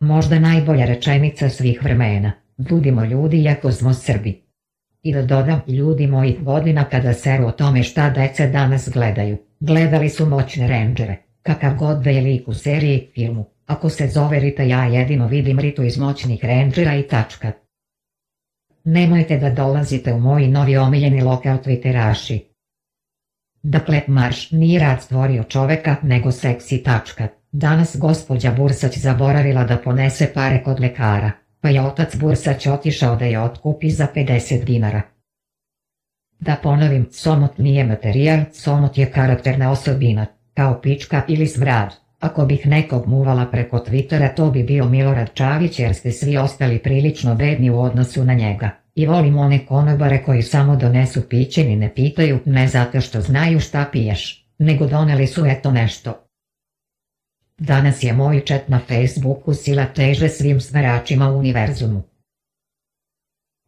Možda 0.00 0.38
najbolja 0.38 0.84
rečenica 0.86 1.48
svih 1.48 1.82
vremena. 1.82 2.32
Budimo 2.56 3.04
ljudi 3.04 3.42
iako 3.42 3.72
smo 3.72 3.94
Srbi. 3.94 4.42
I 5.02 5.12
da 5.12 5.22
dodam 5.22 5.62
ljudi 5.68 6.06
mojih 6.06 6.44
godina 6.44 6.84
kada 6.84 7.12
seru 7.12 7.46
o 7.46 7.52
tome 7.52 7.82
šta 7.82 8.10
deca 8.10 8.46
danas 8.46 8.88
gledaju. 8.92 9.38
Gledali 9.60 10.08
su 10.08 10.26
moćne 10.26 10.68
rendžere. 10.68 11.23
Kakav 11.46 11.76
god 11.76 12.02
da 12.02 12.10
je 12.10 12.20
lik 12.20 12.48
u 12.48 12.54
seriji, 12.54 13.10
filmu. 13.14 13.44
Ako 13.66 13.90
se 13.90 14.08
zove 14.08 14.40
Rita 14.40 14.62
ja 14.62 14.84
jedino 14.84 15.26
vidim 15.26 15.58
Ritu 15.58 15.82
iz 15.82 15.98
moćnih 15.98 16.44
rendžera 16.44 16.94
i 16.94 17.02
tačka. 17.02 17.52
Nemojte 18.84 19.38
da 19.38 19.50
dolazite 19.50 20.12
u 20.12 20.20
moj 20.20 20.48
novi 20.48 20.76
omiljeni 20.76 21.22
lokal 21.22 21.58
Twitteraši. 21.58 22.40
Dakle, 23.62 24.02
marš 24.06 24.50
nije 24.50 24.80
rad 24.80 25.02
stvorio 25.02 25.44
čoveka, 25.44 25.96
nego 26.02 26.32
seksi 26.32 26.82
tačka. 26.82 27.28
Danas 27.52 27.96
gospođa 27.98 28.52
Bursać 28.52 28.98
zaboravila 28.98 29.64
da 29.64 29.78
ponese 29.78 30.32
pare 30.34 30.62
kod 30.62 30.80
lekara, 30.80 31.30
pa 31.60 31.68
je 31.68 31.82
otac 31.82 32.16
Bursać 32.16 32.66
otišao 32.66 33.16
da 33.16 33.24
je 33.24 33.40
otkupi 33.40 33.90
za 33.90 34.06
50 34.14 34.64
dinara. 34.64 35.02
Da 36.40 36.56
ponovim, 36.62 37.08
somot 37.12 37.58
nije 37.58 37.84
materijal, 37.84 38.40
somot 38.52 38.98
je 38.98 39.10
karakterna 39.10 39.70
osobina, 39.70 40.26
kao 40.54 40.80
pička 40.80 41.22
ili 41.28 41.46
smrad. 41.46 41.94
Ako 42.20 42.46
bih 42.46 42.66
nekog 42.66 43.06
muvala 43.06 43.46
preko 43.46 43.78
Twittera 43.78 44.34
to 44.36 44.50
bi 44.50 44.62
bio 44.62 44.88
Milorad 44.88 45.34
Čavić 45.34 45.78
jer 45.78 45.94
ste 45.94 46.12
svi 46.12 46.36
ostali 46.36 46.78
prilično 46.78 47.34
bedni 47.34 47.70
u 47.70 47.80
odnosu 47.80 48.24
na 48.24 48.34
njega. 48.34 48.70
I 48.94 49.06
volim 49.06 49.38
one 49.38 49.66
konobare 49.66 50.22
koji 50.22 50.42
samo 50.42 50.76
donesu 50.76 51.28
piće 51.28 51.64
ni 51.64 51.76
ne 51.76 51.94
pitaju, 51.94 52.38
ne 52.44 52.68
zato 52.68 53.00
što 53.00 53.20
znaju 53.20 53.60
šta 53.60 53.88
piješ, 53.92 54.46
nego 54.58 54.86
doneli 54.86 55.26
su 55.26 55.46
eto 55.46 55.70
nešto. 55.70 56.24
Danas 57.58 58.02
je 58.02 58.12
moj 58.12 58.42
chat 58.46 58.68
na 58.68 58.80
Facebooku 58.88 59.54
sila 59.54 59.84
teže 59.84 60.28
svim 60.28 60.60
smeračima 60.60 61.30
u 61.30 61.38
univerzumu. 61.38 62.02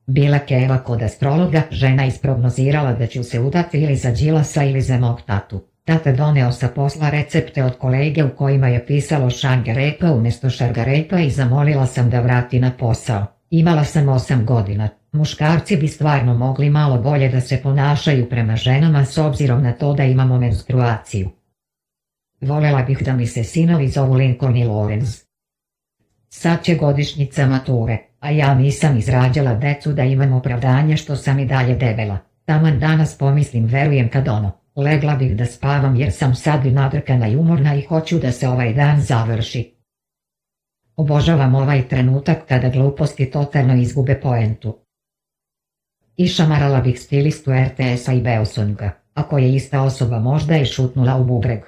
Bila 0.07 0.39
Keva 0.39 0.79
kod 0.79 1.03
astrologa, 1.03 1.63
žena 1.71 2.07
isprognozirala 2.07 2.93
da 2.93 3.07
ću 3.07 3.23
se 3.23 3.41
udati 3.41 3.79
ili 3.83 3.97
za 3.97 4.11
Đilasa 4.11 4.65
ili 4.65 4.81
za 4.81 4.99
mog 4.99 5.21
tatu. 5.27 5.76
Tata 5.87 6.13
doneo 6.13 6.53
sa 6.53 6.69
posla 6.69 7.11
recepte 7.11 7.65
od 7.65 7.79
kolege 7.79 8.25
u 8.25 8.31
kojima 8.37 8.69
je 8.69 8.87
pisalo 8.87 9.31
šangarepa 9.31 10.13
umjesto 10.13 10.51
šargarepa 10.51 11.19
i 11.19 11.31
zamolila 11.31 11.87
sam 11.87 12.11
da 12.11 12.21
vrati 12.21 12.61
na 12.61 12.73
posao. 12.79 13.27
Imala 13.51 13.85
sam 13.85 14.09
osam 14.09 14.47
godina. 14.47 14.89
Muškarci 15.13 15.77
bi 15.77 15.89
stvarno 15.89 16.35
mogli 16.35 16.71
malo 16.71 16.99
bolje 16.99 17.29
da 17.29 17.41
se 17.41 17.61
ponašaju 17.63 18.29
prema 18.29 18.57
ženama 18.57 19.05
s 19.05 19.19
obzirom 19.19 19.63
na 19.63 19.73
to 19.73 19.95
da 19.95 20.05
imamo 20.05 20.39
menstruaciju. 20.39 21.31
Volela 22.41 22.83
bih 22.83 23.03
da 23.05 23.13
mi 23.13 23.27
se 23.27 23.45
sinovi 23.45 23.89
zovu 23.89 24.15
Lincoln 24.15 24.57
i 24.57 24.65
Lorenz. 24.65 25.23
Sad 26.29 26.63
će 26.63 26.75
godišnjica 26.75 27.47
mature, 27.47 27.99
a 28.21 28.31
ja 28.31 28.55
nisam 28.55 28.99
izrađala 28.99 29.55
decu 29.55 29.93
da 29.93 30.03
imam 30.03 30.33
opravdanje 30.33 30.97
što 30.97 31.17
sam 31.17 31.39
i 31.39 31.47
dalje 31.47 31.75
debela. 31.75 32.19
Taman 32.45 32.79
danas 32.79 33.19
pomislim 33.19 33.65
verujem 33.65 34.09
kad 34.09 34.29
ono, 34.29 34.66
legla 34.77 35.17
bih 35.17 35.37
da 35.37 35.47
spavam 35.47 35.97
jer 35.97 36.13
sam 36.13 36.35
sad 36.35 36.67
i 36.67 36.71
nadrkana 36.71 37.29
i 37.29 37.37
umorna 37.37 37.75
i 37.75 37.83
hoću 37.83 38.19
da 38.19 38.33
se 38.33 38.49
ovaj 38.49 38.75
dan 38.75 39.01
završi. 39.01 39.77
Obožavam 40.97 41.55
ovaj 41.55 41.89
trenutak 41.89 42.39
kada 42.49 42.69
gluposti 42.69 43.31
totalno 43.31 43.77
izgube 43.77 44.21
poentu. 44.21 44.79
Išamarala 46.17 46.81
bih 46.81 47.01
stilistu 47.01 47.51
RTS-a 47.51 48.13
i 48.13 48.21
Beosonga, 48.21 48.91
ako 49.15 49.39
je 49.39 49.55
ista 49.55 49.83
osoba 49.83 50.19
možda 50.19 50.57
i 50.57 50.65
šutnula 50.65 51.17
u 51.17 51.25
bubreg. 51.25 51.61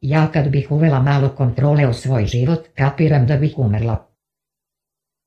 Ja 0.00 0.30
kad 0.32 0.48
bih 0.48 0.70
uvela 0.70 1.02
malo 1.02 1.28
kontrole 1.28 1.88
u 1.88 1.92
svoj 1.92 2.26
život, 2.26 2.68
kapiram 2.74 3.26
da 3.26 3.36
bih 3.36 3.54
umrla. 3.56 4.06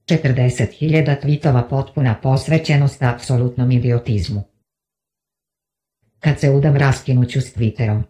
40.000 0.05 1.21
tvitova 1.21 1.61
potpuna 1.61 2.15
posvećenost 2.21 3.03
apsolutnom 3.03 3.71
idiotizmu. 3.71 4.52
Kad 6.23 6.39
se 6.39 6.49
udam 6.49 6.75
raskinuću 6.75 7.41
s 7.41 7.55
Twitterom. 7.55 8.01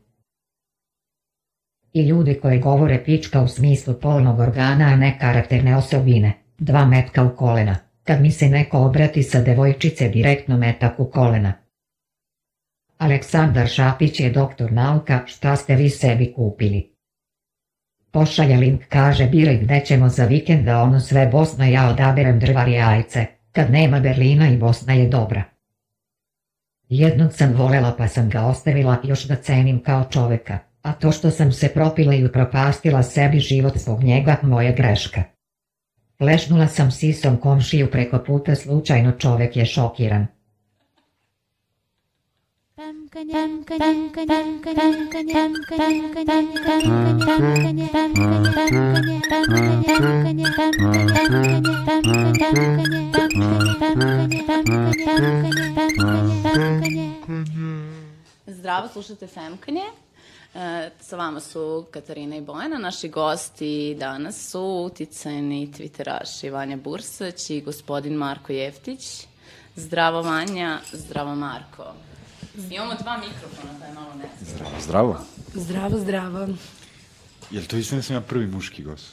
I 1.93 2.07
ljudi 2.07 2.39
koji 2.41 2.59
govore 2.59 3.03
pička 3.05 3.41
u 3.41 3.47
smislu 3.47 3.93
polnog 4.01 4.39
organa, 4.39 4.85
a 4.85 4.95
ne 4.95 5.17
karakterne 5.19 5.77
osobine. 5.77 6.33
Dva 6.57 6.85
metka 6.85 7.23
u 7.23 7.35
kolena. 7.35 7.75
Kad 8.03 8.21
mi 8.21 8.31
se 8.31 8.49
neko 8.49 8.77
obrati 8.77 9.23
sa 9.23 9.41
devojčice 9.41 10.09
direktno 10.09 10.57
metak 10.57 10.99
u 10.99 11.05
kolena. 11.05 11.53
Aleksandar 12.97 13.67
Šapić 13.67 14.19
je 14.19 14.29
doktor 14.29 14.71
nauka, 14.71 15.23
šta 15.25 15.55
ste 15.55 15.75
vi 15.75 15.89
sebi 15.89 16.33
kupili? 16.33 16.95
Pošalje 18.11 18.57
link, 18.57 18.81
kaže 18.89 19.25
biraj 19.27 19.57
gde 19.57 19.81
ćemo 19.85 20.09
za 20.09 20.25
vikend 20.25 20.65
da 20.65 20.81
ono 20.81 20.99
sve 20.99 21.27
Bosna 21.27 21.65
ja 21.65 21.89
odaberem 21.89 22.39
drvar 22.39 22.67
jajce, 22.67 23.25
kad 23.51 23.71
nema 23.71 23.99
Berlina 23.99 24.49
i 24.49 24.57
Bosna 24.57 24.93
je 24.93 25.07
dobra. 25.07 25.52
Jednog 26.93 27.33
sam 27.33 27.53
volela 27.53 27.95
pa 27.97 28.07
sam 28.07 28.29
ga 28.29 28.41
ostavila 28.45 28.97
još 29.03 29.23
da 29.23 29.35
cenim 29.35 29.79
kao 29.83 30.03
čoveka, 30.11 30.59
a 30.81 30.91
to 30.93 31.11
što 31.11 31.31
sam 31.31 31.51
se 31.51 31.69
propila 31.73 32.15
i 32.15 32.25
upropastila 32.25 33.03
sebi 33.03 33.39
život 33.39 33.77
zbog 33.77 34.03
njega 34.03 34.35
moja 34.41 34.71
greška. 34.71 35.23
Lešnula 36.19 36.67
sam 36.67 36.91
sisom 36.91 37.37
komšiju 37.37 37.91
preko 37.91 38.19
puta 38.19 38.55
slučajno 38.55 39.11
čovek 39.11 39.57
je 39.57 39.65
šokiran. 39.65 40.27
Zdravo, 58.47 58.87
slušate 58.87 59.27
Femkanje. 59.27 59.81
E, 60.55 60.89
sa 61.01 61.15
vama 61.15 61.39
su 61.39 61.85
Katarina 61.91 62.35
i 62.35 62.41
Bojana. 62.41 62.77
Naši 62.77 63.09
gosti 63.09 63.95
danas 63.99 64.49
su 64.51 64.61
uticajni 64.61 65.71
twitteraši 65.77 66.51
Vanja 66.51 66.77
Bursać 66.77 67.49
i 67.49 67.61
gospodin 67.61 68.13
Marko 68.13 68.53
Jeftić. 68.53 69.27
Zdravo 69.75 70.21
Vanja, 70.21 70.79
zdravo 70.91 71.35
Marko. 71.35 72.12
Imamo 72.69 72.93
dva 73.01 73.17
mikrofona, 73.17 73.73
pa 73.79 73.85
je 73.85 73.93
malo 73.93 74.13
ne. 74.13 74.25
Zdravo, 74.41 74.71
zdravo. 74.81 75.19
Zdravo, 75.53 75.99
zdravo. 75.99 76.47
Jel 77.51 77.63
to 77.65 77.77
istina 77.77 77.99
da 77.99 78.03
sam 78.03 78.15
ja 78.15 78.21
prvi 78.21 78.47
muški 78.47 78.83
gost? 78.83 79.11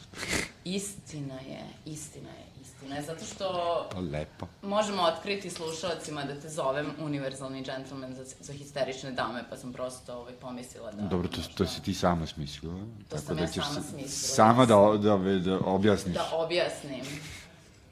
Istina 0.64 1.34
je, 1.34 1.62
istina 1.86 2.28
je, 2.28 2.44
istina 2.62 2.96
je, 2.96 3.02
zato 3.02 3.24
što 3.24 3.44
Pa 3.92 3.98
lepo. 4.00 4.46
možemo 4.62 5.02
otkriti 5.02 5.50
slušalcima 5.50 6.24
da 6.24 6.40
te 6.40 6.48
zovem 6.48 6.86
univerzalni 7.00 7.64
džentlmen 7.64 8.14
za, 8.14 8.24
za 8.40 8.52
histerične 8.52 9.12
dame, 9.12 9.44
pa 9.50 9.56
sam 9.56 9.72
prosto 9.72 10.14
ovaj, 10.14 10.32
pomislila 10.32 10.92
da... 10.92 11.02
Dobro, 11.02 11.28
to, 11.28 11.40
to 11.54 11.66
si 11.66 11.82
ti 11.82 11.94
sama 11.94 12.26
smislila. 12.26 12.74
To 12.74 13.16
tako 13.16 13.22
sam 13.22 13.36
da 13.36 13.42
ja 13.42 13.48
sama 13.48 13.82
smislila. 13.90 14.08
Sama 14.08 14.66
da, 14.66 14.76
da, 15.02 15.16
da 15.38 15.58
objasniš. 15.58 16.14
Da 16.14 16.30
objasnim. 16.32 17.04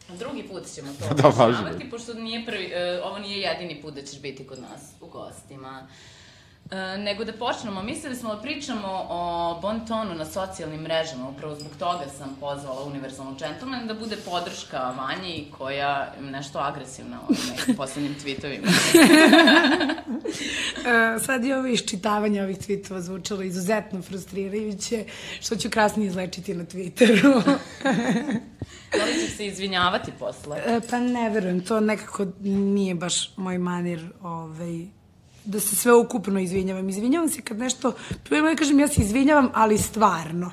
Drugi 0.08 0.42
put 0.42 0.74
ćemo 0.74 0.88
to 0.98 1.14
Da, 1.22 1.90
pošto 1.90 2.14
nije 2.14 2.46
prvi, 2.46 2.64
e, 2.64 3.02
ovo 3.04 3.18
nije 3.18 3.38
jedini 3.38 3.82
put 3.82 3.94
da 3.94 4.02
ćeš 4.02 4.20
biti 4.20 4.46
kod 4.46 4.60
nas 4.60 4.82
u 5.00 5.06
gostima. 5.06 5.88
E, 6.70 6.98
nego 6.98 7.24
da 7.24 7.32
počnemo, 7.32 7.82
mislili 7.82 8.16
smo 8.16 8.34
da 8.34 8.42
pričamo 8.42 9.06
o 9.08 9.58
bon 9.62 9.86
tonu 9.86 10.14
na 10.14 10.24
socijalnim 10.24 10.80
mrežama, 10.80 11.28
upravo 11.28 11.54
zbog 11.54 11.72
toga 11.78 12.04
sam 12.18 12.36
pozvala 12.40 12.84
univerzalnog 12.84 13.38
džentlmena 13.38 13.84
da 13.84 13.94
bude 13.94 14.16
podrška 14.16 14.78
Vanji 14.78 15.46
koja 15.58 16.12
je 16.20 16.30
nešto 16.30 16.58
agresivna 16.58 17.18
ovim 17.28 17.76
poslednjim 17.80 18.14
tweetovima. 18.24 18.68
E, 20.78 21.18
sad 21.18 21.44
je 21.44 21.58
ovo 21.58 21.66
iščitavanje 21.66 22.42
ovih 22.42 22.58
tweetova 22.58 23.00
zvučalo 23.00 23.42
izuzetno 23.42 24.02
frustrirajuće, 24.02 25.04
što 25.40 25.56
ću 25.56 25.70
krasnije 25.70 26.08
izlečiti 26.08 26.54
na 26.54 26.64
Twitteru. 26.64 27.42
Da 28.98 29.04
li 29.04 29.12
ćeš 29.12 29.36
se 29.36 29.46
izvinjavati 29.46 30.12
posle? 30.18 30.62
E, 30.66 30.80
pa 30.90 30.98
ne 30.98 31.30
verujem, 31.30 31.60
to 31.60 31.80
nekako 31.80 32.26
nije 32.40 32.94
baš 32.94 33.36
moj 33.36 33.58
manir 33.58 34.12
ovaj, 34.22 34.97
da 35.48 35.60
se 35.60 35.76
sve 35.76 35.92
ukupno 35.94 36.40
izvinjavam. 36.40 36.88
Izvinjavam 36.88 37.28
se 37.28 37.42
kad 37.42 37.58
nešto, 37.58 37.92
prvo 38.28 38.48
da 38.48 38.56
kažem 38.56 38.80
ja 38.80 38.88
se 38.88 39.00
izvinjavam, 39.00 39.50
ali 39.54 39.78
stvarno. 39.78 40.52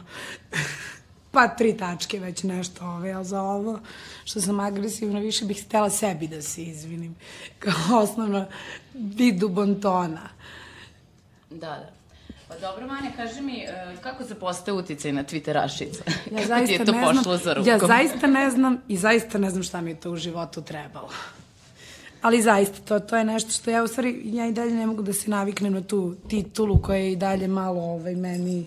pa 1.31 1.47
tri 1.47 1.77
tačke 1.77 2.19
već 2.19 2.43
nešto 2.43 2.85
ovaj, 2.85 3.13
ali 3.13 3.25
za 3.25 3.41
ovo 3.41 3.79
što 4.25 4.41
sam 4.41 4.59
agresivna 4.59 5.19
više 5.19 5.45
bih 5.45 5.65
htela 5.65 5.89
sebi 5.89 6.27
da 6.27 6.41
se 6.41 6.63
izvinim 6.63 7.15
kao 7.59 7.99
osnovno 7.99 8.45
vidu 8.93 9.49
bontona. 9.49 10.29
Da, 11.49 11.57
da. 11.57 11.89
Pa 12.47 12.55
dobro, 12.59 12.87
Manja, 12.87 13.11
kaži 13.15 13.41
mi, 13.41 13.57
e, 13.57 13.95
kako 14.01 14.23
se 14.23 14.35
postaje 14.35 14.77
uticaj 14.77 15.11
na 15.11 15.23
Twitterašica? 15.23 16.01
Ja 16.07 16.13
kako 16.25 16.41
ti 16.41 16.47
zaista 16.47 16.73
je 16.73 16.85
to 16.85 16.91
ne 16.91 17.03
pošlo 17.03 17.21
znam, 17.23 17.37
za 17.37 17.53
rukom? 17.53 17.69
ja 17.69 17.79
zaista 17.79 18.27
ne 18.27 18.49
znam 18.49 18.81
i 18.87 18.97
zaista 18.97 19.37
ne 19.37 19.49
znam 19.49 19.63
šta 19.63 19.81
mi 19.81 19.91
je 19.91 19.99
to 19.99 20.11
u 20.11 20.15
životu 20.15 20.61
trebalo. 20.61 21.09
Ali 22.25 22.41
zaista, 22.41 22.79
to, 22.85 22.99
to 22.99 23.17
je 23.17 23.23
nešto 23.23 23.51
što 23.51 23.71
ja 23.71 23.83
u 23.83 23.87
stvari, 23.87 24.21
ja 24.25 24.47
i 24.47 24.53
dalje 24.53 24.73
ne 24.73 24.85
mogu 24.87 25.01
da 25.01 25.13
se 25.13 25.29
naviknem 25.29 25.73
na 25.73 25.81
tu 25.81 26.15
titulu 26.29 26.81
koja 26.81 26.97
je 26.97 27.11
i 27.11 27.15
dalje 27.15 27.47
malo 27.47 27.81
ovaj, 27.81 28.15
meni 28.15 28.65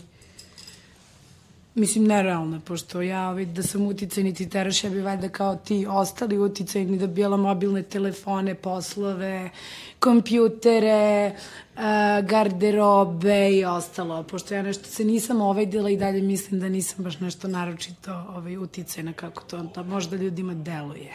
mislim, 1.75 2.05
nerealna, 2.05 2.61
pošto 2.61 3.03
ja 3.03 3.29
ovaj, 3.31 3.45
da 3.45 3.63
sam 3.63 3.87
uticajni 3.87 4.35
titeraš, 4.35 4.85
ja 4.85 4.91
bi 4.91 5.01
valjda 5.01 5.29
kao 5.29 5.57
ti 5.57 5.87
ostali 5.91 6.39
uticajni 6.39 6.99
da 6.99 7.07
bi 7.07 7.15
bila 7.15 7.37
mobilne 7.37 7.83
telefone, 7.83 8.55
poslove, 8.55 9.51
kompjutere, 9.99 11.33
uh, 11.75 11.83
garderobe 12.29 13.51
i 13.51 13.65
ostalo, 13.65 14.23
pošto 14.23 14.55
ja 14.55 14.63
nešto 14.63 14.85
se 14.85 15.05
nisam 15.05 15.41
ovedila 15.41 15.91
i 15.91 15.97
dalje 15.97 16.23
mislim 16.23 16.61
da 16.61 16.69
nisam 16.69 17.05
baš 17.05 17.21
nešto 17.21 17.49
naročito 17.49 18.25
ovaj, 18.37 18.57
uticajna 18.57 19.13
kako 19.13 19.43
to, 19.43 19.63
to 19.75 19.85
možda 19.85 20.17
ljudima 20.17 20.55
deluje. 20.55 21.13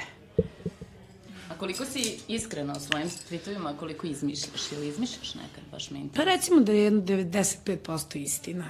A 1.54 1.58
koliko 1.58 1.86
si 1.86 2.20
iskrena 2.28 2.74
u 2.78 2.80
svojim 2.80 3.10
tweetovima, 3.30 3.78
koliko 3.78 4.08
izmišljaš 4.08 4.72
ili 4.72 4.88
izmišljaš 4.88 5.36
nekad, 5.36 5.64
baš 5.72 5.92
me 5.92 6.00
Pa 6.16 6.24
recimo 6.24 6.62
da 6.62 6.72
je 6.72 6.84
jedno 6.84 7.02
95% 7.02 8.18
istina. 8.18 8.70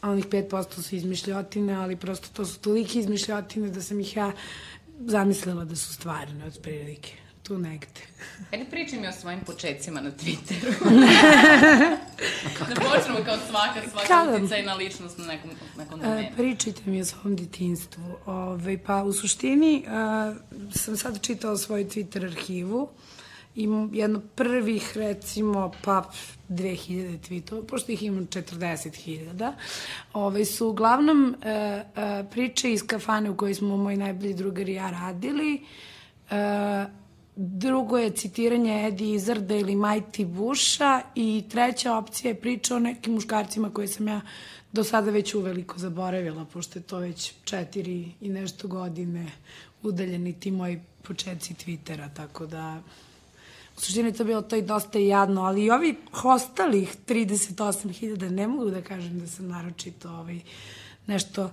A 0.00 0.10
onih 0.10 0.26
5% 0.26 0.82
su 0.82 0.96
izmišljotine, 0.96 1.74
ali 1.74 1.96
prosto 1.96 2.28
to 2.32 2.46
su 2.46 2.58
tolike 2.58 2.98
izmišljotine 2.98 3.68
da 3.68 3.82
sam 3.82 4.00
ih 4.00 4.16
ja 4.16 4.32
zamislila 5.00 5.64
da 5.64 5.76
su 5.76 5.94
stvarne 5.94 6.46
od 6.46 6.58
prilike. 6.62 7.19
Tu 7.50 7.58
negde. 7.58 8.00
Ajde 8.52 8.64
pričaj 8.70 9.00
mi 9.00 9.08
o 9.08 9.12
svojim 9.12 9.40
početcima 9.40 10.00
na 10.00 10.10
Twitteru. 10.10 10.72
da 12.68 12.74
počnemo 12.74 13.24
kao 13.24 13.36
svaka, 13.50 13.90
svaka 13.90 14.06
Kada? 14.06 14.36
uticajna 14.36 14.74
ličnost 14.74 15.18
na 15.18 15.26
nekom, 15.26 15.50
nekom 15.78 16.00
E, 16.00 16.04
domenu. 16.04 16.28
pričajte 16.36 16.82
mi 16.86 17.00
o 17.00 17.04
svom 17.04 17.36
detinstvu. 17.36 18.02
Ove, 18.26 18.78
pa 18.78 19.02
u 19.02 19.12
suštini 19.12 19.76
e, 19.76 19.90
sam 20.78 20.96
sad 20.96 21.20
čitala 21.20 21.56
svoju 21.56 21.84
Twitter 21.84 22.24
arhivu. 22.24 22.88
Imam 23.54 23.90
jedno 23.94 24.20
prvih, 24.34 24.96
recimo, 24.96 25.72
pa 25.84 26.10
2000 26.48 27.18
tweetova, 27.20 27.66
pošto 27.66 27.92
ih 27.92 28.02
imam 28.02 28.26
40.000. 28.26 29.52
Ove, 30.12 30.44
su 30.44 30.68
uglavnom 30.68 31.34
e, 31.42 31.50
e, 31.50 31.84
priče 32.30 32.72
iz 32.72 32.86
kafane 32.86 33.30
u 33.30 33.36
kojoj 33.36 33.54
smo 33.54 33.76
moj 33.76 33.96
najbolji 33.96 34.34
drugar 34.34 34.68
i 34.68 34.74
ja 34.74 34.90
radili. 34.90 35.64
E, 36.30 36.99
drugo 37.42 37.98
je 37.98 38.10
citiranje 38.10 38.86
Edi 38.86 39.12
Izarda 39.12 39.54
ili 39.54 39.74
Mighty 39.74 40.24
Busha 40.26 41.02
i 41.14 41.44
treća 41.50 41.96
opcija 41.96 42.28
je 42.28 42.40
priča 42.40 42.76
o 42.76 42.78
nekim 42.78 43.14
muškarcima 43.14 43.70
koje 43.70 43.88
sam 43.88 44.08
ja 44.08 44.20
do 44.72 44.84
sada 44.84 45.10
već 45.10 45.34
uveliko 45.34 45.78
zaboravila, 45.78 46.44
pošto 46.44 46.78
je 46.78 46.82
to 46.82 46.98
već 46.98 47.32
četiri 47.44 48.12
i 48.20 48.28
nešto 48.28 48.68
godine 48.68 49.32
udaljeni 49.82 50.32
ti 50.32 50.50
moji 50.50 50.80
početci 51.02 51.54
Twittera, 51.54 52.08
tako 52.16 52.46
da 52.46 52.82
u 53.76 53.80
suštini 53.80 54.12
to 54.12 54.24
bilo 54.24 54.42
to 54.42 54.56
i 54.56 54.62
dosta 54.62 54.98
jadno, 54.98 55.42
ali 55.42 55.64
i 55.64 55.70
ovi 55.70 55.96
ostalih 56.24 56.96
38.000 57.08 58.30
ne 58.30 58.48
mogu 58.48 58.70
da 58.70 58.82
kažem 58.82 59.20
da 59.20 59.26
sam 59.26 59.48
naročito 59.48 60.10
ovaj, 60.10 60.40
nešto 61.06 61.50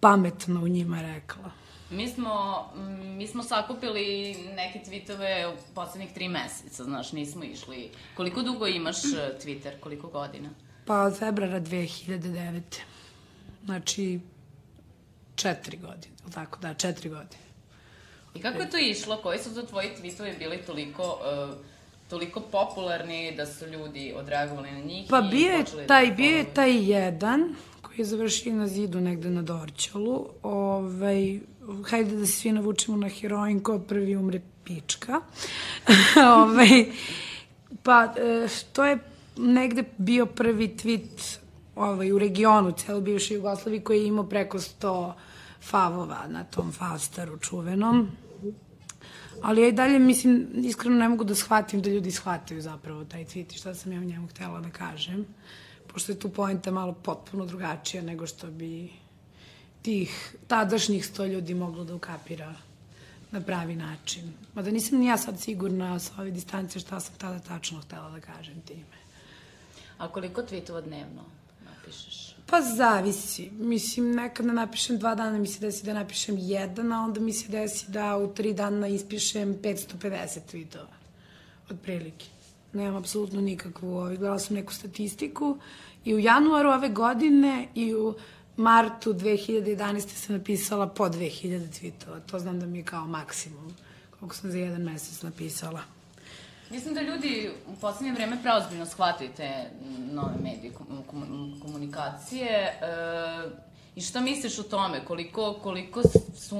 pametno 0.00 0.62
u 0.62 0.68
njima 0.68 1.02
rekla. 1.02 1.59
Mi 1.90 2.08
smo, 2.08 2.64
mm, 2.74 3.16
mi 3.16 3.26
smo 3.26 3.42
sakupili 3.42 4.36
neke 4.56 4.80
tweetove 4.90 5.54
u 5.54 5.56
poslednjih 5.74 6.12
tri 6.12 6.28
meseca, 6.28 6.84
znaš, 6.84 7.12
nismo 7.12 7.44
išli. 7.44 7.90
Koliko 8.16 8.42
dugo 8.42 8.66
imaš 8.66 9.04
e, 9.04 9.38
Twitter, 9.44 9.80
koliko 9.80 10.08
godina? 10.08 10.48
Pa 10.86 11.02
od 11.02 11.18
februara 11.18 11.60
2009. 11.60 12.60
Znači, 13.64 14.20
četiri 15.34 15.76
godine, 15.76 16.14
tako, 16.34 16.58
da, 16.60 16.74
četiri 16.74 17.08
godine. 17.08 17.42
I 18.34 18.40
kako 18.40 18.60
je 18.60 18.70
to 18.70 18.78
išlo? 18.78 19.16
Koji 19.16 19.38
su 19.38 19.54
to 19.54 19.62
tvoji 19.62 19.88
tweetovi 20.02 20.38
bili 20.38 20.58
toliko, 20.66 21.02
uh, 21.02 21.56
toliko 22.10 22.40
popularni 22.40 23.34
da 23.36 23.46
su 23.46 23.66
ljudi 23.66 24.14
odreagovali 24.16 24.70
na 24.70 24.80
njih 24.80 25.06
Pa 25.10 25.18
i 25.18 25.30
bio 25.30 25.52
je 25.52 25.64
počeli 25.64 25.86
taj, 25.86 26.06
da 26.06 26.14
bio 26.14 26.36
je 26.36 26.54
taj 26.54 26.90
jedan 26.90 27.54
koji 27.82 27.98
je 27.98 28.04
završio 28.04 28.54
na 28.54 28.66
zidu 28.66 29.00
negde 29.00 29.30
na 29.30 29.42
Dorćolu. 29.42 30.26
Ovaj, 30.42 31.40
hajde 31.90 32.16
da 32.16 32.26
se 32.26 32.32
svi 32.32 32.52
navučemo 32.52 32.96
na 32.96 33.08
heroin, 33.08 33.60
ko 33.60 33.78
prvi 33.78 34.16
umre 34.16 34.40
pička. 34.64 35.20
ovaj, 36.40 36.84
pa 37.82 38.04
e, 38.04 38.48
to 38.72 38.84
je 38.84 38.98
negde 39.36 39.84
bio 39.98 40.26
prvi 40.26 40.68
tweet 40.68 41.38
ovaj, 41.76 42.12
u 42.12 42.18
regionu, 42.18 42.72
celo 42.72 43.00
bivše 43.00 43.34
Jugoslavije, 43.34 43.84
koji 43.84 44.00
je 44.00 44.06
imao 44.06 44.24
preko 44.24 44.58
100 44.58 45.12
favova 45.60 46.26
na 46.28 46.44
tom 46.44 46.72
fastaru 46.72 47.38
čuvenom. 47.38 48.08
Ali 49.42 49.62
ja 49.62 49.68
i 49.68 49.72
dalje, 49.72 49.98
mislim, 49.98 50.48
iskreno 50.54 50.96
ne 50.96 51.08
mogu 51.08 51.24
da 51.24 51.34
shvatim 51.34 51.82
da 51.82 51.90
ljudi 51.90 52.10
shvataju 52.10 52.60
zapravo 52.60 53.04
taj 53.04 53.24
tweet 53.24 53.54
i 53.54 53.58
šta 53.58 53.74
sam 53.74 53.92
ja 53.92 54.00
u 54.00 54.04
njemu 54.04 54.26
htela 54.26 54.60
da 54.60 54.70
kažem. 54.70 55.26
Pošto 55.86 56.12
je 56.12 56.18
tu 56.18 56.28
poenta 56.28 56.70
malo 56.70 56.92
potpuno 56.92 57.46
drugačija 57.46 58.02
nego 58.02 58.26
što 58.26 58.46
bi 58.46 58.92
tih 59.82 60.36
tadašnjih 60.46 61.06
sto 61.06 61.26
ljudi 61.26 61.54
moglo 61.54 61.84
da 61.84 61.94
ukapira 61.94 62.54
na 63.30 63.40
pravi 63.40 63.76
način. 63.76 64.32
Mada 64.54 64.70
nisam 64.70 64.98
ni 64.98 65.06
ja 65.06 65.16
sad 65.16 65.40
sigurna 65.40 65.98
sa 65.98 66.12
ove 66.18 66.30
distance 66.30 66.80
šta 66.80 67.00
sam 67.00 67.14
tada 67.18 67.38
tačno 67.38 67.80
htela 67.80 68.10
da 68.10 68.20
kažem 68.20 68.60
time. 68.60 69.00
A 69.98 70.08
koliko 70.08 70.42
tweetova 70.42 70.80
dnevno 70.84 71.24
napišeš? 71.64 72.34
Pa 72.46 72.60
zavisi. 72.60 73.50
Mislim, 73.50 74.14
nekad 74.14 74.46
da 74.46 74.52
napišem 74.52 74.98
dva 74.98 75.14
dana 75.14 75.38
mi 75.38 75.46
se 75.46 75.60
desi 75.60 75.86
da 75.86 75.94
napišem 75.94 76.38
jedan, 76.38 76.92
a 76.92 77.04
onda 77.04 77.20
mi 77.20 77.32
se 77.32 77.48
desi 77.48 77.90
da 77.90 78.16
u 78.16 78.34
tri 78.34 78.54
dana 78.54 78.88
ispišem 78.88 79.58
550 79.62 80.38
tweetova. 80.52 80.94
Otprilike. 81.70 82.26
Nemam 82.72 82.96
apsolutno 82.96 83.40
nikakvu, 83.40 83.88
ovaj, 83.88 84.16
gledala 84.16 84.38
sam 84.38 84.56
neku 84.56 84.74
statistiku 84.74 85.58
i 86.04 86.14
u 86.14 86.18
januaru 86.18 86.68
ove 86.70 86.88
godine 86.88 87.68
i 87.74 87.94
u 87.94 88.14
martu 88.56 89.12
2011. 89.12 90.08
sam 90.08 90.36
napisala 90.36 90.86
po 90.86 91.04
2000 91.04 91.68
tweetova. 91.80 92.20
To 92.26 92.38
znam 92.38 92.60
da 92.60 92.66
mi 92.66 92.78
je 92.78 92.84
kao 92.84 93.06
maksimum 93.06 93.74
koliko 94.10 94.36
sam 94.36 94.50
za 94.50 94.58
jedan 94.58 94.82
mesec 94.82 95.22
napisala. 95.22 95.82
Mislim 96.70 96.94
da 96.94 97.00
ljudi 97.00 97.50
u 97.68 97.76
poslednje 97.76 98.12
vreme 98.12 98.38
preozbiljno 98.42 98.86
shvataju 98.86 99.30
te 99.36 99.50
nove 100.12 100.34
medije 100.42 100.72
kom- 100.72 101.02
kom- 101.04 101.60
komunikacije. 101.62 102.48
E, 102.50 102.80
I 103.96 104.00
šta 104.00 104.20
misliš 104.20 104.58
o 104.58 104.62
tome? 104.62 105.04
Koliko, 105.04 105.52
koliko 105.54 106.02
su 106.36 106.56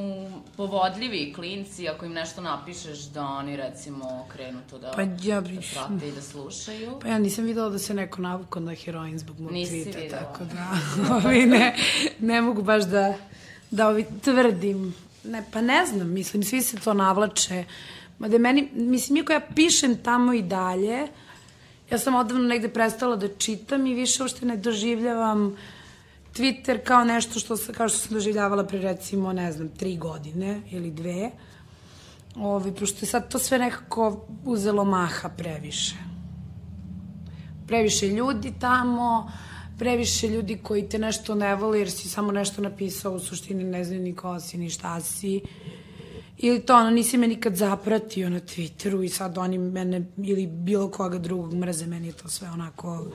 povodljivi 0.56 1.32
klinci 1.32 1.88
ako 1.88 2.04
im 2.04 2.12
nešto 2.12 2.40
napišeš 2.40 2.98
da 3.00 3.24
oni 3.24 3.56
recimo 3.56 4.26
krenu 4.28 4.58
to 4.70 4.78
da, 4.78 4.90
Pa 4.90 5.02
ja 5.02 5.08
da 5.34 5.40
bi- 5.40 5.58
prate 5.74 6.08
i 6.08 6.12
da 6.12 6.22
slušaju? 6.22 6.98
Pa 7.02 7.08
ja 7.08 7.18
nisam 7.18 7.44
videla 7.44 7.68
da 7.68 7.78
se 7.78 7.94
neko 7.94 8.22
navukao 8.22 8.62
na 8.62 8.74
heroin 8.74 9.18
zbog 9.18 9.40
mog 9.40 9.52
Nisi 9.52 9.82
tvita, 9.84 9.98
videla. 9.98 10.22
tako 10.22 10.44
da 10.44 10.66
ovi 11.18 11.46
ne, 11.46 11.76
ne 12.20 12.40
mogu 12.42 12.62
baš 12.62 12.84
da, 12.84 13.14
da 13.70 13.88
ovi 13.88 14.06
tvrdim. 14.24 14.94
Ne, 15.24 15.44
pa 15.52 15.60
ne 15.60 15.86
znam, 15.86 16.08
mislim, 16.10 16.42
svi 16.44 16.62
se 16.62 16.76
to 16.78 16.94
navlače. 16.94 17.64
Ma 18.20 18.28
da 18.28 18.38
meni, 18.38 18.68
mislim, 18.74 19.16
iako 19.16 19.32
ja 19.32 19.40
pišem 19.54 19.96
tamo 20.02 20.32
i 20.32 20.42
dalje, 20.42 21.06
ja 21.90 21.98
sam 21.98 22.14
odavno 22.14 22.48
negde 22.48 22.68
prestala 22.68 23.16
da 23.16 23.28
čitam 23.28 23.86
i 23.86 23.94
više 23.94 24.22
uopšte 24.22 24.46
ne 24.46 24.56
doživljavam 24.56 25.56
Twitter 26.34 26.78
kao 26.84 27.04
nešto 27.04 27.40
što, 27.40 27.56
kao 27.76 27.88
što 27.88 27.98
sam 27.98 28.14
doživljavala 28.14 28.64
pre 28.64 28.78
recimo, 28.78 29.32
ne 29.32 29.52
znam, 29.52 29.68
tri 29.68 29.96
godine 29.96 30.60
ili 30.70 30.90
dve. 30.90 31.30
Ovi, 32.36 32.72
pošto 32.74 32.98
je 33.02 33.06
sad 33.06 33.32
to 33.32 33.38
sve 33.38 33.58
nekako 33.58 34.26
uzelo 34.44 34.84
maha 34.84 35.28
previše 35.28 36.10
previše 37.70 38.08
ljudi 38.08 38.52
tamo, 38.60 39.32
previše 39.78 40.28
ljudi 40.28 40.58
koji 40.62 40.88
te 40.88 40.98
nešto 40.98 41.34
ne 41.34 41.54
vole 41.54 41.78
jer 41.78 41.90
si 41.90 42.08
samo 42.08 42.32
nešto 42.32 42.62
napisao, 42.62 43.12
u 43.12 43.18
suštini 43.18 43.64
ne 43.64 43.84
znaju 43.84 44.02
ni 44.02 44.14
ko 44.14 44.40
si, 44.40 44.58
ni 44.58 44.70
šta 44.70 45.00
si. 45.00 45.40
Ili 46.42 46.60
to, 46.60 46.76
ono, 46.76 46.90
nisi 46.90 47.16
me 47.18 47.28
nikad 47.28 47.54
zapratio 47.56 48.30
na 48.30 48.40
Twitteru 48.40 49.04
i 49.04 49.08
sad 49.08 49.38
oni 49.38 49.58
mene 49.58 50.02
ili 50.16 50.46
bilo 50.46 50.90
koga 50.90 51.18
drugog 51.18 51.54
mrze, 51.54 51.86
meni 51.86 52.06
je 52.06 52.12
to 52.12 52.28
sve 52.28 52.50
onako 52.50 53.06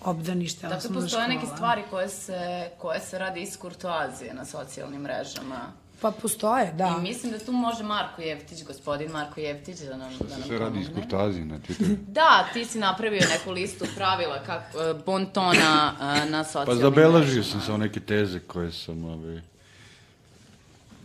obdanište. 0.00 0.68
Dakle, 0.68 0.90
postoje 0.94 1.28
neke 1.28 1.46
stvari 1.46 1.82
koje 1.90 2.08
se, 2.08 2.70
koje 2.78 3.00
se 3.00 3.18
rade 3.18 3.40
iz 3.40 3.56
kurtoazije 3.56 4.34
na 4.34 4.44
socijalnim 4.44 5.00
mrežama. 5.00 5.72
Pa 6.00 6.10
postoje, 6.10 6.72
da. 6.72 6.96
I 6.98 7.02
mislim 7.02 7.32
da 7.32 7.38
tu 7.38 7.52
može 7.52 7.84
Marko 7.84 8.22
Jeftić, 8.22 8.64
gospodin 8.64 9.10
Marko 9.10 9.40
Jeftić, 9.40 9.78
da 9.78 9.96
nam, 9.96 10.12
da 10.20 10.36
nam 10.36 10.42
Sve 10.46 10.58
radi 10.58 10.80
iz 10.80 10.86
pomogne. 10.86 11.02
kurtazije 11.02 11.44
na 11.44 11.58
Twitteru. 11.58 11.96
Da, 12.08 12.48
ti 12.52 12.64
si 12.64 12.78
napravio 12.78 13.20
neku 13.30 13.50
listu 13.50 13.84
pravila 13.96 14.38
kako, 14.46 14.82
e, 14.82 14.94
bon 15.06 15.26
tona 15.26 15.92
e, 16.00 16.30
na 16.30 16.38
Pa 16.38 16.44
socijalnim 16.44 16.80
zabeležio 16.80 17.24
mrežama. 17.34 17.44
sam 17.44 17.60
samo 17.60 17.78
neke 17.78 18.00
teze 18.00 18.40
koje 18.40 18.72
sam, 18.72 19.04
ovaj, 19.04 19.40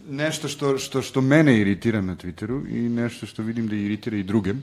nešto 0.10 0.48
što, 0.48 0.78
što, 0.78 1.02
što 1.02 1.22
mene 1.22 1.60
iritira 1.60 2.02
na 2.02 2.16
Twitteru 2.16 2.70
i 2.70 2.90
nešto 2.90 3.26
što 3.26 3.44
vidim 3.44 3.68
da 3.68 3.76
iritira 3.76 4.18
i 4.18 4.24
druge. 4.24 4.54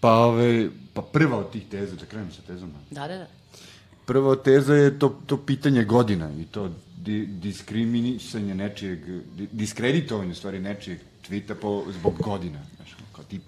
Pa, 0.00 0.12
ove, 0.12 0.68
pa 0.94 1.02
prva 1.02 1.38
od 1.38 1.50
tih 1.52 1.62
teza, 1.70 1.96
da 1.96 2.06
krenem 2.06 2.32
sa 2.32 2.42
tezama. 2.42 2.78
Da, 2.90 3.08
da, 3.08 3.16
da. 3.16 3.26
Prva 4.06 4.36
teza 4.36 4.74
je 4.74 4.98
to, 4.98 5.20
to 5.26 5.36
pitanje 5.36 5.84
godina 5.84 6.30
i 6.40 6.44
to 6.44 6.70
di, 6.96 7.26
diskriminisanje 7.26 8.54
nečijeg, 8.54 8.98
di, 9.36 9.48
diskreditovanje 9.52 10.34
stvari 10.34 10.60
nečijeg 10.60 10.98
tvita 11.26 11.54
po, 11.54 11.84
zbog 12.00 12.18
godina. 12.18 12.58
Znaš, 12.76 12.96
kao 13.12 13.24
ti, 13.24 13.40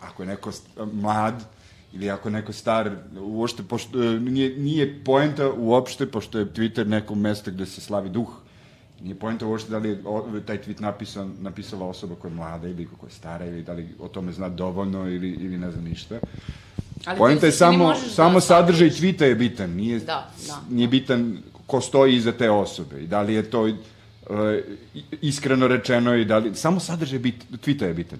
ako 0.00 0.22
je 0.22 0.26
neko 0.26 0.52
mlad 0.92 1.44
ili 1.92 2.10
ako 2.10 2.28
je 2.28 2.32
neko 2.32 2.52
star, 2.52 2.90
uopšte, 3.20 3.62
pošto, 3.62 4.02
e, 4.02 4.20
nije, 4.20 4.56
nije 4.58 5.04
poenta 5.04 5.52
uopšte, 5.52 6.06
pošto 6.06 6.38
je 6.38 6.46
Twitter 6.46 6.86
neko 6.86 7.14
mesto 7.14 7.50
gde 7.50 7.66
se 7.66 7.80
slavi 7.80 8.10
duh, 8.10 8.28
nije 9.00 9.14
poenta 9.14 9.46
uopšte 9.46 9.70
da 9.70 9.78
li 9.78 9.88
je 9.88 10.02
taj 10.46 10.58
tweet 10.58 10.80
napisan, 10.80 11.34
napisala 11.40 11.86
osoba 11.86 12.14
koja 12.14 12.30
je 12.30 12.34
mlada 12.34 12.68
ili 12.68 12.88
koja 13.00 13.08
je 13.08 13.14
stara 13.14 13.46
ili 13.46 13.62
da 13.62 13.72
li 13.72 13.88
o 13.98 14.08
tome 14.08 14.32
zna 14.32 14.48
dovoljno 14.48 15.08
ili, 15.08 15.28
ili 15.28 15.58
ne 15.58 15.70
zna 15.70 15.82
ništa. 15.82 16.18
Ali 17.04 17.18
Poenta 17.18 17.46
je 17.46 17.50
ne 17.50 17.56
samo, 17.56 17.78
možeš 17.78 18.14
samo 18.14 18.34
da 18.34 18.40
sadržaj 18.40 18.90
tvita 18.90 19.24
je 19.24 19.34
bitan, 19.34 19.70
nije, 19.70 19.98
Da, 19.98 20.30
da. 20.46 20.60
nije 20.70 20.88
bitan 20.88 21.38
ko 21.66 21.80
stoji 21.80 22.16
iza 22.16 22.32
te 22.32 22.50
osobe 22.50 23.02
i 23.02 23.06
da 23.06 23.22
li 23.22 23.34
je 23.34 23.50
to 23.50 23.62
uh, 23.62 23.70
iskreno 25.20 25.68
rečeno 25.68 26.14
i 26.14 26.24
da 26.24 26.38
li, 26.38 26.54
samo 26.54 26.80
sadržaj 26.80 27.18
bit, 27.18 27.44
tvita 27.60 27.86
je 27.86 27.94
bitan. 27.94 28.18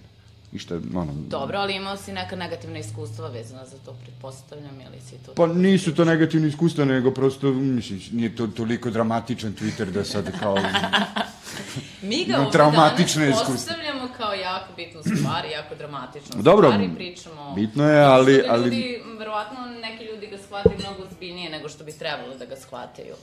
Ništa, 0.52 0.74
ono, 0.94 1.12
Dobro, 1.28 1.58
ali 1.58 1.74
imao 1.74 1.96
si 1.96 2.12
neka 2.12 2.36
negativna 2.36 2.78
iskustva 2.78 3.28
vezana 3.28 3.66
za 3.66 3.76
to, 3.84 3.92
pretpostavljam, 4.02 4.80
ili 4.80 5.00
si 5.00 5.16
to... 5.26 5.32
Pa 5.34 5.46
nisu 5.46 5.94
to 5.94 6.04
negativni 6.04 6.48
iskustva, 6.48 6.84
nego 6.84 7.10
prosto, 7.10 7.46
mislim, 7.52 8.00
nije 8.12 8.36
to 8.36 8.46
toliko 8.46 8.90
dramatičan 8.90 9.54
Twitter 9.54 9.84
da 9.84 10.04
sad 10.04 10.38
kao... 10.40 10.56
Mi 12.02 12.24
ga 12.24 12.32
No, 12.32 12.38
ovde 12.38 12.52
traumatična 12.52 13.22
danas 13.24 13.46
postavljamo 13.46 14.08
kao 14.16 14.32
jako 14.32 14.72
bitnu 14.76 15.00
stvar, 15.02 15.44
i 15.44 15.50
jako 15.50 15.74
dramatičnu 15.74 16.42
Dobro, 16.50 16.68
stvar 16.68 16.84
i 16.84 16.94
pričamo... 16.94 17.52
bitno 17.54 17.90
je, 17.90 18.00
ali- 18.04 18.34
što 18.38 18.46
ga 18.46 18.52
ali- 18.52 18.64
Ljudi, 18.64 19.02
verovatno 19.18 19.58
neki 19.82 20.04
ljudi 20.04 20.26
ga 20.26 20.38
shvataju 20.38 20.76
mnogo 20.78 21.02
ozbiljnije 21.10 21.50
nego 21.50 21.68
što 21.68 21.84
bi 21.84 21.92
trebalo 21.92 22.34
da 22.34 22.44
ga 22.46 22.56
shvataju. 22.56 23.14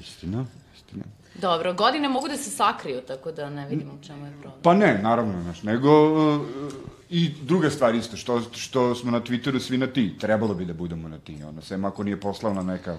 Istina, 0.00 0.44
istina. 0.76 1.04
Dobro, 1.40 1.74
godine 1.74 2.08
mogu 2.08 2.28
da 2.28 2.36
se 2.36 2.50
sakriju, 2.50 3.00
tako 3.00 3.32
da 3.32 3.50
ne 3.50 3.68
vidimo 3.68 3.92
u 3.92 4.04
čemu 4.06 4.26
je 4.26 4.32
problem. 4.32 4.62
Pa 4.62 4.74
ne, 4.74 4.98
naravno, 5.02 5.42
znaš, 5.42 5.62
nego 5.62 6.12
uh, 6.12 6.40
i 7.10 7.30
druga 7.42 7.70
stvar 7.70 7.94
isto, 7.94 8.16
što, 8.16 8.40
što 8.40 8.94
smo 8.94 9.10
na 9.10 9.20
Twitteru 9.20 9.58
svi 9.58 9.78
na 9.78 9.86
ti, 9.86 10.18
trebalo 10.18 10.54
bi 10.54 10.64
da 10.64 10.74
budemo 10.74 11.08
na 11.08 11.18
ti, 11.18 11.42
ono, 11.48 11.62
sem 11.62 11.84
ako 11.84 12.02
nije 12.02 12.20
poslovna 12.20 12.62
neka 12.62 12.96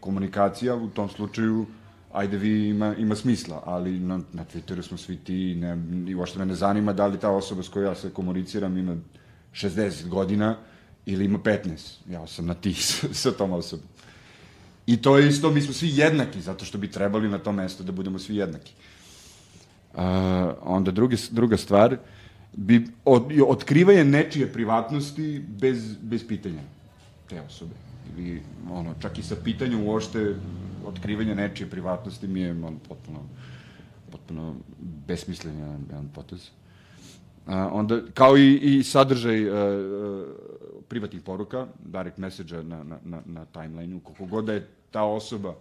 komunikacija, 0.00 0.74
u 0.74 0.88
tom 0.88 1.08
slučaju, 1.08 1.66
ajde 2.12 2.36
vi 2.36 2.68
ima, 2.68 2.94
ima 2.98 3.16
smisla, 3.16 3.62
ali 3.66 3.98
na, 3.98 4.20
na 4.32 4.44
Twitteru 4.44 4.82
smo 4.82 4.98
svi 4.98 5.16
ti, 5.16 5.54
ne, 5.54 5.78
i 6.10 6.14
uopšte 6.14 6.38
me 6.38 6.46
ne 6.46 6.54
zanima 6.54 6.92
da 6.92 7.06
li 7.06 7.18
ta 7.18 7.30
osoba 7.30 7.62
s 7.62 7.68
kojoj 7.68 7.86
ja 7.86 7.94
se 7.94 8.10
komuniciram 8.10 8.78
ima 8.78 8.96
60 9.52 10.08
godina 10.08 10.56
ili 11.06 11.24
ima 11.24 11.38
15, 11.38 11.96
ja 12.10 12.26
sam 12.26 12.46
na 12.46 12.54
ti 12.54 12.74
sa, 12.88 13.06
sa 13.12 13.32
tom 13.32 13.52
osobom. 13.52 13.86
I 14.86 14.96
to 14.96 15.18
je 15.18 15.28
isto, 15.28 15.50
mi 15.50 15.60
smo 15.60 15.72
svi 15.72 15.90
jednaki, 15.94 16.40
zato 16.40 16.64
što 16.64 16.78
bi 16.78 16.90
trebali 16.90 17.28
na 17.28 17.38
tom 17.38 17.54
mestu 17.54 17.82
da 17.82 17.92
budemo 17.92 18.18
svi 18.18 18.36
jednaki. 18.36 18.72
A, 19.94 20.54
onda 20.62 20.90
drugi, 20.90 21.16
druga 21.30 21.56
stvar, 21.56 21.96
bi, 22.52 22.86
od, 23.04 23.32
otkrivanje 23.46 24.04
nečije 24.04 24.52
privatnosti 24.52 25.44
bez, 25.48 25.96
bez 26.02 26.28
pitanja 26.28 26.60
te 27.28 27.40
osobe. 27.40 27.74
Ili, 28.18 28.42
ono, 28.70 28.94
čak 29.00 29.18
i 29.18 29.22
sa 29.22 29.36
pitanjem 29.44 29.86
uošte 29.86 30.34
otkrivanje 30.86 31.34
nečije 31.34 31.70
privatnosti 31.70 32.28
mi 32.28 32.40
je 32.40 32.50
on, 32.50 32.78
potpuno, 32.88 33.18
potpuno 34.10 34.54
besmislen 35.06 35.58
jedan, 35.58 35.84
jedan 35.88 36.08
potez. 36.14 36.50
A, 37.46 37.68
onda, 37.72 38.00
kao 38.14 38.36
i, 38.36 38.56
i 38.56 38.82
sadržaj 38.82 39.48
uh, 39.48 39.54
uh, 39.54 40.26
privatnih 40.92 41.22
poruka, 41.24 41.66
direct 41.80 42.18
message 42.18 42.62
na, 42.62 42.84
na, 42.84 42.98
na, 43.04 43.22
na 43.26 43.44
timelineu, 43.44 44.00
koliko 44.00 44.26
god 44.26 44.44
da 44.44 44.52
je 44.60 44.66
ta 44.90 45.04
osoba 45.08 45.54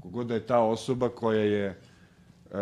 koliko 0.00 0.18
god 0.18 0.26
da 0.26 0.34
je 0.34 0.46
ta 0.46 0.58
osoba 0.58 1.08
koja 1.08 1.40
je 1.40 1.78
uh, 2.50 2.58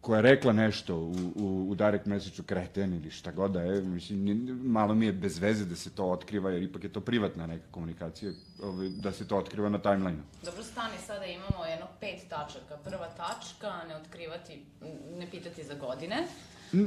koja 0.00 0.18
je 0.18 0.22
rekla 0.22 0.52
nešto 0.52 0.96
u, 0.96 1.14
u, 1.36 1.66
u 1.70 1.74
direct 1.74 2.06
message-u 2.06 2.44
kreten 2.44 2.94
ili 2.94 3.10
šta 3.10 3.32
god 3.32 3.50
da 3.50 3.62
je, 3.62 3.82
mislim, 3.82 4.60
malo 4.62 4.94
mi 4.94 5.06
je 5.06 5.12
bez 5.12 5.38
veze 5.38 5.64
da 5.64 5.76
se 5.76 5.90
to 5.90 6.04
otkriva, 6.04 6.50
jer 6.50 6.62
ipak 6.62 6.84
je 6.84 6.92
to 6.92 7.00
privatna 7.00 7.46
neka 7.46 7.64
komunikacija, 7.70 8.32
ovaj, 8.62 8.88
da 8.88 9.12
se 9.12 9.28
to 9.28 9.36
otkriva 9.36 9.68
na 9.68 9.78
timelineu. 9.78 10.22
Dobro, 10.44 10.62
stani, 10.62 10.98
sada 11.06 11.24
imamo 11.24 11.64
jedno 11.64 11.86
pet 12.00 12.28
tačaka. 12.28 12.76
Prva 12.84 13.08
tačka, 13.08 13.72
ne 13.88 13.96
otkrivati, 13.96 14.62
ne 15.18 15.30
pitati 15.30 15.64
za 15.64 15.74
godine. 15.74 16.26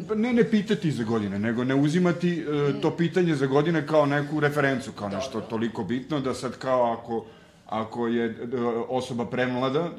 Pa 0.08 0.16
Ne, 0.16 0.34
ne 0.34 0.50
pitati 0.50 0.92
za 0.92 1.04
godine, 1.04 1.40
nego 1.40 1.64
ne 1.64 1.76
uzimati 1.76 2.46
uh, 2.46 2.82
to 2.82 2.98
pitanje 2.98 3.36
za 3.36 3.46
godine 3.46 3.88
kao 3.88 4.06
neku 4.06 4.40
referencu, 4.40 4.92
kao 4.92 5.10
nešto 5.10 5.42
toliko 5.42 5.84
bitno, 5.84 6.20
da 6.20 6.34
sad 6.34 6.58
kao 6.58 6.94
ako, 6.94 7.26
ako 7.66 8.08
je 8.08 8.26
e, 8.26 8.58
osoba 8.90 9.26
premlada, 9.26 9.90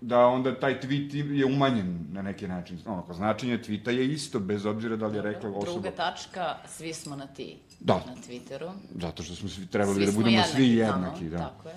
da 0.00 0.26
onda 0.26 0.54
taj 0.60 0.80
tweet 0.80 1.32
je 1.38 1.44
umanjen 1.44 2.06
na 2.12 2.22
neki 2.22 2.48
način. 2.48 2.78
Ono, 2.86 3.02
kao 3.02 3.14
značenje 3.14 3.58
tweeta 3.58 3.90
je 3.90 4.12
isto, 4.12 4.40
bez 4.40 4.66
obzira 4.66 4.96
da 4.96 5.06
li 5.06 5.16
je 5.16 5.22
rekla 5.22 5.50
osoba. 5.50 5.72
Druga 5.72 5.90
tačka, 5.90 6.56
svi 6.68 6.94
smo 6.94 7.16
na 7.16 7.26
ti. 7.26 7.56
Da. 7.80 7.94
Na 7.94 8.14
Twitteru. 8.28 8.72
Zato 9.00 9.22
što 9.22 9.34
smo 9.34 9.48
svi 9.48 9.66
trebali 9.66 9.96
Svi 9.96 10.06
da 10.06 10.12
budemo 10.12 10.36
jednaki 10.36 10.52
svi 10.54 10.68
jednaki, 10.68 11.24
da. 11.24 11.38
Tako 11.38 11.68
je. 11.68 11.74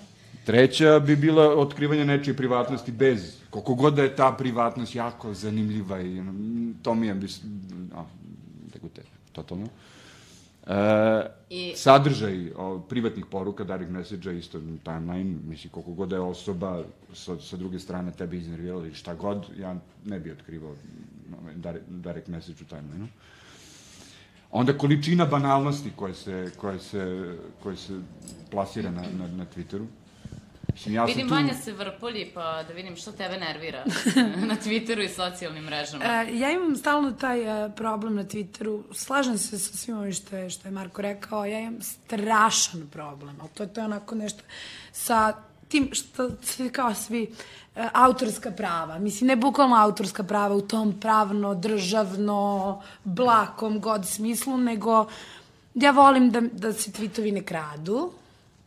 Treća 0.47 0.99
bi 0.99 1.15
bila 1.15 1.59
otkrivanje 1.59 2.05
nečije 2.05 2.35
privatnosti 2.35 2.91
bez, 2.91 3.35
koliko 3.49 3.75
god 3.75 3.93
da 3.93 4.03
je 4.03 4.15
ta 4.15 4.31
privatnost 4.31 4.95
jako 4.95 5.33
zanimljiva 5.33 6.01
i 6.01 6.21
to 6.81 6.95
mi 6.95 7.07
je, 7.07 7.13
bis, 7.15 7.41
a, 7.95 8.03
tako 8.73 8.87
te, 8.95 9.01
totalno. 9.31 9.67
E, 10.67 11.25
I- 11.49 11.73
sadržaj 11.75 12.51
o, 12.55 12.79
privatnih 12.79 13.25
poruka, 13.25 13.63
direct 13.63 13.91
message-a, 13.91 14.31
isto 14.31 14.61
timeline, 14.83 15.35
mislim, 15.47 15.71
koliko 15.71 15.91
god 15.91 16.09
da 16.09 16.15
je 16.15 16.21
osoba 16.21 16.83
sa, 17.13 17.39
sa 17.39 17.57
druge 17.57 17.79
strane 17.79 18.11
tebe 18.11 18.37
iznervirala 18.37 18.85
ili 18.85 18.95
šta 18.95 19.15
god, 19.15 19.45
ja 19.59 19.75
ne 20.05 20.19
bi 20.19 20.31
otkrivao 20.31 20.75
direct, 21.87 22.27
message 22.27 22.63
u 22.63 22.67
timeline-u. 22.67 23.07
Onda 24.51 24.77
količina 24.77 25.25
banalnosti 25.25 25.91
koje 25.95 26.13
se, 26.13 26.51
koje 26.57 26.79
se, 26.79 27.35
koje 27.63 27.77
se 27.77 27.99
plasira 28.51 28.91
na, 28.91 29.01
na, 29.01 29.27
na 29.27 29.45
Twitteru. 29.55 29.85
Mislim, 30.73 30.95
ja 30.95 31.05
Vidim, 31.05 31.27
tu... 31.27 31.33
Vanja 31.33 31.53
se 31.53 31.73
vrpolji, 31.73 32.31
pa 32.33 32.63
da 32.63 32.73
vidim 32.73 32.95
što 32.95 33.11
tebe 33.11 33.37
nervira 33.37 33.83
na 34.49 34.55
Twitteru 34.55 35.03
i 35.03 35.09
socijalnim 35.09 35.63
mrežama. 35.63 36.05
E, 36.05 36.37
ja 36.37 36.51
imam 36.51 36.75
stalno 36.75 37.11
taj 37.11 37.65
e, 37.65 37.69
problem 37.75 38.15
na 38.15 38.23
Twitteru. 38.23 38.83
Slažem 38.93 39.37
se 39.37 39.59
sa 39.59 39.77
svim 39.77 39.97
ovim 39.97 40.13
što 40.13 40.35
je, 40.35 40.49
što 40.49 40.67
je 40.67 40.71
Marko 40.71 41.01
rekao. 41.01 41.45
Ja 41.45 41.59
imam 41.59 41.81
strašan 41.81 42.87
problem. 42.91 43.35
Ali 43.39 43.49
to, 43.49 43.65
to 43.65 43.81
je 43.81 43.85
onako 43.85 44.15
nešto 44.15 44.43
sa 44.91 45.33
tim 45.67 45.89
što 45.91 46.29
svi 46.41 46.69
kao 46.69 46.93
svi 46.93 47.31
e, 47.75 47.89
autorska 47.93 48.51
prava. 48.51 48.99
Mislim, 48.99 49.27
ne 49.27 49.35
bukvalno 49.35 49.75
autorska 49.75 50.23
prava 50.23 50.55
u 50.55 50.61
tom 50.61 50.99
pravno, 50.99 51.55
državno, 51.55 52.81
blakom 53.03 53.79
god 53.79 54.07
smislu, 54.07 54.57
nego 54.57 55.07
ja 55.73 55.91
volim 55.91 56.31
da, 56.31 56.41
da 56.41 56.73
se 56.73 56.91
tweetovi 56.91 57.33
ne 57.33 57.43
kradu. 57.43 58.11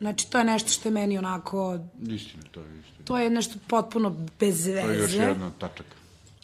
Znači, 0.01 0.31
to 0.31 0.37
je 0.37 0.43
nešto 0.43 0.69
što 0.69 0.89
je 0.89 0.93
meni 0.93 1.17
onako, 1.17 1.79
Istina, 2.01 2.43
to 2.51 2.59
je 2.59 2.79
istina. 2.79 3.05
to 3.05 3.17
je 3.17 3.29
nešto 3.29 3.59
potpuno 3.67 4.09
bez 4.39 4.65
veze. 4.65 4.81
To 4.81 4.91
je 4.91 4.99
još 4.99 5.13
jedna 5.13 5.51
tačaka. 5.59 5.95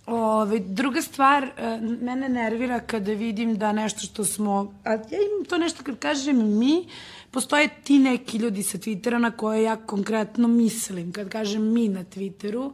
Ove, 0.05 0.59
druga 0.59 1.01
stvar, 1.01 1.43
e, 1.43 1.79
mene 2.01 2.29
nervira 2.29 2.79
kada 2.79 3.11
vidim 3.11 3.57
da 3.57 3.71
nešto 3.71 4.01
što 4.01 4.25
smo, 4.25 4.73
a 4.83 4.91
ja 4.91 4.99
imam 4.99 5.45
to 5.49 5.57
nešto 5.57 5.83
kad 5.83 5.99
kažem 5.99 6.57
mi, 6.57 6.87
postoje 7.31 7.69
ti 7.83 7.99
neki 7.99 8.37
ljudi 8.37 8.63
sa 8.63 8.77
Twittera 8.77 9.17
na 9.17 9.31
koje 9.31 9.63
ja 9.63 9.75
konkretno 9.75 10.47
mislim, 10.47 11.11
kad 11.11 11.29
kažem 11.29 11.73
mi 11.73 11.87
na 11.87 12.03
Twitteru 12.03 12.71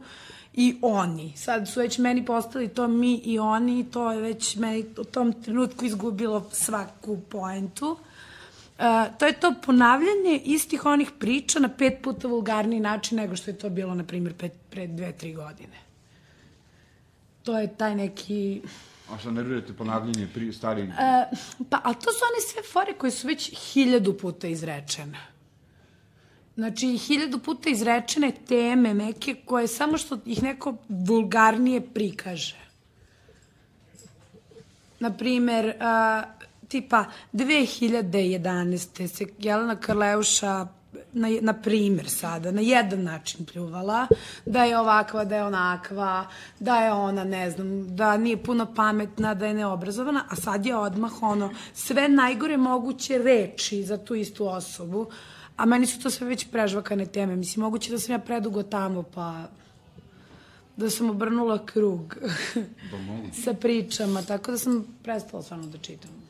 i 0.52 0.76
oni. 0.82 1.32
Sad 1.36 1.68
su 1.68 1.80
već 1.80 1.98
meni 1.98 2.24
postali 2.24 2.68
to 2.68 2.88
mi 2.88 3.14
i 3.14 3.38
oni 3.38 3.80
i 3.80 3.84
to 3.84 4.12
je 4.12 4.20
već 4.20 4.56
meni 4.56 4.84
u 4.98 5.04
tom 5.04 5.32
trenutku 5.32 5.84
izgubilo 5.84 6.48
svaku 6.52 7.18
poentu. 7.30 7.86
Uh, 7.86 7.98
to 9.18 9.26
je 9.26 9.32
to 9.32 9.54
ponavljanje 9.62 10.40
istih 10.44 10.86
onih 10.86 11.10
priča 11.18 11.58
na 11.58 11.68
pet 11.68 12.02
puta 12.02 12.28
vulgarniji 12.28 12.80
način 12.80 13.18
nego 13.18 13.36
što 13.36 13.50
je 13.50 13.58
to 13.58 13.70
bilo, 13.70 13.94
na 13.94 14.04
primjer, 14.04 14.34
pet, 14.34 14.52
pre 14.70 14.86
dve, 14.86 15.12
tri 15.12 15.34
godine. 15.34 15.78
To 17.42 17.58
je 17.58 17.76
taj 17.76 17.94
neki... 17.94 18.62
A 19.10 19.18
šta 19.18 19.30
nervirate 19.30 19.72
ponavljanje 19.72 20.28
pri 20.34 20.52
starih... 20.52 20.88
E, 20.88 21.24
pa, 21.70 21.80
ali 21.84 21.94
to 21.94 22.12
su 22.12 22.18
one 22.32 22.40
sve 22.52 22.62
fore 22.72 22.92
koje 22.92 23.10
su 23.10 23.26
već 23.26 23.72
hiljadu 23.72 24.18
puta 24.18 24.46
izrečene. 24.46 25.18
Znači, 26.54 26.96
hiljadu 26.98 27.38
puta 27.38 27.70
izrečene 27.70 28.32
teme 28.48 28.94
neke 28.94 29.34
koje 29.34 29.68
samo 29.68 29.98
što 29.98 30.18
ih 30.26 30.42
neko 30.42 30.76
vulgarnije 30.88 31.80
prikaže. 31.80 32.56
Naprimer, 35.00 35.66
uh, 35.66 36.43
tipa 36.68 37.04
2011. 37.32 39.06
se 39.06 39.26
Jelena 39.38 39.76
Karleuša 39.76 40.66
na, 41.12 41.28
na 41.40 41.52
primer 41.52 42.10
sada, 42.10 42.50
na 42.50 42.60
jedan 42.60 43.02
način 43.02 43.46
pljuvala, 43.46 44.06
da 44.46 44.64
je 44.64 44.78
ovakva, 44.78 45.24
da 45.24 45.36
je 45.36 45.44
onakva, 45.44 46.26
da 46.60 46.76
je 46.76 46.92
ona, 46.92 47.24
ne 47.24 47.50
znam, 47.50 47.96
da 47.96 48.16
nije 48.16 48.42
puno 48.42 48.74
pametna, 48.74 49.34
da 49.34 49.46
je 49.46 49.54
neobrazovana, 49.54 50.24
a 50.30 50.36
sad 50.36 50.66
je 50.66 50.76
odmah 50.76 51.22
ono, 51.22 51.50
sve 51.74 52.08
najgore 52.08 52.56
moguće 52.56 53.18
reči 53.18 53.82
za 53.82 53.96
tu 53.96 54.14
istu 54.14 54.48
osobu, 54.48 55.06
a 55.56 55.66
meni 55.66 55.86
su 55.86 56.02
to 56.02 56.10
sve 56.10 56.26
već 56.26 56.46
prežvakane 56.50 57.06
teme. 57.06 57.36
Mislim, 57.36 57.64
moguće 57.64 57.90
da 57.90 57.98
sam 57.98 58.12
ja 58.12 58.18
predugo 58.18 58.62
tamo, 58.62 59.02
pa 59.02 59.44
da 60.76 60.90
sam 60.90 61.10
obrnula 61.10 61.66
krug 61.66 62.16
Pa 62.90 62.96
sa 63.44 63.52
pričama, 63.52 64.22
tako 64.22 64.50
da 64.50 64.58
sam 64.58 64.84
prestala 65.02 65.42
stvarno 65.42 65.66
da 65.66 65.78
čitam. 65.78 66.23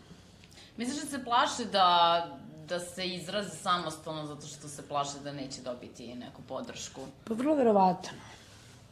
Misliš 0.76 1.02
da 1.02 1.10
se 1.10 1.24
plaše 1.24 1.64
da, 1.64 2.38
da 2.68 2.80
se 2.80 3.06
izraze 3.06 3.50
samostalno 3.50 4.26
zato 4.26 4.46
što 4.46 4.68
se 4.68 4.88
plaše 4.88 5.18
da 5.24 5.32
neće 5.32 5.60
dobiti 5.62 6.14
neku 6.14 6.42
podršku? 6.42 7.00
Pa 7.24 7.34
vrlo 7.34 7.54
verovatno. 7.54 8.10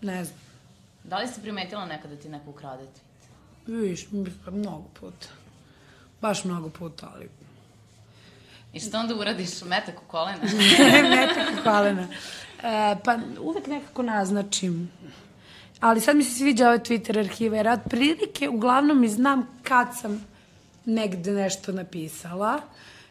Ne 0.00 0.24
znam. 0.24 0.38
Da 1.04 1.18
li 1.18 1.28
si 1.28 1.40
primetila 1.40 1.86
nekad 1.86 2.10
da 2.10 2.16
ti 2.16 2.28
neko 2.28 2.50
ukrade 2.50 2.82
tweet? 2.82 3.80
Viš, 3.80 4.06
pa 4.44 4.50
mnogo 4.50 4.84
puta. 5.00 5.28
Baš 6.20 6.44
mnogo 6.44 6.68
puta, 6.68 7.12
ali... 7.14 7.28
I 8.72 8.80
što 8.80 8.98
onda 8.98 9.14
uradiš? 9.14 9.62
Metak 9.62 10.02
u 10.02 10.10
kolena? 10.10 10.38
Metak 11.16 11.62
hvalena. 11.62 12.08
E, 12.62 12.96
pa 13.04 13.18
uvek 13.40 13.66
nekako 13.66 14.02
naznačim. 14.02 14.92
Ali 15.80 16.00
sad 16.00 16.16
mi 16.16 16.24
se 16.24 16.38
sviđa 16.38 16.68
ove 16.68 16.78
Twitter 16.78 17.18
arhive, 17.18 17.56
jer 17.56 17.68
od 17.68 17.80
prilike 17.90 18.48
uglavnom 18.48 19.04
i 19.04 19.08
znam 19.08 19.46
kad 19.62 19.88
sam 20.00 20.31
negde 20.84 21.32
nešto 21.32 21.72
napisala. 21.72 22.60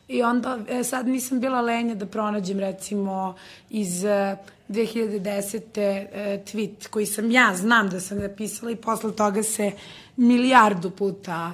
I 0.07 0.23
onda, 0.23 0.59
e, 0.69 0.83
sad 0.83 1.07
nisam 1.07 1.39
bila 1.39 1.61
lenja 1.61 1.95
da 1.95 2.05
pronađem 2.05 2.59
recimo 2.59 3.35
iz 3.69 4.03
e, 4.03 4.37
2010. 4.69 5.61
E, 5.75 6.43
tweet 6.45 6.87
koji 6.89 7.05
sam 7.05 7.31
ja 7.31 7.55
znam 7.55 7.89
da 7.89 7.99
sam 7.99 8.17
napisala 8.17 8.71
i 8.71 8.75
posle 8.75 9.15
toga 9.15 9.43
se 9.43 9.71
milijardu 10.17 10.91
puta 10.91 11.53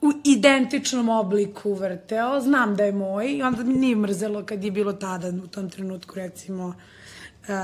u 0.00 0.12
identičnom 0.24 1.08
obliku 1.08 1.74
vrteo, 1.74 2.40
znam 2.40 2.76
da 2.76 2.84
je 2.84 2.92
moj 2.92 3.32
i 3.32 3.42
onda 3.42 3.62
mi 3.62 3.74
nije 3.74 3.96
mrzelo 3.96 4.44
kad 4.44 4.64
je 4.64 4.70
bilo 4.70 4.92
tada 4.92 5.28
u 5.28 5.46
tom 5.46 5.70
trenutku 5.70 6.14
recimo 6.14 6.66
uh, 6.66 7.54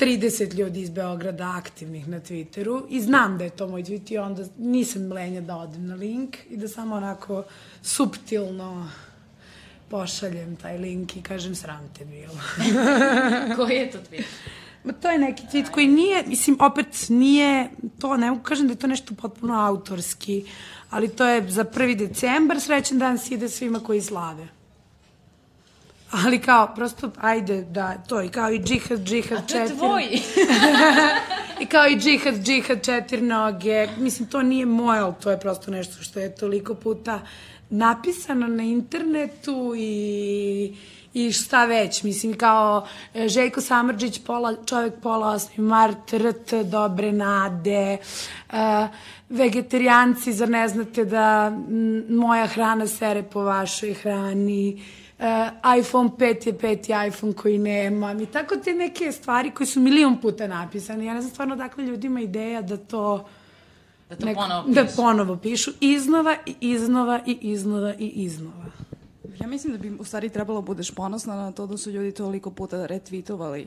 30 0.00 0.54
ljudi 0.54 0.80
iz 0.80 0.90
Beograda 0.90 1.54
aktivnih 1.56 2.08
na 2.08 2.20
Twitteru 2.20 2.82
i 2.88 3.00
znam 3.00 3.38
da 3.38 3.44
je 3.44 3.50
to 3.50 3.66
moj 3.68 3.82
tweet 3.82 4.12
i 4.12 4.18
onda 4.18 4.44
nisam 4.58 5.12
lenja 5.12 5.40
da 5.40 5.56
odem 5.56 5.86
na 5.86 5.94
link 5.94 6.36
i 6.50 6.56
da 6.56 6.68
samo 6.68 6.96
onako 6.96 7.44
suptilno 7.82 8.90
pošaljem 9.88 10.56
taj 10.56 10.78
link 10.78 11.16
i 11.16 11.22
kažem 11.22 11.54
sram 11.54 11.90
te 11.98 12.04
bilo. 12.04 12.34
Koji 13.56 13.76
je 13.76 13.90
to 13.90 13.98
tweet? 13.98 14.24
Ma 14.84 14.92
to 14.92 15.10
je 15.10 15.18
neki 15.18 15.42
tweet 15.52 15.70
koji 15.70 15.86
nije, 15.86 16.24
mislim, 16.26 16.56
opet 16.60 16.86
nije 17.08 17.70
to, 17.98 18.16
ne 18.16 18.30
mogu 18.30 18.42
kažem 18.42 18.66
da 18.66 18.72
je 18.72 18.78
to 18.78 18.86
nešto 18.86 19.14
potpuno 19.14 19.54
autorski, 19.54 20.44
ali 20.90 21.08
to 21.08 21.26
je 21.26 21.50
za 21.50 21.64
1. 21.64 21.96
decembar, 21.96 22.60
srećan 22.60 22.98
dan 22.98 23.18
svide 23.18 23.48
svima 23.48 23.80
koji 23.80 24.00
slave. 24.00 24.59
Ali 26.10 26.38
kao, 26.38 26.74
prosto, 26.74 27.10
ajde, 27.20 27.62
da, 27.62 27.94
to 28.08 28.22
i 28.22 28.28
kao 28.28 28.50
i 28.52 28.58
džihad, 28.58 29.04
džihad, 29.04 29.38
A 29.38 29.42
to 29.42 29.56
je 29.56 29.62
četiri. 29.62 29.76
tvoj! 29.78 30.04
I 31.62 31.66
kao 31.66 31.86
i 31.86 31.96
džihad, 31.96 32.34
džihad, 32.34 32.84
četiri 32.84 33.22
noge. 33.22 33.88
Mislim, 33.98 34.28
to 34.28 34.42
nije 34.42 34.66
moje, 34.66 35.00
ali 35.00 35.14
to 35.22 35.30
je 35.30 35.40
prosto 35.40 35.70
nešto 35.70 36.02
što 36.02 36.20
je 36.20 36.34
toliko 36.34 36.74
puta 36.74 37.20
napisano 37.70 38.46
na 38.46 38.62
internetu 38.62 39.74
i 39.76 40.74
i 41.14 41.32
šta 41.32 41.64
već, 41.64 42.02
mislim, 42.02 42.34
kao 42.34 42.86
e, 43.14 43.28
Željko 43.28 43.60
Samrđić, 43.60 44.20
pola, 44.26 44.54
čovjek 44.66 44.94
pola 45.02 45.34
8. 45.34 45.58
mart, 45.58 46.12
RT, 46.12 46.54
dobre 46.64 47.12
nade, 47.12 47.96
uh, 48.52 48.56
vegetarijanci, 49.28 50.32
zar 50.32 50.48
ne 50.48 50.68
znate 50.68 51.04
da 51.04 51.52
moja 52.08 52.46
hrana 52.46 52.86
sere 52.86 53.22
po 53.22 53.42
vašoj 53.42 53.94
hrani, 53.94 54.82
uh, 55.20 55.78
iPhone 55.78 56.10
5 56.18 56.46
je 56.46 56.58
peti 56.58 56.92
iPhone 57.08 57.32
koji 57.32 57.58
nemam 57.58 58.20
i 58.20 58.26
tako 58.26 58.56
te 58.56 58.74
neke 58.74 59.12
stvari 59.12 59.50
koje 59.50 59.66
su 59.66 59.80
milion 59.80 60.20
puta 60.20 60.46
napisane. 60.46 61.04
Ja 61.04 61.14
ne 61.14 61.20
znam 61.20 61.30
stvarno 61.32 61.56
dakle 61.56 61.84
ljudima 61.84 62.20
ideja 62.20 62.62
da 62.62 62.76
to 62.76 63.28
Da 64.08 64.16
to 64.16 64.34
ponovo 64.34 64.68
da 64.68 64.84
pišu. 64.84 64.96
ponovo 64.96 65.36
pišu 65.36 65.70
iznova 65.80 66.36
i 66.46 66.54
iznova 66.60 67.20
i 67.26 67.38
iznova 67.40 67.94
i 67.98 68.06
iznova. 68.06 68.66
Ja 69.40 69.46
mislim 69.46 69.72
da 69.72 69.78
bi 69.78 69.96
u 69.98 70.04
stvari 70.04 70.28
trebalo 70.28 70.62
budeš 70.62 70.90
ponosna 70.90 71.36
na 71.36 71.52
to 71.52 71.66
da 71.66 71.76
su 71.76 71.90
ljudi 71.90 72.12
toliko 72.12 72.50
puta 72.50 72.76
retweetovali 72.76 73.66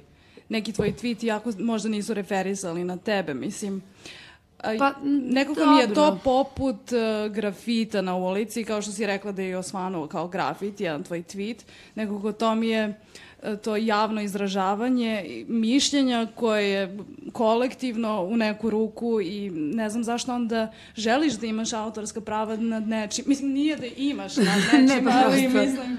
neki 0.49 0.73
tvoj 0.73 0.93
tweet, 1.01 1.23
iako 1.25 1.51
možda 1.59 1.89
nisu 1.89 2.13
referisali 2.13 2.83
na 2.83 2.97
tebe, 2.97 3.33
mislim. 3.33 3.81
A, 3.81 4.22
Pa, 4.79 4.93
nekako 5.03 5.65
mi 5.65 5.79
je 5.81 5.87
to 5.87 5.93
dobro. 5.93 6.19
poput 6.23 6.91
uh, 6.91 7.31
grafita 7.33 8.01
na 8.01 8.15
ulici, 8.15 8.63
kao 8.63 8.81
što 8.81 8.91
si 8.91 9.05
rekla 9.05 9.31
da 9.31 9.41
je 9.41 9.57
osvanuo 9.57 10.07
kao 10.07 10.27
grafit, 10.27 10.79
jedan 10.81 11.03
tvoj 11.03 11.23
tweet, 11.23 11.61
nekako 11.95 12.31
to 12.31 12.55
mi 12.55 12.67
je 12.69 12.87
uh, 13.43 13.59
to 13.63 13.75
javno 13.75 14.21
izražavanje 14.21 15.23
i 15.27 15.45
mišljenja 15.47 16.27
koje 16.35 16.69
je 16.69 16.97
kolektivno 17.31 18.21
u 18.21 18.37
neku 18.37 18.69
ruku 18.69 19.21
i 19.21 19.49
ne 19.49 19.89
znam 19.89 20.03
zašto 20.03 20.33
onda 20.35 20.71
želiš 20.95 21.33
da 21.33 21.45
imaš 21.47 21.73
autorska 21.73 22.21
prava 22.21 22.55
nad 22.57 22.87
nečim. 22.87 23.25
Mislim, 23.27 23.51
nije 23.51 23.75
da 23.77 23.85
imaš 23.97 24.37
nad 24.37 24.47
nečim, 24.73 24.85
Nema 24.85 25.11
ali 25.25 25.41
prosto. 25.41 25.59
mislim... 25.59 25.97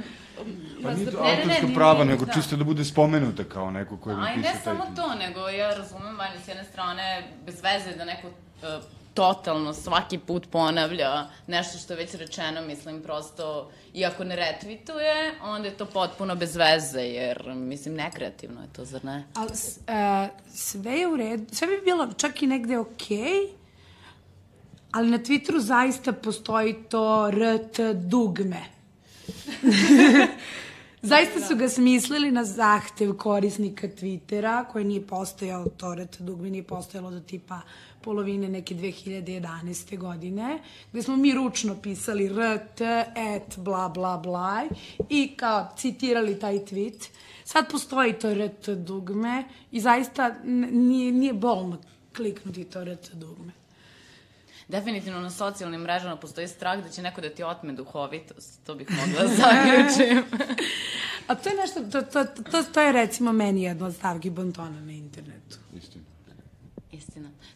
Pa 0.83 0.92
nije 0.94 1.11
to 1.11 1.22
Ne, 1.22 1.31
ne, 1.31 1.37
ne, 1.37 1.42
autorska 1.42 1.66
prava, 1.74 2.05
nego 2.05 2.24
da. 2.24 2.33
čisto 2.33 2.57
da 2.57 2.64
bude 2.64 2.85
spomenuta 2.85 3.44
kao 3.44 3.70
neko 3.70 3.96
ko 3.96 4.11
je 4.11 4.16
A 4.16 4.18
i 4.18 4.20
napisao 4.20 4.42
ne 4.42 4.53
taj 4.53 4.62
samo 4.64 4.85
tweet. 4.85 4.96
to, 4.96 5.14
nego 5.14 5.48
ja 5.48 5.74
razumem, 5.74 6.16
Vanja, 6.18 6.40
s 6.44 6.48
jedne 6.48 6.64
strane, 6.64 7.22
bez 7.46 7.55
veze 7.62 7.96
da 7.98 8.05
neko 8.05 8.29
totalno 9.14 9.75
svaki 9.75 10.19
put 10.19 10.47
ponavlja 10.51 11.27
nešto 11.47 11.79
što 11.79 11.93
je 11.93 11.97
već 11.97 12.14
rečeno, 12.14 12.62
mislim, 12.62 13.03
prosto, 13.03 13.71
iako 13.95 14.25
ne 14.25 14.37
retvituje, 14.37 15.35
onda 15.43 15.69
je 15.69 15.77
to 15.77 15.87
potpuno 15.87 16.35
bez 16.37 16.57
veze, 16.57 17.01
jer, 17.01 17.55
mislim, 17.55 17.95
nekreativno 17.95 18.61
je 18.61 18.69
to, 18.73 18.85
zar 18.85 19.05
ne? 19.05 19.25
Ali 19.35 19.51
e, 19.87 20.29
sve 20.55 20.93
je 20.93 21.09
u 21.09 21.17
redu, 21.17 21.55
sve 21.55 21.67
bi 21.67 21.81
bilo 21.85 22.12
čak 22.17 22.43
i 22.43 22.47
negde 22.47 22.79
okej, 22.79 23.49
ali 24.90 25.11
na 25.11 25.19
Twitteru 25.19 25.59
zaista 25.59 26.12
postoji 26.12 26.75
to 26.88 27.31
RT 27.31 27.79
dugme. 27.95 28.64
Zaista 31.03 31.40
su 31.40 31.57
ga 31.57 31.69
smislili 31.69 32.31
na 32.31 32.45
zahtev 32.45 33.12
korisnika 33.17 33.88
Twittera, 33.88 34.64
koje 34.73 34.85
nije 34.85 35.07
postojalo, 35.07 35.64
to 35.77 35.95
RT 35.95 36.21
dugme 36.21 36.51
nije 36.51 36.62
postojalo 36.62 37.11
do 37.11 37.21
tipa 37.21 37.61
polovine 38.05 38.49
neke 38.49 38.75
2011. 38.75 39.99
godine, 39.99 40.59
gde 40.93 41.03
smo 41.03 41.17
mi 41.17 41.35
ručno 41.35 41.77
pisali 41.83 42.29
RT, 42.29 42.81
et, 43.17 43.57
bla, 43.57 43.88
bla, 43.88 44.17
bla, 44.17 44.69
i 45.09 45.37
kao 45.37 45.69
citirali 45.77 46.38
taj 46.38 46.59
tweet. 46.59 47.09
Sad 47.45 47.71
postoji 47.71 48.12
to 48.12 48.35
RT 48.35 48.69
dugme 48.69 49.45
i 49.73 49.81
zaista 49.81 50.35
nije, 50.45 51.12
nije 51.12 51.33
bolno 51.33 51.79
kliknuti 52.17 52.64
to 52.64 52.85
RT 52.85 53.12
dugme. 53.12 53.53
Definitivno 54.69 55.21
na 55.21 55.31
socijalnim 55.31 55.81
mrežama 55.81 56.17
postoji 56.17 56.49
strah 56.49 56.83
da 56.83 56.88
će 56.88 57.03
neko 57.03 57.21
da 57.21 57.31
ti 57.31 57.43
otme 57.43 57.73
duhovitost, 57.73 58.61
to 58.67 58.75
bih 58.75 58.88
mogla 58.90 59.23
da 59.23 59.29
zaključim. 59.29 60.25
A 61.29 61.35
to 61.35 61.49
je 61.49 61.57
nešto, 61.57 61.81
to, 61.93 62.03
to, 62.03 62.25
to, 62.51 62.62
to 62.62 62.81
je 62.81 62.93
recimo 62.93 63.33
meni 63.33 63.62
jedna 63.62 63.87
od 63.87 63.95
stavki 63.95 64.31
bontona 64.31 64.81
na 64.81 64.93
internetu. 64.93 65.34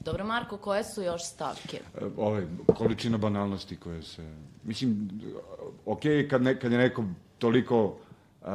Dobro, 0.09 0.25
Marko, 0.25 0.57
koje 0.57 0.85
su 0.85 1.03
još 1.03 1.25
stavke? 1.25 1.81
E, 2.01 2.05
Ovaj, 2.17 2.43
količina 2.77 3.19
banalnosti 3.19 3.77
koje 3.77 4.03
se... 4.03 4.23
Mislim, 4.65 5.09
ok 5.87 6.05
je 6.05 6.29
kad, 6.29 6.43
ne, 6.43 6.61
kad 6.61 6.73
je 6.73 6.79
neko 6.79 7.05
toliko... 7.39 7.85
Uh, 7.85 8.49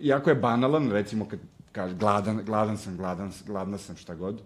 jako 0.00 0.30
je 0.30 0.36
banalan, 0.36 0.90
recimo 0.90 1.28
kad 1.28 1.38
kaže 1.72 1.94
gladan, 1.94 2.40
gladan 2.44 2.78
sam, 2.78 2.96
gladan, 2.96 3.32
gladna 3.46 3.78
sam, 3.78 3.96
šta 3.96 4.14
god, 4.14 4.40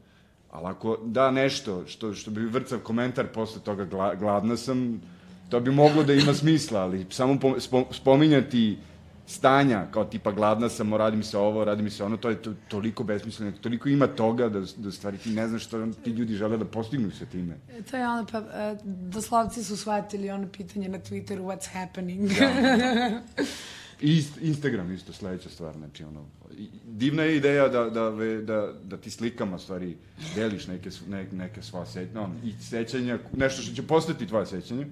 ali 0.50 0.66
ako 0.66 0.98
da 1.04 1.30
nešto 1.30 1.86
što, 1.86 2.14
što 2.14 2.30
bi 2.30 2.40
vrcav 2.40 2.78
komentar 2.78 3.26
posle 3.26 3.60
toga 3.62 3.84
gla, 3.84 4.14
gladna 4.14 4.56
sam, 4.56 5.02
to 5.48 5.60
bi 5.60 5.70
moglo 5.70 6.02
da 6.02 6.12
ima 6.12 6.34
smisla, 6.34 6.80
ali 6.80 7.06
samo 7.10 7.38
po, 7.40 7.60
spo, 7.60 7.84
spominjati 7.90 8.78
stanja, 9.26 9.86
kao 9.86 10.04
tipa 10.04 10.32
gladna 10.32 10.68
sam, 10.68 10.94
radi 10.94 11.16
mi 11.16 11.22
se 11.22 11.38
ovo, 11.38 11.64
radi 11.64 11.82
mi 11.82 11.90
se 11.90 12.04
ono, 12.04 12.16
to 12.16 12.30
je 12.30 12.36
to, 12.36 12.54
toliko 12.68 13.04
besmisleno, 13.04 13.52
toliko 13.52 13.88
ima 13.88 14.06
toga 14.06 14.48
da, 14.48 14.60
da 14.76 14.90
stvari 14.90 15.18
ti 15.18 15.30
ne 15.30 15.48
znaš 15.48 15.64
što 15.64 15.86
ti 15.94 16.10
ljudi 16.10 16.34
žele 16.34 16.58
da 16.58 16.64
postignu 16.66 17.10
sa 17.10 17.24
time. 17.26 17.56
E, 17.70 17.82
To 17.82 17.96
je 17.96 18.08
ono, 18.08 18.26
pa, 18.26 18.38
e, 18.38 18.76
doslovci 18.84 19.64
su 19.64 19.76
shvatili 19.76 20.30
ono 20.30 20.48
pitanje 20.48 20.88
na 20.88 20.98
Twitteru, 21.00 21.40
what's 21.40 21.68
happening? 21.70 22.30
I 24.00 24.08
ist- 24.12 24.38
Instagram 24.42 24.92
isto 24.92 25.12
sledeća 25.12 25.48
stvar, 25.48 25.74
znači 25.74 26.04
ono, 26.04 26.24
i- 26.52 26.68
divna 26.84 27.22
je 27.22 27.36
ideja 27.36 27.68
da, 27.68 27.84
da, 27.84 28.10
da, 28.42 28.72
da 28.84 28.96
ti 28.96 29.10
slikama 29.10 29.58
stvari 29.58 29.96
deliš 30.34 30.66
neke, 30.66 30.90
ne, 31.08 31.26
neke 31.32 31.62
sva 31.62 31.86
sećanja, 31.86 32.10
no, 32.16 32.34
i 32.44 32.52
sećanja, 32.54 33.18
nešto 33.32 33.62
što 33.62 33.74
će 33.74 33.82
postati 33.82 34.26
tvoje 34.26 34.46
sećanje, 34.46 34.86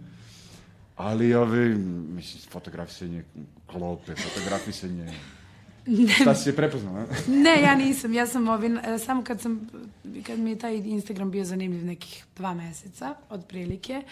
ali 1.03 1.35
ove, 1.35 1.69
mislim, 2.09 2.43
fotografisanje 2.51 3.25
klope, 3.67 4.15
fotografisanje 4.17 5.13
Šta 6.15 6.35
si 6.35 6.49
je 6.49 6.57
prepoznala? 6.57 7.07
Ne, 7.27 7.63
ja 7.63 7.75
nisam. 7.75 8.15
Ja 8.15 8.27
sam 8.27 8.49
ovi, 8.49 8.67
e, 8.87 8.99
samo 8.99 9.25
kad 9.25 9.41
sam, 9.41 9.69
kad 10.23 10.39
mi 10.39 10.51
je 10.51 10.59
taj 10.59 10.77
Instagram 10.77 11.31
bio 11.31 11.45
zanimljiv 11.45 11.85
nekih 11.85 12.25
dva 12.37 12.55
meseca, 12.55 13.15
otprilike, 13.31 14.03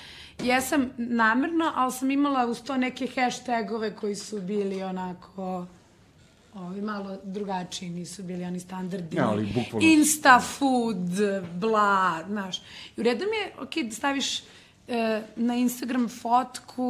ja 0.42 0.60
sam 0.60 0.90
namerno, 0.96 1.72
ali 1.74 1.92
sam 1.92 2.10
imala 2.10 2.46
uz 2.46 2.62
to 2.62 2.76
neke 2.76 3.06
hashtagove 3.06 3.96
koji 3.96 4.14
su 4.14 4.40
bili 4.40 4.82
onako 4.82 5.66
ovi 6.54 6.80
malo 6.82 7.18
drugačiji, 7.24 7.90
nisu 7.90 8.22
bili 8.22 8.44
oni 8.44 8.60
standardni. 8.60 9.16
Ja, 9.16 9.28
ali 9.28 9.46
bukvalno- 9.46 9.92
Insta 9.92 10.40
food, 10.40 11.10
bla, 11.54 12.24
znaš. 12.28 12.58
I 12.96 13.00
u 13.00 13.02
redu 13.02 13.24
mi 13.24 13.36
je, 13.36 13.52
ok, 13.60 13.88
da 13.88 13.94
staviš 13.94 14.40
e, 14.90 15.22
na 15.36 15.54
Instagram 15.56 16.08
fotku 16.10 16.88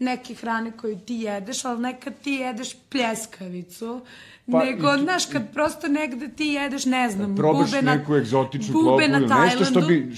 neke 0.00 0.34
hrane 0.34 0.72
koju 0.72 0.98
ti 0.98 1.14
jedeš, 1.16 1.64
ali 1.64 1.80
nekad 1.80 2.14
ti 2.14 2.32
jedeš 2.32 2.76
pljeskavicu, 2.88 4.00
Pa, 4.48 4.58
nego, 4.60 4.94
i- 4.94 4.98
znaš, 4.98 5.26
kad 5.26 5.52
prosto 5.52 5.88
negde 5.88 6.28
ti 6.28 6.46
jedeš, 6.46 6.84
ne 6.86 7.10
znam, 7.10 7.36
probaš 7.36 7.66
bube 7.66 7.82
na, 7.82 7.94
neku 7.94 8.14
egzotičnu 8.16 8.72
bube 8.74 8.86
klopu 8.98 9.12
na 9.12 9.18
ili 9.18 9.44
nešto 9.44 9.64
što 9.64 9.74
Tajlandu. 9.74 9.88
bi, 9.88 10.16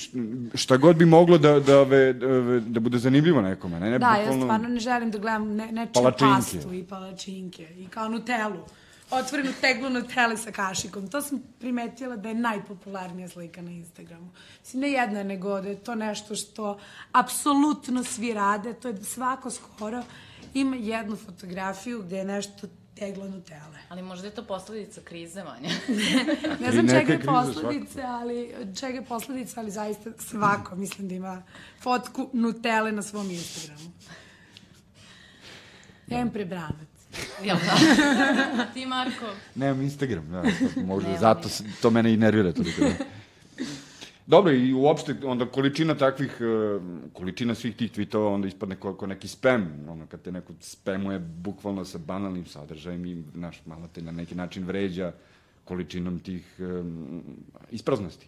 šta 0.55 0.77
god 0.77 0.97
bi 0.97 1.05
moglo 1.07 1.38
da, 1.38 1.61
da, 1.61 1.81
ove, 1.81 2.12
da, 2.12 2.27
da 2.61 2.81
bude 2.81 2.99
zanimljivo 2.99 3.42
nekome. 3.42 3.81
Ne, 3.81 3.90
ne, 3.90 3.99
Da, 3.99 4.07
ja 4.09 4.23
bukvalno- 4.23 4.42
stvarno 4.42 4.68
ne 4.68 4.81
želim 4.81 5.11
da 5.11 5.18
gledam 5.18 5.49
ne, 5.49 5.66
nečiju 5.68 6.05
pastu 6.21 6.73
i 6.73 6.85
palačinke 6.85 7.66
i 7.77 7.87
kao 7.87 8.09
Nutellu. 8.09 8.64
Otvorenu 9.12 9.53
teglu 9.61 9.90
Nutelle 9.90 10.37
sa 10.37 10.53
kašikom. 10.53 11.09
To 11.09 11.20
sam 11.22 11.42
primetila 11.59 12.16
da 12.16 12.29
je 12.29 12.35
najpopularnija 12.35 13.29
slika 13.29 13.62
na 13.62 13.70
Instagramu. 13.70 14.31
Mislim, 14.61 14.81
ne 14.81 14.90
jedna, 14.90 15.22
nego 15.22 15.61
da 15.61 15.68
je 15.68 15.85
to 15.85 15.94
nešto 15.94 16.35
što 16.35 16.79
apsolutno 17.12 18.05
svi 18.05 18.35
rade. 18.35 18.72
To 18.72 18.88
je 18.88 19.05
svako 19.05 19.51
skoro 19.51 20.03
ima 20.55 20.77
jednu 20.77 21.16
fotografiju 21.16 22.03
gde 22.03 22.16
je 22.16 22.25
nešto 22.25 22.68
tegla 22.94 23.29
Nutelle. 23.29 23.79
Ali 23.88 24.03
možda 24.03 24.27
je 24.27 24.35
to 24.35 24.44
posledica 24.44 25.01
krize, 25.05 25.42
Vanja. 25.42 25.68
Ne 26.61 26.72
znam 26.72 26.88
čega 26.88 27.12
je 27.12 27.18
kriza 27.18 27.33
posledice, 27.33 28.03
ali 28.03 28.55
čega 28.81 28.98
je 28.98 29.05
posledica, 29.05 29.61
ali 29.61 29.70
zaista 29.70 30.11
svako 30.18 30.77
mislim 30.77 31.09
da 31.09 31.14
ima 31.14 31.42
fotku 31.83 32.31
Nutelle 32.33 32.92
na 32.92 33.03
svom 33.03 33.31
Instagramu. 33.31 33.92
Ja 36.07 36.18
imam 36.18 36.33
prebranac. 36.33 36.91
Jel 37.44 37.57
da? 37.57 37.77
Ti, 38.75 38.87
Marko? 38.87 39.27
Nemam 39.55 39.83
Instagram, 39.83 40.31
da, 40.31 40.42
možda 40.87 41.09
Nemam 41.09 41.20
zato 41.20 41.48
se, 41.48 41.64
to 41.83 41.90
mene 41.90 42.12
i 42.12 42.16
nervira 42.16 42.53
toliko. 42.53 42.81
Da. 42.81 42.94
Dobro, 44.27 44.53
i 44.53 44.72
uopšte, 44.72 45.14
onda 45.25 45.46
količina 45.46 45.94
takvih, 45.94 46.37
e, 46.40 46.81
količina 47.12 47.55
svih 47.55 47.77
tih 47.77 47.92
tweetova 47.92 48.35
onda 48.35 48.48
ispadne 48.48 48.77
kao, 48.81 48.94
kao 48.94 49.09
neki 49.09 49.29
spam, 49.29 49.87
ono, 49.88 50.07
kad 50.07 50.22
te 50.22 50.33
neko 50.33 50.53
spamuje 50.61 51.18
bukvalno 51.18 51.85
sa 51.85 51.98
banalnim 51.98 52.46
sadržajem 52.46 53.07
i, 53.07 53.22
znaš, 53.35 53.61
malo 53.66 53.88
te 53.94 54.03
na 54.03 54.12
neki 54.12 54.35
način 54.35 54.64
vređa 54.64 55.12
količinom 55.64 56.18
tih 56.18 56.46
um, 56.59 57.22
ispraznosti. 57.70 58.27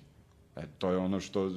E, 0.57 0.63
to 0.79 0.91
je 0.91 0.97
ono 0.97 1.21
što, 1.21 1.51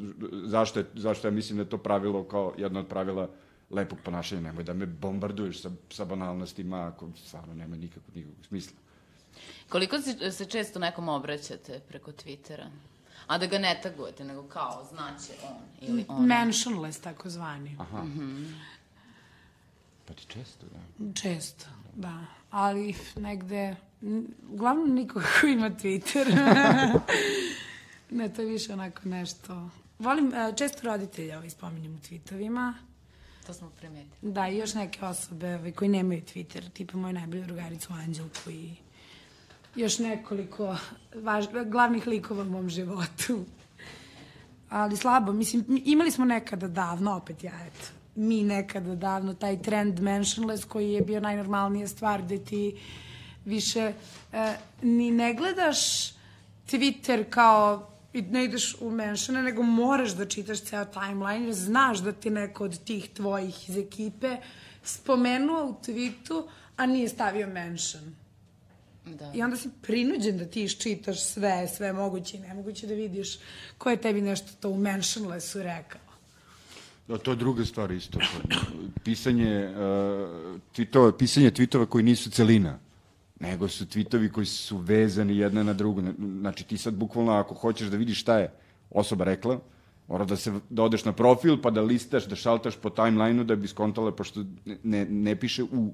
zašto, 0.43 0.79
je, 0.79 0.85
zašto 0.93 1.27
ja 1.27 1.31
mislim 1.31 1.57
da 1.57 1.63
je 1.63 1.69
to 1.69 1.77
pravilo 1.77 2.23
kao 2.23 2.53
jedno 2.57 2.79
od 2.79 2.87
pravila 2.87 3.29
lepog 3.69 3.99
ponašanja, 4.03 4.41
nemoj 4.41 4.63
da 4.63 4.73
me 4.73 4.85
bombarduješ 4.85 5.61
sa, 5.61 5.71
sa 5.89 6.05
banalnostima 6.05 6.87
ako 6.87 7.09
stvarno 7.25 7.53
nema 7.53 7.75
nikakvog, 7.75 8.15
nikakvog 8.15 8.45
smisla. 8.47 8.77
Koliko 9.69 10.01
se, 10.01 10.31
se 10.31 10.45
često 10.45 10.79
nekom 10.79 11.09
obraćate 11.09 11.79
preko 11.87 12.11
Twittera? 12.11 12.67
A 13.27 13.37
da 13.37 13.45
ga 13.45 13.57
ne 13.59 13.79
tagujete, 13.83 14.23
nego 14.23 14.43
kao, 14.43 14.87
znaće 14.89 15.33
on 15.43 15.89
ili 15.89 16.05
ona. 16.07 16.25
Mentionless, 16.25 16.99
tako 16.99 17.29
zvani. 17.29 17.75
Aha. 17.79 18.05
Pa 20.05 20.13
ti 20.13 20.25
često, 20.27 20.65
da. 20.71 21.13
Često, 21.13 21.65
da. 21.95 22.25
Ali 22.51 22.95
negde, 23.15 23.75
uglavnom 24.49 24.93
niko 24.93 25.21
ko 25.41 25.47
ima 25.47 25.69
Twitter. 25.69 26.25
ne, 28.17 28.33
to 28.33 28.41
je 28.41 28.47
više 28.47 28.73
onako 28.73 29.01
nešto... 29.09 29.69
Volim, 29.99 30.33
e, 30.33 30.53
često 30.57 30.79
roditelja 30.83 31.37
ovaj 31.37 31.49
spominjem 31.49 31.95
u 31.95 31.97
tweetovima. 31.97 32.73
To 33.47 33.53
smo 33.53 33.69
primetili. 33.69 34.31
Da, 34.31 34.47
i 34.47 34.57
još 34.57 34.73
neke 34.73 35.05
osobe 35.05 35.55
ovaj, 35.55 35.71
koji 35.71 35.89
nemaju 35.89 36.21
Twitter, 36.21 36.69
tipa 36.73 36.97
moju 36.97 37.13
najbolju 37.13 37.45
drugaricu 37.45 37.93
Anđelku 37.93 38.49
i 38.49 38.71
još 39.75 39.99
nekoliko 39.99 40.77
važ, 41.15 41.45
glavnih 41.65 42.07
likova 42.07 42.41
u 42.41 42.45
mom 42.45 42.69
životu. 42.69 43.45
Ali 44.69 44.97
slabo, 44.97 45.31
mislim, 45.33 45.65
mi- 45.67 45.83
imali 45.85 46.11
smo 46.11 46.25
nekada 46.25 46.67
davno, 46.67 47.15
opet 47.15 47.43
ja, 47.43 47.53
eto, 47.65 47.85
mi 48.15 48.43
nekada 48.43 48.95
davno, 48.95 49.33
taj 49.33 49.61
trend 49.61 49.99
mentionless 49.99 50.65
koji 50.65 50.91
je 50.91 51.01
bio 51.01 51.19
najnormalnija 51.19 51.87
stvar 51.87 52.21
gde 52.21 52.37
ti 52.37 52.77
više 53.45 53.93
e, 54.33 54.55
ni 54.81 55.11
ne 55.11 55.33
gledaš 55.33 56.11
Twitter 56.67 57.23
kao 57.29 57.89
i 58.13 58.21
ne 58.21 58.45
ideš 58.45 58.75
u 58.81 58.91
menšane, 58.91 59.43
nego 59.43 59.63
moraš 59.63 60.11
da 60.11 60.25
čitaš 60.25 60.61
ceo 60.61 60.85
timeline 60.85 61.45
jer 61.45 61.53
znaš 61.53 61.99
da 61.99 62.11
ti 62.11 62.29
neko 62.29 62.63
od 62.63 62.83
tih 62.83 63.09
tvojih 63.09 63.69
iz 63.69 63.77
ekipe 63.77 64.37
spomenuo 64.83 65.65
u 65.65 65.75
tweetu, 65.85 66.47
a 66.77 66.85
nije 66.85 67.09
stavio 67.09 67.47
mention. 67.47 68.15
Da. 69.05 69.31
I 69.35 69.41
onda 69.41 69.57
si 69.57 69.69
prinuđen 69.81 70.37
da 70.37 70.45
ti 70.45 70.63
iščitaš 70.63 71.23
sve, 71.23 71.67
sve 71.67 71.93
moguće 71.93 72.37
i 72.37 72.39
nemoguće 72.39 72.87
da 72.87 72.93
vidiš 72.93 73.37
ko 73.77 73.89
je 73.89 73.97
tebi 73.97 74.21
nešto 74.21 74.51
to 74.59 74.69
u 74.69 74.77
mentionlessu 74.77 75.63
rekao. 75.63 76.01
Da, 77.07 77.17
to 77.17 77.31
je 77.31 77.35
druga 77.35 77.65
stvar 77.65 77.91
isto. 77.91 78.19
Pisanje, 79.03 79.69
uh, 79.69 79.75
tweetova, 80.75 81.17
pisanje 81.17 81.51
tweetova 81.51 81.85
koji 81.85 82.03
nisu 82.03 82.29
celina, 82.29 82.79
nego 83.39 83.67
su 83.67 83.85
tweetovi 83.85 84.31
koji 84.31 84.45
su 84.45 84.77
vezani 84.77 85.37
jedna 85.37 85.63
na 85.63 85.73
drugu. 85.73 86.03
Znači 86.39 86.63
ti 86.63 86.77
sad 86.77 86.93
bukvalno 86.93 87.31
ako 87.31 87.55
hoćeš 87.55 87.87
da 87.87 87.97
vidiš 87.97 88.21
šta 88.21 88.39
je 88.39 88.51
osoba 88.89 89.25
rekla, 89.25 89.59
mora 90.07 90.25
da, 90.25 90.35
se, 90.35 90.53
da 90.69 90.83
odeš 90.83 91.05
na 91.05 91.13
profil 91.13 91.61
pa 91.61 91.69
da 91.69 91.81
listaš, 91.81 92.25
da 92.25 92.35
šaltaš 92.35 92.75
po 92.75 92.89
timelineu 92.89 93.43
da 93.43 93.55
bi 93.55 93.67
skontala, 93.67 94.11
pošto 94.11 94.45
ne, 94.83 95.05
ne 95.05 95.35
piše 95.35 95.63
u 95.63 95.93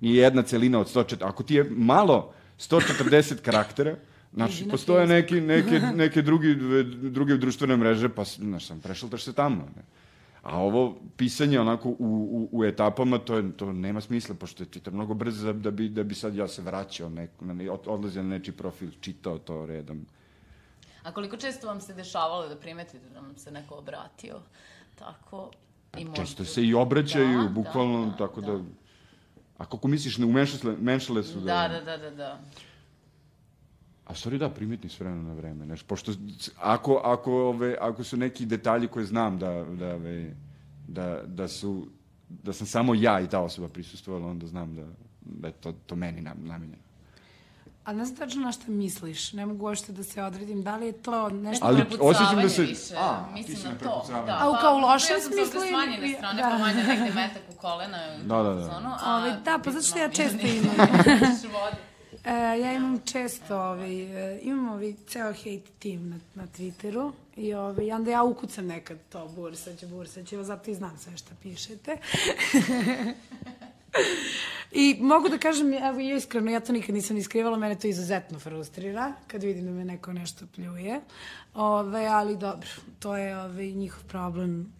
nije 0.00 0.22
jedna 0.22 0.42
celina 0.42 0.80
od 0.80 0.94
140. 0.94 1.16
Ako 1.20 1.42
ti 1.42 1.54
je 1.54 1.70
malo 1.70 2.32
140 2.58 3.40
karaktera, 3.42 3.96
Znači, 4.34 4.68
postoje 4.68 5.06
neki, 5.06 5.40
neke, 5.40 5.80
neke 6.02 6.22
drugi, 6.22 6.54
druge 7.10 7.36
društvene 7.36 7.76
mreže, 7.76 8.08
pa, 8.08 8.24
znaš, 8.24 8.66
sam 8.66 8.80
prešaltaš 8.80 9.24
se 9.24 9.32
tamo. 9.32 9.68
Ne? 9.76 9.82
A 10.44 10.58
ovo 10.58 10.96
pisanje 11.16 11.60
onako 11.60 11.88
u, 11.88 11.94
u, 11.98 12.48
u 12.52 12.64
etapama, 12.64 13.18
to, 13.18 13.36
je, 13.36 13.56
to 13.56 13.72
nema 13.72 14.00
smisla, 14.00 14.34
pošto 14.34 14.62
je 14.62 14.66
Twitter 14.66 14.92
mnogo 14.92 15.14
brzo 15.14 15.46
da, 15.46 15.52
da, 15.52 15.70
bi, 15.70 15.88
da 15.88 16.02
bi 16.02 16.14
sad 16.14 16.34
ja 16.34 16.48
se 16.48 16.62
vraćao, 16.62 17.08
neko, 17.08 17.44
na, 17.44 17.72
odlazio 17.86 18.22
na 18.22 18.28
nečiji 18.28 18.54
profil, 18.54 18.90
čitao 19.00 19.38
to 19.38 19.66
redom. 19.66 20.06
A 21.02 21.12
koliko 21.12 21.36
često 21.36 21.66
vam 21.66 21.80
se 21.80 21.94
dešavalo 21.94 22.48
da 22.48 22.56
primetite 22.56 23.08
da 23.14 23.20
vam 23.20 23.36
se 23.36 23.50
neko 23.50 23.74
obratio? 23.74 24.40
Tako, 24.94 25.50
i 25.96 26.04
možda... 26.04 26.24
Često 26.24 26.44
se 26.44 26.62
i 26.62 26.74
obraćaju, 26.74 27.42
Da, 27.42 27.48
bukvalno, 27.48 28.04
da, 28.04 28.10
da, 28.10 28.16
tako 28.16 28.40
da... 28.40 28.52
da. 28.52 28.62
A 29.58 29.64
kako 29.66 29.88
misliš, 29.88 30.18
ne 30.18 30.26
u 30.26 30.32
menšale 30.78 31.22
su 31.22 31.40
Da, 31.40 31.68
da, 31.68 31.80
da, 31.80 31.96
da, 31.96 32.10
da. 32.10 32.40
A 34.06 34.14
stvari 34.14 34.38
da, 34.38 34.48
primetni 34.50 34.90
s 34.90 35.00
vremena 35.00 35.22
na 35.22 35.34
vreme. 35.34 35.64
Znaš, 35.64 35.82
pošto 35.82 36.12
ako, 36.58 36.94
ako, 36.96 37.32
ove, 37.32 37.76
ako 37.80 38.04
su 38.04 38.16
neki 38.16 38.46
detalji 38.46 38.88
koje 38.88 39.06
znam 39.06 39.38
da, 39.38 39.48
da, 39.70 39.94
ove, 39.94 40.34
da, 40.88 41.20
da 41.24 41.48
su 41.48 41.86
da 42.28 42.52
sam 42.52 42.66
samo 42.66 42.94
ja 42.94 43.20
i 43.20 43.28
ta 43.28 43.40
osoba 43.40 43.68
prisustvovala, 43.68 44.26
onda 44.26 44.46
znam 44.46 44.74
da, 44.74 44.82
da 45.22 45.48
je 45.48 45.52
to, 45.52 45.72
to 45.74 45.96
meni 45.96 46.20
nam, 46.20 46.36
namenjeno. 46.38 46.82
A 47.84 47.92
ne 47.92 48.04
znam 48.04 48.16
tačno 48.18 48.42
na 48.42 48.52
šta 48.52 48.64
misliš, 48.68 49.32
ne 49.32 49.46
mogu 49.46 49.64
uopšte 49.64 49.92
da 49.92 50.02
se 50.02 50.22
odredim, 50.22 50.62
da 50.62 50.76
li 50.76 50.86
je 50.86 50.92
to 50.94 51.28
nešto... 51.30 51.66
Ali 51.66 51.76
Prepucavanje 51.78 52.10
osjećam 52.10 52.42
da 52.42 52.48
se- 52.48 52.62
Više, 52.62 52.94
A, 52.96 53.24
mislim 53.32 53.46
ti 53.46 53.56
si 53.56 53.66
na 53.66 53.72
na 53.72 53.78
to. 53.78 53.84
prepucavanje. 53.84 54.26
Da, 54.26 54.38
A 54.40 54.50
u 54.50 54.54
kao 54.60 54.74
u 54.74 54.80
lošem 54.80 55.16
ja 55.16 55.20
sam 55.20 55.32
smislu 55.32 55.52
sa 55.52 55.58
ili- 55.58 55.68
smanjene 55.68 56.14
strane, 56.14 56.42
da. 56.42 56.48
pa 56.48 56.58
manje 56.58 56.82
negde 56.84 57.12
metak 57.14 57.42
u 57.50 57.56
kolena. 57.56 57.98
Da, 58.18 58.42
da, 58.42 58.54
da. 58.54 58.60
Zonu, 58.62 58.90
a, 59.00 59.16
Ove, 59.16 59.36
da, 59.44 59.58
pa 59.64 59.70
zato 59.70 59.84
što 59.84 59.98
ja 59.98 60.08
često 60.10 60.38
imam. 60.38 60.74
E, 62.24 62.58
ja 62.60 62.72
imam 62.72 63.00
često, 63.04 63.56
ovaj, 63.56 64.34
e, 64.34 64.40
imam 64.42 64.68
ovaj 64.68 64.94
ceo 65.06 65.32
hate 65.32 65.70
team 65.78 66.08
na, 66.08 66.18
na 66.34 66.46
Twitteru 66.46 67.12
i 67.36 67.54
ovaj, 67.54 67.92
onda 67.92 68.10
ja 68.10 68.22
ukucam 68.22 68.66
nekad 68.66 68.98
to 69.08 69.28
bursaće, 69.28 69.86
bursaće, 69.86 70.42
zato 70.42 70.70
i 70.70 70.74
znam 70.74 70.98
sve 70.98 71.16
šta 71.16 71.30
pišete. 71.42 71.96
I 74.72 74.96
mogu 75.00 75.28
da 75.28 75.38
kažem, 75.38 75.72
evo 75.72 76.00
i 76.00 76.16
iskreno, 76.16 76.50
ja 76.50 76.60
to 76.60 76.72
nikad 76.72 76.94
nisam 76.94 77.16
iskrivala, 77.16 77.58
mene 77.58 77.78
to 77.78 77.86
izuzetno 77.86 78.38
frustrira 78.38 79.12
kad 79.26 79.42
vidim 79.42 79.64
da 79.64 79.70
me 79.70 79.84
neko 79.84 80.12
nešto 80.12 80.46
pljuje. 80.54 81.00
Ove, 81.54 82.06
ali 82.06 82.36
dobro, 82.36 82.68
to 82.98 83.16
je 83.16 83.38
ove, 83.38 83.66
njihov 83.66 84.04
problem, 84.04 84.72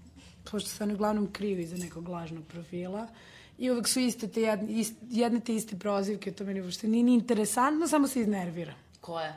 pošto 0.51 0.71
se 0.71 0.85
oni 0.85 0.95
uglavnom 0.95 1.33
kriju 1.33 1.61
iza 1.61 1.77
nekog 1.77 2.09
lažnog 2.09 2.45
profila. 2.45 3.09
I 3.59 3.71
uvek 3.71 3.89
su 3.89 4.01
iste 4.01 4.29
te 4.29 4.41
jedne, 4.41 4.73
ist, 4.73 4.95
jedne 5.11 5.41
te 5.41 5.55
iste 5.55 5.77
prozivke, 5.79 6.33
to 6.33 6.45
meni 6.45 6.61
uopšte 6.61 6.89
nije 6.89 7.05
ni 7.05 7.15
interesantno, 7.15 7.89
samo 7.89 8.09
se 8.09 8.21
iznervira. 8.21 8.75
Ko 9.01 9.21
je? 9.21 9.33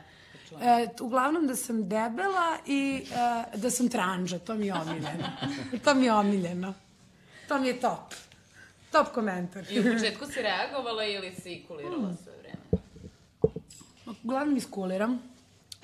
Čujem. 0.48 0.62
E, 0.62 0.88
uglavnom 1.00 1.46
da 1.46 1.56
sam 1.56 1.88
debela 1.88 2.58
i 2.66 3.04
e, 3.52 3.56
da 3.56 3.70
sam 3.70 3.88
tranža, 3.88 4.38
to 4.38 4.54
mi 4.54 4.66
je 4.66 4.74
omiljeno. 4.74 5.28
to 5.84 5.94
mi 5.94 6.04
je 6.04 6.12
omiljeno. 6.12 6.74
To 7.48 7.58
mi 7.58 7.68
je 7.68 7.80
top. 7.80 8.14
Top 8.92 9.08
komentar. 9.14 9.64
I 9.70 9.80
u 9.80 9.82
početku 9.82 10.26
si 10.26 10.42
reagovala 10.42 11.04
ili 11.04 11.32
si 11.34 11.64
kulirala 11.68 12.16
sve 12.24 12.32
vreme? 12.32 12.48
uglavnom 14.24 14.56
iskuliram, 14.56 15.22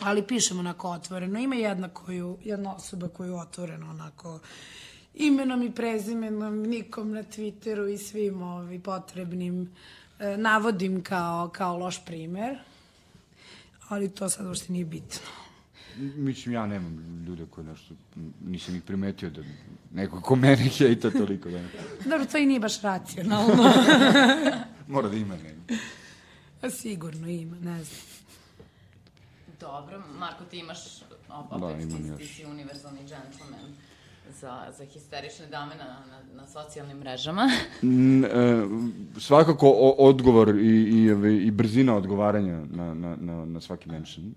ali 0.01 0.27
pišem 0.27 0.59
onako 0.59 0.91
otvoreno. 0.91 1.39
Ima 1.39 1.55
jedna, 1.55 1.89
koju, 1.89 2.39
jedna 2.45 2.75
osoba 2.75 3.09
koju 3.09 3.37
otvoreno 3.37 3.91
onako 3.91 4.41
imenom 5.15 5.63
i 5.63 5.75
prezimenom, 5.75 6.63
nikom 6.63 7.13
na 7.13 7.23
Twitteru 7.23 7.95
i 7.95 7.99
svim 7.99 8.43
ovi 8.43 8.79
potrebnim 8.79 9.71
e, 10.19 10.37
navodim 10.37 11.03
kao, 11.03 11.49
kao 11.49 11.79
loš 11.79 12.05
primer, 12.05 12.59
ali 13.89 14.15
to 14.15 14.29
sad 14.29 14.47
uopšte 14.47 14.73
nije 14.73 14.85
bitno. 14.85 15.21
Mislim, 15.97 16.55
ja 16.55 16.67
nemam 16.67 17.25
ljude 17.27 17.47
koji 17.51 17.67
nešto, 17.67 17.95
nisam 18.45 18.77
ih 18.77 18.83
primetio 18.83 19.31
da 19.31 19.43
neko 19.93 20.21
ko 20.21 20.37
mene 20.37 20.69
hejta 20.69 21.11
toliko. 21.11 21.51
Da... 21.51 21.61
Dobro, 22.05 22.27
to 22.27 22.39
i 22.39 22.47
nije 22.47 22.61
baš 22.61 22.83
racionalno. 22.83 23.73
Mora 24.89 25.09
da 25.09 25.17
ima 25.17 25.37
nema. 25.37 25.81
A 26.63 26.71
sigurno 26.71 27.29
ima, 27.29 27.57
ne 27.57 27.85
znam. 27.85 28.01
Dobro, 29.61 30.03
Marko, 30.19 30.45
ti 30.45 30.59
imaš, 30.59 31.03
opet 31.29 31.61
Da, 31.61 31.77
ti, 31.77 31.83
imam 31.83 32.17
ti 32.17 32.23
još. 32.23 32.37
si 32.37 32.45
univerzalni 32.45 33.01
džentlmen 33.01 33.75
za, 34.31 34.73
za 34.79 34.85
histerične 34.85 35.47
dame 35.47 35.75
na, 35.77 35.85
na, 35.85 36.43
na 36.43 36.47
socijalnim 36.47 36.99
mrežama. 36.99 37.49
N, 37.83 38.25
e, 38.25 38.29
svakako 39.21 39.69
o, 39.69 39.95
odgovor 39.99 40.49
i, 40.49 40.61
i, 40.61 41.47
i 41.47 41.51
brzina 41.51 41.97
odgovaranja 41.97 42.65
na, 42.71 42.95
na, 42.95 43.17
na, 43.21 43.45
na 43.45 43.61
svaki 43.61 43.89
mention. 43.89 44.35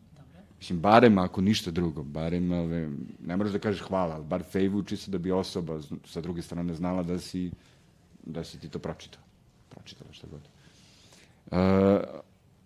Mislim, 0.57 0.79
barem 0.79 1.17
ako 1.17 1.41
ništa 1.41 1.71
drugo, 1.71 2.03
barem, 2.03 2.51
ove, 2.51 2.89
ne 3.25 3.37
moraš 3.37 3.53
da 3.53 3.59
kažeš 3.59 3.81
hvala, 3.81 4.15
ali 4.15 4.25
bar 4.25 4.43
fejvuči 4.43 4.97
se 4.97 5.11
da 5.11 5.17
bi 5.17 5.31
osoba 5.31 5.79
sa 6.05 6.21
druge 6.21 6.41
strane 6.41 6.73
znala 6.73 7.03
da 7.03 7.19
si, 7.19 7.51
da 8.25 8.43
si 8.43 8.59
ti 8.59 8.69
to 8.69 8.79
pročitao. 8.79 9.21
Pročitala 9.69 10.13
šta 10.13 10.27
god. 10.31 10.41
E, 11.51 12.03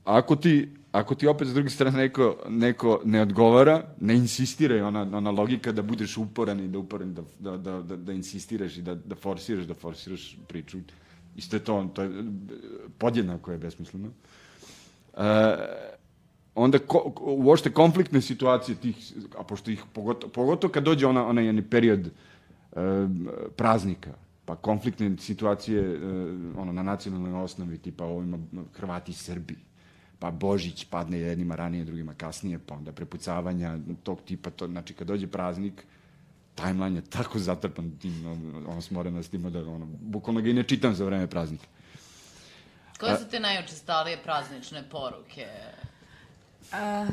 ako 0.04 0.36
ti, 0.36 0.70
ako 0.91 1.15
ti 1.15 1.27
opet 1.27 1.47
s 1.47 1.54
druge 1.54 1.69
strane 1.69 1.97
neko, 1.97 2.36
neko 2.49 3.01
ne 3.06 3.21
odgovara, 3.21 3.84
ne 3.99 4.15
insistiraj, 4.15 4.82
ona, 4.82 5.01
ona 5.01 5.32
logika 5.32 5.71
da 5.71 5.82
budeš 5.82 6.17
uporan 6.17 6.60
i 6.60 6.67
da 6.67 6.80
uporan, 6.80 7.13
da, 7.13 7.21
da, 7.39 7.58
da, 7.58 7.82
da, 7.82 7.95
da 7.95 8.13
insistiraš 8.13 8.77
i 8.77 8.82
da, 8.82 8.95
da 8.95 9.15
forsiraš, 9.15 9.65
da 9.65 9.73
forsiraš 9.73 10.38
priču. 10.47 10.77
Isto 11.36 11.56
je 11.56 11.63
to, 11.63 11.89
to 11.93 12.01
je 12.01 12.10
e, 12.10 12.23
podjednako 12.97 13.51
je 13.51 13.58
besmisleno. 13.58 14.10
E, 15.17 15.23
onda 16.56 16.80
ko, 16.80 17.13
uopšte 17.21 17.71
konfliktne 17.71 18.21
situacije 18.21 18.75
tih, 18.75 19.13
a 19.38 19.43
pošto 19.43 19.71
ih, 19.71 19.84
pogotovo, 19.93 20.32
pogotovo 20.34 20.71
kad 20.71 20.84
dođe 20.84 21.08
ona, 21.08 21.27
onaj 21.27 21.45
jedni 21.45 21.62
period 21.62 22.08
e, 22.08 22.12
praznika, 23.56 24.12
pa 24.45 24.56
konfliktne 24.56 25.17
situacije 25.17 25.82
e, 25.82 25.97
ono, 26.58 26.73
na 26.73 26.84
nacionalnoj 26.84 27.43
osnovi, 27.43 27.77
tipa 27.77 28.06
ovima 28.06 28.38
Hrvati 28.73 29.12
i 29.12 29.15
Srbi, 29.15 29.71
pa 30.22 30.32
Božić 30.32 30.86
padne 30.86 31.18
jednima 31.20 31.56
ranije, 31.56 31.86
drugima 31.86 32.14
kasnije, 32.14 32.60
pa 32.68 32.76
onda 32.76 32.92
prepucavanja 32.92 33.78
tog 34.04 34.22
tipa, 34.26 34.50
to, 34.50 34.68
znači 34.68 34.94
kad 34.94 35.08
dođe 35.08 35.28
praznik, 35.28 35.84
timeline 36.56 36.98
je 36.98 37.10
tako 37.10 37.40
zatrpan 37.40 37.92
tim, 38.02 38.26
ono, 38.68 38.82
smorenostima 38.82 39.50
da, 39.50 39.60
ono, 39.60 39.86
bukvalno 39.86 40.42
ga 40.42 40.50
i 40.50 40.54
ne 40.54 40.64
čitam 40.64 40.96
za 40.96 41.06
vreme 41.06 41.28
praznika. 41.28 41.66
Koje 43.00 43.18
su 43.18 43.30
te 43.30 43.40
najučestalije 43.40 44.24
praznične 44.24 44.84
poruke? 44.90 45.48
A, 46.72 47.08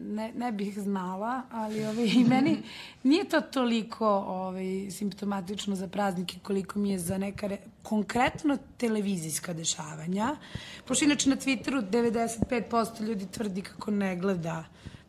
ne, 0.00 0.32
ne 0.36 0.52
bih 0.52 0.78
znala, 0.78 1.42
ali 1.50 1.84
ovaj, 1.84 2.06
i 2.06 2.24
meni 2.24 2.62
nije 3.02 3.28
to 3.28 3.40
toliko 3.40 4.08
ovaj, 4.08 4.90
simptomatično 4.90 5.76
za 5.76 5.88
praznike 5.88 6.38
koliko 6.42 6.78
mi 6.78 6.90
je 6.90 6.98
za 6.98 7.18
neka 7.18 7.46
re, 7.46 7.58
konkretno 7.82 8.58
televizijska 8.76 9.52
dešavanja. 9.52 10.36
Pošto 10.84 11.04
inače 11.04 11.30
na 11.30 11.36
Twitteru 11.36 11.90
95% 11.90 13.02
ljudi 13.02 13.26
tvrdi 13.26 13.62
kako 13.62 13.90
ne 13.90 14.16
gleda 14.16 14.64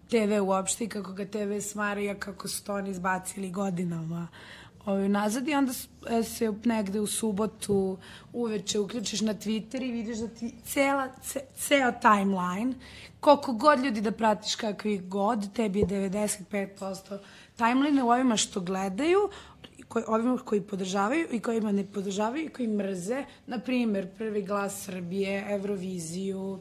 TV 0.10 0.42
uopšte 0.42 0.84
i 0.84 0.90
kako 0.90 1.14
ga 1.14 1.26
TV 1.26 1.60
smara, 1.62 2.16
kako 2.20 2.48
su 2.48 2.64
to 2.64 2.74
oni 2.74 2.90
izbacili 2.90 3.52
godinama 3.52 4.28
ovaj, 4.90 5.10
nazad 5.10 5.48
i 5.48 5.56
onda 5.56 5.74
e, 6.10 6.24
se 6.24 6.54
negde 6.66 7.00
u 7.00 7.08
subotu 7.08 7.98
uveče 8.34 8.80
uključiš 8.80 9.22
na 9.22 9.34
Twitter 9.34 9.84
i 9.84 9.92
vidiš 9.92 10.18
da 10.18 10.28
ti 10.28 10.54
cela, 10.66 11.08
ce, 11.22 11.40
ceo 11.56 11.92
timeline, 12.02 12.74
koliko 13.20 13.54
god 13.54 13.80
ljudi 13.80 14.02
da 14.02 14.12
pratiš 14.12 14.56
kakvi 14.56 14.98
god, 14.98 15.54
tebi 15.54 15.80
je 15.80 15.86
95% 15.86 17.20
timeline 17.58 18.04
u 18.04 18.10
ovima 18.10 18.38
što 18.38 18.62
gledaju, 18.62 19.30
koji, 19.88 20.06
ovima 20.08 20.38
koji 20.38 20.62
podržavaju 20.62 21.28
i 21.32 21.40
kojima 21.40 21.72
ne 21.72 21.86
podržavaju 21.86 22.46
i 22.46 22.50
koji 22.50 22.68
mrze, 22.68 23.24
na 23.48 23.60
primer, 23.60 24.08
prvi 24.18 24.42
glas 24.42 24.86
Srbije, 24.86 25.46
Euroviziju 25.50 26.60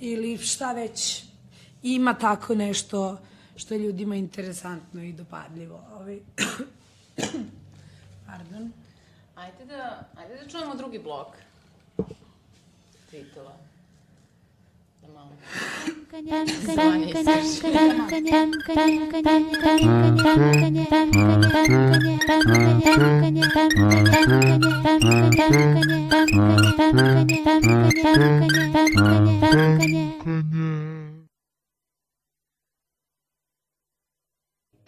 ili 0.00 0.38
šta 0.38 0.72
već 0.72 1.24
ima 1.82 2.14
tako 2.14 2.54
nešto 2.54 3.18
što 3.56 3.74
je 3.74 3.80
ljudima 3.80 4.16
interesantno 4.16 5.02
i 5.02 5.12
dopadljivo. 5.12 5.84
Ovaj, 5.94 6.20
Pardon. 8.28 8.72
Ajde 9.36 9.64
da, 9.64 10.08
ajde 10.16 10.34
da 10.34 10.50
čujemo 10.50 10.74
drugi 10.74 10.98
blok. 10.98 11.28
Tweetova. 13.10 13.52
Da 15.02 15.08
malo. 15.08 15.30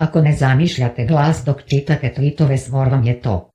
Ako 0.01 0.21
ne 0.21 0.33
zamišljate 0.33 1.05
glas 1.05 1.43
dok 1.45 1.63
čitate 1.63 2.15
tweetove 2.17 2.57
s 2.57 2.69
morom 2.69 3.05
je 3.05 3.21
to. 3.21 3.51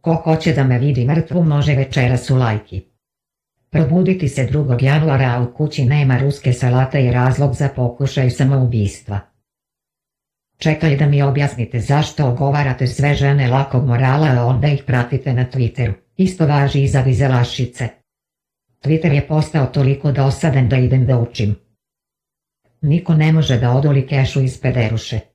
Ko 0.00 0.14
hoće 0.14 0.52
da 0.52 0.64
me 0.64 0.78
vidi 0.78 1.04
mrtvu 1.04 1.44
može 1.44 1.74
večeras 1.74 2.30
u 2.30 2.36
lajki. 2.36 2.84
Probuditi 3.70 4.28
se 4.28 4.48
2. 4.52 4.84
januara 4.84 5.34
a 5.36 5.42
u 5.42 5.54
kući 5.56 5.84
nema 5.84 6.18
ruske 6.18 6.52
salate 6.52 7.04
i 7.04 7.12
razlog 7.12 7.54
za 7.54 7.68
pokušaj 7.68 8.30
samoubistva. 8.30 9.20
Čekaj 10.58 10.96
da 10.96 11.06
mi 11.06 11.22
objasnite 11.22 11.80
zašto 11.80 12.28
ogovarate 12.28 12.86
sve 12.86 13.14
žene 13.14 13.48
lakog 13.48 13.86
morala 13.86 14.28
a 14.28 14.44
onda 14.44 14.68
ih 14.68 14.82
pratite 14.86 15.32
na 15.32 15.46
Twitteru. 15.52 15.92
Isto 16.16 16.46
važi 16.46 16.82
i 16.82 16.88
za 16.88 17.00
vizelašice. 17.00 17.88
Twitter 18.84 19.12
je 19.12 19.28
postao 19.28 19.66
toliko 19.66 20.12
dosadan 20.12 20.68
da 20.68 20.76
idem 20.76 21.06
da 21.06 21.18
učim. 21.18 21.56
Niko 22.80 23.14
ne 23.14 23.32
može 23.32 23.58
da 23.58 23.70
odoli 23.70 24.06
kešu 24.06 24.40
iz 24.40 24.60
pederuše. 24.60 25.29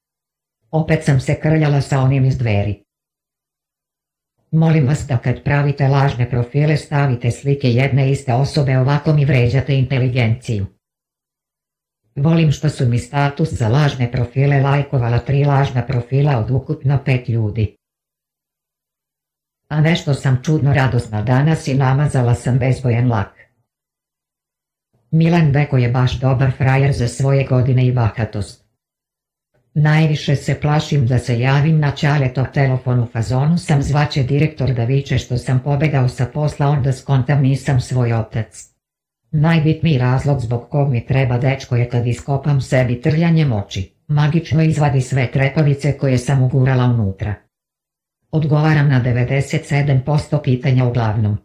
Opet 0.75 1.03
sam 1.03 1.19
se 1.19 1.39
krljala 1.41 1.81
sa 1.81 1.99
onim 1.99 2.25
iz 2.25 2.37
dveri. 2.37 2.83
Molim 4.51 4.87
vas 4.87 5.05
da 5.07 5.17
kad 5.17 5.43
pravite 5.43 5.87
lažne 5.87 6.29
profile 6.29 6.77
stavite 6.77 7.31
slike 7.31 7.69
jedne 7.71 8.11
iste 8.11 8.33
osobe 8.33 8.77
ovako 8.77 9.13
mi 9.13 9.25
vređate 9.25 9.77
inteligenciju. 9.77 10.65
Volim 12.15 12.51
što 12.51 12.69
su 12.69 12.85
mi 12.85 12.99
status 12.99 13.53
za 13.53 13.69
lažne 13.69 14.11
profile 14.11 14.61
lajkovala 14.61 15.19
tri 15.19 15.45
lažna 15.45 15.85
profila 15.85 16.37
od 16.37 16.51
ukupno 16.51 16.99
pet 17.05 17.29
ljudi. 17.29 17.75
A 19.69 19.81
nešto 19.81 20.13
sam 20.13 20.41
čudno 20.43 20.73
radosna 20.73 21.21
danas 21.21 21.67
i 21.67 21.73
namazala 21.73 22.35
sam 22.35 22.59
bezbojan 22.59 23.11
lak. 23.11 23.39
Milan 25.11 25.51
Beko 25.51 25.77
je 25.77 25.89
baš 25.89 26.19
dobar 26.19 26.51
frajer 26.57 26.93
za 26.93 27.07
svoje 27.07 27.43
godine 27.43 27.87
i 27.87 27.91
bahatost. 27.91 28.64
Najviše 29.77 30.35
se 30.35 30.59
plašim 30.61 31.07
da 31.07 31.19
se 31.19 31.39
javim 31.39 31.79
na 31.79 31.91
Ćaletov 31.91 32.45
telefon 32.53 32.99
u 32.99 33.05
fazonu 33.05 33.57
sam 33.57 33.81
zvaće 33.81 34.23
direktor 34.23 34.73
da 34.73 34.83
viče 34.83 35.17
što 35.17 35.37
sam 35.37 35.59
pobegao 35.59 36.07
sa 36.07 36.25
posla 36.25 36.67
onda 36.67 36.93
skontam 36.93 37.41
nisam 37.41 37.81
svoj 37.81 38.13
otac. 38.13 38.69
Najbitniji 39.31 39.97
razlog 39.97 40.39
zbog 40.41 40.69
kog 40.69 40.89
mi 40.89 41.05
treba 41.05 41.37
dečko 41.37 41.75
je 41.75 41.89
kad 41.89 42.07
iskopam 42.07 42.61
sebi 42.61 43.01
trljanjem 43.01 43.53
oči, 43.53 43.93
magično 44.07 44.63
izvadi 44.63 45.01
sve 45.01 45.31
trepavice 45.31 45.97
koje 45.97 46.17
sam 46.17 46.43
ugurala 46.43 46.85
unutra. 46.85 47.33
Odgovaram 48.31 48.89
na 48.89 49.03
97% 49.03 50.41
pitanja 50.43 50.85
uglavnom. 50.85 51.37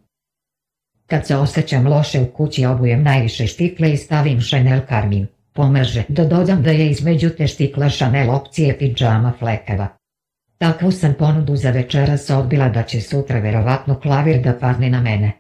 Kad 1.06 1.26
se 1.26 1.36
osjećam 1.36 1.86
loše 1.86 2.20
u 2.20 2.26
kući 2.26 2.66
obujem 2.66 3.02
najviše 3.02 3.46
štikle 3.46 3.92
i 3.92 3.96
stavim 3.96 4.40
Chanel 4.40 4.80
Carmin. 4.88 5.26
Pomaže 5.52 6.04
da 6.08 6.24
dodam 6.24 6.62
da 6.62 6.70
je 6.70 6.90
između 6.90 7.30
te 7.30 7.46
štikla 7.46 7.88
Chanel 7.88 8.30
opcije 8.30 8.78
pidžama 8.78 9.32
flekava. 9.38 9.88
Takvu 10.58 10.92
sam 10.92 11.14
ponudu 11.18 11.56
za 11.56 11.70
večeras 11.70 12.30
odbila 12.30 12.68
da 12.68 12.82
će 12.82 13.00
sutra 13.00 13.38
verovatno 13.38 14.00
klavir 14.00 14.42
da 14.42 14.58
padne 14.60 14.90
na 14.90 15.00
mene. 15.00 15.32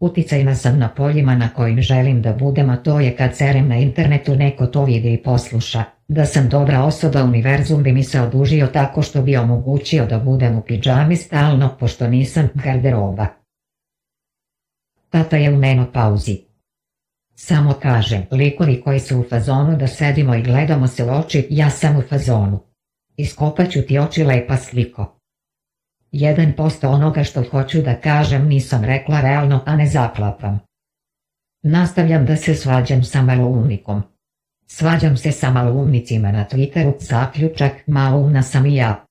Uticajna 0.00 0.54
sam 0.54 0.78
na 0.78 0.88
poljima 0.88 1.34
na 1.34 1.48
kojim 1.48 1.80
želim 1.80 2.22
da 2.22 2.32
budem, 2.32 2.70
a 2.70 2.76
to 2.76 3.00
je 3.00 3.16
kad 3.16 3.36
serem 3.36 3.68
na 3.68 3.76
internetu 3.76 4.36
neko 4.36 4.66
to 4.66 4.84
vidi 4.84 5.12
i 5.12 5.22
posluša. 5.22 5.84
Da 6.08 6.26
sam 6.26 6.48
dobra 6.48 6.82
osoba, 6.82 7.24
univerzum 7.24 7.82
bi 7.82 7.92
mi 7.92 8.04
se 8.04 8.20
odužio 8.20 8.66
tako 8.66 9.02
što 9.02 9.22
bi 9.22 9.36
omogućio 9.36 10.06
da 10.06 10.18
budem 10.18 10.58
u 10.58 10.62
pidžami 10.62 11.16
stalno, 11.16 11.76
pošto 11.80 12.08
nisam 12.08 12.48
garderoba. 12.54 13.26
Tata 15.10 15.36
je 15.36 15.50
u 15.50 15.56
menopauzi. 15.56 16.47
Samo 17.40 17.74
kažem, 17.82 18.22
likovi 18.30 18.80
koji 18.80 19.00
su 19.00 19.20
u 19.20 19.24
fazonu 19.30 19.76
da 19.76 19.86
sedimo 19.86 20.34
i 20.34 20.42
gledamo 20.42 20.86
se 20.86 21.04
u 21.04 21.08
oči, 21.08 21.46
ja 21.50 21.70
sam 21.70 21.96
u 21.96 22.02
fazonu. 22.02 22.60
Iskopaću 23.16 23.82
ti 23.82 23.98
oči 23.98 24.24
lepa 24.24 24.56
sliko. 24.56 25.20
1% 26.12 26.86
onoga 26.86 27.24
što 27.24 27.42
hoću 27.50 27.82
da 27.82 28.00
kažem 28.00 28.48
nisam 28.48 28.84
rekla 28.84 29.20
realno, 29.20 29.62
a 29.66 29.76
ne 29.76 29.86
zaklapam. 29.86 30.60
Nastavljam 31.62 32.26
da 32.26 32.36
se 32.36 32.54
svađam 32.54 33.04
sa 33.04 33.22
maloumnikom. 33.22 34.02
Svađam 34.66 35.16
se 35.16 35.32
sa 35.32 35.50
maloumnicima 35.50 36.32
na 36.32 36.46
Twitteru, 36.50 36.92
zaključak, 37.00 37.72
maloumna 37.86 38.42
sam 38.42 38.66
i 38.66 38.76
ja. 38.76 39.04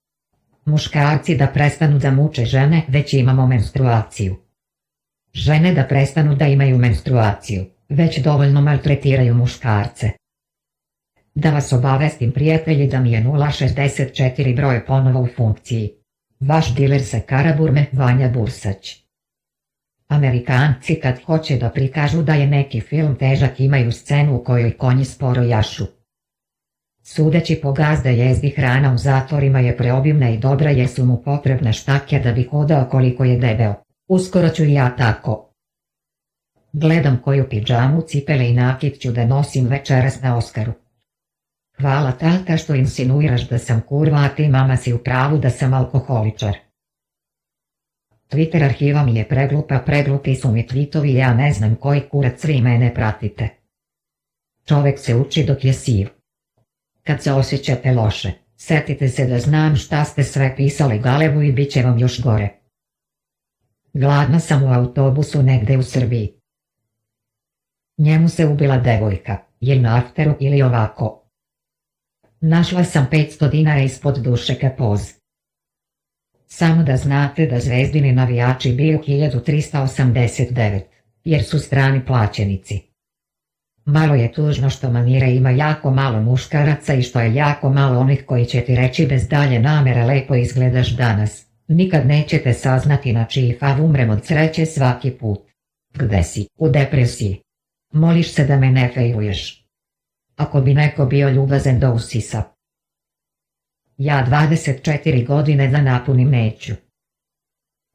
Muškarci 0.66 1.38
da 1.38 1.48
prestanu 1.48 2.00
da 2.00 2.12
muče 2.12 2.46
žene, 2.46 2.86
već 2.88 3.14
imamo 3.14 3.48
menstruaciju. 3.48 4.36
Žene 5.34 5.74
da 5.74 5.84
prestanu 5.84 6.36
da 6.36 6.48
imaju 6.48 6.78
menstruaciju, 6.78 7.66
već 7.90 8.20
dovoljno 8.20 8.62
maltretiraju 8.62 9.34
muškarce. 9.34 10.10
Da 11.36 11.52
vas 11.52 11.74
obavestim 11.74 12.32
prijatelji 12.32 12.88
da 12.88 13.00
mi 13.00 13.12
je 13.12 13.24
064 13.24 14.56
broj 14.56 14.86
ponovo 14.86 15.22
u 15.22 15.28
funkciji. 15.36 15.90
Vaš 16.40 16.76
diler 16.76 17.06
sa 17.06 17.20
Karaburme, 17.20 17.86
Vanja 17.92 18.30
Bursać. 18.30 19.08
Amerikanci 20.08 21.00
kad 21.00 21.24
hoće 21.24 21.58
da 21.58 21.70
prikažu 21.70 22.24
da 22.24 22.34
je 22.34 22.48
neki 22.48 22.82
film 22.82 23.16
težak 23.16 23.60
imaju 23.60 23.92
scenu 23.92 24.36
u 24.36 24.44
kojoj 24.44 24.78
konji 24.78 25.06
sporo 25.06 25.44
jašu. 25.44 25.86
Sudeći 27.04 27.60
po 27.62 27.74
gazda 27.74 28.10
jezdi 28.10 28.50
hrana 28.50 28.94
u 28.94 28.98
zatvorima 28.98 29.60
je 29.60 29.78
preobimna 29.78 30.30
i 30.30 30.38
dobra 30.38 30.70
jer 30.70 30.88
su 30.88 31.06
mu 31.06 31.22
potrebne 31.24 31.74
štake 31.74 32.20
da 32.20 32.32
bi 32.32 32.44
hodao 32.44 32.86
koliko 32.86 33.24
je 33.24 33.38
debeo. 33.38 33.74
Uskoro 34.08 34.50
ću 34.50 34.64
i 34.64 34.74
ja 34.74 34.96
tako. 34.96 35.47
Gledam 36.80 37.18
koju 37.24 37.50
pidžamu, 37.50 38.02
cipele 38.02 38.50
i 38.50 38.54
nakit 38.54 39.02
ću 39.02 39.12
da 39.12 39.26
nosim 39.26 39.68
večeras 39.68 40.22
na 40.22 40.38
Oskaru. 40.38 40.74
Hvala 41.78 42.12
tata 42.12 42.58
što 42.58 42.76
insinuiraš 42.76 43.50
da 43.50 43.58
sam 43.58 43.82
kurva, 43.82 44.18
a 44.18 44.30
ti 44.30 44.48
mama 44.48 44.78
si 44.78 44.94
u 44.94 44.98
pravu 44.98 45.38
da 45.38 45.50
sam 45.50 45.74
alkoholičar. 45.74 46.58
Twitter 48.30 48.66
arhiva 48.66 49.04
mi 49.04 49.16
je 49.16 49.28
preglupa, 49.28 49.80
preglupi 49.80 50.36
su 50.36 50.52
mi 50.52 50.68
tweetovi 50.68 51.16
ja 51.16 51.34
ne 51.34 51.54
znam 51.54 51.76
koji 51.76 52.02
kurac 52.02 52.44
vi 52.44 52.62
mene 52.62 52.94
pratite. 52.94 53.50
Čovek 54.66 55.00
se 55.00 55.16
uči 55.16 55.44
dok 55.44 55.66
je 55.66 55.74
siv. 55.74 56.08
Kad 57.04 57.24
se 57.24 57.34
osjećate 57.34 57.92
loše, 57.92 58.32
setite 58.56 59.10
se 59.10 59.26
da 59.26 59.40
znam 59.40 59.76
šta 59.76 60.04
ste 60.04 60.24
sve 60.24 60.56
pisali 60.56 61.00
Galevu 61.00 61.42
i 61.42 61.52
bit 61.52 61.72
će 61.72 61.82
vam 61.82 62.00
još 62.00 62.22
gore. 62.22 62.50
Gladna 63.94 64.40
sam 64.40 64.64
u 64.64 64.74
autobusu 64.74 65.44
negde 65.44 65.78
u 65.78 65.84
Srbiji. 65.84 66.37
Njemu 67.98 68.30
se 68.30 68.46
ubila 68.46 68.78
devojka, 68.78 69.38
je 69.60 69.80
na 69.80 69.98
afteru 69.98 70.34
ili 70.40 70.62
ovako. 70.62 71.24
Našla 72.42 72.84
sam 72.84 73.08
500 73.12 73.52
dinara 73.52 73.82
ispod 73.82 74.18
dušeka 74.18 74.70
poz. 74.78 75.02
Samo 76.48 76.84
da 76.84 76.98
znate 76.98 77.46
da 77.46 77.60
zvezdini 77.60 78.12
navijači 78.12 78.74
biju 78.74 79.00
1389, 79.08 80.82
jer 81.24 81.44
su 81.44 81.60
strani 81.60 82.06
plaćenici. 82.06 82.82
Malo 83.86 84.16
je 84.16 84.32
tužno 84.32 84.70
što 84.70 84.92
manire 84.92 85.32
ima 85.32 85.50
jako 85.50 85.92
malo 85.92 86.22
muškaraca 86.22 86.94
i 86.94 87.02
što 87.02 87.20
je 87.20 87.36
jako 87.36 87.70
malo 87.70 88.00
onih 88.00 88.24
koji 88.26 88.46
će 88.46 88.62
ti 88.62 88.76
reći 88.76 89.06
bez 89.06 89.28
dalje 89.28 89.60
namere 89.60 90.04
lepo 90.04 90.36
izgledaš 90.36 90.96
danas. 90.96 91.46
Nikad 91.68 92.08
nećete 92.08 92.54
saznati 92.54 93.14
na 93.14 93.26
čiji 93.26 93.58
fav 93.60 93.86
umrem 93.86 94.10
od 94.10 94.26
sreće 94.26 94.66
svaki 94.66 95.12
put. 95.12 95.40
Gde 95.94 96.24
si? 96.24 96.48
U 96.60 96.70
depresiji. 96.70 97.47
Moliš 97.92 98.34
se 98.34 98.46
da 98.46 98.58
me 98.58 98.72
ne 98.72 98.92
fejuješ. 98.94 99.68
Ako 100.36 100.62
bi 100.62 100.74
neko 100.74 101.06
bio 101.06 101.30
ljubazan 101.30 101.80
do 101.80 101.92
usisa, 101.92 102.44
ja 103.98 104.26
24 104.30 105.28
godine 105.28 105.68
da 105.68 105.82
napunim 105.82 106.30
neću. 106.30 106.74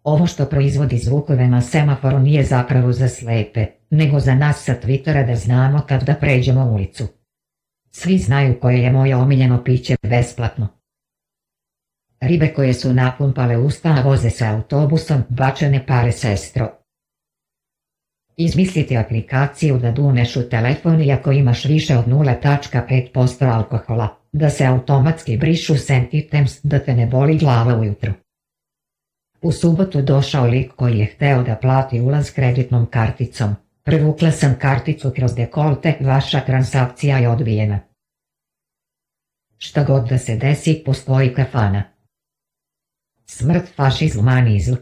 Ovo 0.03 0.27
što 0.27 0.47
proizvodi 0.47 0.99
zvukove 0.99 1.49
na 1.49 1.61
semaforu 1.61 2.19
nije 2.19 2.45
zapravo 2.45 2.93
za 2.93 3.09
slepe, 3.09 3.67
nego 3.91 4.21
za 4.21 4.35
nas 4.35 4.65
sa 4.65 4.75
Twittera 4.83 5.27
da 5.27 5.37
znamo 5.37 5.85
kad 5.89 6.03
da 6.03 6.15
pređemo 6.15 6.71
ulicu. 6.73 7.07
Svi 7.91 8.19
znaju 8.19 8.61
koje 8.61 8.79
je 8.79 8.93
moje 8.93 9.17
omiljeno 9.17 9.65
piće 9.65 9.97
besplatno. 10.03 10.69
Ribe 12.21 12.49
koje 12.49 12.75
su 12.75 12.93
napumpale 12.93 13.57
usta, 13.57 13.89
a 13.89 14.03
voze 14.03 14.31
se 14.31 14.47
autobusom, 14.47 15.23
bačene 15.29 15.87
pare 15.87 16.13
sestro. 16.13 16.82
Izmisliti 18.37 18.97
aplikaciju 18.97 19.79
da 19.79 19.91
duneš 19.91 20.37
u 20.37 20.49
telefon 20.49 21.03
i 21.03 21.13
ako 21.13 21.33
imaš 21.33 21.65
više 21.65 21.97
od 21.97 22.07
0.5% 22.07 23.55
alkohola 23.55 24.09
da 24.33 24.51
se 24.51 24.65
automatski 24.65 25.37
brišu 25.37 25.77
sentitems 25.77 26.61
da 26.63 26.79
te 26.79 26.95
ne 26.95 27.07
boli 27.07 27.39
glava 27.39 27.77
ujutro. 27.77 28.13
U 29.43 29.53
subotu 29.53 30.03
došao 30.03 30.47
lik 30.47 30.73
koji 30.77 30.99
je 30.99 31.07
hteo 31.07 31.43
da 31.43 31.57
plati 31.57 32.01
ulaz 32.01 32.31
kreditnom 32.31 32.87
karticom. 32.87 33.55
Prevukla 33.83 34.31
sam 34.31 34.59
karticu 34.59 35.11
kroz 35.17 35.35
dekolte, 35.35 35.97
vaša 36.01 36.41
transakcija 36.41 37.19
je 37.19 37.29
odbijena. 37.29 37.81
Šta 39.59 39.85
god 39.85 40.09
da 40.09 40.19
se 40.19 40.37
desi, 40.37 40.83
postoji 40.87 41.35
kafana. 41.35 41.83
Smrt 43.27 43.75
fašizmu 43.77 44.23
manizlu. 44.23 44.77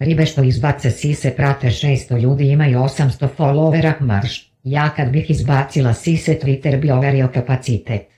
Ribe 0.00 0.26
što 0.26 0.42
izbace 0.42 0.90
sise 0.90 1.36
prate 1.36 1.66
600 1.66 2.20
ljudi 2.20 2.50
imaju 2.50 2.78
800 2.78 3.28
followera, 3.38 4.00
marš. 4.00 4.52
Ja 4.62 4.90
kad 4.96 5.10
bih 5.10 5.30
izbacila 5.30 5.94
sise, 5.94 6.38
Twitter 6.42 6.80
bi 6.80 6.90
overio 6.90 7.28
kapacitet. 7.34 8.08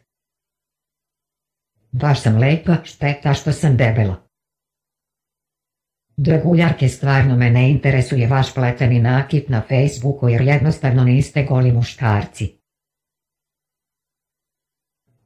Baš 1.93 2.23
sam 2.23 2.39
lepa, 2.39 2.77
šteta 2.85 3.35
što 3.35 3.53
sam 3.53 3.77
debela. 3.77 4.17
Draguljarke, 6.17 6.89
stvarno 6.89 7.37
me 7.37 7.51
ne 7.51 7.71
interesuje 7.71 8.27
vaš 8.29 8.55
pleteni 8.55 9.01
nakip 9.01 9.49
na 9.49 9.63
Facebooku 9.69 10.29
jer 10.29 10.43
jednostavno 10.43 11.05
niste 11.05 11.45
goli 11.45 11.73
muškarci. 11.73 12.59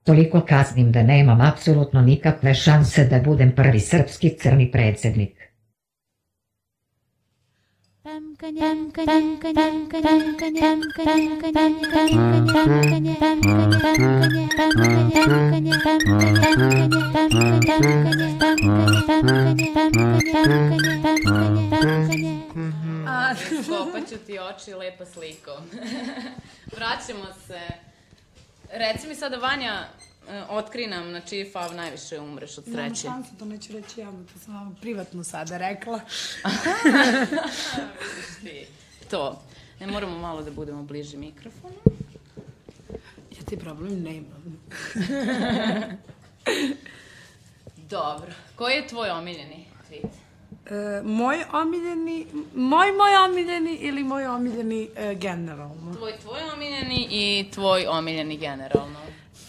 Toliko 0.03 0.41
kaznim 0.41 0.93
da 0.93 1.03
nemam 1.03 1.41
apsolutno 1.41 2.03
nikakve 2.03 2.55
šanse 2.55 3.05
da 3.05 3.21
budem 3.21 3.55
prvi 3.55 3.81
srpski 3.81 4.37
crni 4.39 4.71
A, 23.07 23.35
tako, 23.35 23.91
pa 23.93 24.01
ću 24.09 24.17
ti 24.27 24.39
oči 24.39 24.75
lepa 24.75 25.05
slikom. 25.05 25.71
Vraćamo 26.77 27.27
se. 27.47 27.61
Reci 28.73 29.09
mi 29.09 29.15
sada, 29.15 29.37
Vanja, 29.37 29.89
otkri 30.49 30.87
nam 30.87 31.13
na 31.13 31.21
čiji 31.21 31.51
fav 31.53 31.75
najviše 31.75 32.21
umreš 32.21 32.59
od 32.59 32.65
sreće. 32.65 32.83
Nema 32.83 32.95
šanse, 32.95 33.31
to 33.39 33.45
neću 33.45 33.73
reći 33.73 34.01
javno, 34.01 34.25
to 34.33 34.39
sam 34.39 34.55
vam 34.55 34.77
privatno 34.81 35.25
sada 35.25 35.59
rekla. 35.59 36.01
To. 39.11 39.43
Ne 39.81 39.87
moramo 39.87 40.19
malo 40.19 40.43
da 40.43 40.51
budemo 40.51 40.83
bliži 40.83 41.17
mikrofonu. 41.17 41.75
Ja 43.31 43.43
ti 43.49 43.57
problem 43.57 44.03
nemam. 44.03 44.61
Dobro. 47.77 48.33
Koji 48.57 48.75
je 48.75 48.89
tvoj 48.89 49.11
omiljeni 49.11 49.67
tweet? 49.91 50.09
E, 50.71 51.03
moj 51.05 51.45
omiljeni, 51.53 52.27
moj 52.55 52.93
moj 52.93 53.17
omiljeni 53.25 53.75
ili 53.75 54.05
moj 54.05 54.27
omiljeni 54.27 54.89
e, 54.97 55.15
generalno? 55.15 55.95
Tvoj 55.95 56.13
tvoj 56.23 56.41
omiljeni 56.55 57.09
i 57.11 57.51
tvoj 57.55 57.87
omiljeni 57.87 58.37
generalno. 58.37 58.99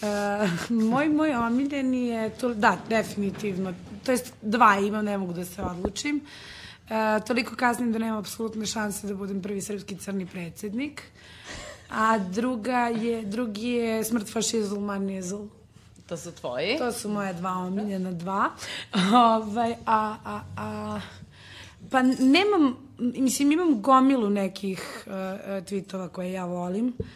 Uh, 0.02 0.70
moj, 0.70 1.08
moj 1.08 1.34
omiljeni 1.34 2.06
je, 2.06 2.30
to, 2.30 2.54
da, 2.54 2.76
definitivno, 2.88 3.74
to 4.04 4.12
jest 4.12 4.32
dva 4.42 4.78
imam, 4.78 5.04
ne 5.04 5.18
mogu 5.18 5.32
da 5.32 5.44
se 5.44 5.62
odlučim. 5.62 6.20
Uh, 6.84 7.24
toliko 7.26 7.56
kaznim 7.56 7.92
da 7.92 7.98
nemam 7.98 8.18
apsolutne 8.18 8.66
šanse 8.66 9.06
da 9.06 9.14
budem 9.14 9.42
prvi 9.42 9.60
srpski 9.60 9.96
crni 9.96 10.26
predsednik. 10.26 11.02
A 11.90 12.18
druga 12.18 12.78
je, 12.78 13.22
drugi 13.22 13.68
je 13.68 14.04
smrt 14.04 14.32
fašizl 14.32 14.78
manizl. 14.78 15.38
To 16.06 16.16
su 16.16 16.32
tvoji? 16.32 16.78
To 16.78 16.92
su 16.92 17.08
moje 17.08 17.32
dva 17.32 17.50
omiljena 17.50 18.12
dva. 18.12 18.50
ovaj, 19.34 19.74
a, 19.86 20.16
a, 20.24 20.40
a, 20.56 21.00
pa 21.90 22.02
nemam, 22.02 22.76
mislim 22.98 23.52
imam 23.52 23.82
gomilu 23.82 24.30
nekih 24.30 25.04
uh, 25.06 25.12
tweetova 25.66 26.08
koje 26.08 26.32
ja 26.32 26.44
volim. 26.44 26.92
Uh, 26.98 27.06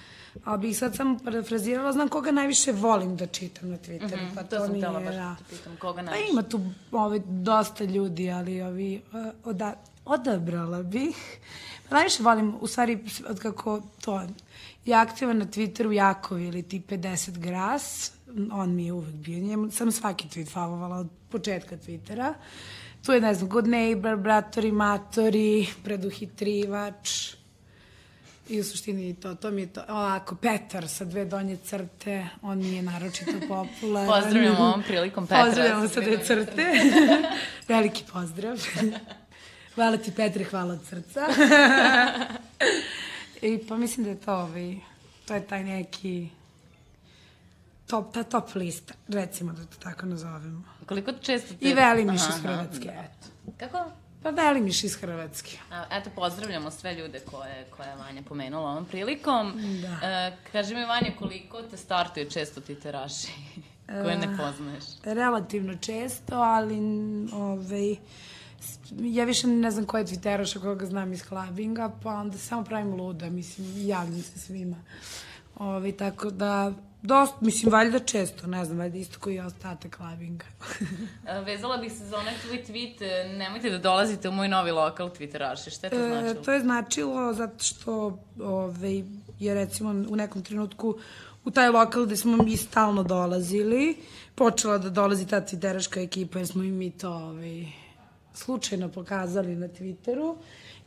A 0.44 0.56
bih 0.56 0.78
sad 0.78 0.96
samo 0.96 1.18
parafrazirala, 1.24 1.92
znam 1.92 2.08
koga 2.08 2.32
najviše 2.32 2.72
volim 2.72 3.16
da 3.16 3.26
čitam 3.26 3.70
na 3.70 3.76
Twitteru. 3.76 4.16
Mm 4.16 4.28
-hmm, 4.28 4.34
pa 4.34 4.42
to, 4.42 4.56
to 4.56 4.64
sam 4.64 4.72
nije, 4.72 4.82
tela 4.82 5.00
baš 5.00 5.14
da 5.14 5.36
pitam, 5.50 5.76
koga 5.76 6.02
najviše? 6.02 6.26
Pa 6.26 6.32
ima 6.32 6.42
tu 6.42 6.60
ove, 6.92 7.18
dosta 7.26 7.84
ljudi, 7.84 8.30
ali 8.30 8.62
ovi, 8.62 9.02
uh, 9.12 9.26
oda, 9.44 9.74
odabrala 10.04 10.82
bih. 10.82 11.16
Najviše 11.90 12.22
volim, 12.22 12.54
u 12.60 12.66
stvari, 12.66 12.98
od 13.28 13.40
kako 13.40 13.80
to 14.04 14.22
je 14.84 14.94
aktivan 14.94 15.38
na 15.38 15.46
Twitteru 15.46 15.90
Jakovi 15.90 16.46
ili 16.46 16.62
ti 16.62 16.82
50 16.88 17.38
gras, 17.38 18.12
on 18.52 18.74
mi 18.74 18.86
je 18.86 18.92
uvek 18.92 19.14
bio 19.14 19.38
njemu, 19.38 19.70
sam 19.70 19.92
svaki 19.92 20.28
tweet 20.28 20.52
favovala 20.52 20.96
od 20.96 21.08
početka 21.30 21.76
Twittera. 21.76 22.34
Tu 23.06 23.12
je, 23.12 23.20
ne 23.20 23.34
znam, 23.34 23.48
Good 23.48 23.66
Neighbor, 23.66 24.16
Bratori, 24.16 24.72
Matori, 24.72 25.66
Preduhitrivač, 25.84 27.34
I 28.48 28.60
u 28.60 28.64
suštini 28.64 29.14
to, 29.14 29.34
to 29.34 29.50
mi 29.50 29.60
je 29.60 29.66
to, 29.66 29.84
ovako, 29.88 30.34
Petar 30.34 30.88
sa 30.88 31.04
dve 31.04 31.24
donje 31.24 31.56
crte, 31.56 32.28
on 32.42 32.58
mi 32.58 32.76
je 32.76 32.82
naročito 32.82 33.32
popularan. 33.48 34.08
Pozdravljamo 34.22 34.58
ovom 34.58 34.82
prilikom 34.82 35.26
Petra. 35.26 35.44
Pozdravljamo 35.44 35.88
sa 35.88 36.00
dve 36.00 36.24
crte. 36.24 36.66
Veliki 37.68 38.04
pozdrav. 38.12 38.58
Hvala 39.74 39.96
ti 39.96 40.12
Petre, 40.16 40.44
hvala 40.44 40.72
od 40.72 40.80
srca. 40.88 41.28
I 43.42 43.58
pa 43.68 43.76
mislim 43.76 44.04
da 44.04 44.10
je 44.10 44.20
to 44.20 44.34
ovaj, 44.34 44.76
to 45.26 45.34
je 45.34 45.46
taj 45.46 45.64
neki 45.64 46.28
top, 47.86 48.14
ta 48.14 48.22
top 48.22 48.54
lista, 48.54 48.94
recimo 49.08 49.52
da 49.52 49.64
to 49.64 49.76
tako 49.82 50.06
nazovemo. 50.06 50.62
Koliko 50.86 51.12
često 51.12 51.54
te... 51.54 51.68
I 51.68 51.74
Velimiš 51.74 52.20
Aha, 52.20 52.34
iz 52.36 52.42
Hrvatske, 52.42 52.88
eto. 52.88 53.52
Kako? 53.58 54.01
Pa 54.22 54.30
Velimiš 54.30 54.84
iz 54.84 54.96
Hrvatske. 54.96 55.58
A, 55.70 55.84
eto, 55.90 56.10
pozdravljamo 56.16 56.70
sve 56.70 56.94
ljude 56.94 57.20
koje, 57.20 57.66
koje 57.76 57.88
je 57.88 57.96
Vanja 57.96 58.22
pomenula 58.28 58.70
ovom 58.70 58.84
prilikom. 58.84 59.52
Da. 59.82 60.08
E, 60.08 60.36
kaži 60.52 60.74
mi, 60.74 60.84
Vanja, 60.84 61.12
koliko 61.18 61.62
te 61.62 61.76
startuje 61.76 62.30
često 62.30 62.60
ti 62.60 62.74
teraši 62.74 63.28
koje 64.02 64.18
ne 64.18 64.36
poznaješ? 64.36 64.84
Relativno 65.04 65.74
često, 65.74 66.34
ali 66.34 66.78
ovaj, 67.32 67.96
ja 69.00 69.24
više 69.24 69.46
ne 69.46 69.70
znam 69.70 69.86
ko 69.86 69.98
je 69.98 70.04
Twitteraš 70.04 70.60
koga 70.60 70.86
znam 70.86 71.12
iz 71.12 71.28
klabinga, 71.28 71.90
pa 72.02 72.14
onda 72.14 72.38
samo 72.38 72.64
pravim 72.64 72.94
luda, 72.94 73.30
mislim, 73.30 73.86
javljam 73.88 74.22
se 74.22 74.38
svima. 74.38 74.76
Ovaj, 75.58 75.92
tako 75.92 76.30
da, 76.30 76.72
dosta, 77.02 77.36
mislim, 77.40 77.72
valjda 77.72 77.98
često, 77.98 78.46
ne 78.46 78.64
znam, 78.64 78.78
valjda 78.78 78.98
isto 78.98 79.18
koji 79.20 79.34
je 79.34 79.44
ostatak 79.44 79.96
klabinga. 79.96 80.44
E, 81.28 81.40
Vezala 81.40 81.76
bih 81.76 81.92
se 81.92 82.04
za 82.06 82.16
onaj 82.18 82.34
tvoj 82.46 82.64
tweet, 82.68 83.02
e, 83.02 83.28
nemojte 83.38 83.70
da 83.70 83.78
dolazite 83.78 84.28
u 84.28 84.32
moj 84.32 84.48
novi 84.48 84.70
lokal 84.70 85.10
Twitteraši. 85.10 85.70
Šta 85.70 85.86
je 85.86 85.90
to 85.90 85.96
E, 85.96 86.08
značilo? 86.08 86.44
to 86.44 86.52
je 86.52 86.60
značilo 86.60 87.32
zato 87.32 87.64
što 87.64 88.18
ovaj, 88.40 89.04
je 89.38 89.54
recimo 89.54 89.90
u 89.90 90.16
nekom 90.16 90.42
trenutku 90.42 90.98
u 91.44 91.50
taj 91.50 91.68
lokal 91.68 92.06
gde 92.06 92.16
smo 92.16 92.36
mi 92.36 92.56
stalno 92.56 93.02
dolazili, 93.02 93.96
počela 94.34 94.78
da 94.78 94.90
dolazi 94.90 95.26
ta 95.26 95.40
tviteraška 95.40 96.00
ekipa 96.00 96.38
jer 96.38 96.48
smo 96.48 96.62
i 96.62 96.70
mi 96.70 96.90
to 96.90 97.10
ovaj, 97.10 97.66
slučajno 98.34 98.88
pokazali 98.88 99.56
na 99.56 99.68
Twitteru 99.68 100.36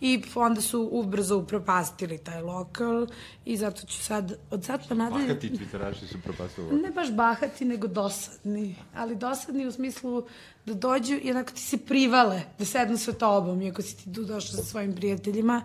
i 0.01 0.23
onda 0.35 0.61
su 0.61 0.89
ubrzo 0.91 1.37
upropastili 1.37 2.17
taj 2.17 2.41
lokal 2.41 3.07
i 3.45 3.57
zato 3.57 3.87
ću 3.87 4.03
sad 4.03 4.37
od 4.51 4.65
sad 4.65 4.87
pa 4.89 4.95
nadalje... 4.95 5.27
Bahati 5.27 5.49
twitteraši 5.49 6.07
su 6.11 6.21
propastili. 6.23 6.81
Ne 6.81 6.91
baš 6.91 7.11
bahati, 7.11 7.65
nego 7.65 7.87
dosadni. 7.87 8.75
Ali 8.95 9.15
dosadni 9.15 9.67
u 9.67 9.71
smislu 9.71 10.27
da 10.65 10.73
dođu 10.73 11.15
i 11.21 11.31
onako 11.31 11.51
ti 11.51 11.61
se 11.61 11.77
privale, 11.77 12.41
da 12.59 12.65
sednu 12.65 12.97
sa 12.97 13.13
tobom, 13.13 13.61
iako 13.61 13.81
si 13.81 13.97
ti 13.97 14.13
tu 14.13 14.23
došla 14.23 14.57
sa 14.57 14.63
svojim 14.63 14.95
prijateljima. 14.95 15.61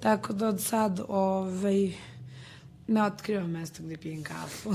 Tako 0.00 0.32
da 0.32 0.48
od 0.48 0.62
sad 0.62 1.00
ovaj, 1.08 1.92
ne 2.86 3.02
otkrivam 3.02 3.50
mesto 3.50 3.82
gde 3.82 3.96
pijem 3.96 4.22
kafu. 4.22 4.70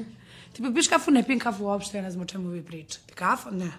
ti 0.52 0.62
pa 0.62 0.70
piješ 0.70 0.88
kafu, 0.88 1.10
ne 1.10 1.22
pijem 1.22 1.38
kafu 1.38 1.64
uopšte, 1.64 1.98
ja 1.98 2.02
ne 2.02 2.10
znam 2.10 2.22
o 2.22 2.26
čemu 2.26 2.48
vi 2.48 2.62
pričate. 2.62 3.14
Kafa? 3.14 3.50
Ne. 3.50 3.72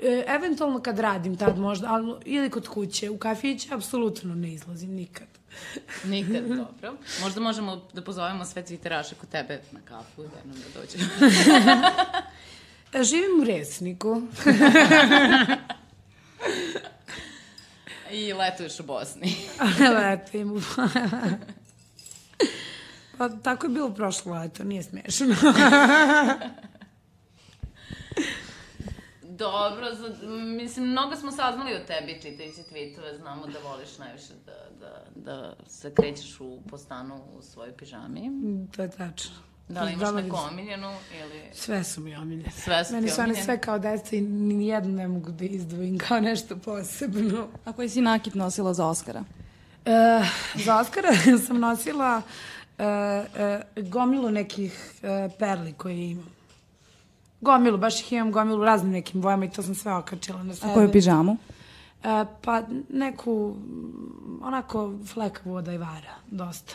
E, 0.00 0.24
eventualno 0.28 0.80
kad 0.80 0.98
radim 0.98 1.36
tad 1.36 1.58
možda, 1.58 1.88
ali, 1.88 2.14
ili 2.24 2.50
kod 2.50 2.68
kuće, 2.68 3.10
u 3.10 3.18
kafiće 3.18 3.74
apsolutno 3.74 4.34
ne 4.34 4.52
izlazim 4.52 4.90
nikad. 4.90 5.26
Nikad, 6.04 6.44
dobro. 6.56 6.94
Možda 7.20 7.40
možemo 7.40 7.82
da 7.92 8.02
pozovemo 8.02 8.44
sve 8.44 8.62
Twitteraše 8.62 9.14
kod 9.14 9.28
tebe 9.28 9.60
na 9.72 9.80
kafu 9.80 10.22
i 10.22 10.28
jednom 10.36 10.56
da 10.56 10.80
dođe. 10.80 10.98
Živim 13.04 13.40
u 13.40 13.44
Resniku. 13.44 14.22
I 18.10 18.32
letuješ 18.32 18.80
u 18.80 18.84
Bosni. 18.84 19.36
Letim. 19.94 20.52
u- 20.52 20.60
pa 23.18 23.28
tako 23.28 23.66
je 23.66 23.70
bilo 23.70 23.90
prošlo 23.90 24.34
leto, 24.34 24.64
nije 24.64 24.82
smešno. 24.82 25.26
Dobro, 29.38 29.94
za, 29.94 30.26
mislim, 30.28 30.86
mnogo 30.86 31.16
smo 31.16 31.30
saznali 31.30 31.74
o 31.74 31.86
tebi 31.86 32.20
čitajući 32.22 32.60
tweetove, 32.72 33.16
znamo 33.20 33.46
da 33.46 33.58
voliš 33.58 33.98
najviše 33.98 34.32
da, 34.46 34.86
da, 34.86 35.02
da 35.14 35.56
se 35.66 35.94
krećeš 35.94 36.40
u, 36.40 36.58
po 36.70 36.78
stanu 36.78 37.24
u 37.38 37.42
svojoj 37.42 37.72
pižami. 37.72 38.30
to 38.76 38.82
je 38.82 38.90
tačno. 38.90 39.34
Da 39.68 39.82
li 39.82 39.92
imaš 39.92 40.14
neku 40.14 40.36
omiljenu 40.36 40.92
ili... 41.20 41.42
Sve 41.52 41.84
su 41.84 42.00
mi 42.00 42.16
omiljene. 42.16 42.50
Sve 42.50 42.84
su 42.84 42.94
Meni 42.94 43.06
ti 43.06 43.12
su 43.12 43.20
one 43.20 43.34
sve 43.34 43.60
kao 43.60 43.78
deca 43.78 44.16
i 44.16 44.20
ni 44.20 44.68
jednu 44.68 44.92
ne 44.92 45.08
mogu 45.08 45.30
da 45.30 45.44
izdvojim 45.44 45.98
kao 45.98 46.20
nešto 46.20 46.56
posebno. 46.56 47.48
A 47.64 47.72
koji 47.72 47.88
si 47.88 48.00
nakit 48.00 48.34
nosila 48.34 48.74
za 48.74 48.86
Oscara? 48.86 49.24
E, 49.84 50.24
za 50.64 50.78
Oskara 50.78 51.08
sam 51.46 51.60
nosila 51.60 52.22
e, 52.78 52.84
e, 52.84 53.82
gomilu 53.82 54.30
nekih 54.30 54.92
e, 55.02 55.28
perli 55.38 55.72
koje 55.72 56.10
imam. 56.10 56.37
Gomilu, 57.40 57.78
baš 57.78 58.00
ih 58.00 58.12
imam 58.12 58.32
gomilu 58.32 58.64
raznim 58.64 58.92
nekim 58.92 59.20
bojama 59.20 59.44
i 59.44 59.50
to 59.50 59.62
sam 59.62 59.74
sve 59.74 59.94
okačila 59.94 60.42
na 60.42 60.54
sebe. 60.54 60.72
A 60.72 60.74
koju 60.74 60.92
pižamu? 60.92 61.36
E, 62.04 62.24
pa 62.42 62.62
neku, 62.88 63.56
onako 64.42 64.92
flekavu 65.12 65.54
od 65.54 65.68
ajvara, 65.68 66.14
dosta. 66.30 66.74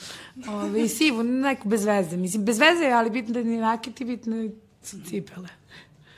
Ove, 0.48 0.84
I 0.84 0.88
sivu, 0.88 1.22
neku 1.22 1.68
bez 1.68 1.84
veze. 1.84 2.16
Mislim, 2.16 2.44
bez 2.44 2.58
veze, 2.58 2.86
ali 2.86 3.10
bitno 3.10 3.34
da 3.34 3.42
ni 3.42 3.56
nakiti, 3.56 4.04
bitno 4.04 4.48
su 4.82 4.96
cipele. 5.06 5.48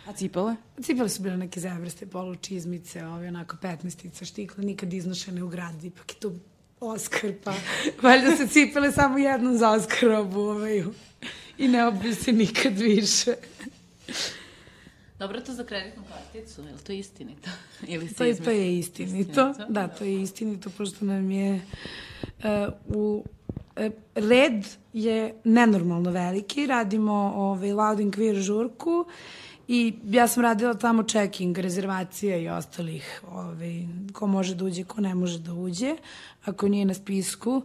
A 0.06 0.12
cipele? 0.12 0.56
Cipele 0.82 1.08
su 1.08 1.22
bile 1.22 1.36
neke 1.36 1.60
zebrste, 1.60 2.06
polu 2.06 2.34
čizmice, 2.36 3.06
ove, 3.06 3.28
onako 3.28 3.56
petnestica, 3.62 4.24
štikle, 4.24 4.64
nikad 4.64 4.92
iznošene 4.92 5.42
u 5.42 5.48
grad, 5.48 5.84
ipak 5.84 6.12
je 6.12 6.20
tu 6.20 6.32
Oskar, 6.80 7.32
pa 7.44 7.54
valjda 8.02 8.36
se 8.36 8.46
cipele 8.46 8.92
samo 8.92 9.18
jednom 9.18 9.56
za 9.56 9.70
Oskara 9.70 10.18
obuvaju. 10.18 10.94
I 11.58 11.68
ne 11.68 11.86
obuju 11.86 12.14
se 12.14 12.32
nikad 12.32 12.78
više. 12.78 13.34
Dobro 15.18 15.40
to 15.40 15.54
za 15.54 15.64
kreditnu 15.64 16.02
karticu, 16.08 16.62
je 16.62 16.72
li 16.72 16.78
to 16.78 16.92
istinito? 16.92 17.50
Ili 17.88 18.08
si 18.08 18.14
To 18.14 18.24
je, 18.24 18.36
to 18.36 18.50
je 18.50 18.78
istinito. 18.78 19.54
Da, 19.68 19.88
to 19.88 20.04
je 20.04 20.22
istinito, 20.22 20.70
pošto 20.70 21.04
nam 21.04 21.30
je 21.30 21.60
uh, 22.24 22.72
u 22.88 23.24
e, 23.76 23.90
red 24.14 24.66
je 24.92 25.34
nenormalno 25.44 26.10
veliki. 26.10 26.66
Radimo 26.66 27.32
ovaj, 27.36 27.72
Loud 27.72 28.00
and 28.00 28.16
Queer 28.16 28.40
žurku 28.40 29.06
i 29.68 29.94
ja 30.04 30.28
sam 30.28 30.42
radila 30.42 30.74
tamo 30.74 31.02
checking, 31.02 31.58
rezervacije 31.58 32.42
i 32.42 32.48
ostalih, 32.48 33.22
ovaj, 33.32 33.86
ko 34.12 34.26
može 34.26 34.54
da 34.54 34.64
uđe, 34.64 34.84
ko 34.84 35.00
ne 35.00 35.14
može 35.14 35.38
da 35.38 35.52
uđe, 35.52 35.96
ako 36.44 36.68
nije 36.68 36.84
na 36.84 36.94
spisku. 36.94 37.62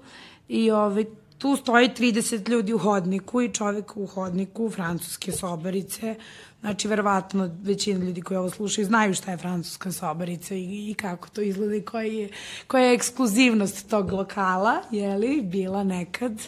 I 0.48 0.72
ovaj, 0.72 1.06
tu 1.38 1.56
stoji 1.56 1.90
30 1.90 2.50
ljudi 2.50 2.74
u 2.74 2.78
hodniku 2.78 3.42
i 3.42 3.54
čovek 3.54 3.98
u 3.98 4.06
hodniku, 4.06 4.70
francuske 4.70 5.32
sobarice, 5.32 6.16
Znači, 6.62 6.88
verovatno 6.88 7.50
većina 7.62 8.06
ljudi 8.06 8.22
koji 8.22 8.38
ovo 8.38 8.50
slušaju 8.50 8.86
znaju 8.86 9.14
šta 9.14 9.32
je 9.32 9.38
francuska 9.38 9.92
sobarica 9.92 10.56
i, 10.56 10.92
i 10.92 10.94
kako 10.94 11.30
to 11.30 11.42
izgleda 11.42 11.76
i 11.76 11.82
koja 11.82 12.04
je, 12.04 12.30
koja 12.68 12.84
je 12.84 12.94
ekskluzivnost 12.94 13.90
tog 13.90 14.12
lokala, 14.12 14.82
jeli, 14.92 15.42
bila 15.42 15.84
nekad. 15.84 16.42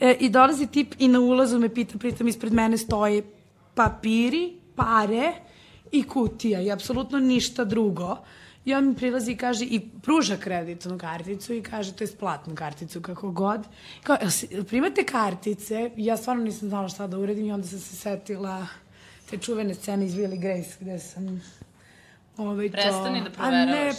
E, 0.00 0.16
I 0.20 0.28
dolazi 0.28 0.66
tip 0.66 0.94
i 0.98 1.08
na 1.08 1.20
ulazu 1.20 1.58
me 1.58 1.68
pita, 1.74 1.98
pritom 1.98 2.28
ispred 2.28 2.52
mene 2.52 2.78
stoje 2.78 3.22
papiri, 3.74 4.52
pare 4.76 5.32
i 5.92 6.02
kutija 6.02 6.60
i 6.60 6.70
apsolutno 6.70 7.18
ništa 7.18 7.64
drugo. 7.64 8.16
I 8.68 8.74
on 8.74 8.88
mi 8.88 8.94
prilazi 8.94 9.32
i 9.32 9.36
kaže, 9.36 9.64
i 9.64 9.80
pruža 10.02 10.36
kreditnu 10.36 10.98
karticu 10.98 11.54
i 11.54 11.62
kaže, 11.62 11.92
to 11.92 12.04
je 12.04 12.10
platnu 12.10 12.54
karticu, 12.54 13.00
kako 13.00 13.30
god. 13.30 13.60
Kao, 14.02 14.16
"Jel 14.20 14.30
si- 14.30 14.48
jel 14.50 14.64
primate 14.64 15.04
kartice? 15.04 15.90
Ja 15.96 16.16
stvarno 16.16 16.44
nisam 16.44 16.68
znala 16.68 16.88
šta 16.88 17.06
da 17.06 17.18
uradim 17.18 17.46
i 17.46 17.52
onda 17.52 17.66
sam 17.66 17.78
se 17.78 17.96
setila 17.96 18.66
te 19.30 19.38
čuvene 19.38 19.74
scene 19.74 20.06
iz 20.06 20.14
Willy 20.14 20.40
Grace, 20.40 20.76
gde 20.80 20.98
sam 20.98 21.42
ovaj, 22.36 22.68
to... 22.68 22.72
Prestani 22.72 23.24
da 23.24 23.30
proveravaš. 23.30 23.66
ne, 23.66 23.92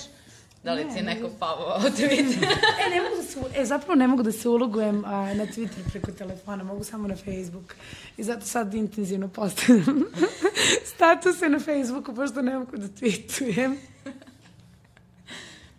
Da 0.64 0.74
li 0.74 0.84
ti 0.84 0.98
je 0.98 1.04
neko 1.04 1.30
favovao 1.30 1.80
tweet? 1.80 2.36
E, 2.86 2.90
ne 2.90 3.02
mogu 3.02 3.16
da 3.16 3.24
se, 3.24 3.40
e, 3.56 3.66
zapravo 3.66 3.96
ne 3.96 4.08
mogu 4.08 4.24
da 4.24 4.32
se 4.32 4.50
ulogujem 4.50 5.06
a, 5.06 5.34
na 5.34 5.46
Twitter 5.46 5.90
preko 5.92 6.12
telefona, 6.12 6.64
mogu 6.64 6.84
samo 6.84 7.08
na 7.08 7.16
Facebook. 7.16 7.76
I 8.18 8.24
zato 8.24 8.46
sad 8.46 8.74
intenzivno 8.74 9.28
postavljam 9.28 10.04
statuse 10.96 11.50
na 11.50 11.60
Facebooku, 11.60 12.16
pošto 12.16 12.42
ne 12.42 12.60
mogu 12.60 12.78
da 12.78 12.88
tweetujem. 12.88 13.76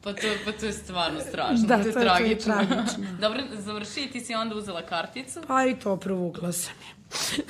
Pa 0.03 0.13
to, 0.13 0.21
pa 0.45 0.53
to 0.53 0.67
je 0.67 0.73
stvarno 0.75 1.21
strašno, 1.21 1.67
Da, 1.67 1.75
to 1.75 1.81
je 1.81 1.83
to 1.85 1.89
je- 1.91 1.95
to 1.95 2.01
je 2.01 2.05
tragično. 2.07 2.55
tragično. 2.57 3.05
Dobro, 3.21 3.41
završi 3.55 4.09
ti 4.09 4.21
si 4.21 4.35
onda 4.35 4.55
uzela 4.55 4.83
karticu 4.83 5.41
Pa 5.47 5.65
i 5.65 5.77
to 5.77 5.97
provukla 5.99 6.53
sam 6.53 6.73
je. 6.81 7.45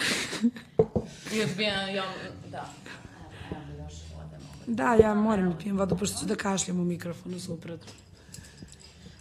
i 1.33 1.43
odbija, 1.43 1.81
ja, 1.83 2.05
da. 2.47 2.67
Da, 4.67 4.95
ja 4.97 5.15
moram 5.17 5.51
da 5.51 5.57
pijem 5.57 5.79
vodu, 5.79 5.97
pošto 5.97 6.19
ću 6.19 6.27
da 6.27 6.37
kašljam 6.37 6.81
u 6.81 6.85
mikrofonu 6.85 7.41
suprotno. 7.41 7.93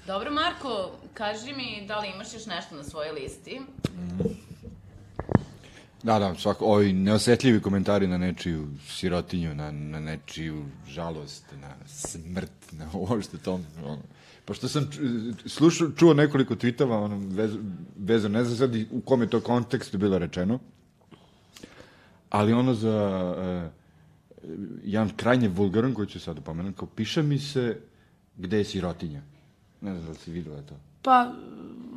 Dobro, 0.08 0.32
Marko, 0.32 0.92
kaži 1.14 1.54
mi 1.54 1.86
da 1.88 2.00
li 2.00 2.08
imaš 2.10 2.34
još 2.34 2.46
nešto 2.46 2.76
na 2.76 2.84
svojoj 2.84 3.12
listi? 3.14 3.62
Da, 6.04 6.20
da, 6.20 6.36
svako, 6.36 6.66
ovi 6.66 6.94
neosetljivi 6.94 7.62
komentari 7.62 8.08
na 8.08 8.18
nečiju 8.18 8.68
sirotinju, 8.88 9.56
na, 9.56 9.72
na 9.72 10.00
nečiju 10.00 10.66
žalost, 10.88 11.46
na 11.62 11.88
smrt, 11.88 12.72
na 12.72 12.90
ovo 13.00 13.22
što 13.22 13.38
to, 13.38 13.60
ono. 13.86 14.02
Pošto 14.46 14.68
sam 14.68 14.90
slušao, 15.46 15.92
čuo 15.92 16.14
nekoliko 16.14 16.56
tweetova, 16.56 17.04
ono, 17.04 17.18
vez, 17.28 17.52
vezano, 17.98 18.38
ne 18.38 18.44
znam 18.44 18.58
sad 18.58 18.76
u 18.92 19.02
kom 19.02 19.22
je 19.22 19.30
to 19.30 19.42
kontekstu 19.42 19.98
bilo 19.98 20.18
rečeno, 20.18 20.60
ali 22.30 22.54
ono 22.54 22.74
za 22.74 23.36
uh, 23.38 23.72
jedan 24.84 25.10
krajnje 25.16 25.48
vulgaran, 25.48 25.94
koji 25.94 26.08
ću 26.08 26.20
sad 26.20 26.38
upomenuti, 26.38 26.78
kao 26.78 26.88
piše 26.88 27.24
mi 27.24 27.40
se 27.40 27.78
gde 28.38 28.58
je 28.58 28.64
sirotinja. 28.64 29.22
Ne 29.82 29.94
znam 29.94 30.06
da 30.06 30.12
li 30.12 30.18
si 30.18 30.32
videla 30.32 30.62
to. 30.62 30.76
Pa, 31.02 31.34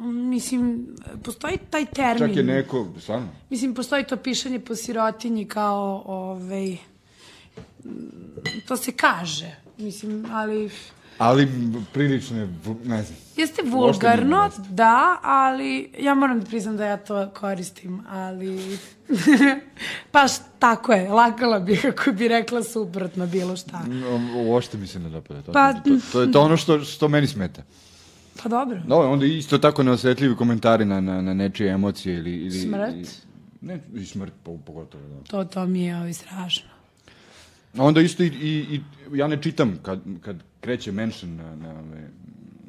mislim, 0.05 0.87
postoji 1.25 1.59
taj 1.71 1.87
termin. 1.87 2.29
Čak 2.29 2.37
je 2.37 2.43
neko, 2.43 2.87
stvarno, 3.01 3.29
Mislim, 3.51 3.75
postoji 3.75 4.05
to 4.05 4.17
pišanje 4.17 4.61
po 4.61 4.75
sirotinji 4.75 5.45
kao, 5.45 6.03
ovaj, 6.07 6.77
to 8.69 8.77
se 8.77 8.93
kaže, 8.93 9.57
mislim, 9.79 10.27
ali 10.33 10.71
ali 11.19 11.49
prilično 11.93 12.39
je, 12.41 12.49
ne 12.85 13.03
znam. 13.03 13.19
jeste 13.37 13.63
vulgarno, 13.65 14.51
da, 14.71 15.19
ali 15.23 15.91
ja 15.99 16.15
moram 16.15 16.41
da 16.41 16.47
priznam 16.47 16.77
da 16.77 16.85
ja 16.85 16.97
to 16.97 17.31
koristim, 17.31 18.03
ali 18.09 18.79
baš 20.13 20.33
tako 20.59 20.93
je, 20.93 21.09
lagala 21.09 21.61
bih 21.61 21.87
ako 21.87 22.13
bi 22.13 22.29
rekla 22.29 22.63
suprotno 22.63 23.27
bilo 23.27 23.57
šta. 23.57 23.83
Uopšte 24.47 24.79
mi 24.79 24.87
se 24.87 24.99
ne 24.99 25.11
dopada 25.11 25.43
to. 25.43 25.53
Pa- 25.53 25.73
to, 25.73 25.99
to 26.13 26.21
je 26.21 26.33
to 26.33 26.41
ono 26.41 26.57
što, 26.57 26.81
što 26.81 27.09
meni 27.09 27.27
smeta. 27.27 27.63
Pa 28.43 28.49
dobro. 28.49 28.81
No, 28.87 28.97
onda 28.97 29.27
isto 29.27 29.59
tako 29.59 29.83
neosetljivi 29.83 30.37
komentari 30.37 30.85
na, 30.85 31.01
na, 31.01 31.23
na 31.23 31.35
nečije 31.35 31.71
emocije 31.71 32.17
ili... 32.17 32.31
ili 32.33 32.51
Smrt? 32.53 32.95
I, 32.95 33.05
ne, 33.61 33.81
i 33.95 34.07
smrt 34.07 34.33
po, 34.43 34.59
pogotovo, 34.59 35.05
da. 35.09 35.23
To, 35.23 35.45
to 35.45 35.67
mi 35.67 35.83
je 35.83 35.97
ovaj 35.97 36.13
strašno. 36.13 36.69
A 37.79 37.85
Onda 37.85 38.01
isto 38.01 38.23
i, 38.23 38.27
i, 38.27 38.75
i 38.75 38.81
ja 39.13 39.27
ne 39.27 39.43
čitam 39.43 39.79
kad, 39.83 40.01
kad 40.21 40.37
kreće 40.61 40.93
mention 40.93 41.37
na, 41.37 41.57
na, 41.57 41.71
ove, 41.71 42.09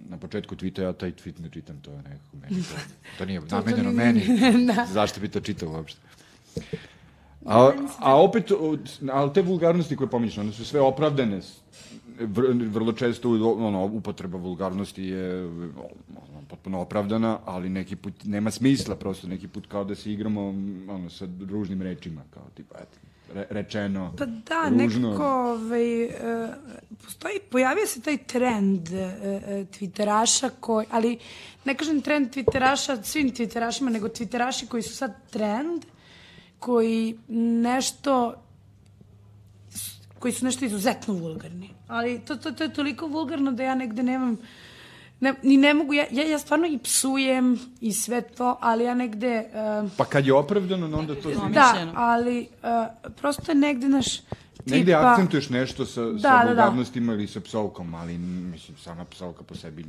na 0.09 0.17
početku 0.17 0.55
tweeta, 0.55 0.81
ja 0.81 0.93
taj 0.93 1.11
tweet 1.11 1.39
ne 1.39 1.49
čitam, 1.49 1.79
to 1.81 1.91
je 1.91 1.97
nekako 1.97 2.37
meni. 2.41 2.63
To, 2.63 2.75
to 3.17 3.25
nije 3.25 3.41
namenjeno 3.51 3.91
nije- 3.91 4.05
meni. 4.05 4.65
da. 4.75 4.85
Zašto 4.85 5.19
bi 5.19 5.27
to 5.29 5.39
čitao 5.39 5.69
uopšte? 5.69 5.99
A, 7.45 7.71
a 7.99 8.21
opet, 8.21 8.51
ali 9.11 9.33
te 9.33 9.41
vulgarnosti 9.41 9.95
koje 9.95 10.09
pominješ, 10.09 10.37
one 10.37 10.51
su 10.51 10.65
sve 10.65 10.81
opravdane. 10.81 11.39
Vrlo 12.69 12.93
često 12.93 13.29
ono, 13.57 13.85
upotreba 13.85 14.37
vulgarnosti 14.37 15.03
je 15.03 15.45
ono, 15.45 16.43
potpuno 16.49 16.81
opravdana, 16.81 17.39
ali 17.45 17.69
neki 17.69 17.95
put 17.95 18.13
nema 18.23 18.51
smisla, 18.51 18.95
prosto 18.95 19.27
neki 19.27 19.47
put 19.47 19.67
kao 19.67 19.83
da 19.83 19.95
se 19.95 20.11
igramo 20.11 20.47
ono, 20.89 21.09
sa 21.09 21.27
ružnim 21.49 21.81
rečima, 21.81 22.21
kao 22.33 22.43
tipa, 22.55 22.75
eto, 22.75 22.97
re, 23.33 23.47
rečeno, 23.49 24.13
Pa 24.17 24.25
da, 24.25 24.69
ružno. 24.69 25.07
nekako, 25.09 25.25
ovaj, 25.25 26.05
uh, 26.05 26.11
postoji, 27.05 27.39
pojavio 27.49 27.87
se 27.87 28.01
taj 28.01 28.17
trend 28.17 28.87
uh, 28.87 28.95
uh, 28.95 29.67
twitteraša 29.67 30.49
koji, 30.59 30.87
ali 30.91 31.17
ne 31.65 31.75
kažem 31.75 32.01
trend 32.01 32.35
twitteraša 32.35 33.03
svim 33.03 33.31
twitterašima, 33.31 33.89
nego 33.89 34.07
twitteraši 34.07 34.67
koji 34.67 34.83
su 34.83 34.95
sad 34.95 35.29
trend, 35.31 35.85
koji 36.59 37.17
nešto 37.61 38.35
koji 40.23 40.33
su 40.33 40.45
nešto 40.45 40.65
izuzetno 40.65 41.13
vulgarni. 41.13 41.69
Ali 41.87 42.19
to, 42.19 42.35
to, 42.35 42.51
to 42.51 42.63
je 42.63 42.73
toliko 42.73 43.07
vulgarno 43.07 43.51
da 43.51 43.63
ja 43.63 43.75
negde 43.75 44.03
nemam 44.03 44.37
ne, 45.19 45.33
ni 45.43 45.57
ne 45.57 45.73
mogu, 45.73 45.93
ja, 45.93 46.05
ja, 46.11 46.23
ja 46.23 46.39
stvarno 46.39 46.67
i 46.67 46.77
psujem 46.77 47.59
i 47.81 47.93
sve 47.93 48.21
to, 48.21 48.57
ali 48.61 48.83
ja 48.83 48.93
negde 48.93 49.45
uh, 49.83 49.91
Pa 49.97 50.05
kad 50.05 50.25
je 50.25 50.33
opravdano, 50.33 50.97
onda 50.97 51.15
to... 51.15 51.29
Da, 51.29 51.47
Mišljeno. 51.47 51.93
ali 51.95 52.47
uh, 52.63 53.11
prosto 53.15 53.51
je 53.51 53.55
negde 53.55 53.89
naš 53.89 54.17
tipa... 54.17 54.75
Negde 54.75 54.93
akcentuješ 54.93 55.49
nešto 55.49 55.85
sa, 55.85 56.05
Da, 56.05 56.19
sa 56.19 56.29
da, 56.29 56.43
da. 56.43 56.47
vulgarnostima 56.47 57.13
ili 57.13 57.27
sa 57.27 57.41
psovkom, 57.41 57.95
ali 57.95 58.17
mislim, 58.17 58.77
sama 58.77 59.05
psovka 59.05 59.43
po 59.43 59.55
sebi 59.55 59.85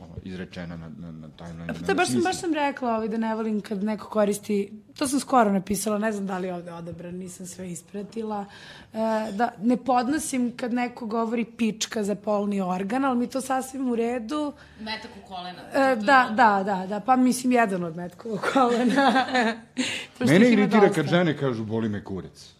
ono, 0.00 0.14
izrečena 0.24 0.76
na, 0.76 0.88
na, 0.98 1.12
na 1.12 1.28
taj 1.36 1.54
način. 1.54 1.86
Pa 1.86 1.94
baš 1.94 2.08
sam, 2.08 2.20
baš 2.22 2.40
sam 2.40 2.54
rekla 2.54 2.96
ovaj, 2.96 3.08
da 3.08 3.16
ne 3.16 3.34
volim 3.34 3.60
kad 3.60 3.84
neko 3.84 4.08
koristi, 4.08 4.72
to 4.98 5.08
sam 5.08 5.20
skoro 5.20 5.52
napisala, 5.52 5.98
ne 5.98 6.12
znam 6.12 6.26
da 6.26 6.38
li 6.38 6.46
je 6.46 6.54
ovde 6.54 6.72
odabran, 6.72 7.14
nisam 7.14 7.46
sve 7.46 7.70
ispratila, 7.70 8.44
e, 8.92 8.96
da 9.32 9.52
ne 9.62 9.76
podnosim 9.76 10.56
kad 10.56 10.72
neko 10.72 11.06
govori 11.06 11.44
pička 11.44 12.04
za 12.04 12.14
polni 12.14 12.60
organ, 12.60 13.04
ali 13.04 13.18
mi 13.18 13.26
to 13.26 13.40
sasvim 13.40 13.90
u 13.90 13.96
redu. 13.96 14.52
Metak 14.80 15.10
u 15.24 15.28
kolena. 15.28 15.62
E, 15.74 15.96
da, 15.96 16.28
da, 16.30 16.62
da, 16.64 16.86
da, 16.86 17.00
pa 17.00 17.16
mislim 17.16 17.52
jedan 17.52 17.84
od 17.84 17.96
metkovog 17.96 18.40
kolena. 18.52 19.26
Mene 20.20 20.50
iritira 20.50 20.92
kad 20.92 21.06
žene 21.06 21.36
kažu 21.36 21.64
boli 21.64 21.88
me 21.88 22.04
kurac. 22.04 22.55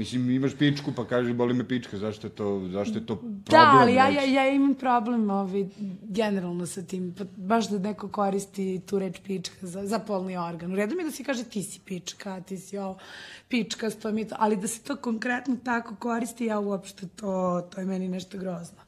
Mislim, 0.00 0.30
imaš 0.30 0.54
pičku 0.56 0.92
pa 0.96 1.04
kaže 1.04 1.32
boli 1.34 1.54
me 1.54 1.64
pička, 1.68 1.98
zašto 1.98 2.26
je 2.26 2.30
to, 2.30 2.68
zašto 2.72 2.98
je 2.98 3.06
to 3.06 3.16
problem? 3.16 3.42
Da, 3.50 3.78
ali 3.80 3.94
ja, 3.94 4.08
ja, 4.08 4.22
ja 4.24 4.48
imam 4.48 4.74
problem 4.74 5.30
ovaj, 5.30 5.66
generalno 6.02 6.66
sa 6.66 6.82
tim. 6.82 7.10
Pa, 7.18 7.24
baš 7.36 7.68
da 7.68 7.78
neko 7.78 8.08
koristi 8.08 8.80
tu 8.86 8.98
reč 8.98 9.20
pička 9.26 9.66
za, 9.66 9.84
za 9.86 9.98
polni 9.98 10.36
organ. 10.36 10.72
U 10.72 10.76
redu 10.76 10.96
mi 10.96 11.02
je 11.02 11.10
da 11.10 11.10
se 11.10 11.24
kaže 11.24 11.44
ti 11.44 11.62
si 11.62 11.80
pička, 11.84 12.40
ti 12.40 12.56
si 12.58 12.78
ovo, 12.78 12.96
pička, 13.48 13.90
to 13.90 14.12
mi 14.12 14.24
to, 14.28 14.36
ali 14.38 14.56
da 14.56 14.68
se 14.68 14.80
to 14.80 14.96
konkretno 14.96 15.56
tako 15.64 15.96
koristi, 15.96 16.46
ja 16.46 16.58
uopšte 16.58 17.08
to, 17.16 17.68
to 17.74 17.80
je 17.80 17.86
meni 17.86 18.08
nešto 18.08 18.38
grozno. 18.38 18.80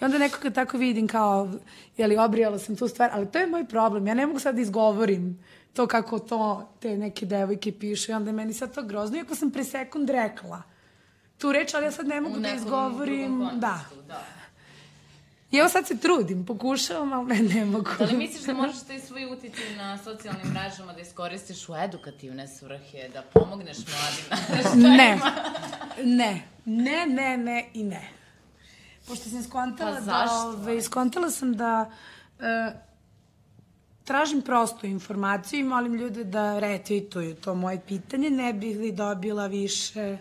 I 0.00 0.04
onda 0.04 0.18
neko 0.18 0.38
kad 0.42 0.54
tako 0.54 0.78
vidim 0.78 1.08
kao, 1.08 1.50
jeli, 1.96 2.16
obrijala 2.16 2.58
sam 2.58 2.76
tu 2.76 2.88
stvar, 2.88 3.10
ali 3.12 3.26
to 3.26 3.38
je 3.38 3.46
moj 3.46 3.68
problem. 3.68 4.06
Ja 4.06 4.14
ne 4.14 4.26
mogu 4.26 4.38
sad 4.38 4.54
da 4.54 4.60
izgovorim 4.60 5.38
to 5.74 5.86
kako 5.86 6.18
to 6.18 6.68
te 6.80 6.96
neke 6.96 7.26
devojke 7.26 7.72
pišu 7.72 8.10
i 8.10 8.14
onda 8.14 8.30
je 8.30 8.34
meni 8.34 8.52
sad 8.52 8.74
to 8.74 8.82
grozno, 8.82 9.16
iako 9.16 9.34
sam 9.34 9.50
pre 9.50 9.64
sekund 9.64 10.10
rekla 10.10 10.62
tu 11.38 11.52
reč, 11.52 11.74
ali 11.74 11.84
ja 11.84 11.92
sad 11.92 12.06
ne 12.06 12.20
mogu 12.20 12.38
da 12.40 12.48
izgovorim. 12.48 13.38
drugom 13.38 13.60
Da. 13.60 13.80
da. 14.08 14.24
I 15.50 15.56
evo 15.56 15.68
sad 15.68 15.86
se 15.86 15.96
trudim, 15.98 16.46
pokušavam, 16.46 17.12
ali 17.12 17.26
ne, 17.26 17.54
ne 17.54 17.64
mogu. 17.64 17.90
Da 17.98 18.04
li 18.04 18.16
misliš 18.16 18.42
da 18.42 18.52
možeš 18.52 18.82
taj 18.86 19.00
svoj 19.00 19.24
uticaj 19.24 19.76
na 19.76 19.98
socijalnim 19.98 20.52
mrežama 20.52 20.92
da 20.92 21.00
iskoristiš 21.00 21.68
u 21.68 21.76
edukativne 21.76 22.48
svrhe, 22.48 23.08
da 23.12 23.22
pomogneš 23.22 23.78
mladima? 23.78 24.62
Ne. 24.96 25.18
Ne. 26.04 26.42
Ne, 26.64 27.06
ne, 27.06 27.36
ne 27.36 27.70
i 27.74 27.84
ne. 27.84 28.08
Pošto 29.06 29.30
sam 29.30 29.42
skontala 29.42 29.94
Pa 29.94 30.00
da... 30.00 30.28
Ove, 30.46 30.82
skontala 30.82 31.30
sam 31.30 31.56
da 31.56 31.90
e, 32.40 32.72
tražim 34.04 34.42
prostu 34.42 34.86
informaciju 34.86 35.60
i 35.60 35.64
molim 35.64 35.94
ljude 35.94 36.24
da 36.24 36.58
retweetuju 36.60 37.34
to 37.34 37.54
moje 37.54 37.80
pitanje, 37.88 38.30
ne 38.30 38.52
bih 38.52 38.78
li 38.78 38.92
dobila 38.92 39.46
više, 39.46 40.18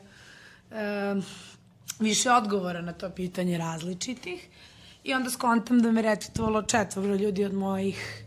e, 0.71 1.15
više 1.99 2.31
odgovora 2.31 2.81
na 2.81 2.93
to 2.93 3.09
pitanje 3.09 3.57
različitih. 3.57 4.47
I 5.03 5.13
onda 5.13 5.29
skontam 5.29 5.81
da 5.81 5.91
me 5.91 6.01
retweetovalo 6.01 6.67
četvoro 6.67 7.15
ljudi 7.15 7.45
od 7.45 7.53
mojih 7.53 8.22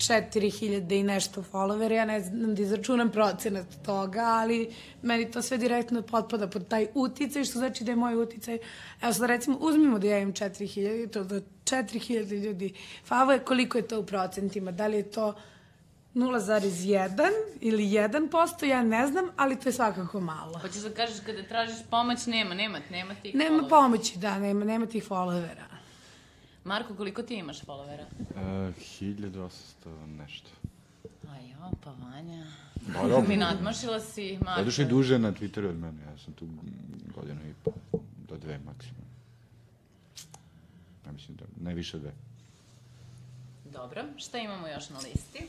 4000 0.00 0.60
i 0.92 1.02
nešto 1.02 1.42
followera, 1.42 1.92
ja 1.92 2.04
ne 2.04 2.20
znam 2.20 2.54
da 2.54 2.62
izračunam 2.62 3.10
procenat 3.10 3.66
toga, 3.84 4.20
ali 4.22 4.70
meni 5.02 5.30
to 5.30 5.42
sve 5.42 5.58
direktno 5.58 6.02
potpada 6.02 6.46
pod 6.48 6.68
taj 6.68 6.86
uticaj, 6.94 7.44
što 7.44 7.58
znači 7.58 7.84
da 7.84 7.92
je 7.92 7.96
moj 7.96 8.14
uticaj, 8.16 8.58
evo 9.02 9.12
sad 9.12 9.26
recimo, 9.26 9.58
uzmimo 9.58 9.98
da 9.98 10.06
ja 10.06 10.18
imam 10.18 10.34
4000, 10.34 11.10
to 11.10 11.24
da 11.24 11.34
4000 11.64 12.40
ljudi 12.40 12.74
favo 13.04 13.32
je, 13.32 13.38
koliko 13.38 13.78
je 13.78 13.88
to 13.88 14.00
u 14.00 14.06
procentima, 14.06 14.72
da 14.72 14.86
li 14.86 14.96
je 14.96 15.10
to 15.10 15.34
0,1 16.14 17.28
ili 17.60 17.82
1%, 17.84 18.64
ja 18.64 18.82
ne 18.82 19.06
znam, 19.06 19.24
ali 19.36 19.56
to 19.56 19.68
je 19.68 19.72
svakako 19.72 20.20
malo. 20.20 20.58
Hoćeš 20.58 20.82
da 20.82 20.90
kažeš 20.90 21.16
kada 21.26 21.42
tražiš 21.42 21.76
pomoć, 21.90 22.26
nema, 22.26 22.54
nema, 22.54 22.78
nema 22.90 23.14
tih 23.14 23.34
Nema 23.34 23.56
followera. 23.56 23.68
pomoći, 23.70 24.18
da, 24.18 24.38
nema, 24.38 24.64
nema 24.64 24.86
tih 24.86 25.04
followera. 25.04 25.69
Marko, 26.64 26.94
koliko 26.94 27.22
ti 27.22 27.34
imaš 27.34 27.62
followera? 27.62 28.04
Uh, 28.18 28.36
1800 29.00 29.60
nešto. 30.18 30.50
A 31.28 31.36
jo, 31.36 31.70
pa 31.84 31.90
Vanja. 31.90 32.46
Da, 32.86 33.08
dobro. 33.08 33.28
Mi 33.28 33.36
nadmašila 33.36 34.00
si, 34.00 34.38
Marko. 34.44 34.60
Doduše 34.60 34.84
duže 34.84 35.18
na 35.18 35.32
Twitteru 35.32 35.68
od 35.68 35.78
mene, 35.78 36.02
ja 36.02 36.18
sam 36.24 36.32
tu 36.32 36.46
godinu 37.14 37.40
i 37.50 37.52
po, 37.64 37.70
do 38.28 38.36
dve 38.36 38.58
maksimum. 38.58 39.04
Ja 41.06 41.12
mislim 41.12 41.36
da 41.36 41.44
najviše 41.56 41.98
dve. 41.98 42.12
Dobro, 43.72 44.04
šta 44.16 44.38
imamo 44.38 44.68
još 44.68 44.90
na 44.90 44.98
listi? 44.98 45.46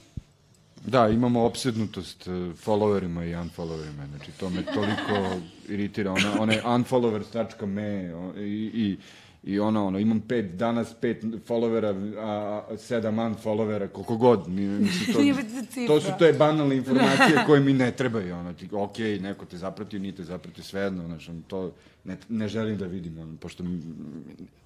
Da, 0.86 1.07
imamo 1.07 1.43
opsednutost 1.45 2.28
uh, 2.28 2.34
followerima 2.34 3.24
i 3.24 3.36
unfollowerima, 3.36 4.07
znači 4.09 4.32
to 4.32 4.49
me 4.49 4.66
toliko 4.66 5.41
iritira, 5.68 6.12
ona, 6.12 6.41
one 6.41 6.62
unfollowers.me 6.66 8.14
i, 8.38 8.72
i, 8.74 8.97
I 9.43 9.59
ono, 9.59 9.85
ono, 9.85 9.99
imam 9.99 10.19
pet 10.21 10.55
danas, 10.55 10.93
pet 11.01 11.23
followera, 11.47 11.95
a, 12.17 12.77
sedam 12.77 13.19
unfollowera, 13.19 13.87
koliko 13.87 14.17
god. 14.17 14.47
Mi, 14.47 14.67
mislim, 14.67 15.13
to, 15.15 15.87
to 15.87 16.01
su 16.01 16.11
te 16.19 16.33
banalne 16.33 16.75
informacije 16.75 17.43
koje 17.47 17.59
mi 17.59 17.73
ne 17.73 17.91
trebaju. 17.91 18.35
Ono, 18.35 18.53
ti, 18.53 18.69
ok, 18.71 18.97
neko 18.97 19.45
te 19.45 19.57
zapratio, 19.57 19.99
nije 19.99 20.15
te 20.15 20.23
zapratio, 20.23 20.63
svejedno, 20.63 21.05
znaš, 21.05 21.29
ono, 21.29 21.41
to 21.47 21.71
ne, 22.03 22.17
ne 22.29 22.47
želim 22.47 22.77
da 22.77 22.85
vidim, 22.85 23.19
ono, 23.19 23.37
pošto, 23.37 23.63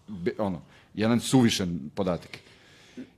be, 0.08 0.32
ono, 0.38 0.62
jedan 0.94 1.20
suvišan 1.20 1.80
podatak. 1.96 2.40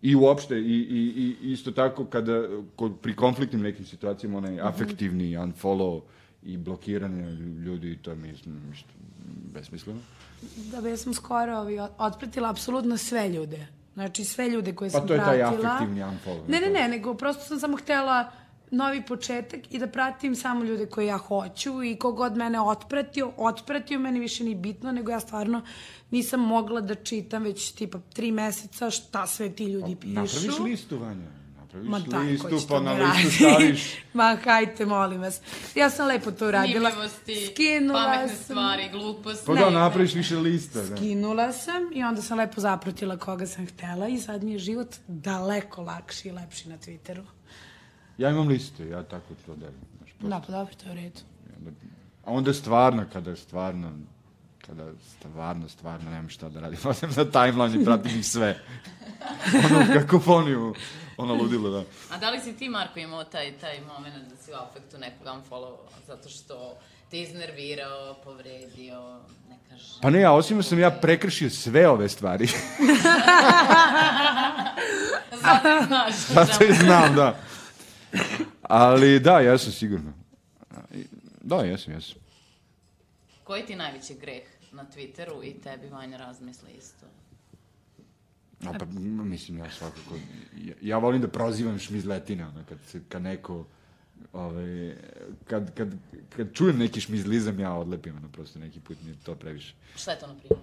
I 0.01 0.16
uopšte, 0.16 0.60
i, 0.60 0.62
i, 0.62 1.36
i 1.41 1.51
isto 1.51 1.72
tako 1.72 2.05
kada, 2.05 2.47
kod, 2.76 2.99
pri 3.01 3.16
konfliktnim 3.16 3.62
nekim 3.62 3.86
situacijama, 3.86 4.38
onaj 4.38 4.62
afektivni 4.62 5.38
unfollow 5.38 6.01
i 6.43 6.58
blokiranje 6.58 7.32
ljudi, 7.66 7.97
to 8.01 8.16
mi 8.16 8.28
je 8.28 8.34
isto 8.34 8.49
besmisleno. 9.53 9.99
Da 10.42 10.82
bi 10.82 10.90
ja 10.90 10.98
sam 10.98 11.14
skoro 11.14 11.58
ovi, 11.58 11.80
otpratila 11.98 12.50
apsolutno 12.50 12.98
sve 12.98 13.30
ljude. 13.30 13.68
Znači 13.94 14.24
sve 14.26 14.50
ljude 14.50 14.76
koje 14.76 14.92
Pa 14.92 14.98
sam 14.98 15.08
to 15.08 15.14
je 15.14 15.20
taj 15.20 15.40
pratila. 15.40 15.70
afektivni 15.70 16.02
unfollow. 16.04 16.50
Ne, 16.50 16.62
ne, 16.62 16.70
ne, 16.70 16.88
nego 16.88 17.14
prosto 17.14 17.44
sam 17.44 17.60
samo 17.60 17.78
htela 17.78 18.32
novi 18.72 19.02
početak 19.02 19.74
i 19.74 19.80
da 19.80 19.88
pratim 19.88 20.36
samo 20.36 20.64
ljude 20.64 20.86
koje 20.86 21.06
ja 21.06 21.18
hoću 21.18 21.84
i 21.84 21.96
kogod 21.96 22.38
mene 22.38 22.62
otpratio, 22.62 23.32
otpratio, 23.38 24.00
meni 24.00 24.20
više 24.20 24.44
ni 24.44 24.56
bitno, 24.56 24.92
nego 24.92 25.12
ja 25.12 25.20
stvarno 25.20 25.62
nisam 26.12 26.40
mogla 26.40 26.82
da 26.82 26.96
čitam 26.96 27.44
već 27.44 27.72
tipa 27.72 28.00
tri 28.14 28.32
meseca 28.32 28.90
šta 28.90 29.28
sve 29.28 29.50
ti 29.50 29.66
ljudi 29.66 29.96
pišu. 29.96 30.14
Napraviš 30.14 30.60
listu, 30.60 30.98
Vanja. 30.98 31.28
Napraviš 31.80 32.40
Ma 32.40 32.44
ko 32.44 32.50
listu, 32.50 32.68
pa 32.68 32.76
to 32.76 32.82
na 32.82 32.96
da 32.96 33.04
listu 33.06 33.32
staviš. 33.32 33.94
Ma 34.14 34.38
hajte, 34.46 34.86
molim 34.86 35.22
vas. 35.22 35.42
Ja 35.76 35.90
sam 35.90 36.08
lepo 36.08 36.32
to 36.32 36.48
uradila. 36.48 36.90
Zanimljivosti, 36.90 37.48
Skinula 37.48 38.04
pametne 38.06 38.28
sam. 38.28 38.44
stvari, 38.44 38.90
gluposti. 38.92 39.46
Pa 39.46 39.54
da, 39.54 39.70
napraviš 39.70 40.14
više 40.14 40.36
lista. 40.38 40.82
Da. 40.82 40.98
Skinula 40.98 41.52
sam 41.52 41.92
i 41.94 42.04
onda 42.04 42.22
sam 42.22 42.38
lepo 42.38 42.62
zapratila 42.62 43.18
koga 43.18 43.48
sam 43.48 43.68
htela 43.68 44.08
i 44.08 44.18
sad 44.18 44.44
mi 44.44 44.52
je 44.52 44.60
život 44.60 44.96
daleko 45.08 45.82
lakši 45.82 46.28
i 46.28 46.32
lepši 46.32 46.70
na 46.70 46.78
Twitteru. 46.78 47.24
Ja 48.18 48.30
imam 48.30 48.48
liste, 48.48 48.88
ja 48.88 49.04
tako 49.04 49.34
to 49.46 49.56
delim. 49.56 49.76
Znaš, 50.00 50.12
Da, 50.22 50.42
pa 50.48 50.52
dobro, 50.52 50.74
to 50.76 50.86
je 50.86 50.92
u 50.92 50.96
redu. 50.96 51.20
a 52.26 52.32
onda 52.32 52.54
stvarno, 52.54 53.06
kada 53.14 53.30
je 53.30 53.36
stvarno, 53.36 53.92
kada 54.68 54.84
stvarno, 55.10 55.70
stvarno 55.70 56.10
nemam 56.10 56.30
šta 56.30 56.50
da 56.50 56.60
radim, 56.60 56.80
odem 56.86 57.10
na 57.18 57.26
timeline 57.26 57.82
i 57.82 57.86
pratim 57.86 58.20
ih 58.20 58.26
sve. 58.28 58.60
ono, 59.66 59.94
kakofoniju, 59.94 60.74
ono 61.18 61.34
ludilo, 61.34 61.70
da. 61.70 61.84
A 62.11 62.18
da 62.18 62.30
li 62.30 62.39
si 62.39 62.53
ti, 62.53 62.70
Marko, 62.70 62.99
imao 62.99 63.24
taj, 63.24 63.57
taj 63.57 63.82
moment 63.82 64.30
da 64.30 64.36
si 64.36 64.51
u 64.51 64.55
afektu 64.55 64.97
nekog 64.97 65.28
unfollow 65.28 65.78
zato 66.07 66.30
što 66.30 66.78
te 67.11 67.22
iznervirao, 67.22 68.15
povredio, 68.24 69.20
ne 69.49 69.57
kažeš... 69.70 69.99
Pa 70.01 70.09
ne, 70.09 70.24
a 70.24 70.32
osim 70.32 70.63
sam 70.63 70.80
ja 70.80 70.91
prekršio 70.91 71.49
sve 71.49 71.88
ove 71.88 72.09
stvari. 72.09 72.47
Zato 75.32 75.70
znaš. 75.88 76.15
Zato 76.15 76.63
i 76.63 76.74
znam, 76.84 77.15
da. 77.15 77.39
Ali 78.61 79.20
da, 79.20 79.39
jesam 79.39 79.72
sigurno. 79.72 80.13
Da, 81.41 81.55
jesam, 81.55 81.93
jesam. 81.93 82.15
Koji 83.43 83.65
ti 83.65 83.76
najveći 83.76 84.13
greh 84.13 84.43
na 84.72 84.86
Twitteru 84.95 85.43
i 85.43 85.61
tebi, 85.61 85.89
Vanja, 85.89 86.18
razmisli 86.18 86.72
isto? 86.78 87.05
A 88.66 88.74
pa, 88.74 88.86
m, 88.86 89.30
mislim, 89.30 89.58
ja 89.58 89.72
svakako, 89.72 90.16
ja, 90.58 90.74
ja 90.82 90.97
volim 90.97 91.22
da 91.22 91.28
prozivam 91.28 91.80
šmizletine, 91.80 92.45
ono, 92.45 92.64
kad, 92.70 92.78
se, 92.88 93.01
kad 93.10 93.22
neko, 93.22 93.66
ovaj, 94.34 94.95
kad, 95.47 95.74
kad, 95.74 95.93
kad 96.36 96.53
čujem 96.53 96.78
neki 96.78 97.01
šmizlizam, 97.01 97.60
ja 97.60 97.74
odlepim, 97.74 98.16
ono, 98.18 98.30
prosto 98.30 98.60
neki 98.60 98.80
put 98.80 98.97
mi 99.03 99.12
je 99.12 99.16
to 99.24 99.36
previše. 99.36 99.74
Šta 99.95 100.12
je 100.12 100.20
to, 100.20 100.28
na 100.28 100.34
primjer? 100.34 100.60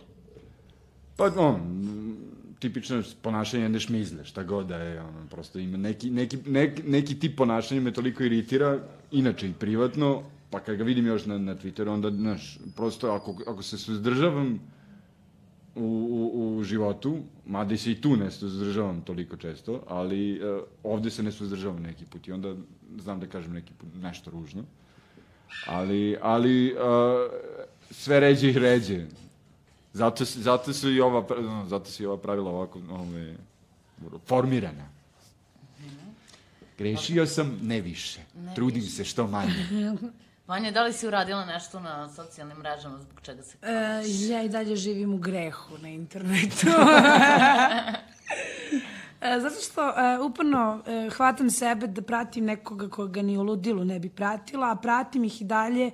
Pa, 1.16 1.32
on, 1.36 1.54
m, 1.54 2.16
tipično 2.58 3.02
ponašanje 3.22 3.62
jedne 3.62 3.80
šmizle, 3.80 4.24
šta 4.24 4.42
god 4.42 4.66
da 4.66 4.76
je, 4.76 5.00
ono, 5.00 5.26
prosto 5.30 5.58
ima 5.58 5.76
neki, 5.76 6.10
neki, 6.10 6.36
neki, 6.46 6.82
neki 6.82 7.18
tip 7.18 7.36
ponašanja 7.36 7.80
me 7.80 7.92
toliko 7.92 8.24
iritira, 8.24 8.78
inače 9.12 9.48
i 9.48 9.52
privatno, 9.52 10.22
pa 10.50 10.60
kad 10.60 10.76
ga 10.76 10.84
vidim 10.84 11.06
još 11.06 11.26
na, 11.26 11.38
na 11.38 11.54
Twitteru, 11.54 11.88
onda, 11.88 12.10
znaš, 12.10 12.58
prosto 12.76 13.10
ako, 13.10 13.36
ako 13.46 13.62
se 13.62 13.78
suzdržavam 13.78 14.60
u, 15.74 15.80
u, 16.34 16.56
u 16.56 16.64
životu, 16.64 17.18
mada 17.46 17.76
se 17.76 17.92
i 17.92 18.00
tu 18.00 18.16
ne 18.16 18.30
suzdržavam 18.30 19.00
toliko 19.00 19.36
često, 19.36 19.82
ali 19.86 20.40
uh, 20.40 20.62
ovde 20.82 21.10
se 21.10 21.22
ne 21.22 21.32
suzdržavam 21.32 21.82
neki 21.82 22.04
put 22.04 22.28
i 22.28 22.32
onda 22.32 22.54
znam 22.98 23.20
da 23.20 23.26
kažem 23.26 23.52
neki 23.52 23.72
put 23.78 23.88
nešto 24.02 24.30
ružno. 24.30 24.64
Ali, 25.66 26.16
ali 26.22 26.72
uh, 26.72 26.78
sve 27.90 28.20
ređe 28.20 28.50
i 28.50 28.58
ređe. 28.58 29.06
Zato, 29.92 30.24
zato 30.24 30.72
su 30.72 30.90
i 30.90 31.00
ova, 31.00 31.26
no, 31.42 31.66
zato 31.68 31.90
su 31.90 32.02
i 32.02 32.06
ova 32.06 32.18
pravila 32.18 32.50
ovako 32.50 32.80
ove, 32.90 33.36
formirana. 34.26 34.88
Grešio 36.78 37.26
sam, 37.26 37.58
ne 37.62 37.80
više. 37.80 38.20
Trudim 38.54 38.82
se 38.82 39.04
što 39.04 39.26
manje. 39.26 39.66
Vanja, 40.46 40.70
da 40.70 40.82
li 40.82 40.92
si 40.92 41.06
uradila 41.06 41.44
nešto 41.44 41.80
na 41.80 42.08
socijalnim 42.08 42.58
mrežama 42.58 42.98
zbog 42.98 43.20
čega 43.22 43.42
se... 43.42 43.56
E, 43.62 44.02
ja 44.28 44.42
i 44.42 44.48
dalje 44.48 44.76
živim 44.76 45.14
u 45.14 45.18
grehu 45.18 45.78
na 45.78 45.88
internetu. 45.88 46.66
E, 49.24 49.40
Zato 49.40 49.60
što 49.60 49.88
e, 49.88 50.18
uporno 50.18 50.82
e, 50.86 51.10
hvatam 51.10 51.50
sebe 51.50 51.86
da 51.86 52.02
pratim 52.02 52.44
nekoga 52.44 52.88
koga 52.88 53.22
ni 53.22 53.38
u 53.38 53.42
ludilu 53.42 53.84
ne 53.84 53.98
bi 53.98 54.08
pratila, 54.08 54.70
a 54.70 54.76
pratim 54.76 55.24
ih 55.24 55.42
i 55.42 55.44
dalje 55.44 55.90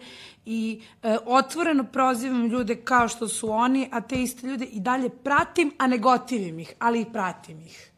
i 0.47 0.83
e, 1.03 1.17
otvoreno 1.27 1.85
prozivam 1.85 2.47
ljude 2.47 2.77
kao 2.77 3.09
što 3.09 3.29
su 3.29 3.51
oni, 3.51 3.89
a 3.93 4.01
te 4.01 4.23
iste 4.23 4.47
ljude 4.47 4.65
i 4.65 4.81
dalje 4.81 5.09
pratim, 5.09 5.73
a 5.79 5.87
ne 5.87 5.99
gotivim 5.99 6.59
ih, 6.59 6.75
ali 6.79 7.01
i 7.01 7.13
pratim 7.13 7.61
ih. 7.61 7.90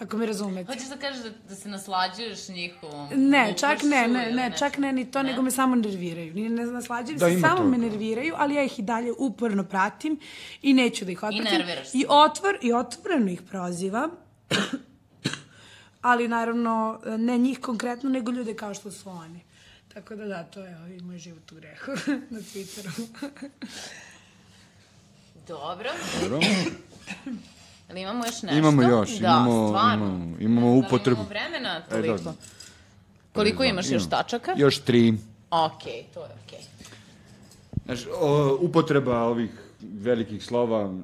Ako 0.00 0.16
me 0.16 0.26
razumete. 0.26 0.72
Hoćeš 0.72 0.88
da 0.88 0.96
kažeš 0.96 1.22
da, 1.22 1.30
da 1.48 1.54
se 1.54 1.68
naslađuješ 1.68 2.48
njihovom 2.48 3.08
Ne, 3.14 3.54
čak 3.58 3.82
ne, 3.82 4.08
ne, 4.08 4.32
ne, 4.32 4.52
čak 4.58 4.78
ne 4.78 4.92
ni 4.92 5.10
to, 5.10 5.22
nego 5.22 5.42
me 5.42 5.50
samo 5.50 5.76
nerviraju. 5.76 6.34
Ni 6.34 6.48
ne 6.48 6.66
naslađujem 6.66 7.18
Da, 7.18 7.28
se, 7.28 7.40
samo 7.40 7.56
toga. 7.56 7.68
me 7.68 7.78
nerviraju, 7.78 8.34
ali 8.36 8.54
ja 8.54 8.62
ih 8.62 8.78
i 8.78 8.82
dalje 8.82 9.12
uporno 9.18 9.64
pratim 9.64 10.18
i 10.62 10.74
neću 10.74 11.04
da 11.04 11.12
ih 11.12 11.22
otpratim. 11.22 11.58
nerviraš 11.58 11.88
se. 11.88 11.98
I, 11.98 12.04
otvor, 12.08 12.58
I 12.62 12.72
otvoreno 12.72 13.30
ih 13.30 13.42
prozivam, 13.42 14.10
ali 16.00 16.28
naravno 16.28 17.00
ne 17.18 17.38
njih 17.38 17.60
konkretno, 17.60 18.10
nego 18.10 18.30
ljude 18.30 18.54
kao 18.54 18.74
što 18.74 18.90
su 18.90 19.10
oni. 19.10 19.40
Tako 19.94 20.16
da 20.16 20.24
da, 20.24 20.42
to 20.44 20.60
je 20.60 20.76
ovaj 20.76 20.98
moj 21.00 21.18
život 21.18 21.52
u 21.52 21.54
grehu 21.54 21.90
na 22.30 22.38
Twitteru. 22.40 23.06
Dobro. 25.48 25.90
Dobro. 26.22 26.40
Ali 27.90 28.00
imamo 28.00 28.24
još 28.26 28.42
nešto? 28.42 28.58
Imamo 28.58 28.82
još, 28.82 29.10
da, 29.10 29.26
imamo- 29.28 29.68
stvarno. 29.68 30.06
imamo- 30.06 30.36
imamo 30.40 30.80
Da 30.80 30.86
upotrebu. 30.86 31.20
Imamo 31.20 31.28
vremena 31.28 31.76
E, 31.78 31.90
toliko. 31.90 32.18
da. 32.18 32.34
Koliko 33.32 33.56
znam, 33.56 33.68
imaš 33.70 33.86
još 33.86 34.02
imam. 34.02 34.10
tačaka? 34.10 34.54
Još 34.56 34.78
tri. 34.78 35.14
Okej, 35.50 36.04
to 36.14 36.20
je 36.20 36.30
okej. 36.46 36.58
Znaš, 37.84 38.06
o, 38.20 38.58
upotreba 38.60 39.22
ovih 39.22 39.50
velikih 39.82 40.44
slova, 40.44 40.94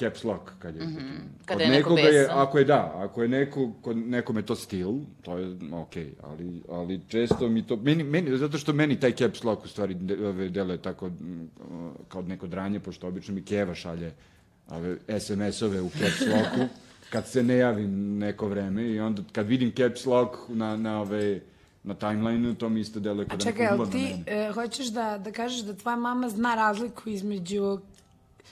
caps 0.00 0.24
lock, 0.24 0.42
kad 0.58 0.76
je... 0.76 0.82
Mm 0.82 0.88
-hmm. 0.88 1.44
Kada 1.44 1.64
je 1.64 1.70
neko 1.70 1.98
je, 1.98 2.04
besan. 2.04 2.38
ako 2.38 2.58
je 2.58 2.64
da, 2.64 2.92
ako 2.96 3.22
je 3.22 3.28
neko, 3.28 3.72
kod 3.82 3.96
nekome 3.96 4.42
to 4.42 4.56
stil, 4.56 4.92
to 5.22 5.38
je 5.38 5.56
okej, 5.72 6.12
ali, 6.22 6.62
ali 6.70 7.00
često 7.08 7.48
mi 7.48 7.66
to, 7.66 7.76
meni, 7.76 8.04
meni, 8.04 8.38
zato 8.38 8.58
što 8.58 8.72
meni 8.72 9.00
taj 9.00 9.12
caps 9.12 9.44
lock 9.44 9.64
u 9.64 9.68
stvari 9.68 9.94
de, 9.94 10.16
deluje 10.48 10.78
tako 10.78 11.10
kao 12.08 12.22
neko 12.22 12.46
dranje, 12.46 12.80
pošto 12.80 13.08
obično 13.08 13.34
mi 13.34 13.42
Keva 13.42 13.74
šalje 13.74 14.12
SMS-ove 15.10 15.80
u 15.80 15.90
caps 15.90 16.20
locku, 16.22 16.74
kad 17.10 17.28
se 17.28 17.42
ne 17.42 17.56
javim 17.56 17.90
neko 18.18 18.48
vreme 18.48 18.82
i 18.84 19.00
onda 19.00 19.22
kad 19.32 19.46
vidim 19.46 19.72
caps 19.72 20.06
lock 20.06 20.34
na, 20.48 20.76
na 20.76 21.00
ove 21.00 21.40
na 21.84 21.94
timelineu, 21.94 22.54
to 22.54 22.68
mi 22.68 22.80
isto 22.80 23.00
deluje 23.00 23.24
A 23.24 23.28
kao 23.28 23.36
da 23.36 23.44
čekaj, 23.44 23.62
neko 23.62 23.72
jel 23.72 23.76
gleda 23.78 23.92
ti 23.92 24.14
mene. 24.26 24.42
e, 24.42 24.52
hoćeš 24.52 24.86
da, 24.86 25.18
da 25.18 25.32
kažeš 25.32 25.60
da 25.60 25.74
tvoja 25.74 25.96
mama 25.96 26.28
zna 26.28 26.54
razliku 26.54 27.08
između 27.08 27.78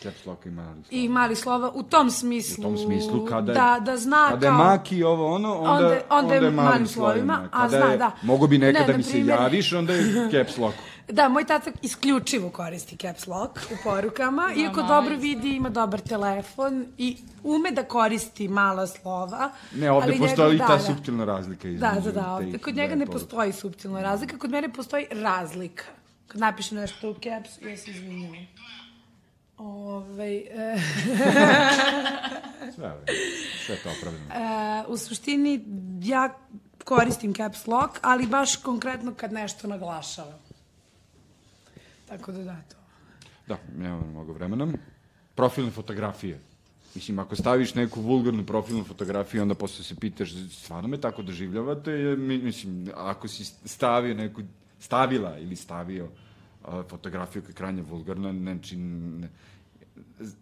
Caps 0.00 0.26
lock 0.26 0.46
ima 0.46 0.62
ali 0.64 0.82
i 0.92 1.08
mali 1.08 1.36
slova 1.36 1.70
u 1.74 1.82
tom 1.82 2.10
smislu. 2.10 2.60
U 2.60 2.64
tom 2.64 2.78
smislu, 2.78 3.26
kada 3.26 3.52
je, 3.52 3.54
da, 3.54 3.80
da 3.82 3.96
zna 3.96 4.28
kada 4.28 4.40
kao... 4.40 4.58
je 4.58 4.64
maki 4.66 5.02
ovo 5.02 5.26
ono, 5.26 5.54
onda, 5.54 5.72
Onda- 5.72 6.00
onda 6.10 6.34
je 6.34 6.36
je 6.36 6.50
malim 6.50 6.54
malim 6.70 6.86
slovima, 6.86 7.14
slovima. 7.34 7.48
a 7.52 7.62
Kada 7.62 7.76
zna, 7.78 7.86
je, 7.86 7.96
da. 7.98 8.10
Mogu 8.22 8.46
bi 8.46 8.58
nekad 8.58 8.80
Ne, 8.80 8.86
da 8.86 8.96
mi 8.96 9.02
se 9.02 9.12
primer- 9.12 9.28
javiš, 9.30 9.72
onda 9.72 9.92
je 9.92 10.04
caps 10.32 10.58
lock. 10.58 10.76
Da, 11.12 11.28
moj 11.28 11.44
tata 11.44 11.70
isključivo 11.82 12.50
koristi 12.50 12.96
caps 12.96 13.26
lock 13.26 13.58
u 13.72 13.76
porukama, 13.84 14.52
iako 14.56 14.76
mama 14.80 14.88
dobro 14.88 15.14
isto. 15.14 15.22
vidi, 15.22 15.50
ima 15.50 15.68
dobar 15.68 16.00
telefon 16.00 16.86
i 16.98 17.16
ume 17.42 17.70
da 17.70 17.84
koristi 17.84 18.48
mala 18.48 18.86
slova. 18.86 19.50
Ne, 19.74 19.90
ovde 19.90 20.08
ali 20.10 20.18
postoji 20.18 20.52
njegov- 20.58 20.66
ta 20.66 20.76
da, 20.76 20.82
da. 20.82 20.94
suptilna 20.94 21.24
razlika 21.24 21.68
između 21.68 21.94
Da, 21.94 22.00
da, 22.00 22.12
da, 22.12 22.32
ovde, 22.32 22.58
kod 22.58 22.74
njega 22.76 22.94
ne 22.94 23.06
postoji 23.06 23.52
suptilna 23.52 24.02
razlika, 24.02 24.38
kod 24.38 24.50
mene 24.50 24.72
postoji 24.72 25.06
razlika. 25.10 25.84
Kad 26.28 26.40
napišem 26.40 26.78
nešto 26.78 27.10
u 27.10 27.14
caps, 27.14 27.50
ja 27.62 27.76
se 27.76 27.90
izvinjam. 27.90 28.46
Ove, 29.58 30.34
e, 30.36 30.76
Sve, 32.74 32.96
sve 33.66 33.74
je 33.74 33.82
to 33.82 33.88
opravdano. 33.98 34.24
e, 34.34 34.84
u 34.88 34.96
suštini, 34.96 35.64
ja 36.02 36.34
koristim 36.84 37.34
caps 37.34 37.66
lock, 37.66 37.98
ali 38.02 38.26
baš 38.26 38.56
konkretno 38.56 39.14
kad 39.16 39.32
nešto 39.32 39.68
naglašavam. 39.68 40.49
Tako 42.10 42.32
da 42.32 42.42
da, 42.42 42.56
to. 42.68 42.76
Da, 43.46 43.58
nemam 43.76 44.10
mnogo 44.10 44.32
vremena. 44.32 44.72
profilne 45.34 45.70
fotografije. 45.70 46.40
Mislim, 46.94 47.18
ako 47.18 47.36
staviš 47.36 47.74
neku 47.74 48.00
vulgarnu 48.00 48.46
profilnu 48.46 48.84
fotografiju, 48.84 49.42
onda 49.42 49.54
posle 49.54 49.84
se 49.84 49.96
pitaš, 49.96 50.32
stvarno 50.50 50.88
me 50.88 51.00
tako 51.00 51.22
doživljavate? 51.22 52.16
Mislim, 52.18 52.90
ako 52.96 53.28
si 53.28 53.44
stavio 53.44 54.14
neku, 54.14 54.42
stavila 54.78 55.38
ili 55.38 55.56
stavio 55.56 56.08
fotografiju 56.88 57.42
koja 57.42 57.50
je 57.50 57.54
krajnje 57.54 57.82
vulgarna, 57.82 58.32
znači, 58.32 58.76
ne, 58.76 59.28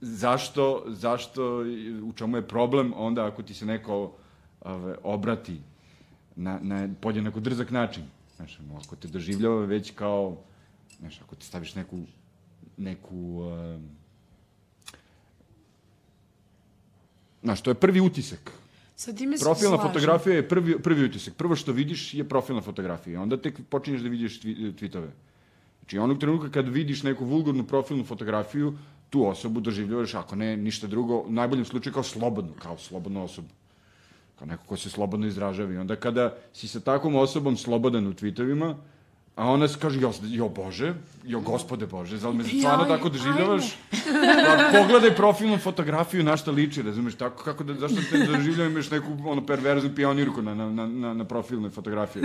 zašto, 0.00 0.84
zašto, 0.86 1.64
u 2.04 2.12
čemu 2.12 2.36
je 2.36 2.48
problem 2.48 2.92
onda 2.96 3.26
ako 3.26 3.42
ti 3.42 3.54
se 3.54 3.66
neko 3.66 4.12
ove, 4.60 4.96
obrati 5.02 5.60
na, 6.36 6.58
na 6.62 6.88
podjednako 7.00 7.40
drzak 7.40 7.70
način? 7.70 8.04
Ono, 8.38 8.80
ako 8.86 8.96
te 8.96 9.08
doživljava 9.08 9.64
već 9.64 9.90
kao, 9.90 10.36
znaš, 10.98 11.20
ako 11.20 11.34
ti 11.34 11.46
staviš 11.46 11.74
neku, 11.74 11.98
neku, 12.76 13.16
um, 13.16 13.88
znaš, 17.42 17.60
to 17.60 17.70
je 17.70 17.74
prvi 17.74 18.00
utisak. 18.00 18.52
Sa 18.96 19.12
time 19.12 19.38
se 19.38 19.44
Profilna 19.44 19.76
slažem. 19.76 19.92
fotografija 19.92 20.36
je 20.36 20.48
prvi, 20.48 20.82
prvi 20.82 21.04
utisak. 21.04 21.34
Prvo 21.34 21.56
što 21.56 21.72
vidiš 21.72 22.14
je 22.14 22.28
profilna 22.28 22.62
fotografija. 22.62 23.22
Onda 23.22 23.36
tek 23.36 23.60
počinješ 23.70 24.02
da 24.02 24.08
vidiš 24.08 24.40
tvi, 24.40 24.54
tweetove. 24.54 25.10
Znači, 25.80 25.98
onog 25.98 26.18
trenutka 26.18 26.50
kad 26.50 26.68
vidiš 26.68 27.02
neku 27.02 27.24
vulgarnu 27.24 27.64
profilnu 27.64 28.04
fotografiju, 28.04 28.78
tu 29.10 29.26
osobu 29.26 29.60
doživljavaš, 29.60 30.14
ako 30.14 30.36
ne, 30.36 30.56
ništa 30.56 30.86
drugo, 30.86 31.18
u 31.20 31.32
najboljem 31.32 31.64
slučaju 31.64 31.94
kao 31.94 32.02
slobodnu, 32.02 32.52
kao 32.58 32.78
slobodnu 32.78 33.24
osobu. 33.24 33.48
Kao 34.38 34.46
neko 34.46 34.64
ko 34.66 34.76
se 34.76 34.90
slobodno 34.90 35.26
izražava. 35.26 35.72
I 35.72 35.76
onda 35.76 35.96
kada 35.96 36.36
si 36.52 36.68
sa 36.68 36.80
takvom 36.80 37.16
osobom 37.16 37.56
slobodan 37.56 38.06
u 38.06 38.12
tweetovima, 38.12 38.74
a 39.38 39.46
ona 39.46 39.68
se 39.68 39.78
kaže, 39.78 40.00
jo, 40.00 40.12
jo 40.22 40.48
Bože, 40.48 40.94
jo 41.24 41.40
gospode 41.40 41.86
Bože, 41.86 42.18
zal 42.18 42.32
me 42.34 42.44
stvarno 42.44 42.84
Joj, 42.84 42.88
tako 42.88 43.08
doživljavaš? 43.08 43.64
Pa, 44.46 44.78
pogledaj 44.78 45.14
profilnu 45.16 45.58
fotografiju 45.58 46.24
na 46.24 46.36
šta 46.36 46.50
liči, 46.50 46.82
razumeš, 46.82 47.14
tako 47.14 47.44
kako 47.44 47.64
da, 47.64 47.74
zašto 47.74 48.02
te 48.10 48.18
doživljavam 48.26 48.72
imaš 48.72 48.90
neku 48.90 49.06
ono 49.24 49.46
perverznu 49.46 49.90
pionirku 49.94 50.42
na, 50.42 50.54
na, 50.54 50.86
na, 50.86 51.14
na, 51.14 51.24
profilnoj 51.24 51.70
fotografiji. 51.70 52.22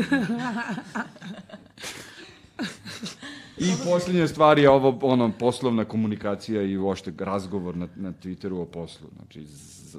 I 3.58 3.72
posljednja 3.86 4.28
stvar 4.28 4.60
je 4.60 4.70
ovo, 4.70 5.00
ono, 5.02 5.32
poslovna 5.40 5.86
komunikacija 5.86 6.62
i 6.62 6.78
uopšte 6.78 7.14
razgovor 7.20 7.78
na, 7.78 7.88
na 7.96 8.14
Twitteru 8.24 8.62
o 8.62 8.66
poslu. 8.66 9.08
Znači, 9.16 9.46
z, 9.46 9.98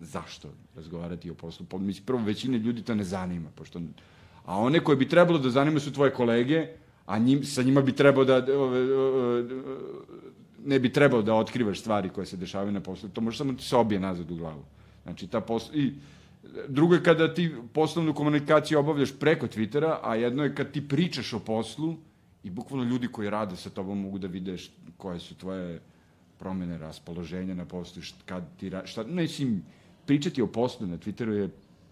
zašto 0.00 0.48
razgovarati 0.76 1.30
o 1.30 1.34
poslu? 1.34 1.66
Po, 1.66 1.78
mislim, 1.78 2.06
prvo, 2.06 2.22
većine 2.22 2.58
ljudi 2.58 2.82
to 2.82 2.94
ne 2.94 3.04
zanima, 3.04 3.48
pošto, 3.54 3.80
a 4.48 4.56
one 4.56 4.80
koje 4.80 4.96
bi 4.96 5.08
trebalo 5.08 5.38
da 5.38 5.50
zanima 5.50 5.80
su 5.80 5.92
tvoje 5.92 6.10
kolege, 6.10 6.66
a 7.06 7.18
njim, 7.18 7.44
sa 7.44 7.62
njima 7.62 7.82
bi 7.82 7.92
trebao 7.92 8.24
da, 8.24 8.36
ove, 8.58 9.44
ne 10.64 10.78
bi 10.78 10.92
trebao 10.92 11.22
da 11.22 11.34
otkrivaš 11.34 11.80
stvari 11.80 12.08
koje 12.08 12.26
se 12.26 12.36
dešavaju 12.36 12.72
na 12.72 12.80
poslu. 12.80 13.08
To 13.08 13.20
može 13.20 13.38
samo 13.38 13.52
ti 13.52 13.64
se 13.64 13.76
obije 13.76 14.00
nazad 14.00 14.30
u 14.30 14.36
glavu. 14.36 14.64
Znači, 15.02 15.26
ta 15.26 15.40
posl... 15.40 15.76
I, 15.76 15.92
drugo 16.68 16.94
je 16.94 17.02
kada 17.02 17.34
ti 17.34 17.50
poslovnu 17.72 18.14
komunikaciju 18.14 18.78
obavljaš 18.78 19.12
preko 19.18 19.46
Twittera, 19.46 19.98
a 20.02 20.14
jedno 20.14 20.44
je 20.44 20.54
kad 20.54 20.72
ti 20.72 20.88
pričaš 20.88 21.32
o 21.32 21.38
poslu 21.38 21.96
i 22.44 22.50
bukvalno 22.50 22.84
ljudi 22.84 23.08
koji 23.08 23.30
rade 23.30 23.56
sa 23.56 23.70
tobom 23.70 24.00
mogu 24.00 24.18
da 24.18 24.32
vide 24.32 24.56
koje 24.96 25.20
su 25.20 25.34
tvoje 25.34 25.80
promene 26.38 26.78
raspoloženja 26.78 27.54
na 27.54 27.64
poslu, 27.64 28.02
št, 28.02 28.16
kad 28.24 28.56
ti 28.56 28.70
ra, 28.70 28.86
šta, 28.86 29.02
ne, 29.02 29.22
mislim, 29.22 29.62
pričati 30.06 30.42
o 30.42 30.46
poslu 30.46 30.86
na 30.86 30.96
Twitteru 30.98 31.32
je 31.32 31.48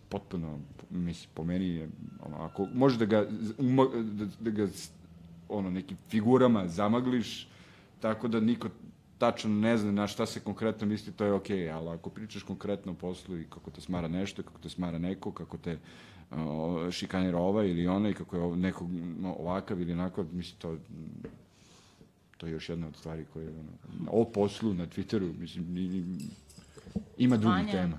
potpuno, 0.08 0.58
mislim, 0.90 1.30
po 1.34 1.44
meni 1.44 1.66
je, 1.66 1.88
ono, 2.22 2.36
ako 2.36 2.66
možeš 2.74 2.98
da 2.98 3.04
ga, 3.04 3.28
umo, 3.58 3.86
da, 3.86 4.26
da 4.40 4.50
ga 4.50 4.68
ono, 5.48 5.70
nekim 5.70 5.96
figurama 6.08 6.68
zamagliš, 6.68 7.48
tako 8.00 8.28
da 8.28 8.40
niko 8.40 8.68
tačno 9.18 9.50
ne 9.50 9.78
zna 9.78 9.92
na 9.92 10.06
šta 10.06 10.26
se 10.26 10.40
konkretno 10.40 10.86
misli, 10.86 11.12
to 11.12 11.24
je 11.24 11.32
okej, 11.32 11.56
okay, 11.56 11.74
ali 11.74 11.88
ako 11.88 12.10
pričaš 12.10 12.42
konkretno 12.42 12.92
o 12.92 12.94
poslu 12.94 13.38
i 13.38 13.44
kako 13.44 13.70
te 13.70 13.80
smara 13.80 14.08
nešto, 14.08 14.42
kako 14.42 14.58
te 14.60 14.68
smara 14.68 14.98
neko, 14.98 15.32
kako 15.32 15.56
te 15.56 15.78
o, 16.30 16.90
šikanira 16.90 17.38
ovaj 17.38 17.68
ili 17.68 17.86
onaj, 17.86 18.14
kako 18.14 18.36
je 18.36 18.56
nekog 18.56 18.90
no, 19.20 19.34
ovakav 19.38 19.80
ili 19.80 19.92
onako, 19.92 20.24
mislim, 20.32 20.60
to, 20.60 20.76
to 22.36 22.46
je 22.46 22.52
još 22.52 22.68
jedna 22.68 22.86
od 22.86 22.96
stvari 22.96 23.24
koje, 23.32 23.48
ono, 23.48 24.10
o 24.10 24.24
poslu 24.24 24.74
na 24.74 24.86
Twitteru, 24.86 25.38
mislim, 25.38 26.18
ima 27.18 27.36
drugih 27.36 27.70
tema. 27.70 27.98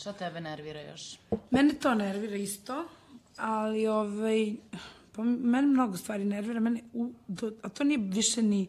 Šta 0.00 0.12
tebe 0.12 0.40
nervira 0.40 0.80
još? 0.80 1.18
Mene 1.50 1.74
to 1.74 1.94
nervira 1.94 2.36
isto, 2.36 2.88
ali 3.36 3.86
ovaj, 3.86 4.52
pa 5.12 5.22
mene 5.22 5.66
mnogo 5.66 5.96
stvari 5.96 6.24
nervira, 6.24 6.60
mene, 6.60 6.82
u, 6.92 7.12
do, 7.28 7.52
a 7.62 7.68
to 7.68 7.84
nije 7.84 7.98
više 8.02 8.42
ni 8.42 8.66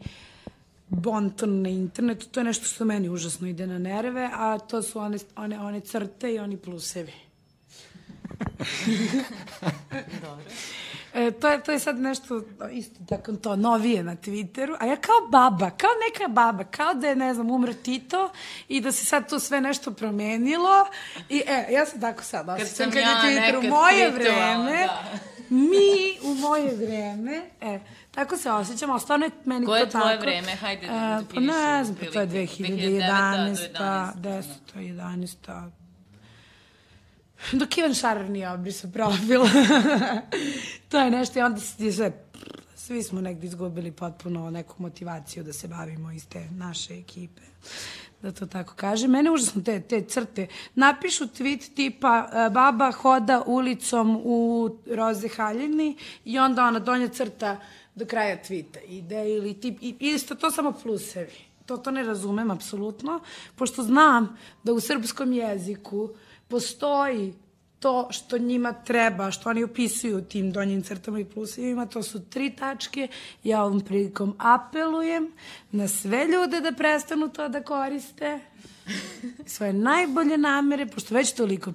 bonton 0.88 1.62
na 1.62 1.70
internetu, 1.70 2.28
to 2.28 2.40
je 2.40 2.44
nešto 2.44 2.66
što 2.66 2.86
meni 2.86 3.10
užasno 3.10 3.48
ide 3.48 3.68
na 3.68 3.80
nerve, 3.80 4.30
a 4.34 4.60
to 4.60 4.82
su 4.82 5.00
one, 5.00 5.18
one, 5.36 5.60
one 5.60 5.80
crte 5.80 6.34
i 6.34 6.40
oni 6.40 6.58
plusevi. 6.58 7.14
Dobro. 10.22 10.46
E, 11.14 11.32
to, 11.32 11.48
je, 11.48 11.64
to 11.64 11.72
je 11.72 11.80
sad 11.80 12.00
nešto 12.00 12.42
isto 12.72 13.00
tako 13.10 13.32
to 13.34 13.56
novije 13.56 14.04
na 14.04 14.16
Twitteru, 14.16 14.76
a 14.80 14.86
ja 14.86 14.96
kao 14.96 15.28
baba, 15.30 15.70
kao 15.70 15.90
neka 16.10 16.28
baba, 16.34 16.64
kao 16.64 16.94
da 16.94 17.08
je, 17.08 17.16
ne 17.16 17.34
znam, 17.34 17.52
umro 17.52 17.74
Tito 17.74 18.30
i 18.68 18.82
da 18.82 18.92
se 18.92 19.06
sad 19.06 19.30
to 19.30 19.40
sve 19.40 19.62
nešto 19.62 19.92
promenilo 19.92 20.86
i 21.30 21.44
e, 21.48 21.66
ja 21.74 21.86
sam 21.86 22.02
tako 22.02 22.24
sad 22.24 22.50
osjećam 22.50 22.76
sam 22.76 22.92
kad 22.92 23.02
ja 23.02 23.10
je 23.10 23.42
Twitter 23.42 23.58
u 23.58 23.70
moje 23.70 24.12
vreme, 24.12 24.88
da. 24.88 25.04
mi 25.50 26.18
u 26.24 26.36
moje 26.36 26.76
vreme, 26.76 27.42
e, 27.62 27.80
tako 28.12 28.38
se 28.38 28.52
osjećam, 28.52 28.90
ali 28.90 29.00
stvarno 29.00 29.26
je 29.26 29.32
meni 29.46 29.66
Koje 29.66 29.80
to 29.80 29.86
je 29.86 29.90
tvoje 29.92 30.16
tako. 30.16 30.22
vreme? 30.22 30.56
Hajde 30.56 30.88
da 30.88 30.94
E, 30.94 30.98
Pa 31.00 31.20
definiši 31.20 31.48
ne 31.48 31.84
znam, 31.84 31.96
pa 31.96 32.12
to 32.12 32.20
je 32.20 32.26
otprilike. 32.26 32.64
2011, 32.64 33.56
2009. 33.74 34.14
10, 34.16 34.44
11, 34.76 35.70
Dok 37.54 37.78
Ivan 37.78 37.94
Šarar 37.94 38.30
nije 38.30 38.52
obrisao 38.52 38.92
profil. 38.92 39.42
to 40.90 41.00
je 41.00 41.12
nešto 41.12 41.40
i 41.40 41.42
onda 41.42 41.60
se 41.60 41.92
sve, 41.92 42.12
svi 42.76 43.04
smo 43.04 43.22
negdje 43.22 43.48
izgubili 43.48 43.92
potpuno 43.92 44.50
neku 44.50 44.76
motivaciju 44.78 45.44
da 45.44 45.54
se 45.54 45.68
bavimo 45.68 46.12
iz 46.12 46.28
te 46.28 46.48
naše 46.52 46.98
ekipe. 46.98 47.42
Da 48.22 48.32
to 48.32 48.46
tako 48.46 48.74
kaže. 48.76 49.08
Mene 49.08 49.32
užasno 49.32 49.62
te, 49.62 49.82
te 49.82 50.02
crte. 50.02 50.48
Napišu 50.76 51.26
tweet 51.26 51.76
tipa 51.76 52.30
e, 52.34 52.50
baba 52.50 52.92
hoda 52.92 53.44
ulicom 53.46 54.22
u 54.24 54.70
roze 54.96 55.28
haljini 55.28 55.98
i 56.26 56.40
onda 56.40 56.64
ona 56.64 56.80
donja 56.80 57.08
crta 57.08 57.58
do 57.96 58.06
kraja 58.06 58.42
tvita 58.44 58.80
ide 58.80 59.30
ili 59.30 59.54
tip, 59.54 59.78
i, 59.82 59.96
isto 60.00 60.36
to 60.36 60.52
samo 60.52 60.72
plusevi. 60.72 61.50
To, 61.66 61.78
to 61.78 61.92
ne 61.92 62.04
razumem 62.04 62.52
apsolutno, 62.52 63.20
pošto 63.56 63.84
znam 63.84 64.38
da 64.64 64.74
u 64.74 64.80
srpskom 64.80 65.34
jeziku 65.34 66.10
postoji 66.50 67.34
to 67.80 68.08
što 68.12 68.38
njima 68.38 68.74
treba, 68.74 69.32
što 69.32 69.50
oni 69.50 69.64
opisuju 69.64 70.22
tim 70.22 70.52
donjim 70.52 70.84
crtama 70.84 71.20
i 71.20 71.26
plusevima, 71.26 71.86
to 71.86 72.04
su 72.04 72.30
tri 72.30 72.50
tačke. 72.56 73.08
Ja 73.44 73.64
ovom 73.64 73.82
prilikom 73.82 74.36
apelujem 74.38 75.32
na 75.72 75.88
sve 75.88 76.28
ljude 76.28 76.62
da 76.62 76.72
prestanu 76.72 77.30
to 77.30 77.50
da 77.50 77.64
koriste. 77.64 78.40
Svoje 79.46 79.74
najbolje 79.74 80.38
namere, 80.38 80.86
pošto 80.86 81.16
već 81.16 81.32
toliko 81.32 81.74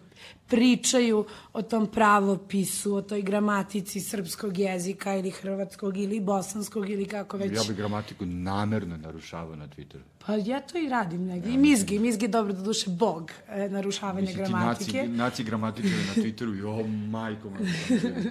pričaju 0.48 1.24
o 1.52 1.62
tom 1.62 1.86
pravopisu, 1.86 2.94
o 2.94 3.02
toj 3.02 3.22
gramatici 3.22 4.00
srpskog 4.00 4.58
jezika 4.58 5.16
ili 5.16 5.30
hrvatskog 5.30 5.96
ili 5.96 6.20
bosanskog 6.20 6.90
ili 6.90 7.06
kako 7.06 7.36
već. 7.36 7.52
Ja 7.52 7.62
bih 7.68 7.76
gramatiku 7.76 8.26
namerno 8.26 8.96
narušavao 8.96 9.56
na 9.56 9.68
Twitteru. 9.68 10.02
Pa 10.26 10.34
ja 10.34 10.60
to 10.60 10.78
i 10.78 10.88
radim 10.88 11.26
negdje. 11.26 11.54
I 11.54 11.56
mizgi, 11.56 11.98
mizgi 11.98 12.24
je 12.24 12.28
dobro 12.28 12.52
da 12.52 12.62
duše 12.62 12.90
bog 12.90 13.32
e, 13.48 13.68
narušavanje 13.68 14.26
Mislim, 14.26 14.44
ti 14.44 14.50
gramatike. 14.50 14.98
naci, 14.98 15.08
naci 15.08 15.44
gramatičari 15.44 16.04
na 16.16 16.22
Twitteru, 16.22 16.58
jo, 16.58 16.86
majko, 16.86 17.50
majko. 17.50 18.30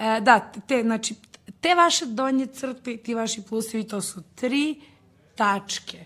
E, 0.00 0.20
da, 0.20 0.52
te, 0.68 0.82
znači, 0.82 1.14
te 1.60 1.74
vaše 1.74 2.06
donje 2.06 2.46
crte, 2.46 2.96
ti 2.96 3.14
vaši 3.14 3.42
plusevi, 3.42 3.84
to 3.84 4.00
su 4.00 4.22
tri 4.34 4.80
tačke. 5.34 6.04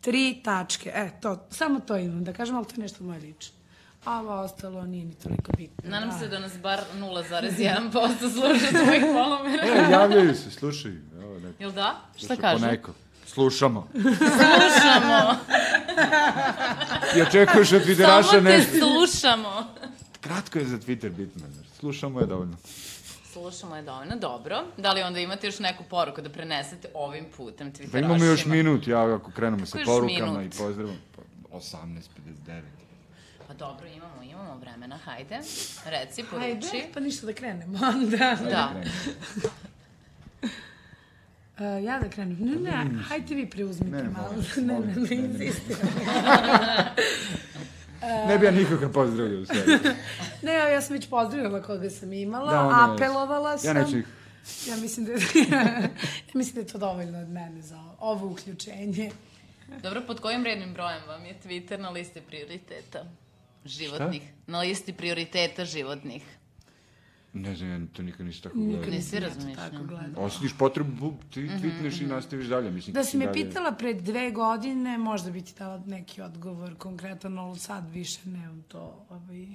Tri 0.00 0.40
tačke. 0.44 0.90
E, 0.94 1.10
to, 1.22 1.46
samo 1.50 1.80
to 1.80 1.96
imam 1.96 2.24
da 2.24 2.32
kažem, 2.32 2.56
ali 2.56 2.66
to 2.66 2.74
je 2.76 2.82
nešto 2.82 3.04
moje 3.04 3.20
lično. 3.20 3.54
A 4.04 4.18
ovo 4.20 4.40
ostalo 4.40 4.86
nije 4.86 5.04
ni 5.04 5.14
toliko 5.14 5.52
bitno. 5.56 5.90
Nadam 5.90 6.08
da. 6.08 6.18
se 6.18 6.28
da 6.28 6.38
nas 6.38 6.58
bar 6.58 6.80
0,1% 6.98 8.32
sluša 8.32 8.84
tvojih 8.84 9.02
polomera. 9.14 9.62
E, 9.64 9.90
javljaju 9.92 10.34
se, 10.34 10.50
slušaj. 10.50 10.92
Evo, 11.22 11.38
neko, 11.38 11.62
Jel 11.62 11.72
da? 11.72 12.00
Šta 12.16 12.26
sluša 12.26 12.40
kažu? 12.40 12.60
Poneko. 12.64 12.92
Slušamo. 13.26 13.88
Slušamo. 13.94 15.36
I 17.16 17.22
očekuješ 17.22 17.72
od 17.72 17.82
Samo 17.82 17.94
Twitteraša 17.94 18.30
te 18.30 18.40
nešto. 18.40 18.72
slušamo. 18.78 19.66
Kratko 20.20 20.58
je 20.58 20.64
za 20.64 20.78
Twitter 20.78 21.10
bitno. 21.10 21.42
Slušamo 21.78 22.20
je 22.20 22.26
dovoljno. 22.26 22.56
Slušamo 23.40 23.76
je 23.76 23.82
dovoljno, 23.82 24.16
dobro. 24.16 24.64
Da 24.76 24.92
li 24.92 25.02
onda 25.02 25.20
imate 25.20 25.46
još 25.46 25.58
neku 25.58 25.84
poruku 25.84 26.20
da 26.22 26.28
prenesete 26.30 26.88
ovim 26.94 27.24
putem 27.36 27.72
Twitterašima? 27.72 27.92
Pa 27.92 27.98
imamo 27.98 28.24
još 28.24 28.44
minut, 28.44 28.86
ja 28.86 29.14
ako 29.14 29.30
krenemo 29.30 29.66
sa 29.66 29.78
još 29.78 29.86
porukama 29.86 30.38
minut? 30.38 30.54
i 30.54 30.58
pozdravom. 30.58 30.96
Pa, 31.16 31.56
18.59. 31.56 32.60
Pa 33.48 33.54
dobro, 33.54 33.86
imamo, 33.86 34.22
imamo 34.22 34.56
vremena, 34.58 34.96
hajde. 34.96 35.38
Reci, 35.86 36.24
poruči. 36.30 36.84
pa 36.94 37.00
ništa 37.00 37.26
da 37.26 37.32
krenemo 37.32 37.78
onda. 37.86 38.36
Da. 38.50 38.72
Uh, 41.58 41.84
ja 41.86 41.98
da 41.98 42.08
krenem? 42.08 42.36
Ne, 42.40 42.70
ne, 42.70 43.02
hajte 43.08 43.34
vi 43.34 43.50
preuzmite 43.50 43.96
Ne, 43.96 44.02
ne, 44.02 44.08
malo. 44.10 44.32
molim, 44.32 44.66
Ne, 44.66 44.74
molim, 44.74 44.88
ne, 44.88 45.16
ne, 45.16 45.16
ne, 45.16 45.28
ne. 45.38 45.44
insistiram. 45.46 45.88
Ne 45.96 46.94
bi 48.38 48.46
ja 48.46 48.50
nikoga 48.50 48.88
pozdravio 48.88 49.40
u 49.40 49.44
stvari. 49.44 49.78
Ne, 50.42 50.52
ja 50.52 50.80
sam 50.80 50.94
već 50.94 51.08
pozdravila 51.08 51.62
koga 51.62 51.90
sam 51.90 52.12
imala, 52.12 52.52
Da, 52.52 52.92
apelovala 52.94 53.50
Ja 53.50 53.58
sam. 53.58 53.76
neću 53.76 53.98
ih. 53.98 54.06
Ja 54.68 54.76
mislim 54.76 55.06
da, 55.06 55.12
ja 55.56 55.88
mislim 56.34 56.54
da 56.54 56.60
je 56.60 56.66
to 56.66 56.78
dovoljno 56.78 57.18
od 57.20 57.28
mene 57.28 57.62
za 57.62 57.82
ovo 57.98 58.26
uključenje. 58.26 59.10
Dobro, 59.82 60.02
pod 60.06 60.20
kojim 60.20 60.44
rednim 60.44 60.74
brojem 60.74 61.02
vam 61.08 61.24
je 61.24 61.34
Twitter 61.44 61.78
na 61.78 61.90
listi 61.90 62.20
prioriteta 62.20 63.04
životnih? 63.64 64.22
Na 64.46 64.60
listi 64.60 64.92
prioriteta 64.92 65.64
životnih. 65.64 66.22
Ne 67.32 67.54
znam, 67.54 67.70
ja 67.72 67.86
to 67.88 68.02
nikad 68.02 68.26
nisam 68.26 68.42
tako 68.42 68.56
Nikad 68.56 68.80
gledao. 68.80 68.90
Nisi 68.98 69.20
gledala. 69.78 70.12
Osjetiš 70.16 70.52
potrebu, 70.54 70.92
bu- 71.00 71.30
ti 71.30 71.40
tweetneš 71.42 72.02
i 72.02 72.06
nastaviš 72.06 72.46
dalje. 72.46 72.70
Mislim, 72.70 72.94
Da 72.94 73.04
si 73.04 73.16
me 73.16 73.26
dalje- 73.26 73.44
pitala 73.44 73.72
pre 73.72 73.94
dve 73.94 74.30
godine, 74.30 74.98
možda 74.98 75.30
bi 75.30 75.42
ti 75.42 75.54
dala 75.58 75.82
neki 75.86 76.22
odgovor 76.22 76.74
konkretan, 76.76 77.38
ali 77.38 77.58
sad 77.58 77.90
više 77.90 78.20
nemam 78.26 78.62
to, 78.62 79.06
ovaj, 79.10 79.46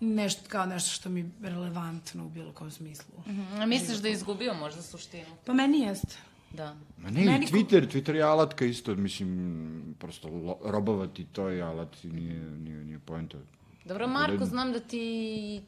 nešto, 0.00 0.42
kao 0.48 0.66
nešto 0.66 0.90
što 0.90 1.08
mi 1.08 1.20
je 1.20 1.30
relevantno 1.42 2.26
u 2.26 2.30
bilo 2.30 2.52
kom 2.52 2.70
smislu. 2.70 3.14
A 3.54 3.66
misliš 3.66 3.98
da 3.98 4.08
je 4.08 4.14
izgubio 4.14 4.54
možda 4.54 4.82
suštinu? 4.82 5.26
Pa 5.46 5.52
meni 5.52 5.80
jeste. 5.80 6.16
Da. 6.52 6.76
Ma 6.98 7.10
ne, 7.10 7.24
Meni 7.24 7.46
Twitter, 7.46 7.86
Twitter 7.86 8.14
je 8.14 8.22
alatka 8.22 8.64
isto, 8.64 8.94
mislim, 8.94 9.60
prosto 9.98 10.28
lo, 10.28 10.58
robovati 10.64 11.24
to 11.24 11.48
je 11.48 11.62
alat 11.62 12.04
i 12.04 12.08
nije, 12.08 12.40
nije, 12.40 12.84
nije 12.84 12.98
poenta. 12.98 13.38
Dobro, 13.84 14.06
Marko, 14.08 14.44
znam 14.44 14.72
da 14.72 14.80
ti 14.80 15.00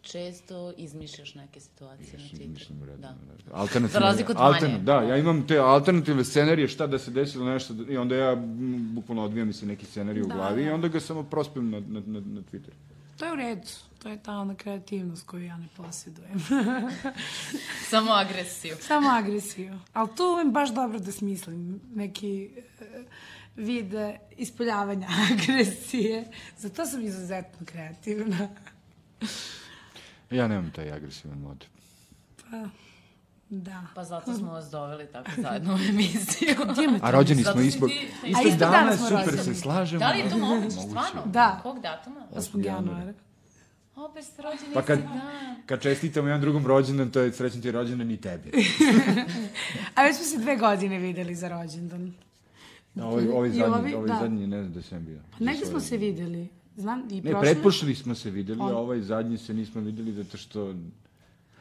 često 0.03 0.73
izmišljaš 0.77 1.35
neke 1.35 1.61
situacije 1.61 2.13
na 2.13 2.25
Twitteru. 2.25 2.49
mislim, 2.49 2.83
u 2.83 2.87
redu. 2.87 2.99
Da. 2.99 3.15
Alternativne, 3.53 3.89
Za 3.91 3.99
razliku 3.99 4.31
od 4.31 4.37
altern-. 4.39 4.85
Da, 4.85 4.95
ja 4.95 5.17
imam 5.17 5.47
te 5.47 5.59
alternativne 5.59 6.25
scenarije 6.25 6.69
šta 6.69 6.87
da 6.87 6.99
se 6.99 7.11
desilo 7.11 7.45
nešto 7.47 7.75
i 7.89 7.97
onda 7.97 8.15
ja 8.17 8.33
m, 8.33 8.47
bukvalno 8.95 9.25
odvijam 9.25 9.47
mi 9.47 9.53
se 9.53 9.67
neki 9.67 9.87
scenarij 9.87 10.23
u 10.23 10.27
Da, 10.27 10.35
glavi 10.35 10.63
i 10.63 10.67
da. 10.67 10.75
onda 10.75 10.89
ga 10.89 11.01
samo 11.01 11.23
prospem 11.23 11.71
na, 11.71 11.81
na, 11.81 12.01
na, 12.01 12.21
na 12.21 12.41
Twitter. 12.43 12.71
To 13.17 13.25
je 13.25 13.33
u 13.33 13.37
redu. 13.37 13.69
To 13.99 14.09
je 14.09 14.19
ta 14.19 14.33
ona 14.33 14.55
kreativnost 14.55 15.27
koju 15.27 15.45
ja 15.45 15.57
ne 15.57 15.69
posjedujem. 15.77 16.41
Samo 17.91 18.11
agresiju. 18.13 18.77
Samo 18.81 19.09
agresiju. 19.11 19.79
Ali 19.93 20.09
tu 20.17 20.23
umem 20.25 20.53
baš 20.53 20.71
dobro 20.71 20.99
da 20.99 21.13
smislim 21.13 21.81
neki 21.95 22.51
e, 22.81 23.05
vid 23.57 23.93
ispoljavanja 24.37 25.09
agresije. 25.33 26.25
Zato 26.59 26.87
sam 26.87 27.03
izuzetno 27.03 27.67
kreativna. 27.67 28.49
Ja 30.31 30.49
nemam 30.49 30.71
taj 30.75 30.93
agresivan 30.93 31.39
mod. 31.39 31.67
Pa, 32.37 32.69
da. 33.49 33.83
Pa 33.95 34.05
zato 34.05 34.35
smo 34.35 34.53
vas 34.53 34.71
doveli 34.71 35.07
tako 35.13 35.31
zajedno 35.43 35.75
u 35.75 35.79
emisiju. 35.89 36.55
A 37.03 37.11
rođeni 37.11 37.43
smo 37.45 37.61
ispod, 37.61 37.91
istog 38.27 38.59
dana 38.59 38.97
super 38.97 39.25
rođeni. 39.25 39.43
se 39.43 39.55
slažemo. 39.55 39.99
Da 39.99 40.13
li 40.13 40.19
je 40.19 40.31
to 40.31 40.39
moguće, 40.39 40.71
stvarno? 40.71 41.23
Da. 41.25 41.61
Kog 41.63 41.81
datuma? 41.81 42.27
8. 42.35 42.67
januara. 42.67 43.13
Opet 43.97 44.25
ste 44.25 44.43
rođeni 44.43 44.75
Pa 44.75 44.83
kad, 44.83 44.99
dan. 44.99 45.21
kad 45.67 45.83
čestitamo 45.83 46.29
jedan 46.29 46.41
drugom 46.41 46.67
rođendan, 46.67 47.11
to 47.11 47.21
je 47.21 47.33
srećan 47.33 47.61
ti 47.61 47.71
rođendan 47.71 48.11
i 48.11 48.21
tebi. 48.21 48.51
A 49.95 50.03
već 50.03 50.17
smo 50.17 50.25
se 50.25 50.39
dve 50.39 50.57
godine 50.57 50.99
videli 50.99 51.35
za 51.35 51.49
rođendan. 51.49 52.15
A 52.97 53.07
ovaj, 53.07 53.29
ovaj 53.29 53.49
I 53.49 53.53
zadnji, 53.53 53.75
ovi- 53.75 53.95
ovaj 53.95 54.09
da. 54.09 54.19
zadnji, 54.21 54.47
ne 54.47 54.61
znam 54.61 54.73
da 54.73 54.83
sam 54.83 55.05
bio. 55.05 55.19
Pa 55.31 55.45
negde 55.45 55.67
smo 55.67 55.81
se 55.81 55.97
videli. 55.97 56.49
Znam, 56.77 57.03
i 57.11 57.15
Ne, 57.15 57.31
prošle... 57.31 57.41
pretpošli 57.43 57.95
smo 57.95 58.15
se 58.15 58.31
videli, 58.31 58.61
On- 58.61 58.71
a 58.71 58.77
ovaj 58.77 59.01
zadnji 59.01 59.39
se 59.39 59.55
nismo 59.55 59.81
videli 59.81 60.13
zato 60.13 60.37
što... 60.37 60.75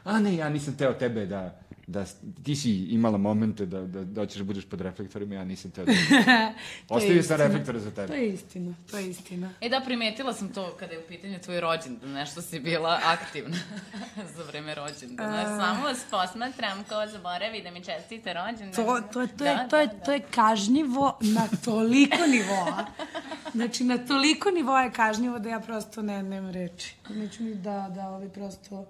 A 0.03 0.19
ne, 0.19 0.35
ja 0.35 0.49
nisam 0.49 0.73
teo 0.75 0.93
tebe 0.93 1.25
da... 1.25 1.60
da 1.87 2.05
ti 2.43 2.55
si 2.55 2.71
imala 2.75 3.17
momente 3.17 3.65
da, 3.65 3.81
da, 3.81 4.03
da 4.03 4.21
hoćeš 4.21 4.37
da 4.37 4.43
budeš 4.43 4.65
pod 4.65 4.81
reflektorima, 4.81 5.35
ja 5.35 5.43
nisam 5.43 5.71
teo 5.71 5.85
da... 5.85 5.91
To 6.87 6.93
Ostavio 6.95 7.13
sam 7.13 7.19
istina. 7.19 7.37
reflektore 7.37 7.79
za 7.79 7.89
To 7.89 7.95
tebe. 7.95 8.13
je 8.15 8.29
istina, 8.29 8.73
to 8.91 8.97
je 8.97 9.09
istina. 9.09 9.49
E 9.61 9.69
da, 9.69 9.81
primetila 9.81 10.33
sam 10.33 10.49
to 10.49 10.75
kada 10.79 10.93
je 10.93 10.99
u 10.99 11.07
pitanju 11.07 11.39
tvoj 11.39 11.59
rođendan, 11.61 12.11
nešto 12.11 12.41
si 12.41 12.59
bila 12.59 12.99
aktivna 13.05 13.57
za 14.35 14.43
vreme 14.43 14.75
rođendana. 14.75 15.45
Samo 15.59 15.83
vas 15.83 16.05
posmatram 16.11 16.83
ko 16.83 16.95
zaboravi 17.07 17.63
da 17.63 17.71
mi 17.71 17.83
čestite 17.83 18.33
rođendan. 18.35 18.73
To, 18.75 19.01
to, 19.03 19.27
to, 19.27 19.45
je, 19.45 19.55
Da, 19.55 19.67
to, 19.67 19.77
je, 19.77 19.87
da, 19.87 19.93
da. 19.93 19.99
to 19.99 20.11
je 20.11 20.19
kažnjivo 20.21 21.17
na 21.21 21.47
toliko 21.65 22.25
nivoa. 22.27 22.85
Znači, 23.51 23.83
na 23.83 23.97
toliko 23.97 24.51
nivoa 24.51 24.81
je 24.81 24.91
kažnjivo 24.91 25.39
da 25.39 25.49
ja 25.49 25.59
prosto 25.59 26.01
ne, 26.01 26.23
nemam 26.23 26.51
reči. 26.51 26.95
Neću 27.09 27.43
ni 27.43 27.55
da, 27.55 27.91
da 27.95 28.07
ovi 28.07 28.29
prosto 28.29 28.85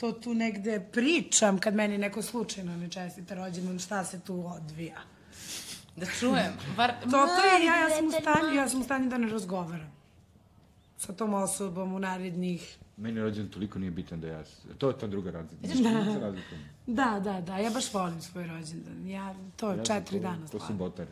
to 0.00 0.12
tu 0.12 0.34
negde 0.34 0.80
pričam 0.92 1.58
kad 1.58 1.74
meni 1.74 1.98
neko 1.98 2.22
slučajno 2.22 2.76
ne 2.76 2.90
čestita 2.90 3.34
rođendan, 3.34 3.78
šta 3.78 4.04
se 4.04 4.20
tu 4.20 4.46
odvija. 4.46 5.00
Da 5.96 6.06
čujem. 6.06 6.52
Bar... 6.76 6.92
To, 7.02 7.10
to 7.10 7.16
je, 7.16 7.66
ja, 7.66 7.76
ja 7.76 7.90
sam 7.90 8.06
u 8.06 8.10
stanju, 8.10 8.54
ja 8.54 8.68
sam 8.68 8.80
u 8.80 8.84
stanju 8.84 9.10
da 9.10 9.18
ne 9.18 9.28
razgovaram 9.28 9.92
sa 10.96 11.12
tom 11.12 11.34
osobom 11.34 11.94
u 11.94 11.98
narednih... 11.98 12.78
Meni 12.96 13.20
rođendan 13.20 13.52
toliko 13.52 13.78
nije 13.78 13.90
bitan 13.90 14.20
da 14.20 14.26
ja... 14.26 14.44
To 14.78 14.88
je 14.88 14.98
ta 14.98 15.06
druga 15.06 15.30
razlika. 15.30 15.66
Da. 16.20 16.32
Da, 16.86 17.20
da, 17.20 17.40
da, 17.40 17.56
ja 17.56 17.70
baš 17.70 17.94
volim 17.94 18.22
svoj 18.22 18.46
rođendan. 18.46 19.08
Ja, 19.08 19.34
to 19.56 19.70
je 19.70 19.76
Ja 19.78 19.84
četiri 19.84 20.16
to- 20.16 20.22
dana 20.22 20.46
To 20.48 20.60
su 20.60 20.72
botari. 20.74 21.10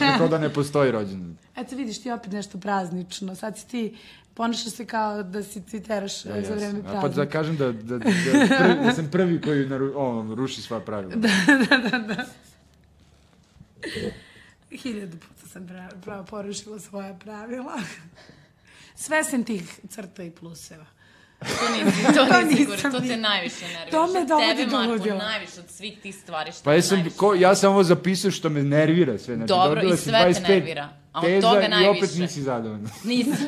Tako 0.00 0.28
da 0.28 0.38
ne 0.38 0.52
postoji 0.52 0.90
rođendan. 0.90 1.36
Eto 1.56 1.76
vidiš 1.76 2.02
ti 2.02 2.10
opet 2.10 2.32
nešto 2.32 2.58
praznično. 2.58 3.34
Sad 3.34 3.58
si 3.58 3.68
ti, 3.68 3.96
ponašaš 4.34 4.72
se 4.72 4.86
kao 4.86 5.22
da 5.22 5.42
si 5.42 5.60
twiteraš 5.62 6.28
Ja, 6.28 6.42
za 6.42 6.54
vreme 6.54 6.78
A 6.78 6.82
pa 6.84 6.90
praznika. 6.90 7.08
da 7.16 7.26
kažem 7.26 7.56
da, 7.56 7.72
da, 7.72 7.98
da, 7.98 8.04
prvi, 8.58 8.84
da 8.84 8.92
sam 8.92 9.08
prvi 9.10 9.40
koji 9.40 9.66
naru, 9.66 9.92
o, 9.96 10.34
ruši 10.34 10.62
sva 10.62 10.80
pravila. 10.80 11.14
Da. 12.08 12.24
Hiljadu 14.72 15.16
puta 15.18 15.48
sam 15.48 15.66
pra, 15.66 15.88
pravo 16.02 16.24
porušila 16.24 16.78
svoja 16.80 17.14
pravila. 17.14 17.72
Sve 18.96 19.24
sem 19.24 19.44
tih 19.44 19.80
crta 19.88 20.22
i 20.22 20.30
pluseva. 20.30 20.86
To 21.38 21.46
nisi, 21.84 22.04
to 22.04 22.26
To 22.32 22.40
nisi 22.40 22.64
nisam 22.64 22.92
to 22.92 23.00
te 23.00 23.16
najviše 23.16 23.64
nervira. 23.64 23.90
To 23.90 24.06
me 24.06 24.24
dovodi 24.24 24.56
Tebe, 24.56 24.70
do 24.70 24.76
Marko, 24.78 25.24
najviše 25.24 25.60
od 25.60 25.70
svih 25.70 25.98
tih 26.00 26.14
stvari 26.14 26.52
što 26.52 26.62
Pa 26.64 26.72
jesam, 26.72 26.98
najviše 26.98 27.16
ko, 27.16 27.34
ja 27.34 27.54
sam 27.54 27.72
ovo 27.72 27.82
zapisao 27.82 28.30
što 28.30 28.48
me 28.48 28.62
nervira 28.62 29.18
sve. 29.18 29.36
Znači, 29.36 29.48
Dobro, 29.48 29.82
i 29.82 29.96
sve 29.96 30.12
te 30.12 30.40
25 30.40 30.48
nervira, 30.48 30.88
a 31.12 31.18
od 31.18 31.24
teza 31.24 31.48
toga 31.48 31.60
I 31.60 31.64
opet 31.64 31.70
najviše. 31.70 32.20
nisi 32.20 32.42
zadovoljna. 32.42 32.88
Nisam. 33.04 33.46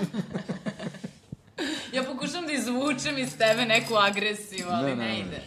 ja 1.94 2.02
pokušam 2.02 2.46
da 2.46 2.52
izvučem 2.52 3.18
iz 3.18 3.36
tebe 3.38 3.64
neku 3.64 3.94
agresiju, 3.96 4.66
ali 4.68 4.90
Ne, 4.90 4.96
ne, 4.96 5.04
ne, 5.04 5.12
ne. 5.12 5.18
ide. 5.20 5.42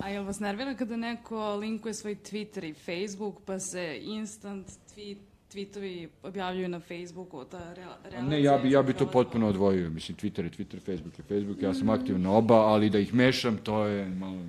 A 0.00 0.08
jel 0.08 0.24
vas 0.24 0.38
nervira 0.40 0.74
kada 0.74 0.96
neko 0.96 1.54
linkuje 1.56 1.94
svoj 1.94 2.16
Twitter 2.30 2.64
i 2.64 2.74
Facebook, 2.74 3.34
pa 3.44 3.58
se 3.58 3.98
instant 4.02 4.66
tweet, 4.96 5.16
tweetovi 5.52 6.08
objavljuju 6.22 6.68
na 6.68 6.80
Facebooku, 6.80 7.44
ta 7.44 7.72
re, 7.74 7.84
relacija? 8.04 8.22
Ne, 8.22 8.42
ja 8.42 8.58
bi, 8.58 8.70
ja 8.70 8.82
bi 8.82 8.92
to 8.92 9.06
potpuno 9.06 9.48
odvojio. 9.48 9.90
Mislim, 9.90 10.16
Twitter 10.16 10.44
je 10.44 10.50
Twitter, 10.50 10.80
Facebook 10.80 11.18
je 11.18 11.24
Facebook. 11.24 11.62
Ja 11.62 11.74
sam 11.74 11.88
aktivan 11.88 12.22
na 12.22 12.32
oba, 12.32 12.54
ali 12.54 12.90
da 12.90 12.98
ih 12.98 13.14
mešam, 13.14 13.56
to 13.56 13.84
je 13.84 14.08
malo... 14.08 14.42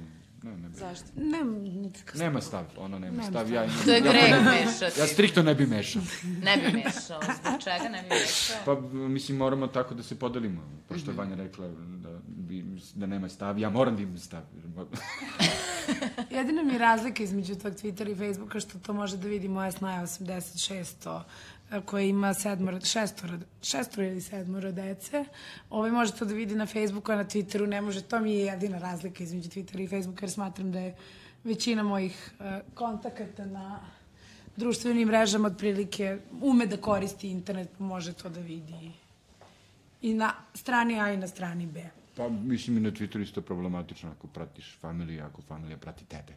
Ne, 0.43 0.51
ne, 0.53 0.69
bi. 0.69 0.75
Zašto? 0.75 1.05
Nema 1.15 1.51
nikakav 1.59 2.19
nema 2.19 2.41
stav, 2.41 2.65
ono 2.77 2.99
nema, 2.99 3.11
Nema 3.11 3.23
stav. 3.23 3.45
stav. 3.45 3.51
Ja, 3.51 3.63
imam, 3.65 3.77
To 3.85 3.91
je 3.91 3.97
ja, 3.97 4.01
greh 4.01 4.45
mešati. 4.45 4.99
ja 4.99 5.07
striktno 5.07 5.43
ne 5.43 5.55
bi 5.55 5.65
mešao. 5.65 6.01
Ne 6.43 6.57
bi 6.57 6.71
mešao. 6.73 7.19
Zbog 7.41 7.59
čega 7.59 7.89
ne 7.91 8.01
bi 8.01 8.09
mešao? 8.09 8.57
Pa, 8.65 8.75
mislim, 8.91 9.37
moramo 9.37 9.67
tako 9.67 9.93
da 9.93 10.03
se 10.03 10.19
podelimo. 10.19 10.61
Pošto 10.87 11.11
je 11.11 11.17
Vanja 11.17 11.35
rekla 11.35 11.67
da, 11.97 12.09
bi, 12.27 12.65
da 12.95 13.05
nema 13.05 13.29
stav, 13.29 13.59
ja 13.59 13.69
moram 13.69 13.95
da 13.95 14.01
imam 14.01 14.17
stav. 14.17 14.41
Jedina 16.31 16.63
mi 16.63 16.73
je 16.73 16.79
razlika 16.79 17.23
između 17.23 17.55
tog 17.55 17.73
Twittera 17.73 18.11
i 18.11 18.15
Facebooka 18.17 18.59
što 18.59 18.79
to 18.79 18.93
može 18.93 19.17
da 19.17 19.27
vidi 19.27 19.47
moja 19.47 19.71
snaja 19.71 20.01
86 20.01 21.21
koja 21.85 22.03
ima 22.03 22.33
sedmoro, 22.33 22.81
šestoro, 22.81 23.33
šestoro 23.61 24.07
ili 24.07 24.21
sedmoro 24.21 24.71
dece. 24.71 25.25
Ovaj 25.69 25.91
može 25.91 26.11
to 26.11 26.25
da 26.25 26.33
vidi 26.33 26.55
na 26.55 26.65
Facebooku, 26.65 27.11
a 27.11 27.15
na 27.15 27.25
Twitteru 27.25 27.67
ne 27.67 27.81
može. 27.81 28.01
To 28.01 28.19
mi 28.19 28.33
je 28.33 28.45
jedina 28.45 28.77
razlika 28.77 29.23
između 29.23 29.49
Twittera 29.49 29.83
i 29.83 29.87
Facebooka, 29.87 30.25
jer 30.25 30.31
smatram 30.31 30.71
da 30.71 30.79
je 30.79 30.95
većina 31.43 31.83
mojih 31.83 32.31
uh, 32.39 32.45
kontakata 32.73 33.45
na 33.45 33.79
društvenim 34.55 35.07
mrežama 35.07 35.47
otprilike 35.47 36.17
ume 36.41 36.65
da 36.65 36.77
koristi 36.77 37.29
internet, 37.29 37.69
pa 37.77 37.83
može 37.83 38.13
to 38.13 38.29
da 38.29 38.39
vidi 38.39 38.91
i 40.01 40.13
na 40.13 40.33
strani 40.53 40.99
A 40.99 41.13
i 41.13 41.17
na 41.17 41.27
strani 41.27 41.65
B. 41.65 41.89
Pa, 42.17 42.29
mislim, 42.29 42.77
i 42.77 42.79
na 42.79 42.91
Twitteru 42.91 43.21
isto 43.21 43.41
problematično 43.41 44.11
ako 44.11 44.27
pratiš 44.27 44.77
familiju, 44.81 45.23
ako 45.23 45.41
familija 45.41 45.77
prati 45.77 46.05
tebe. 46.05 46.33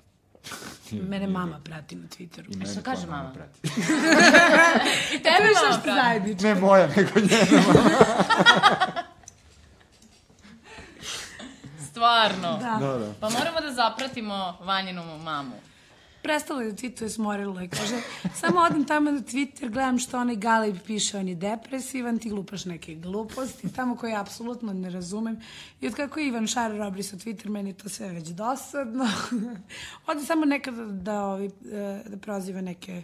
Mene 0.92 1.26
mama 1.26 1.60
prati 1.64 1.96
na 1.96 2.08
Twitteru. 2.08 2.62
I 2.62 2.66
šta 2.66 2.82
kaže 2.82 3.06
mama? 3.06 3.32
prati. 3.32 3.60
I 5.14 5.22
tebe 5.22 5.48
Što 5.58 5.72
što 5.72 5.80
pravi. 5.82 6.00
zajedničko? 6.00 6.42
Ne 6.44 6.54
moja, 6.54 6.86
nego 6.86 7.20
njena. 7.20 7.62
Stvarno. 11.90 12.58
Da. 12.58 12.76
Da, 12.80 12.98
da. 12.98 13.12
Pa 13.20 13.28
moramo 13.28 13.60
da 13.60 13.72
zapratimo 13.72 14.56
Vanjinu 14.60 15.18
mamu. 15.18 15.56
Prestala 16.24 16.62
je 16.62 16.72
da 16.72 16.76
tweetuje, 16.76 17.08
smorila 17.08 17.62
je. 17.62 17.68
Kaže, 17.68 17.96
samo 18.34 18.60
odem 18.60 18.84
tamo 18.84 19.10
na 19.10 19.20
Twitter, 19.20 19.70
gledam 19.70 19.98
što 19.98 20.18
onaj 20.18 20.36
Galeb 20.36 20.76
piše, 20.86 21.18
on 21.18 21.28
je 21.28 21.34
depresivan, 21.34 22.18
ti 22.18 22.30
glupaš 22.30 22.64
neke 22.64 22.94
gluposti, 22.94 23.72
tamo 23.72 23.96
koje 23.96 24.16
apsolutno 24.16 24.72
ne 24.72 24.90
razumem. 24.90 25.40
I 25.80 25.86
od 25.86 25.94
kako 25.94 26.20
je 26.20 26.26
Ivan 26.26 26.46
Šar 26.46 26.76
robri 26.76 27.02
sa 27.02 27.16
Twitter, 27.16 27.48
meni 27.48 27.70
je 27.70 27.74
to 27.74 27.88
sve 27.88 28.08
već 28.08 28.28
dosadno. 28.28 29.08
Ode 30.06 30.24
samo 30.24 30.44
nekada 30.44 30.84
da, 30.84 31.24
ovi, 31.24 31.50
da 32.06 32.16
proziva 32.16 32.60
neke 32.60 33.02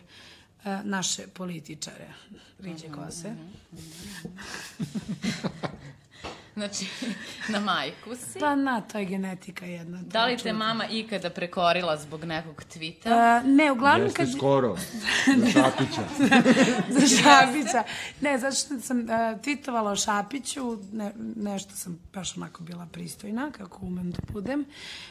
naše 0.84 1.26
političare, 1.26 2.08
riđe 2.58 2.88
kose. 2.88 3.32
Znači, 6.61 6.86
na 7.52 7.61
majku 7.61 8.16
si. 8.16 8.38
Pa 8.38 8.54
na, 8.54 8.80
to 8.80 8.98
je 8.98 9.04
genetika 9.04 9.66
jedna. 9.66 10.02
Da 10.02 10.24
li 10.24 10.36
te 10.36 10.52
mama 10.52 10.86
ikada 10.86 11.30
prekorila 11.30 11.96
zbog 11.96 12.24
nekog 12.24 12.64
tvita? 12.64 13.40
Uh, 13.44 13.50
ne, 13.50 13.72
uglavnom 13.72 14.06
Jeste 14.06 14.16
kad... 14.16 14.32
skoro. 14.36 14.76
Za 15.40 15.46
Šapića. 15.46 16.02
za 17.00 17.06
Šapića. 17.06 17.82
Ne, 18.20 18.38
zato 18.38 18.56
što 18.56 18.80
sam 18.80 19.00
uh, 19.00 19.08
tweetovala 19.08 19.90
o 19.90 19.96
Šapiću, 19.96 20.78
ne, 20.92 21.12
nešto 21.36 21.76
sam 21.76 22.00
baš 22.14 22.36
onako 22.36 22.62
bila 22.62 22.86
pristojna, 22.92 23.50
kako 23.50 23.86
umem 23.86 24.11
da 24.11 24.18
budem. 24.32 24.64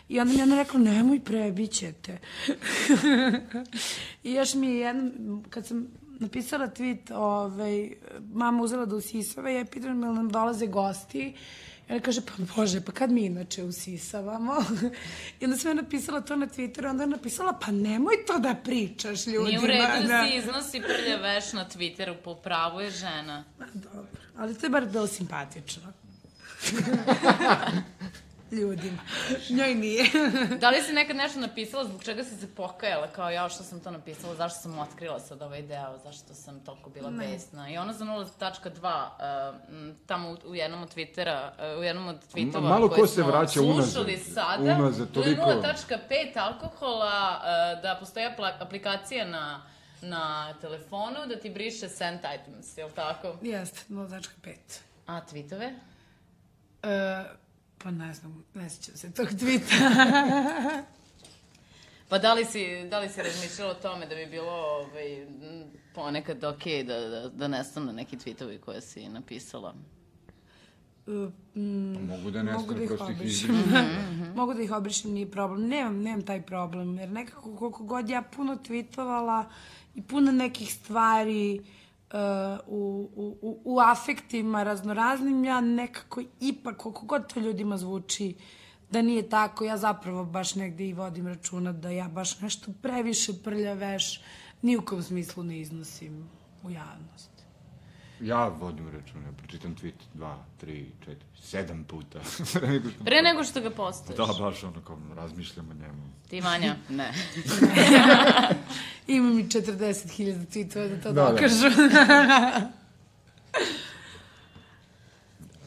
I 0.10 0.20
onda 0.20 0.34
mi 0.34 0.42
ona 0.42 0.56
rekla, 0.56 0.80
nemoj 0.80 1.20
prebićete. 1.20 2.18
I 4.24 4.34
još 4.34 4.54
mi 4.54 4.68
je 4.68 4.80
jednom, 4.80 5.46
kad 5.50 5.68
sam 5.68 5.88
napisala 6.20 6.68
tweet, 6.68 7.12
ovaj, 7.14 7.92
mama 8.34 8.64
uzela 8.64 8.86
da 8.86 8.96
usisava, 8.96 9.50
ja 9.50 9.66
pitam 9.66 10.02
da 10.02 10.12
nam 10.12 10.30
dolaze 10.30 10.68
gosti, 10.68 11.34
i 11.90 11.92
ona 11.92 12.02
kaže, 12.02 12.22
pa 12.22 12.34
bože, 12.56 12.82
pa 12.82 12.92
kad 12.92 13.12
mi 13.12 13.26
inače 13.26 13.64
usisavamo? 13.64 14.54
I 15.40 15.46
onda 15.46 15.58
sam 15.58 15.72
ja 15.72 15.74
napisala 15.82 16.22
to 16.22 16.36
na 16.36 16.48
Twitteru, 16.48 16.90
onda 16.90 17.04
je 17.04 17.10
napisala, 17.10 17.60
pa 17.66 17.72
nemoj 17.72 18.16
to 18.28 18.40
da 18.40 18.56
pričaš 18.64 19.28
ljudima. 19.28 19.48
Nije 19.48 19.60
u 19.60 19.66
redu 19.66 20.08
da 20.08 20.28
si 20.28 20.38
iznosi 20.38 20.82
prlja 20.82 21.16
veš 21.16 21.54
na 21.54 21.66
Twitteru, 21.70 22.16
po 22.24 22.36
pravu 22.36 22.80
je 22.80 22.92
žena. 22.92 23.44
Ma, 23.60 23.66
dobro, 23.74 24.08
ali 24.38 24.56
to 24.56 24.66
je 24.66 24.70
bar 24.70 24.86
bilo 24.86 25.08
simpatično. 25.08 25.94
ljudima. 28.52 28.98
Njoj 29.50 29.76
nije. 29.76 30.06
da 30.62 30.70
li 30.70 30.82
si 30.82 30.94
nekad 30.94 31.16
nešto 31.16 31.40
napisala, 31.40 31.86
zbog 31.86 32.04
čega 32.04 32.24
si 32.24 32.38
se 32.38 32.56
pokajala, 32.56 33.08
kao 33.08 33.30
ja 33.30 33.50
što 33.50 33.64
sam 33.64 33.80
to 33.80 33.92
napisala, 33.92 34.36
zašto 34.36 34.60
sam 34.60 34.80
otkrila 34.80 35.20
sad 35.20 35.42
ovaj 35.42 35.62
deo, 35.62 35.98
zašto 36.04 36.34
sam 36.34 36.60
toliko 36.60 36.90
bila 36.90 37.10
ne. 37.10 37.28
besna. 37.28 37.70
I 37.70 37.78
ono 37.78 37.94
za 37.94 38.06
0.2, 38.06 39.50
uh, 39.52 39.96
tamo 40.06 40.30
u, 40.30 40.50
u 40.50 40.56
jednom 40.56 40.84
od 40.84 40.96
Twittera, 40.96 41.50
uh, 41.74 41.80
u 41.80 41.84
jednom 41.84 42.08
od 42.08 42.18
tweetova 42.34 42.70
Malo 42.70 42.90
ko 42.90 43.08
se 43.08 43.24
vraća 43.24 43.62
unazad. 43.62 43.86
slušali 43.86 44.18
sada, 44.18 44.64
unazad, 44.64 45.12
toliko... 45.12 45.44
tu 45.44 45.50
je 45.50 45.58
0.5 45.58 46.40
alkohola, 46.40 47.42
uh, 47.42 47.82
da 47.82 47.98
postoji 48.00 48.26
aplikacija 48.60 49.26
na 49.26 49.62
na 50.02 50.54
telefonu 50.62 51.28
da 51.28 51.40
ti 51.40 51.50
briše 51.50 51.90
sent 51.90 52.22
items, 52.22 52.78
je 52.78 52.86
li 52.86 52.92
tako? 52.92 53.36
Jeste, 53.42 53.80
0.5. 53.90 54.56
A 55.06 55.22
tweetove? 55.32 55.74
Uh, 56.84 56.90
Pa 57.84 57.92
ne 57.92 58.14
znam, 58.14 58.44
ne 58.54 58.70
sjećam 58.70 58.98
se 58.98 59.12
tog 59.12 59.28
tvita. 59.40 59.76
pa 62.10 62.18
da 62.18 62.34
li 62.34 62.46
si, 62.46 62.88
da 62.90 63.00
li 63.00 63.10
si 63.10 63.22
razmišljala 63.22 63.72
o 63.72 63.82
tome 63.82 64.06
da 64.06 64.16
bi 64.16 64.26
bilo 64.26 64.52
ovaj, 64.52 65.28
ponekad 65.96 66.44
ok 66.44 66.64
da, 66.88 67.00
da, 67.00 67.30
da 67.30 67.48
nestane 67.48 67.94
neki 67.94 68.18
tweetovi 68.18 68.60
koje 68.60 68.82
si 68.82 69.10
napisala? 69.10 69.74
Uh, 71.08 71.30
mm, 71.56 71.96
pa 71.96 72.16
mogu 72.16 72.32
da 72.32 72.44
nestane, 72.44 72.68
mogu 72.68 72.74
da 72.74 72.86
prosto 72.86 73.12
ih 73.12 73.18
obrišem. 73.18 73.56
mogu 74.36 74.54
da 74.54 74.62
ih 74.62 74.72
obrišem, 74.72 75.12
nije 75.18 75.32
problem. 75.32 75.68
Nemam, 75.68 76.02
nemam 76.02 76.26
taj 76.26 76.42
problem, 76.42 77.00
jer 77.00 77.10
nekako 77.10 77.56
koliko 77.56 77.84
god 77.84 78.10
ja 78.10 78.22
puno 78.22 78.56
tweetovala 78.56 79.46
i 79.96 80.02
puno 80.02 80.32
nekih 80.32 80.74
stvari 80.74 81.60
uh, 81.60 81.79
u, 82.68 83.10
u, 83.42 83.60
u 83.64 83.80
afektima 83.80 84.64
raznoraznim, 84.64 85.46
ja 85.46 85.62
nekako 85.62 86.22
ipak, 86.40 86.78
koliko 86.78 87.06
god 87.06 87.34
to 87.34 87.40
ljudima 87.40 87.78
zvuči, 87.78 88.36
da 88.92 89.02
nije 89.02 89.30
tako, 89.30 89.64
ja 89.64 89.78
zapravo 89.78 90.26
baš 90.26 90.56
negde 90.56 90.88
i 90.88 90.94
vodim 90.94 91.28
računa 91.28 91.72
da 91.72 91.90
ja 91.90 92.08
baš 92.08 92.42
nešto 92.42 92.72
previše 92.82 93.34
prljaveš, 93.44 94.22
ni 94.62 94.78
u 94.78 94.82
kom 94.82 95.04
smislu 95.04 95.44
ne 95.44 95.60
iznosim 95.60 96.30
u 96.64 96.70
javnost. 96.70 97.39
Ja 98.22 98.48
vodim 98.48 98.90
računa, 98.90 99.26
ja 99.26 99.32
pročitam 99.38 99.76
tweet 99.76 99.94
dva, 100.14 100.38
tri, 100.60 100.92
četiri, 101.00 101.26
sedam 101.42 101.84
puta. 101.84 102.20
Pre 103.06 103.22
nego 103.22 103.44
što 103.44 103.62
ga 103.62 103.70
postojiš. 103.70 104.18
Da, 104.18 104.44
baš 104.44 104.64
ono 104.64 104.82
kao 104.82 104.98
razmišljam 105.16 105.70
o 105.70 105.74
njemu. 105.74 106.04
Ti, 106.30 106.42
Vanja? 106.42 106.76
Ne. 106.90 107.14
Ima 109.08 109.30
mi 109.34 109.44
40.000 109.44 110.46
tweetova 110.48 110.90
da 110.90 111.02
to 111.02 111.12
da, 111.12 111.32
dokažu. 111.32 111.70
Da. 111.92 112.72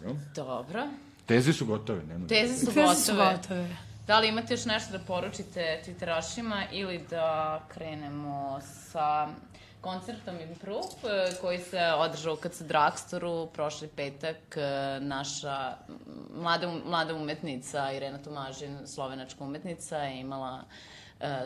Dobro. 0.03 0.17
Dobro. 0.35 0.89
Teze 1.27 1.53
su 1.53 1.67
gotove, 1.67 2.05
nema. 2.05 2.27
Teze 2.27 2.59
su 2.59 2.67
Teze 2.67 2.81
gotove. 2.81 2.97
su 2.97 3.13
gotove. 3.15 3.77
Da 4.07 4.19
li 4.19 4.29
imate 4.29 4.55
još 4.55 4.65
nešto 4.65 4.93
da 4.93 5.05
poručite 5.05 5.83
Twitterašima 5.87 6.65
ili 6.73 7.05
da 7.11 7.61
krenemo 7.69 8.61
sa 8.93 9.29
koncertom 9.83 10.41
Improve 10.41 10.83
koji 11.41 11.59
se 11.59 11.81
održao 11.99 12.37
kad 12.37 12.55
se 12.55 12.65
Dragstoru 12.65 13.47
prošli 13.47 13.89
petak 13.89 14.57
naša 15.01 15.77
mlada, 16.35 16.73
mlada 16.87 17.15
umetnica 17.15 17.93
Irena 17.93 18.19
Tomažin, 18.19 18.79
slovenačka 18.87 19.45
umetnica 19.45 19.97
je 19.97 20.21
imala 20.21 20.65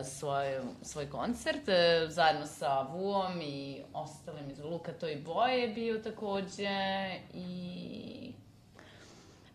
svoj, 0.03 0.59
svoj 0.81 1.09
koncert 1.09 1.69
zajedno 2.07 2.45
sa 2.45 2.81
Vuom 2.81 3.41
i 3.41 3.81
ostalim 3.93 4.49
iz 4.49 4.59
Luka 4.59 4.93
Toj 4.93 5.15
Boje 5.15 5.61
je 5.61 5.67
bio 5.67 5.99
takođe 5.99 6.69
i 7.33 8.33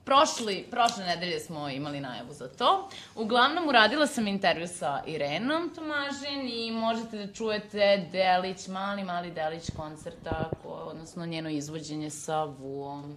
Prošli, 0.05 0.67
prošle 0.71 1.05
nedelje 1.05 1.41
smo 1.41 1.69
imali 1.69 2.01
najavu 2.01 2.33
za 2.33 2.49
to. 2.49 2.89
Uglavnom, 3.15 3.69
uradila 3.69 4.07
sam 4.07 4.27
intervju 4.27 4.69
sa 4.69 5.03
Irenom 5.07 5.71
Tomažin 5.75 6.49
i 6.49 6.71
možete 6.71 7.27
da 7.27 7.33
čujete 7.33 8.09
delić, 8.13 8.69
mali, 8.69 9.05
mali 9.05 9.31
delić 9.31 9.71
koncerta, 9.77 10.51
ko, 10.63 10.69
odnosno 10.69 11.27
njeno 11.27 11.51
izvođenje 11.51 12.11
sa 12.11 12.45
Vuom. 12.45 13.17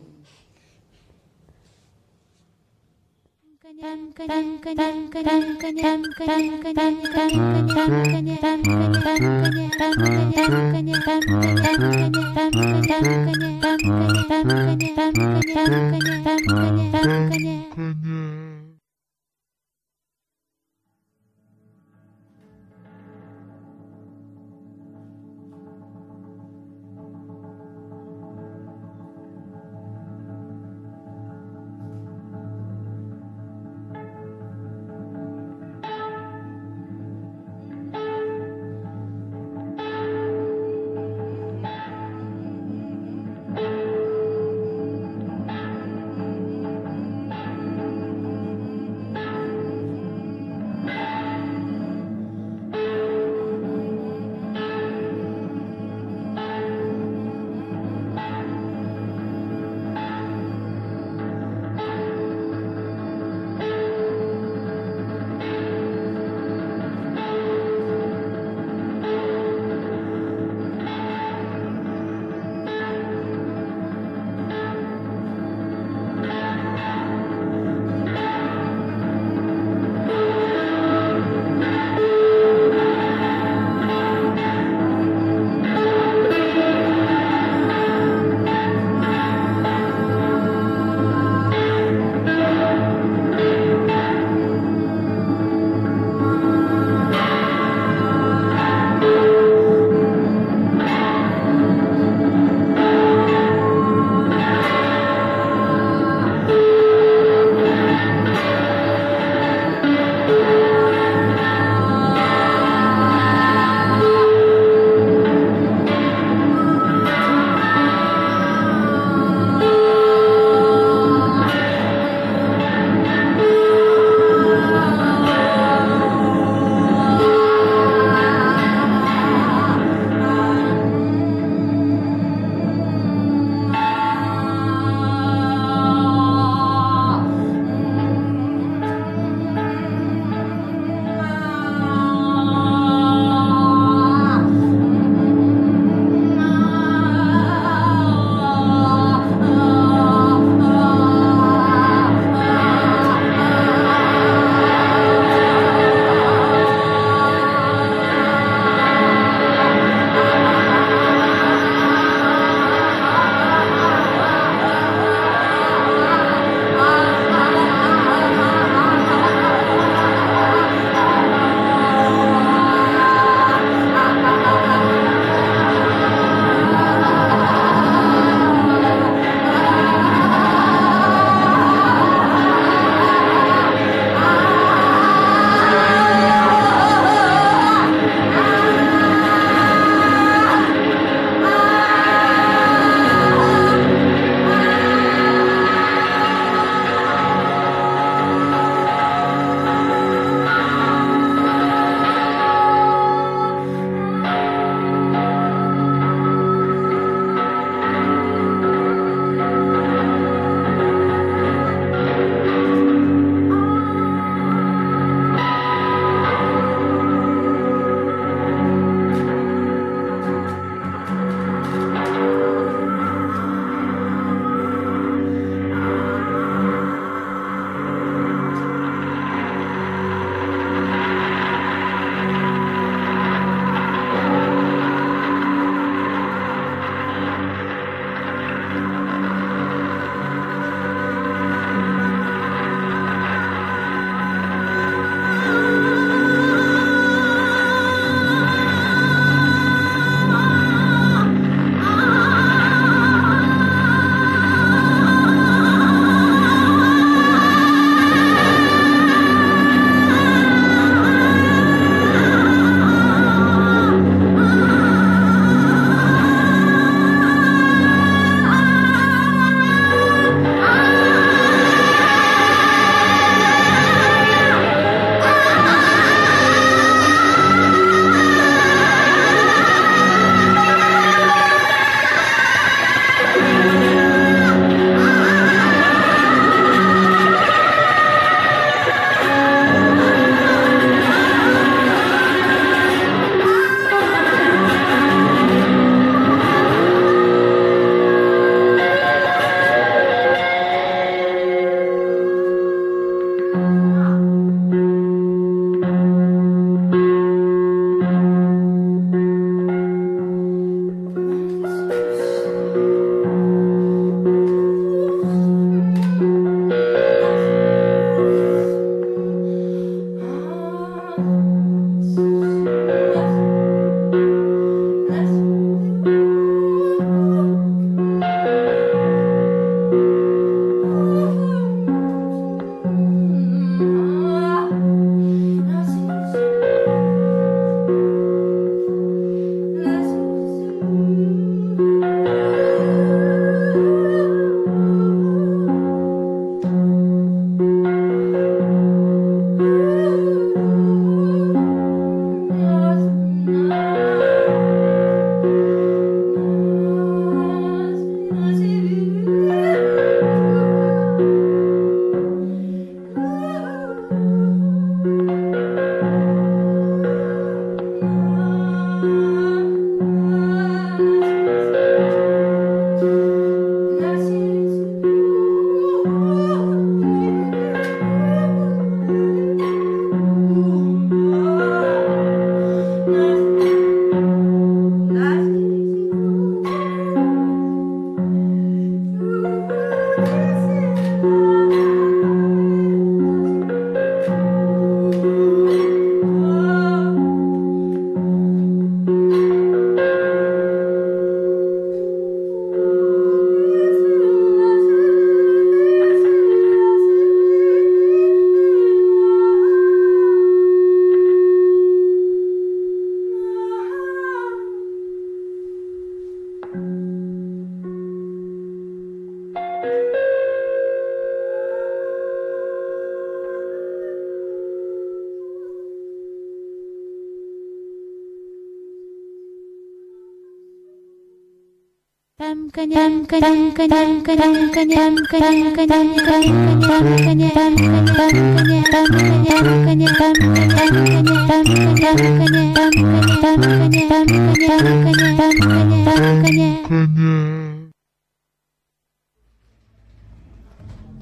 Yeah. 17.88 18.35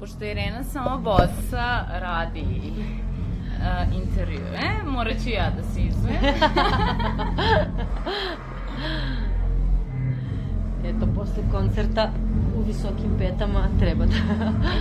Pošto 0.00 0.24
Irena 0.24 0.64
samo 0.64 0.98
bossa 0.98 1.86
radi 1.92 2.40
uh, 2.40 2.46
intervjue, 3.94 4.60
morat 4.86 5.22
ću 5.22 5.30
ja 5.30 5.50
da 5.56 5.62
se 5.62 5.80
izvem. 5.80 6.14
Eto, 10.84 11.06
posle 11.14 11.42
koncerta 11.52 12.10
u 12.58 12.62
visokim 12.66 13.10
petama 13.18 13.68
treba 13.78 14.06
da... 14.06 14.12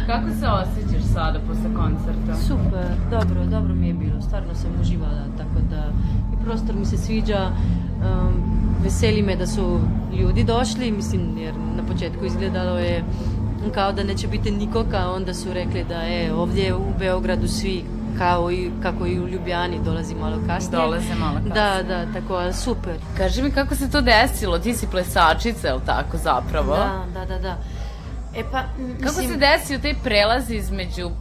Kako 0.07 0.29
se 0.29 0.47
osjećaš 0.47 1.03
sada 1.13 1.39
posle 1.47 1.69
koncerta? 1.75 2.35
Super, 2.47 2.85
dobro, 3.11 3.45
dobro 3.45 3.75
mi 3.75 3.87
je 3.87 3.93
bilo, 3.93 4.21
stvarno 4.21 4.55
sam 4.55 4.71
uživala, 4.81 5.23
tako 5.37 5.59
da 5.69 5.91
i 6.33 6.45
prostor 6.45 6.75
mi 6.75 6.85
se 6.85 6.97
sviđa, 6.97 7.49
um, 7.49 8.33
veseli 8.83 9.21
me 9.21 9.35
da 9.35 9.47
su 9.47 9.79
ljudi 10.19 10.43
došli, 10.43 10.91
mislim, 10.91 11.37
jer 11.37 11.53
na 11.77 11.83
početku 11.93 12.25
izgledalo 12.25 12.79
je 12.79 13.03
kao 13.73 13.91
da 13.91 14.03
neće 14.03 14.27
biti 14.27 14.51
nikoga, 14.51 15.11
onda 15.15 15.33
su 15.33 15.53
rekli 15.53 15.85
da 15.89 16.01
je 16.01 16.33
ovdje 16.33 16.75
u 16.75 16.85
Beogradu 16.99 17.47
svi 17.47 17.83
kao 18.17 18.51
i 18.51 18.71
kako 18.83 19.05
i 19.05 19.19
u 19.19 19.27
Ljubljani 19.27 19.79
dolazi 19.79 20.15
malo 20.15 20.37
kasnije. 20.47 20.81
Dolaze 20.81 21.15
malo 21.15 21.35
kasnije. 21.35 21.53
Da, 21.53 21.83
da, 21.83 22.13
tako, 22.13 22.53
super. 22.53 22.95
Kaži 23.17 23.41
mi 23.41 23.51
kako 23.51 23.75
se 23.75 23.91
to 23.91 24.01
desilo, 24.01 24.59
ti 24.59 24.73
si 24.73 24.87
plesačica, 24.87 25.67
je 25.67 25.73
li 25.73 25.81
tako 25.85 26.17
zapravo? 26.17 26.75
Da, 26.75 26.89
da, 27.13 27.25
da, 27.25 27.39
da. 27.39 27.57
E 28.35 28.43
pa, 28.51 28.59
m, 28.59 28.93
Kako 28.93 29.03
mislim, 29.05 29.27
se 29.27 29.37
desio 29.37 29.79
taj 29.79 29.93
prelaz 29.95 30.51
između 30.51 31.11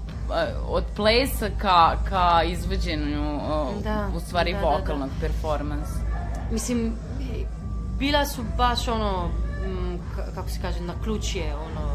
od 0.68 0.84
plesa 0.96 1.46
ka, 1.58 1.96
ka 2.04 2.42
izvođenju 2.42 3.40
Da, 3.84 4.08
u 4.16 4.20
stvari 4.20 4.52
da, 4.52 4.58
da, 4.58 4.64
da. 4.64 4.70
vokalnog 4.70 5.08
performansa? 5.20 5.98
mislim, 6.50 6.92
bila 7.98 8.26
su 8.26 8.42
baš 8.58 8.88
ono, 8.88 9.28
m, 9.64 9.98
ka- 10.16 10.34
kako 10.34 10.48
se 10.48 10.58
kaže, 10.62 10.80
na 10.80 10.92
ključje, 11.04 11.54
ono, 11.56 11.91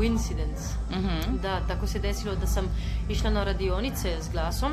coincidence. 0.00 0.62
Mhm. 0.90 1.36
Da, 1.42 1.60
tako 1.68 1.86
se 1.86 1.98
desilo 1.98 2.34
da 2.34 2.46
sam 2.46 2.64
išla 3.08 3.30
na 3.30 3.44
radionice 3.44 4.16
s 4.20 4.32
glasom, 4.32 4.72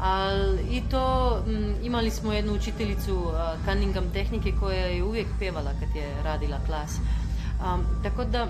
ali 0.00 0.62
i 0.70 0.82
to 0.90 1.36
m, 1.46 1.74
imali 1.82 2.10
smo 2.10 2.32
jednu 2.32 2.52
učiteljicu 2.52 3.14
uh, 3.14 3.34
Cunningham 3.64 4.10
tehnike 4.12 4.52
koja 4.60 4.86
je 4.86 5.04
uvijek 5.04 5.26
pevala 5.38 5.70
kad 5.80 5.96
je 5.96 6.22
radila 6.24 6.58
klas. 6.66 6.96
Um, 6.96 7.84
tako 8.02 8.24
da 8.24 8.46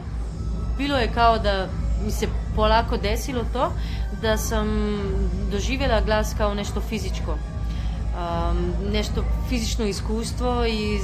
bilo 0.79 0.99
je 0.99 1.13
kao 1.15 1.39
da 1.39 1.69
mi 2.05 2.11
se 2.11 2.29
polako 2.57 2.97
desilo 2.97 3.45
to 3.53 3.73
da 4.23 4.37
sam 4.37 4.69
doživjela 5.51 6.01
glas 6.01 6.35
kao 6.39 6.55
nešto 6.55 6.81
fizičko 6.81 7.33
um, 7.33 8.73
nešto 8.93 9.25
fizično 9.49 9.85
iskustvo 9.85 10.67
i 10.67 10.99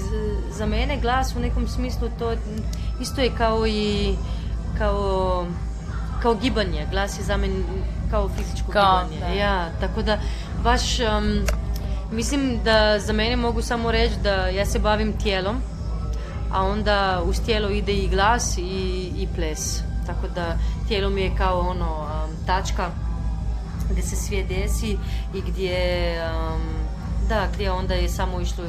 za 0.51 0.67
mene 0.67 0.99
glas 1.01 1.37
u 1.37 1.41
nekom 1.41 1.69
smislu 1.69 2.09
to 2.19 2.33
isto 3.01 3.21
je 3.21 3.31
kao 3.39 3.67
i 3.67 4.15
kao 4.79 5.47
kao 6.23 6.35
gibanje, 6.35 6.87
glas 6.91 7.19
je 7.19 7.25
za 7.25 7.37
mene 7.37 7.55
kao 8.11 8.29
fizičko 8.29 8.73
Kao, 8.73 9.05
gibanje. 9.11 9.35
da. 9.35 9.41
Ja, 9.41 9.69
tako 9.81 10.03
da 10.03 10.19
baš 10.63 10.99
um, 11.01 11.47
mislim 12.13 12.61
da 12.65 12.99
za 12.99 13.13
mene 13.13 13.37
mogu 13.37 13.63
samo 13.63 13.93
reći 13.93 14.15
da 14.23 14.31
ja 14.31 14.67
se 14.67 14.79
bavim 14.79 15.13
tijelom, 15.19 15.57
a 16.53 16.63
onda 16.63 17.23
uz 17.27 17.41
tijelo 17.47 17.69
ide 17.71 17.93
i 17.93 18.09
glas 18.09 18.59
i, 18.59 18.63
i 19.17 19.29
ples. 19.35 19.81
Tako 20.07 20.29
da 20.35 20.57
tijelo 20.89 21.11
mi 21.11 21.21
je 21.21 21.37
kao 21.39 21.59
ono 21.61 22.01
um, 22.01 22.47
tačka 22.47 22.91
gdje 23.91 24.03
se 24.03 24.17
sve 24.17 24.43
desi 24.43 24.99
i 25.35 25.41
gdje 25.47 25.77
um, 26.31 26.63
da, 27.29 27.47
gdje 27.55 27.71
onda 27.71 27.95
je 27.95 28.09
samo 28.09 28.41
išlo 28.41 28.65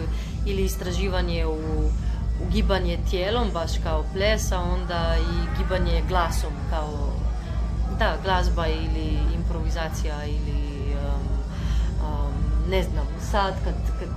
ili 0.45 0.63
istraživanje 0.63 1.45
u, 1.45 1.51
u 1.51 1.89
gibanje 2.51 2.99
tijelom, 3.09 3.49
baš 3.53 3.71
kao 3.83 4.03
ples, 4.13 4.51
a 4.51 4.61
onda 4.61 5.15
i 5.19 5.57
gibanje 5.57 6.03
glasom 6.07 6.53
kao 6.69 7.09
da, 7.99 8.15
glazba 8.23 8.67
ili 8.67 9.17
improvizacija 9.35 10.25
ili 10.25 10.93
um, 10.93 11.27
um, 12.07 12.33
ne 12.69 12.83
znam, 12.83 13.07
sad 13.31 13.53
kad, 13.63 13.73
kad 13.99 14.09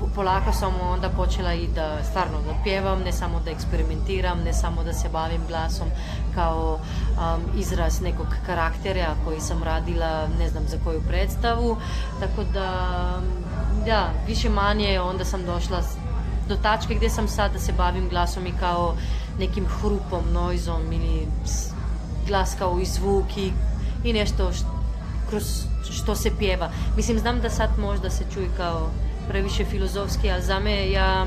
po- 0.00 0.08
polako 0.14 0.52
sam 0.52 0.74
onda 0.80 1.08
počela 1.08 1.52
i 1.54 1.66
da 1.74 2.04
stvarno 2.04 2.38
da 2.46 2.62
pjevam, 2.64 3.00
ne 3.00 3.12
samo 3.12 3.40
da 3.44 3.50
eksperimentiram, 3.50 4.38
ne 4.44 4.52
samo 4.52 4.82
da 4.84 4.92
se 4.92 5.08
bavim 5.08 5.40
glasom 5.48 5.88
kao 6.34 6.78
um, 6.78 7.60
izraz 7.60 8.00
nekog 8.00 8.26
karaktera 8.46 9.14
koji 9.24 9.40
sam 9.40 9.62
radila 9.62 10.28
ne 10.38 10.48
znam 10.48 10.64
za 10.68 10.76
koju 10.84 11.02
predstavu, 11.08 11.76
tako 12.20 12.44
da 12.52 12.70
da, 13.86 14.10
više 14.26 14.48
manje 14.48 15.00
onda 15.00 15.24
sam 15.24 15.44
došla 15.44 15.82
do 16.48 16.56
tačke 16.56 16.94
gdje 16.94 17.10
sam 17.10 17.28
sad 17.28 17.52
da 17.52 17.58
se 17.58 17.72
bavim 17.72 18.08
glasom 18.08 18.46
i 18.46 18.52
kao 18.60 18.94
nekim 19.38 19.66
hrupom, 19.66 20.32
noizom 20.32 20.92
ili 20.92 21.26
glas 22.26 22.54
kao 22.58 22.78
i 22.80 22.84
zvuk 22.84 23.36
i, 23.36 23.52
i 24.04 24.12
nešto 24.12 24.52
š- 24.52 24.64
kroz 25.30 25.64
što 25.90 26.14
se 26.14 26.30
pjeva. 26.38 26.70
Mislim, 26.96 27.18
znam 27.18 27.40
da 27.40 27.50
sad 27.50 27.78
možda 27.78 28.10
se 28.10 28.24
čuje 28.34 28.48
kao 28.56 28.90
previše 29.28 29.64
filozofski, 29.64 30.30
ali 30.30 30.42
za 30.42 30.58
me 30.58 30.90
ja, 30.90 31.26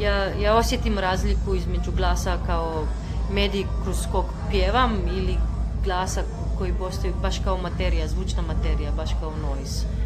ja, 0.00 0.14
ja 0.42 0.56
osjetim 0.56 0.98
razliku 0.98 1.54
između 1.54 1.90
glasa 1.96 2.36
kao 2.46 2.84
medij 3.32 3.64
kroz 3.84 3.96
kog 4.12 4.24
pjevam 4.50 4.92
ili 5.08 5.36
glasa 5.84 6.22
koji 6.58 6.72
postoji 6.72 7.12
baš 7.22 7.38
kao 7.44 7.56
materija, 7.56 8.08
zvučna 8.08 8.42
materija, 8.42 8.90
baš 8.96 9.10
kao 9.20 9.32
noise. 9.42 10.01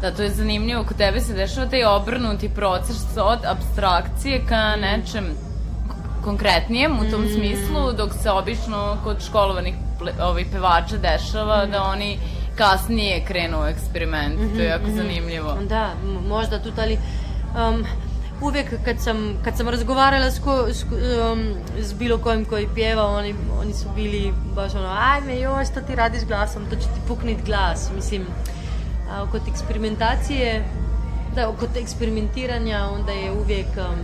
Da, 0.00 0.10
to 0.10 0.22
je 0.22 0.30
zanimljivo. 0.30 0.84
Kod 0.84 0.96
tebe 0.96 1.20
se 1.20 1.34
dešava 1.34 1.66
taj 1.66 1.84
obrnuti 1.84 2.48
proces 2.48 2.96
od 3.16 3.38
abstrakcije 3.44 4.44
ka 4.48 4.76
nečem 4.76 5.24
konkretnijem 6.24 6.98
u 6.98 7.10
tom 7.10 7.26
smislu, 7.28 7.92
dok 7.96 8.10
se 8.22 8.30
obično 8.30 8.96
kod 9.04 9.22
školovanih 9.26 9.74
ovih 10.22 10.46
pevača 10.52 10.96
dešava 10.96 11.66
da 11.66 11.82
oni 11.82 12.18
kasnije 12.56 13.24
krenu 13.24 13.60
u 13.62 13.66
eksperiment. 13.66 14.54
To 14.54 14.60
je 14.60 14.68
jako 14.68 14.86
zanimljivo. 14.96 15.56
Da, 15.68 15.90
možda 16.28 16.62
tu, 16.62 16.70
ali 16.78 16.94
um, 16.94 17.84
uvijek 18.40 18.84
kad 18.84 19.00
sam, 19.00 19.34
kad 19.44 19.56
sam 19.56 19.68
razgovarala 19.68 20.30
s, 20.30 20.38
ko, 20.38 20.66
s, 20.68 20.82
um, 20.82 21.54
s 21.78 21.92
bilo 21.94 22.18
kojim 22.18 22.44
koji 22.44 22.68
pjeva, 22.74 23.06
oni, 23.06 23.34
oni 23.60 23.74
su 23.74 23.88
bili 23.96 24.32
baš 24.54 24.74
ono, 24.74 24.88
ajme 24.88 25.40
joj, 25.40 25.64
što 25.64 25.80
ti 25.80 25.94
radiš 25.94 26.24
glasom, 26.24 26.62
to 26.70 26.76
će 26.76 26.82
ti 26.82 27.00
puknit 27.08 27.44
glas. 27.46 27.90
Mislim, 27.94 28.26
a 29.10 29.30
kod 29.30 29.42
eksperimentacije, 29.48 30.64
da, 31.34 31.52
kod 31.60 31.76
eksperimentiranja 31.76 32.88
onda 32.94 33.12
je 33.12 33.32
uvijek 33.32 33.68
um, 33.76 33.98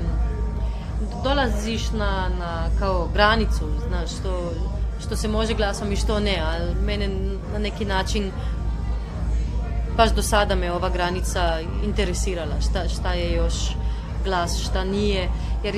dolaziš 1.25 1.91
na, 1.91 2.29
na 2.39 2.69
kao 2.79 3.09
granicu, 3.13 3.69
znaš, 3.89 4.11
što, 4.11 4.53
što 5.01 5.17
se 5.17 5.29
može 5.29 5.55
glasom 5.55 5.93
i 5.93 5.97
što 5.97 6.21
ne, 6.21 6.43
ali 6.47 6.75
mene 6.87 7.09
na 7.53 7.59
neki 7.59 7.85
način 7.85 8.31
baš 9.97 10.11
do 10.11 10.23
sada 10.23 10.55
me 10.55 10.73
ova 10.73 10.89
granica 10.89 11.61
interesirala, 11.85 12.61
šta, 12.61 12.89
šta 12.89 13.13
je 13.13 13.37
još 13.37 13.55
glas, 14.25 14.61
šta 14.61 14.85
nije, 14.85 15.29
jer 15.65 15.75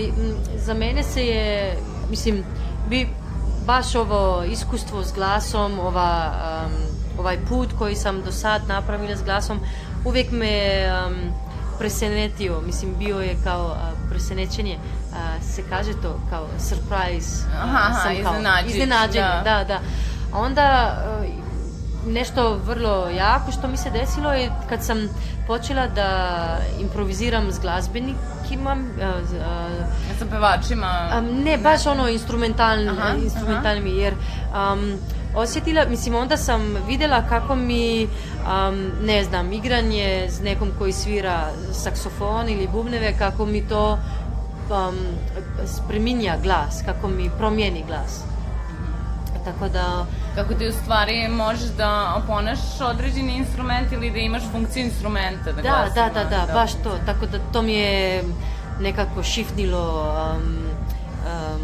za 0.56 0.74
mene 0.74 1.02
se 1.02 1.26
je, 1.26 1.76
mislim, 2.10 2.44
bi 2.88 3.08
baš 3.66 3.94
ovo 3.94 4.44
iskustvo 4.44 5.04
s 5.04 5.12
glasom, 5.12 5.78
ova, 5.78 6.32
um, 6.66 6.97
ovaj 7.18 7.38
put 7.38 7.68
koji 7.78 7.96
sam 7.96 8.22
do 8.22 8.32
sad 8.32 8.68
napravila 8.68 9.16
s 9.16 9.22
glasom, 9.22 9.60
uvijek 10.04 10.30
me 10.30 10.50
um, 11.06 11.14
presenetio, 11.78 12.60
mislim, 12.60 12.94
bio 12.98 13.18
je 13.18 13.36
kao 13.44 13.66
a, 13.66 13.76
presenećenje, 14.10 14.78
a, 15.14 15.16
se 15.44 15.62
kaže 15.62 15.92
to 15.92 16.20
kao 16.30 16.46
surprise. 16.58 17.46
a, 17.48 17.64
Aha, 17.64 17.78
aha, 17.80 17.94
sam 17.94 18.02
kao- 18.14 18.32
iznenađujuće, 18.32 18.76
iznenađenje, 18.76 19.24
da. 19.24 19.42
da, 19.46 19.64
da. 19.64 19.78
A 20.32 20.38
onda 20.38 20.96
e, 21.24 21.28
nešto 22.06 22.54
vrlo 22.56 23.08
jako 23.08 23.52
što 23.52 23.68
mi 23.68 23.76
se 23.76 23.90
desilo 23.92 24.32
je 24.32 24.50
kad 24.68 24.84
sam 24.84 24.98
počela 25.46 25.86
da 25.86 26.38
improviziram 26.80 27.52
s 27.52 27.60
glazbenikima, 27.60 28.76
e, 29.00 29.24
z- 29.24 29.34
e, 30.10 30.18
Sa 30.18 30.26
pevačima... 30.26 31.08
a, 31.12 31.20
ne 31.20 31.58
baš 31.58 31.86
ono 31.86 32.08
instrumentalni, 32.08 32.88
Aha, 32.90 33.14
instrumentalni 33.16 33.90
jer 33.92 34.14
um, 34.14 34.98
osjetila, 35.34 35.84
mislim 35.88 36.14
onda 36.14 36.36
sam 36.36 36.76
vidjela 36.88 37.22
kako 37.28 37.54
mi, 37.56 38.04
um, 38.04 38.90
ne 39.02 39.24
znam, 39.24 39.52
igranje 39.52 40.26
s 40.28 40.40
nekom 40.40 40.70
koji 40.78 40.92
svira 40.92 41.50
saksofon 41.72 42.48
ili 42.48 42.68
bubneve, 42.72 43.14
kako 43.18 43.46
mi 43.46 43.68
to 43.68 43.98
um, 44.70 44.96
spreminja 45.66 46.36
glas, 46.42 46.82
kako 46.84 47.08
mi 47.08 47.30
promijeni 47.38 47.84
glas. 47.88 48.20
Tako 49.44 49.68
da, 49.68 50.06
Kako 50.38 50.54
ti 50.54 50.68
u 50.68 50.72
stvari 50.72 51.28
možeš 51.28 51.68
da 51.76 52.14
oponaš 52.24 52.58
određeni 52.80 53.36
instrument 53.36 53.92
ili 53.92 54.10
da 54.10 54.18
imaš 54.18 54.42
funkciju 54.52 54.84
instrumenta 54.84 55.52
da 55.52 55.62
Da, 55.62 55.88
da, 55.94 56.10
da, 56.14 56.24
da, 56.24 56.52
baš 56.52 56.72
to. 56.72 56.90
Tako 57.06 57.26
da 57.26 57.38
to 57.52 57.62
mi 57.62 57.72
je 57.72 58.24
nekako 58.80 59.22
šifnilo 59.22 60.14
um, 60.34 60.42
um, 61.26 61.60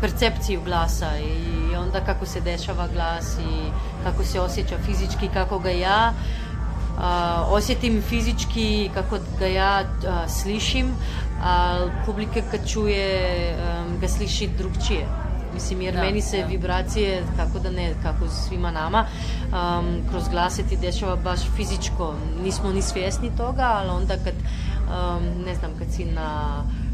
percepciju 0.00 0.60
glasa 0.64 1.10
i 1.18 1.67
онда 1.80 2.00
како 2.04 2.26
се 2.26 2.40
дешава 2.40 2.88
глас 2.92 3.36
и 3.42 3.70
како 4.04 4.24
се 4.24 4.42
осеќа 4.42 4.78
физички, 4.86 5.30
како 5.34 5.58
га 5.62 5.72
ја 5.74 5.98
а, 6.98 7.46
осетим 7.54 8.00
физички 8.02 8.90
како 8.94 9.20
га 9.38 9.50
ја 9.52 9.70
а, 9.84 10.18
слишим, 10.28 10.94
а 11.42 11.86
публика 12.06 12.42
ка 12.50 12.58
чуе, 12.66 13.54
а, 13.54 13.80
га 14.00 14.08
слиши 14.08 14.50
другчије. 14.58 15.06
Мислим, 15.54 15.80
јер 15.80 15.96
да, 15.96 16.02
мени 16.04 16.20
се 16.22 16.42
да. 16.42 16.48
вибрације, 16.50 17.22
како 17.36 17.62
да 17.62 17.70
не, 17.72 17.88
како 18.02 18.28
свима 18.30 18.70
нама, 18.74 19.06
а, 19.52 19.80
кроз 20.10 20.28
гласот 20.28 20.72
и 20.72 20.76
дешава 20.76 21.16
баш 21.16 21.46
физичко. 21.56 22.12
Нисмо 22.42 22.74
ни 22.74 22.82
свесни 22.82 23.30
тога, 23.36 23.72
ала 23.80 23.96
онда 23.96 24.18
кад, 24.24 24.36
не 25.46 25.54
знам, 25.54 25.74
кад 25.78 25.92
си 25.92 26.04
на 26.04 26.28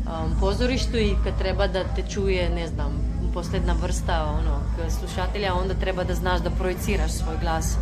ам, 0.06 0.36
позоришто 0.40 0.96
и 0.96 1.16
кад 1.24 1.36
треба 1.38 1.68
да 1.68 1.84
те 1.84 2.02
чуе, 2.02 2.48
не 2.48 2.66
знам, 2.66 2.92
posledna 3.34 3.74
vrsta 3.82 4.24
ono, 4.24 4.88
slušatelja, 4.90 5.54
onda 5.54 5.74
treba 5.74 6.04
da 6.04 6.14
znaš 6.14 6.40
da 6.40 6.50
projiciraš 6.50 7.12
svoj 7.12 7.36
glas 7.40 7.76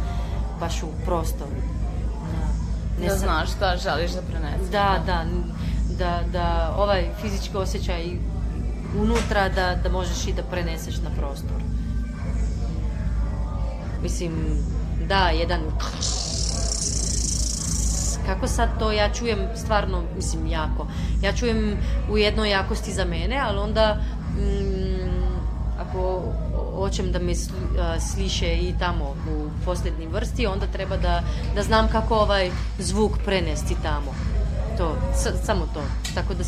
baš 0.61 0.83
u 0.83 0.87
prostor. 1.05 1.47
Da, 2.99 3.03
ne 3.03 3.09
da 3.09 3.16
znaš 3.16 3.51
šta 3.51 3.77
želiš 3.77 4.11
da 4.11 4.23
preneseš. 4.23 4.70
Da, 4.73 5.03
da, 5.07 5.24
da, 5.99 6.20
da 6.33 6.74
ovaj 6.79 7.11
fizički 7.20 7.57
osjećaj 7.57 8.11
unutra 8.99 9.49
da, 9.49 9.74
da 9.83 9.89
možeš 9.89 10.27
i 10.27 10.33
da 10.33 10.43
preneseš 10.43 10.97
na 10.97 11.11
prostor. 11.19 11.62
Mislim, 14.03 14.33
da, 15.09 15.29
jedan 15.29 15.61
kako 18.27 18.49
sad 18.49 18.69
to 18.79 18.93
ja 18.93 19.12
čujem 19.12 19.39
stvarno, 19.57 20.03
mislim, 20.16 20.47
jako. 20.47 20.87
Ja 21.23 21.33
čujem 21.33 21.77
u 22.11 22.19
jednoj 22.19 22.51
jakosti 22.51 22.93
za 22.93 23.05
mene, 23.05 23.41
ali 23.45 23.59
onda 23.59 23.97
mm, 24.37 25.02
ako 25.93 26.23
hoćem 26.77 27.12
da 27.12 27.19
me 27.19 27.32
sliše 28.01 28.47
i 28.47 28.74
tamo 28.78 29.05
u 29.05 29.64
poslednjim 29.64 30.10
vrsti, 30.12 30.47
onda 30.47 30.66
treba 30.66 30.97
da, 30.97 31.23
da 31.55 31.62
znam 31.62 31.89
kako 31.89 32.14
ovaj 32.14 32.51
zvuk 32.78 33.12
prenesti 33.24 33.77
tamo. 33.82 34.14
To, 34.78 34.97
samo 35.44 35.69
to. 35.74 35.82
Tako 36.14 36.35
da 36.35 36.44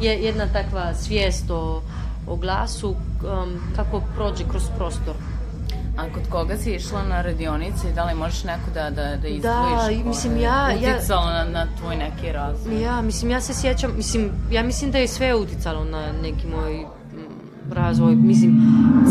je 0.00 0.22
jedna 0.22 0.46
takva 0.52 0.94
svijest 0.94 1.50
o, 1.50 1.82
o 2.26 2.36
glasu, 2.36 2.88
um, 2.88 3.60
kako 3.76 4.02
prođe 4.16 4.44
kroz 4.50 4.62
prostor. 4.76 5.14
A 5.96 6.12
kod 6.14 6.22
koga 6.30 6.56
si 6.56 6.74
išla 6.74 7.02
na 7.02 7.22
radionice 7.22 7.88
i 7.90 7.94
da 7.94 8.04
li 8.04 8.14
možeš 8.14 8.44
neko 8.44 8.70
da, 8.74 8.90
da, 8.90 9.16
da 9.16 9.28
izdvojiš? 9.28 10.02
Da, 10.02 10.08
mislim 10.08 10.38
ja... 10.38 10.70
Uticalo 10.76 11.30
ja, 11.30 11.44
na, 11.44 11.50
na 11.50 11.66
tvoj 11.80 11.96
neki 11.96 12.32
razvoj? 12.32 12.82
Ja, 12.82 13.02
mislim, 13.02 13.30
ja 13.30 13.40
se 13.40 13.54
sjećam, 13.54 13.92
mislim, 13.96 14.30
ja 14.50 14.62
mislim 14.62 14.90
da 14.90 14.98
je 14.98 15.08
sve 15.08 15.34
uticalo 15.34 15.84
na 15.84 16.12
neki 16.22 16.46
moj 16.46 16.86
razvoj, 17.74 18.16
mislim, 18.16 18.62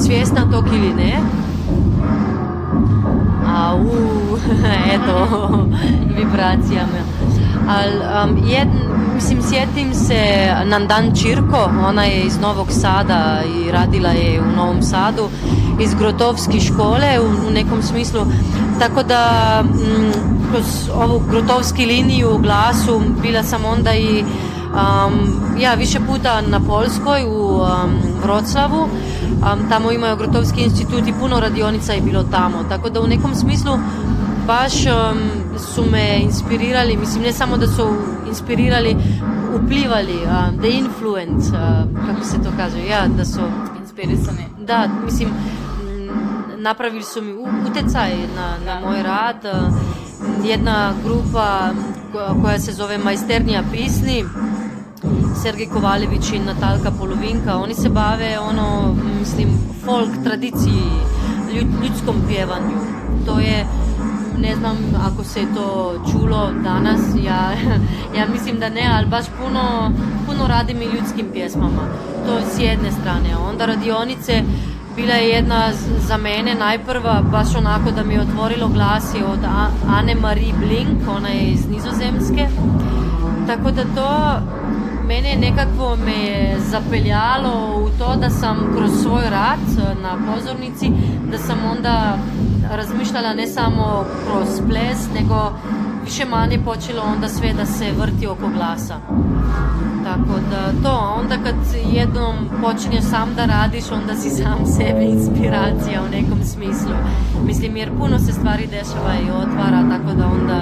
svjesna 0.06 0.52
tog 0.52 0.68
ili 0.68 0.94
ne. 0.94 1.20
A, 3.48 3.76
u, 3.76 4.38
eto, 4.96 5.28
vibracija 6.18 6.86
me. 6.94 7.02
Ali, 7.68 8.32
um, 8.32 8.38
jedan, 8.48 9.04
Mislim, 9.16 9.42
sjetim 9.42 9.94
se 9.94 10.48
Nandan 10.66 11.16
Čirko, 11.16 11.70
ona 11.88 12.04
je 12.04 12.22
iz 12.22 12.40
Novog 12.40 12.68
Sada 12.70 13.42
i 13.58 13.72
radila 13.72 14.10
je 14.10 14.42
u 14.42 14.56
Novom 14.56 14.82
Sadu, 14.82 15.30
iz 15.80 15.94
Grotovske 15.94 16.60
škole 16.60 17.20
u, 17.20 17.48
u 17.48 17.52
nekom 17.52 17.82
smislu. 17.82 18.22
Tako 18.80 19.04
da, 19.04 19.64
m, 19.64 19.68
mm, 19.68 20.12
kroz 20.52 20.66
ovu 20.96 21.22
Grotovski 21.30 21.86
liniju 21.86 22.36
u 22.36 22.38
glasu, 22.38 23.02
bila 23.22 23.44
sam 23.44 23.66
onda 23.66 23.94
i 23.94 24.24
um, 24.74 25.60
ja 25.60 25.74
više 25.74 26.00
puta 26.08 26.42
na 26.42 26.60
Polskoj 26.60 27.26
u 27.26 27.62
um, 27.62 27.94
Vroclavu, 28.24 28.84
um, 28.84 29.70
tamo 29.70 29.92
imaju 29.92 30.18
Grotovski 30.18 30.62
institut 30.62 31.08
i 31.08 31.14
puno 31.20 31.40
radionica 31.40 31.94
je 31.94 32.02
bilo 32.02 32.24
tamo, 32.24 32.64
tako 32.70 32.90
da 32.90 33.02
u 33.02 33.08
nekom 33.08 33.36
smislu 33.36 33.78
baš 34.48 34.74
um, 34.86 35.18
su 35.58 35.86
me 35.92 36.20
inspirirali, 36.24 36.98
mislim 36.98 37.24
ne 37.24 37.34
samo 37.34 37.58
da 37.58 37.68
su 37.68 37.96
inspirirali, 38.28 38.96
uplivali, 39.56 40.16
uh, 40.16 40.60
the 40.60 40.70
influence, 40.70 41.50
uh, 41.50 42.08
kako 42.08 42.26
se 42.26 42.44
to 42.44 42.50
kaže, 42.58 42.86
ja, 42.86 43.08
da 43.08 43.26
su 43.26 43.40
inspirisani. 43.82 44.46
Da, 44.60 44.90
mislim, 45.06 45.30
napravili 46.58 47.04
su 47.04 47.22
mi 47.22 47.34
utecaj 47.70 48.12
na, 48.36 48.56
na 48.66 48.80
moj 48.80 49.04
rad. 49.04 49.46
Jedna 50.44 50.94
grupa 51.06 51.70
koja 52.42 52.60
se 52.60 52.72
zove 52.72 52.98
Majsternija 52.98 53.64
pisni, 53.72 54.26
Sergej 55.42 55.68
Kovalević 55.68 56.32
i 56.32 56.40
Natalka 56.40 56.92
Polovinka, 57.00 57.58
oni 57.58 57.74
se 57.76 57.90
bave 57.90 58.40
ono, 58.40 58.96
mislim, 59.20 59.50
folk 59.86 60.10
tradiciji, 60.24 60.84
ljudskom 61.84 62.16
pjevanju. 62.28 62.78
To 63.26 63.40
je 63.40 63.66
ne 64.40 64.56
znam 64.56 64.78
ako 65.12 65.24
se 65.24 65.40
to 65.56 65.94
čulo 66.12 66.52
danas, 66.64 67.02
ja, 67.24 67.52
ja 68.18 68.26
mislim 68.32 68.60
da 68.60 68.70
ne, 68.70 68.90
ali 68.96 69.08
baš 69.08 69.26
puno, 69.26 69.92
puno 70.28 70.48
radim 70.48 70.82
i 70.82 70.86
ljudskim 70.86 71.26
pjesmama. 71.34 71.84
To 72.26 72.34
je 72.34 72.46
s 72.56 72.60
jedne 72.60 72.92
strane. 72.92 73.38
Onda 73.50 73.66
radionice 73.66 74.44
bila 74.96 75.14
je 75.14 75.30
jedna 75.30 75.72
za 76.08 76.18
mene 76.18 76.56
najprva, 76.56 77.22
baš 77.32 77.56
onako 77.56 77.92
da 77.92 78.04
mi 78.04 78.14
je 78.14 78.22
otvorilo 78.22 78.68
glas 78.68 79.16
je 79.16 79.26
od 79.26 79.40
Anne 79.88 80.16
Marie 80.16 80.54
Blink, 80.60 81.08
ona 81.18 81.30
je 81.30 81.52
iz 81.52 81.68
Nizozemske. 81.70 82.48
Tako 83.48 83.72
da 83.72 83.84
to 83.96 84.40
mene 85.08 85.36
nekako 85.36 85.96
me 86.06 86.12
je 86.12 86.58
zapeljalo 86.60 87.84
u 87.86 87.90
to 88.00 88.16
da 88.16 88.30
sam 88.30 88.74
kroz 88.78 88.92
svoj 89.02 89.24
rad 89.30 89.60
na 90.02 90.18
pozornici, 90.34 90.92
da 91.32 91.38
sam 91.38 91.58
onda 91.72 92.18
razmišljala 92.72 93.34
ne 93.34 93.48
samo 93.48 94.06
kroz 94.26 94.62
ples, 94.70 95.08
nego 95.22 95.52
više 96.04 96.26
manje 96.26 96.60
počelo 96.66 97.02
onda 97.14 97.30
sve 97.30 97.54
da 97.54 97.66
se 97.66 97.92
vrti 98.00 98.28
oko 98.28 98.48
glasa. 98.56 98.96
Tako 100.04 100.40
da 100.50 100.90
to, 100.90 101.16
onda 101.22 101.36
kad 101.44 101.56
jednom 101.92 102.36
počinješ 102.62 103.04
sam 103.04 103.36
da 103.36 103.46
radiš, 103.46 103.84
onda 103.92 104.16
si 104.16 104.30
sam 104.30 104.66
sebi 104.78 105.06
inspiracija 105.06 106.02
u 106.02 106.12
nekom 106.12 106.44
smislu. 106.44 106.96
Mislim, 107.46 107.78
jer 107.78 107.98
puno 107.98 108.20
se 108.20 108.32
stvari 108.32 108.68
dešava 108.68 109.14
i 109.14 109.32
otvara, 109.32 109.84
tako 109.90 110.18
da 110.18 110.28
onda, 110.28 110.62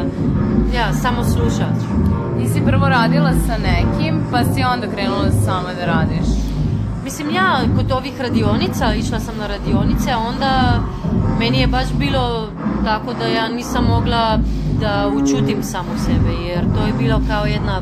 ja, 0.76 0.94
samo 0.94 1.24
slušaš. 1.24 1.80
Ti 2.40 2.50
si 2.54 2.66
prvo 2.66 2.90
radila 2.90 3.32
sa 3.48 3.58
nekim, 3.58 4.24
pa 4.32 4.44
si 4.44 4.64
onda 4.64 4.88
krenula 4.88 5.32
sama 5.46 5.74
da 5.80 5.86
radiš? 5.86 6.28
Mislim, 7.04 7.30
ja 7.30 7.60
kod 7.78 7.92
ovih 7.92 8.22
radionica, 8.22 8.96
išla 8.96 9.20
sam 9.20 9.38
na 9.38 9.48
radionice, 9.48 10.12
a 10.12 10.18
onda 10.18 10.80
meni 11.40 11.60
je 11.60 11.68
baš 11.68 11.88
bilo 12.00 12.48
tako 12.86 13.14
da 13.14 13.28
ja 13.28 13.48
nisam 13.48 13.86
mogla 13.86 14.40
da 14.82 15.12
učutim 15.16 15.64
samu 15.64 15.98
sebe, 16.06 16.34
jer 16.48 16.64
to 16.76 16.86
je 16.86 16.94
bilo 16.99 17.22
kao 17.28 17.45
jedna, 17.45 17.82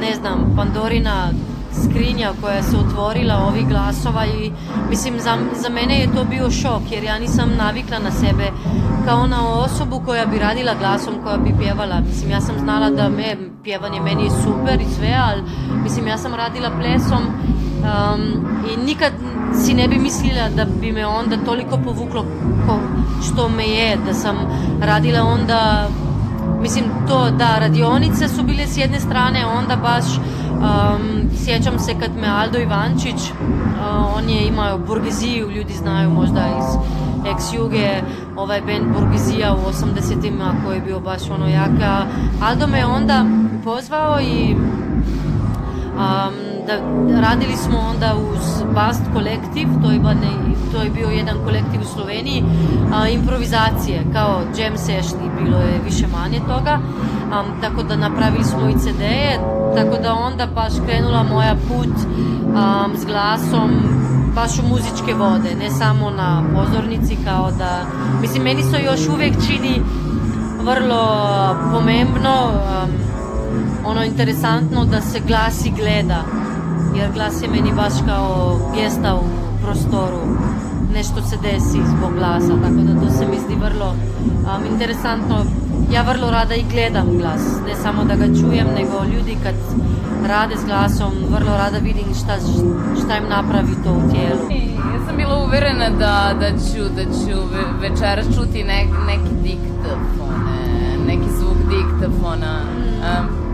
ne 0.00 0.14
znam, 0.14 0.54
Pandorina 0.56 1.28
skrinja 1.72 2.32
koja 2.40 2.62
se 2.62 2.76
otvorila 2.76 3.34
ovih 3.48 3.68
glasova 3.68 4.26
i 4.26 4.52
mislim 4.90 5.20
za, 5.20 5.36
za 5.62 5.68
mene 5.68 6.00
je 6.00 6.12
to 6.14 6.24
bio 6.24 6.50
šok 6.50 6.82
jer 6.90 7.04
ja 7.04 7.18
nisam 7.18 7.50
navikla 7.58 7.98
na 7.98 8.10
sebe 8.10 8.50
kao 9.06 9.26
na 9.26 9.54
osobu 9.54 10.02
koja 10.06 10.26
bi 10.26 10.38
radila 10.38 10.74
glasom, 10.74 11.14
koja 11.24 11.36
bi 11.36 11.54
pjevala. 11.60 12.00
Mislim, 12.00 12.30
ja 12.30 12.40
sam 12.40 12.58
znala 12.58 12.90
da 12.90 13.08
me, 13.08 13.36
pjevanje 13.64 14.00
meni 14.00 14.24
je 14.24 14.30
super 14.30 14.80
i 14.80 14.94
sve, 14.98 15.14
ali 15.22 15.42
mislim, 15.82 16.06
ja 16.08 16.18
sam 16.18 16.34
radila 16.34 16.70
plesom 16.70 17.22
um, 17.82 18.20
i 18.72 18.86
nikad 18.86 19.12
si 19.64 19.74
ne 19.74 19.88
bi 19.88 19.98
mislila 19.98 20.48
da 20.56 20.66
bi 20.80 20.92
me 20.92 21.06
onda 21.06 21.36
toliko 21.46 21.78
povuklo 21.84 22.24
ko 22.66 22.78
što 23.26 23.48
me 23.48 23.64
je, 23.64 23.96
da 24.06 24.14
sam 24.14 24.36
radila 24.80 25.22
onda 25.22 25.88
Mislim, 26.62 26.84
to, 27.08 27.30
da, 27.30 27.58
radionice 27.58 28.28
su 28.28 28.42
bile 28.42 28.66
s 28.66 28.76
jedne 28.76 29.00
strane, 29.00 29.46
onda 29.46 29.76
baš 29.76 30.04
um, 30.16 31.30
sjećam 31.44 31.78
se 31.78 31.92
kad 32.00 32.10
me 32.20 32.28
Aldo 32.28 32.58
Ivančić, 32.58 33.30
uh, 33.30 34.16
on 34.16 34.28
je 34.28 34.46
imao 34.46 34.78
Burgiziju, 34.78 35.50
ljudi 35.50 35.72
znaju 35.72 36.10
možda 36.10 36.40
iz 36.58 36.64
ex 37.32 37.52
Juge, 37.54 38.02
ovaj 38.36 38.60
band 38.60 38.94
Burgizija 38.94 39.54
u 39.54 39.70
80-ima 39.72 40.54
koji 40.64 40.76
je 40.76 40.82
bio 40.82 41.00
baš 41.00 41.30
ono 41.30 41.48
jaka. 41.48 42.02
Aldo 42.42 42.66
me 42.66 42.86
onda 42.86 43.24
pozvao 43.64 44.20
i 44.20 44.54
um, 45.94 46.49
da 46.70 47.20
radili 47.20 47.56
smo 47.56 47.78
onda 47.78 48.14
uz 48.32 48.62
Bast 48.74 49.02
kolektiv, 49.12 49.68
to 49.82 49.90
je, 49.90 50.00
to 50.72 50.82
je 50.82 50.90
bio 50.90 51.08
jedan 51.08 51.36
kolektiv 51.44 51.80
u 51.80 51.94
Sloveniji, 51.94 52.44
a, 52.94 53.08
improvizacije, 53.08 54.04
kao 54.12 54.40
jam 54.58 54.76
session 54.76 55.20
bilo 55.42 55.58
je 55.58 55.80
više 55.84 56.06
manje 56.06 56.38
toga, 56.38 56.78
a, 57.32 57.44
tako 57.60 57.82
da 57.82 57.96
napravili 57.96 58.44
smo 58.44 58.68
i 58.68 58.78
CD-e, 58.78 59.38
tako 59.76 60.02
da 60.02 60.14
onda 60.14 60.46
baš 60.46 60.72
krenula 60.86 61.22
moja 61.22 61.54
put 61.68 61.94
a, 62.56 62.88
s 62.96 63.06
glasom 63.06 63.70
baš 64.34 64.58
u 64.58 64.68
muzičke 64.68 65.14
vode, 65.14 65.54
ne 65.54 65.70
samo 65.70 66.10
na 66.10 66.42
pozornici 66.54 67.16
kao 67.24 67.50
da, 67.58 67.82
mislim 68.20 68.42
meni 68.42 68.62
se 68.62 68.82
još 68.84 69.08
uvek 69.08 69.32
čini 69.46 69.82
vrlo 70.62 71.26
pomembno, 71.72 72.34
um, 72.44 72.90
ono 73.84 74.04
interesantno 74.04 74.84
da 74.84 75.00
se 75.00 75.20
glasi 75.28 75.70
gleda 75.70 76.24
jer 76.94 77.12
glas 77.12 77.42
je 77.42 77.48
meni 77.48 77.72
baš 77.76 77.92
kao 78.06 78.58
gesta 78.74 79.14
u 79.14 79.24
prostoru, 79.64 80.20
nešto 80.94 81.22
se 81.22 81.36
desi 81.42 81.78
zbog 81.96 82.12
glasa, 82.18 82.52
tako 82.62 82.80
da 82.88 83.00
to 83.00 83.10
se 83.10 83.26
mi 83.26 83.38
zdi 83.44 83.54
vrlo 83.54 83.88
um, 83.90 84.72
interesantno. 84.72 85.44
Ja 85.92 86.02
vrlo 86.02 86.30
rada 86.30 86.54
i 86.54 86.64
gledam 86.72 87.06
glas, 87.18 87.42
ne 87.66 87.74
samo 87.82 88.04
da 88.04 88.14
ga 88.14 88.26
čujem, 88.26 88.66
nego 88.78 89.04
ljudi 89.14 89.36
kad 89.42 89.54
rade 90.28 90.56
s 90.56 90.64
glasom, 90.64 91.12
vrlo 91.30 91.56
rada 91.56 91.78
vidim 91.78 92.14
šta, 92.14 92.34
šta 93.04 93.16
im 93.16 93.28
napravi 93.28 93.74
to 93.84 93.90
u 93.90 94.10
tijelu. 94.10 94.44
Ja 94.94 95.06
sam 95.06 95.16
bila 95.16 95.44
uverena 95.44 95.90
da, 95.90 96.34
da 96.40 96.50
ću, 96.50 96.82
da 96.96 97.04
ću 97.04 97.36
večeras 97.80 98.26
čuti 98.26 98.64
nek, 98.64 98.88
neki 99.06 99.34
diktafone, 99.42 100.58
neki 101.06 101.30
zvuk 101.38 101.58
diktafona. 101.70 102.60
Um, 102.62 103.49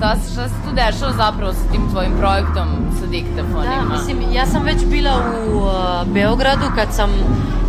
šta, 0.00 0.16
šta 0.32 0.48
se 0.48 0.54
tu 0.64 0.74
dešava 0.74 1.12
zapravo 1.12 1.52
sa 1.52 1.72
tim 1.72 1.90
tvojim 1.90 2.12
projektom 2.18 2.68
sa 3.00 3.06
diktafonima? 3.06 3.84
Da, 3.88 3.92
mislim, 3.92 4.32
ja 4.32 4.46
sam 4.46 4.62
već 4.62 4.84
bila 4.86 5.10
u 5.52 5.56
uh, 5.56 6.12
Beogradu 6.14 6.66
kad 6.74 6.88
sam 6.94 7.10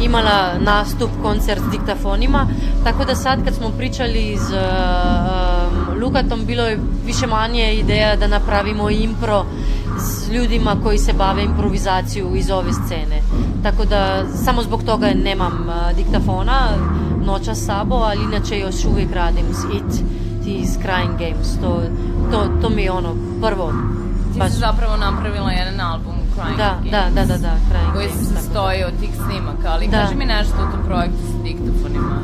imala 0.02 0.54
nastup, 0.60 1.10
koncert 1.22 1.62
s 1.68 1.72
diktafonima, 1.72 2.48
tako 2.84 3.06
da 3.06 3.16
sad 3.16 3.44
kad 3.44 3.56
smo 3.56 3.70
pričali 3.70 4.38
s 4.38 4.50
uh, 4.50 4.58
um, 4.58 6.02
Lukatom, 6.02 6.46
bilo 6.46 6.64
je 6.64 6.80
više 7.06 7.28
manje 7.28 7.74
ideja 7.74 8.16
da 8.16 8.28
napravimo 8.28 8.90
impro 8.90 9.46
s 10.00 10.30
ljudima 10.30 10.76
koji 10.84 10.98
se 10.98 11.14
bave 11.14 11.44
improvizaciju 11.44 12.36
iz 12.36 12.52
ove 12.52 12.74
scene. 12.74 13.22
Tako 13.64 13.86
da 13.86 14.24
samo 14.46 14.64
zbog 14.64 14.84
toga 14.84 15.08
nemam 15.24 15.68
uh, 15.68 15.96
diktafona, 15.96 16.60
noća 17.26 17.56
sabo, 17.56 17.96
ali 17.96 18.24
inače 18.24 18.60
još 18.60 18.86
uvijek 18.86 19.12
radim 19.16 19.46
s 19.54 19.64
IT 19.64 20.21
ti 20.52 20.68
s 20.68 20.78
Crying 20.78 21.16
Games. 21.18 21.50
To, 21.62 21.82
to, 22.32 22.40
to 22.62 22.70
mi 22.70 22.82
je 22.82 22.92
ono 22.92 23.16
prvo. 23.42 23.74
Ti 24.34 24.40
baš... 24.40 24.52
si 24.52 24.58
zapravo 24.58 24.98
napravila 24.98 25.52
jedan 25.52 25.80
album 25.80 26.16
Crying 26.36 26.58
da, 26.58 26.72
Games. 26.84 26.92
Da, 26.92 27.04
da, 27.16 27.26
da, 27.26 27.38
da, 27.38 27.54
Crying 27.70 27.92
koji 27.94 28.08
Games. 28.08 28.18
Koji 28.18 28.26
se 28.26 28.34
sastoji 28.34 28.84
od 28.84 28.94
tih 29.00 29.14
snimaka, 29.26 29.68
ali 29.74 29.88
da. 29.88 30.02
kaži 30.02 30.16
mi 30.16 30.26
nešto 30.26 30.56
o 30.58 30.72
tom 30.72 30.82
projektu 30.88 31.22
sa 31.32 31.38
diktofonima. 31.44 32.18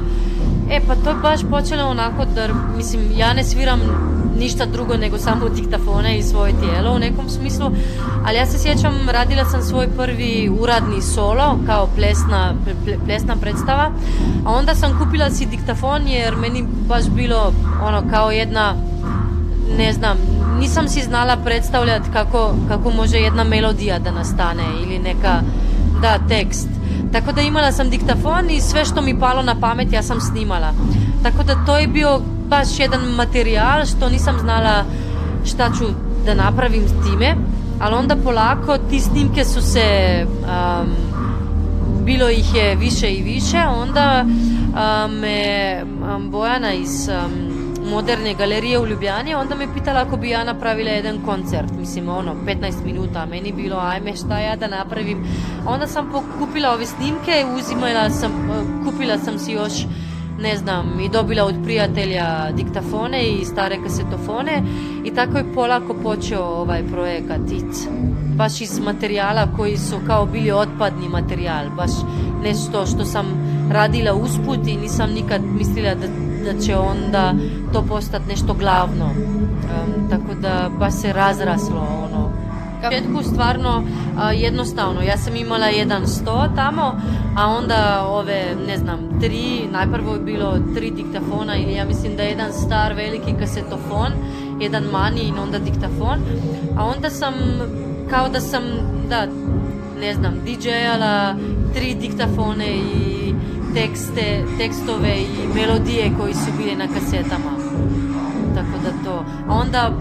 E, 0.69 0.80
pa 0.88 0.95
to 0.95 1.10
je 1.10 1.15
baš 1.15 1.39
počelo 1.49 1.84
onako 1.84 2.26
da, 2.26 2.48
mislim, 2.77 3.02
ja 3.18 3.34
ne 3.34 3.44
sviram 3.44 3.80
ništa 4.39 4.65
drugo 4.65 4.98
nego 4.98 5.18
samo 5.18 5.49
diktafone 5.49 6.18
i 6.18 6.23
svoje 6.23 6.53
tijelo 6.60 6.95
u 6.95 6.99
nekom 6.99 7.30
smislu, 7.30 7.72
ali 8.26 8.38
ja 8.38 8.45
se 8.45 8.60
sjećam, 8.60 9.10
radila 9.10 9.45
sam 9.45 9.61
svoj 9.61 9.88
prvi 9.88 10.52
uradni 10.60 11.02
solo 11.02 11.60
kao 11.65 11.88
plesna, 11.95 12.53
plesna 13.06 13.35
predstava, 13.35 13.91
a 14.45 14.52
onda 14.52 14.76
sam 14.76 14.99
kupila 14.99 15.30
si 15.30 15.45
diktafon 15.45 16.07
jer 16.07 16.35
meni 16.35 16.65
baš 16.88 17.03
bilo 17.10 17.53
ono 17.84 18.03
kao 18.11 18.31
jedna 18.31 18.73
ne 19.77 19.94
znam, 19.94 20.18
nisam 20.60 20.88
si 20.88 21.02
znala 21.02 21.38
predstavljati 21.38 22.10
kako, 22.14 22.53
kako 22.68 22.91
može 22.91 23.18
jedna 23.18 23.44
melodija 23.44 23.99
da 23.99 24.11
nastane 24.11 24.64
ili 24.84 24.99
neka, 24.99 25.41
da, 26.02 26.18
tekst. 26.27 26.77
Tako 27.11 27.31
da 27.31 27.41
imala 27.41 27.72
sam 27.72 27.89
diktafon 27.89 28.49
i 28.49 28.61
sve 28.61 28.85
što 28.85 29.01
mi 29.01 29.19
palo 29.19 29.41
na 29.41 29.55
pamet 29.59 29.93
ja 29.93 30.03
sam 30.03 30.22
snimala. 30.22 30.73
Tako 31.23 31.43
da 31.43 31.65
to 31.65 31.77
je 31.77 31.88
bio 31.88 32.19
baš 32.49 32.80
jedan 32.80 33.01
materijal 33.15 33.85
što 33.85 34.09
nisam 34.09 34.39
znala 34.39 34.84
šta 35.45 35.69
ću 35.77 35.85
da 36.26 36.34
napravim 36.34 36.84
s 36.88 37.07
time, 37.07 37.35
ali 37.80 37.95
onda 37.95 38.15
polako 38.15 38.77
ti 38.89 38.99
snimke 38.99 39.45
su 39.45 39.61
se 39.61 39.85
um, 40.26 40.88
bilo 42.05 42.30
ih 42.30 42.55
je 42.55 42.76
više 42.76 43.11
i 43.11 43.23
više, 43.23 43.57
onda 43.84 44.26
um, 44.26 45.11
me 45.11 45.84
um, 46.15 46.31
Bojana 46.31 46.73
iz 46.73 47.09
um, 47.09 47.47
moderne 47.89 48.34
galerije 48.34 48.80
u 48.80 48.88
Ljubljani, 48.88 49.35
onda 49.35 49.55
me 49.55 49.73
pitala 49.73 50.01
ako 50.01 50.18
bi 50.18 50.30
ja 50.30 50.43
napravila 50.43 50.89
jedan 50.89 51.18
koncert, 51.26 51.72
mislim 51.80 52.09
ono, 52.09 52.35
15 52.45 52.85
minuta, 52.85 53.26
meni 53.26 53.51
bilo 53.51 53.77
ajme 53.77 54.15
šta 54.15 54.39
ja 54.39 54.55
da 54.55 54.68
napravim. 54.68 55.26
Onda 55.68 55.88
sam 55.88 56.11
kupila 56.39 56.73
ove 56.73 56.85
snimke, 56.85 57.45
uzimala 57.57 58.09
sam, 58.09 58.31
kupila 58.85 59.18
sam 59.18 59.39
si 59.39 59.51
još 59.51 59.73
ne 60.39 60.57
znam, 60.57 60.99
i 60.99 61.09
dobila 61.09 61.43
od 61.45 61.55
prijatelja 61.64 62.51
diktafone 62.51 63.23
i 63.23 63.45
stare 63.45 63.77
kasetofone 63.84 64.64
i 65.05 65.15
tako 65.15 65.38
je 65.38 65.53
polako 65.53 65.95
počeo 66.03 66.43
ovaj 66.43 66.84
projekat 66.91 67.41
IC. 67.51 67.88
Baš 68.35 68.61
iz 68.61 68.80
materijala 68.80 69.47
koji 69.57 69.77
su 69.77 69.95
kao 70.07 70.26
bili 70.26 70.51
otpadni 70.51 71.09
materijal, 71.09 71.69
baš 71.76 71.91
nešto 72.43 72.85
što 72.85 73.05
sam 73.05 73.26
radila 73.72 74.14
usput 74.14 74.68
i 74.68 74.77
nisam 74.77 75.11
nikad 75.11 75.41
mislila 75.43 75.95
da, 75.95 76.27
da 76.45 76.59
će 76.59 76.77
onda 76.77 77.34
to 77.73 77.81
postati 77.81 78.30
nešto 78.30 78.53
glavno. 78.53 79.05
Um, 79.05 80.09
tako 80.09 80.39
da 80.41 80.69
baš 80.80 80.93
se 80.93 81.14
razraslo 81.14 81.88
ono 82.05 82.47
početku 82.81 83.23
stvarno 83.23 83.84
a, 84.18 84.31
jednostavno. 84.31 85.01
Ja 85.01 85.18
sam 85.18 85.35
imala 85.35 85.65
jedan 85.65 86.07
sto 86.07 86.47
tamo, 86.55 87.01
a 87.38 87.47
onda 87.47 88.05
ove, 88.07 88.55
ne 88.68 88.77
znam, 88.77 89.19
tri, 89.22 89.68
najprvo 89.72 90.14
je 90.14 90.19
bilo 90.19 90.57
tri 90.76 90.91
diktafona 90.91 91.55
ili 91.55 91.73
ja 91.73 91.85
mislim 91.85 92.15
da 92.15 92.23
je 92.23 92.30
jedan 92.30 92.53
star 92.53 92.93
veliki 92.93 93.34
kasetofon, 93.39 94.11
jedan 94.59 94.84
mani 94.84 95.22
i 95.22 95.39
onda 95.41 95.59
diktafon, 95.59 96.19
a 96.77 96.85
onda 96.85 97.09
sam, 97.09 97.34
kao 98.09 98.30
da 98.30 98.39
sam, 98.39 98.64
da, 99.09 99.27
ne 99.99 100.14
znam, 100.14 100.34
DJ-ala 100.45 101.35
tri 101.73 101.95
diktafone 101.95 102.68
i 102.68 103.27
tekste, 103.73 104.44
tekstove 104.57 105.18
i 105.18 105.56
melodije 105.56 106.11
koji 106.19 106.34
su 106.34 106.52
bile 106.57 106.76
na 106.76 106.88
kasetama. 106.88 107.52
Tako 108.56 108.77
da 108.84 109.03
to. 109.03 109.26
A 109.48 109.53
onda 109.53 109.91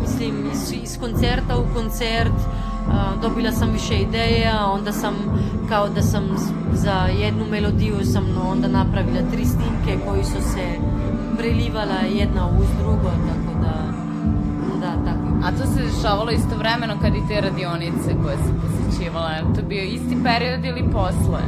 mislim, 0.00 0.50
iz, 0.52 0.72
iz 0.82 0.98
koncerta 1.00 1.58
u 1.58 1.74
koncert 1.74 2.38
uh, 2.38 3.22
dobila 3.22 3.52
sam 3.52 3.70
više 3.70 3.94
ideja, 3.94 4.66
onda 4.66 4.92
sam 4.92 5.14
kao 5.68 5.88
da 5.88 6.02
sam 6.02 6.22
za 6.72 7.08
jednu 7.20 7.44
melodiju 7.50 7.94
sam 8.04 8.24
onda 8.50 8.68
napravila 8.68 9.30
tri 9.32 9.44
snimke 9.44 10.04
koji 10.06 10.24
su 10.24 10.42
se 10.52 10.64
prelivala 11.38 12.00
jedna 12.18 12.48
uz 12.60 12.66
drugo, 12.80 13.10
tako 13.28 13.60
da 13.62 13.92
da, 14.80 14.92
tako. 15.04 15.28
A 15.44 15.50
to 15.50 15.66
se 15.66 15.82
dešavalo 15.82 16.30
istovremeno 16.30 16.94
kad 17.02 17.14
i 17.14 17.28
te 17.28 17.40
radionice 17.40 18.10
koje 18.22 18.36
se 18.36 18.52
posjećivala, 18.62 19.30
je 19.30 19.42
to 19.54 19.62
bio 19.68 19.82
isti 19.82 20.16
period 20.24 20.64
ili 20.64 20.84
posle? 20.92 21.40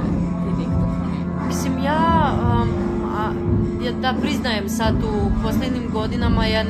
Mislim, 1.50 1.78
ja, 1.84 2.32
um, 2.42 2.68
a, 3.16 3.32
ja 3.84 3.92
da 3.92 4.14
priznajem 4.20 4.68
sad 4.68 4.94
u 4.94 5.42
poslednjim 5.42 5.90
godinama 5.92 6.46
ja 6.46 6.64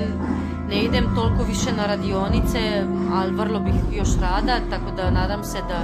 ne 0.69 0.81
idem 0.83 1.05
toliko 1.15 1.43
više 1.43 1.73
na 1.77 1.87
radionice, 1.87 2.85
ali 3.13 3.35
vrlo 3.37 3.61
bih 3.61 3.75
još 3.93 4.09
rada, 4.21 4.57
tako 4.71 4.97
da 4.97 5.11
nadam 5.11 5.45
se 5.45 5.59
da... 5.69 5.83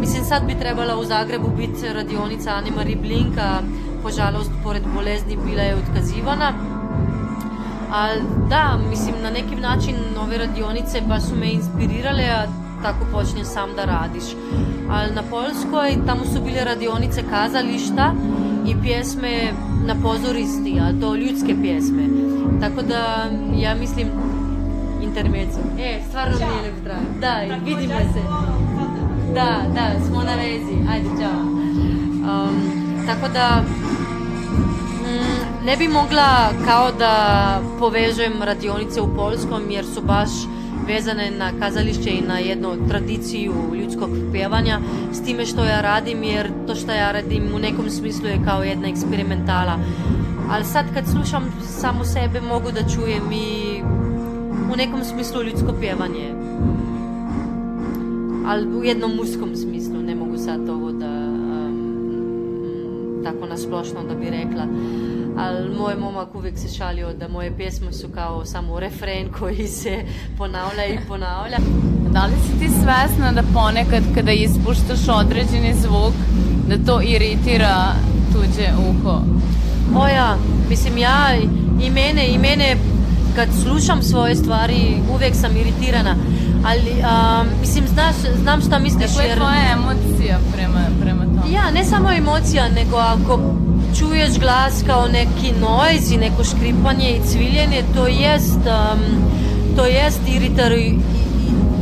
Mislim, 0.00 0.24
sad 0.24 0.46
bi 0.46 0.58
trebala 0.58 0.96
u 0.96 1.04
Zagrebu 1.04 1.48
biti 1.56 1.92
radionica 1.94 2.50
Anne-Marie 2.50 3.00
Blink, 3.00 3.38
a 3.38 3.60
požalost, 4.02 4.50
pored 4.64 4.82
bolezni 4.94 5.38
bila 5.46 5.62
je 5.62 5.76
otkazivana. 5.76 6.52
Ali 7.92 8.22
da, 8.48 8.78
mislim, 8.90 9.14
na 9.22 9.30
neki 9.30 9.56
način 9.56 9.96
nove 10.14 10.38
radionice 10.38 11.00
baš 11.08 11.22
su 11.22 11.36
me 11.36 11.52
inspirirale, 11.52 12.22
a 12.22 12.46
tako 12.82 13.06
počnem 13.12 13.44
sam 13.44 13.70
da 13.76 13.84
radiš. 13.84 14.24
Ali 14.90 15.14
na 15.14 15.22
Poljskoj 15.22 16.06
tamo 16.06 16.24
su 16.24 16.42
bile 16.44 16.64
radionice 16.64 17.22
kazališta 17.30 18.12
i 18.66 18.74
pjesme 18.82 19.52
na 19.86 19.94
pozoristi, 20.02 20.80
a 20.80 21.00
to 21.00 21.14
ljudske 21.14 21.54
pjesme. 21.62 22.08
Tako 22.60 22.82
da 22.82 23.30
ja 23.56 23.74
mislim 23.74 24.08
intermezzo. 25.02 25.60
E, 25.78 26.00
stvarno 26.08 26.36
mi 26.38 26.56
je 26.56 26.62
lep 26.62 26.84
drag. 26.84 27.20
Da, 27.20 27.54
vidimo 27.64 27.98
se. 27.98 28.20
Da, 29.34 29.62
da, 29.74 30.04
smo 30.06 30.22
na 30.22 30.34
vezi. 30.34 30.76
Ajde, 30.90 31.08
čao. 31.20 31.40
Um, 31.40 32.80
tako 33.06 33.32
da 33.32 33.62
mm, 35.02 35.64
ne 35.66 35.76
bi 35.76 35.88
mogla 35.88 36.50
kao 36.66 36.92
da 36.92 37.14
povežem 37.78 38.32
radionice 38.42 39.00
u 39.00 39.16
Polskom 39.16 39.70
jer 39.70 39.84
su 39.86 40.02
baš 40.02 40.30
vezane 40.90 41.30
na 41.30 41.52
kazališće 41.60 42.10
i 42.10 42.26
na 42.28 42.38
jednu 42.38 42.88
tradiciju 42.88 43.54
ljudskog 43.80 44.10
pjevanja. 44.32 44.80
S 45.12 45.24
time 45.24 45.46
što 45.46 45.64
ja 45.64 45.80
radim 45.80 46.22
jer 46.22 46.50
to 46.66 46.74
što 46.74 46.92
ja 46.92 47.12
radim 47.12 47.44
u 47.54 47.58
nekom 47.58 47.90
smislu 47.90 48.28
je 48.28 48.44
kao 48.44 48.62
jedna 48.62 48.88
eksperimentala. 48.88 49.78
Ali 50.50 50.64
sad 50.64 50.84
kad 50.94 51.04
slušam 51.06 51.42
samo 51.62 52.04
sebe 52.04 52.40
mogu 52.40 52.70
da 52.72 52.88
čujem 52.94 53.32
i 53.32 53.82
u 54.72 54.76
nekom 54.76 55.04
smislu 55.04 55.42
ljudsko 55.42 55.72
pjevanje. 55.80 56.34
Ali 58.46 58.78
u 58.78 58.84
jednom 58.84 59.10
muškom 59.16 59.56
smislu 59.56 60.02
ne 60.02 60.14
mogu 60.14 60.36
sad 60.36 60.68
ovo 60.68 60.92
da 60.92 61.19
tako 63.24 63.46
nasplošno 63.46 64.04
da 64.08 64.14
bi 64.14 64.30
rekla 64.30 64.66
ali 65.38 65.74
moj 65.78 65.94
momak 65.96 66.34
uvijek 66.34 66.58
se 66.58 66.68
šalio 66.68 67.12
da 67.12 67.28
moje 67.28 67.56
pjesme 67.56 67.92
su 67.92 68.08
kao 68.14 68.44
samo 68.44 68.80
refren 68.80 69.28
koji 69.38 69.66
se 69.66 70.04
ponavlja 70.38 70.86
i 70.86 70.98
ponavlja. 71.08 71.58
Da 72.10 72.26
li 72.26 72.32
si 72.46 72.58
ti 72.58 72.68
svesna 72.68 73.32
da 73.32 73.42
ponekad 73.54 74.02
kada 74.14 74.32
ispuštaš 74.32 75.08
određeni 75.08 75.74
zvuk 75.74 76.14
da 76.68 76.76
to 76.86 77.00
iritira 77.02 77.94
tuđe 78.32 78.68
uho? 78.90 79.18
O 79.96 80.08
ja, 80.08 80.36
mislim 80.68 80.98
ja 80.98 81.36
i 81.82 81.90
mene, 81.90 82.28
i 82.28 82.38
mene 82.38 82.76
kad 83.36 83.48
slušam 83.62 84.02
svoje 84.02 84.36
stvari 84.36 84.96
uvijek 85.14 85.34
sam 85.34 85.56
iritirana, 85.56 86.16
Ali, 86.64 87.02
a, 87.04 87.42
mislim, 87.60 87.84
znaš, 87.88 88.14
znam 88.42 88.60
šta 88.60 88.78
misliš, 88.78 89.10
je 89.16 89.28
jer... 89.28 89.38
tvoja 89.38 89.72
emocija 89.72 90.38
prema, 90.54 90.80
prema 91.00 91.24
tome? 91.24 91.52
Ja, 91.52 91.70
ne 91.70 91.84
samo 91.84 92.12
emocija, 92.12 92.68
nego 92.68 92.96
ako 92.96 93.40
čuješ 93.98 94.38
glas 94.38 94.82
kao 94.86 95.08
neki 95.08 95.52
noise 95.52 96.14
i 96.14 96.18
neko 96.18 96.44
škripanje 96.44 97.10
i 97.10 97.22
cviljenje, 97.22 97.82
to 97.94 98.06
jest, 98.06 98.56
um, 98.56 99.00
to 99.76 99.84
jest 99.84 100.20
iritar, 100.28 100.72
i- 100.72 100.76
i- 100.78 100.98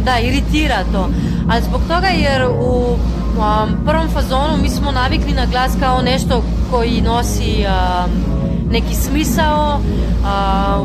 da, 0.04 0.18
iritira 0.18 0.84
to. 0.92 1.08
Ali 1.50 1.62
zbog 1.62 1.80
toga 1.82 2.06
jer 2.08 2.42
u 2.44 2.86
um, 2.86 2.96
prvom 3.86 4.08
fazonu 4.08 4.56
mi 4.62 4.68
smo 4.68 4.92
navikli 4.92 5.32
na 5.32 5.46
glas 5.46 5.72
kao 5.80 6.02
nešto 6.02 6.42
koji 6.70 7.00
nosi 7.00 7.64
um, 7.66 8.10
neki 8.70 8.94
smisao, 8.94 9.80
a, 10.26 10.82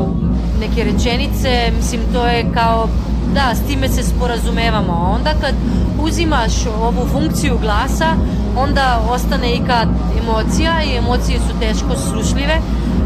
neke 0.60 0.84
rečenice, 0.84 1.48
mislim 1.76 2.00
to 2.12 2.26
je 2.26 2.46
kao 2.54 2.88
da, 3.34 3.54
s 3.54 3.66
time 3.66 3.88
se 3.88 4.02
sporazumevamo. 4.02 4.92
A 4.92 5.14
onda 5.16 5.30
kad 5.40 5.54
uzimaš 6.02 6.52
ovu 6.66 7.08
funkciju 7.12 7.58
glasa, 7.62 8.08
onda 8.56 9.00
ostane 9.10 9.54
i 9.54 9.60
kad 9.66 9.88
emocija 10.22 10.72
i 10.84 10.96
emocije 10.96 11.38
su 11.38 11.60
teško 11.60 11.96
slušljive, 12.10 12.60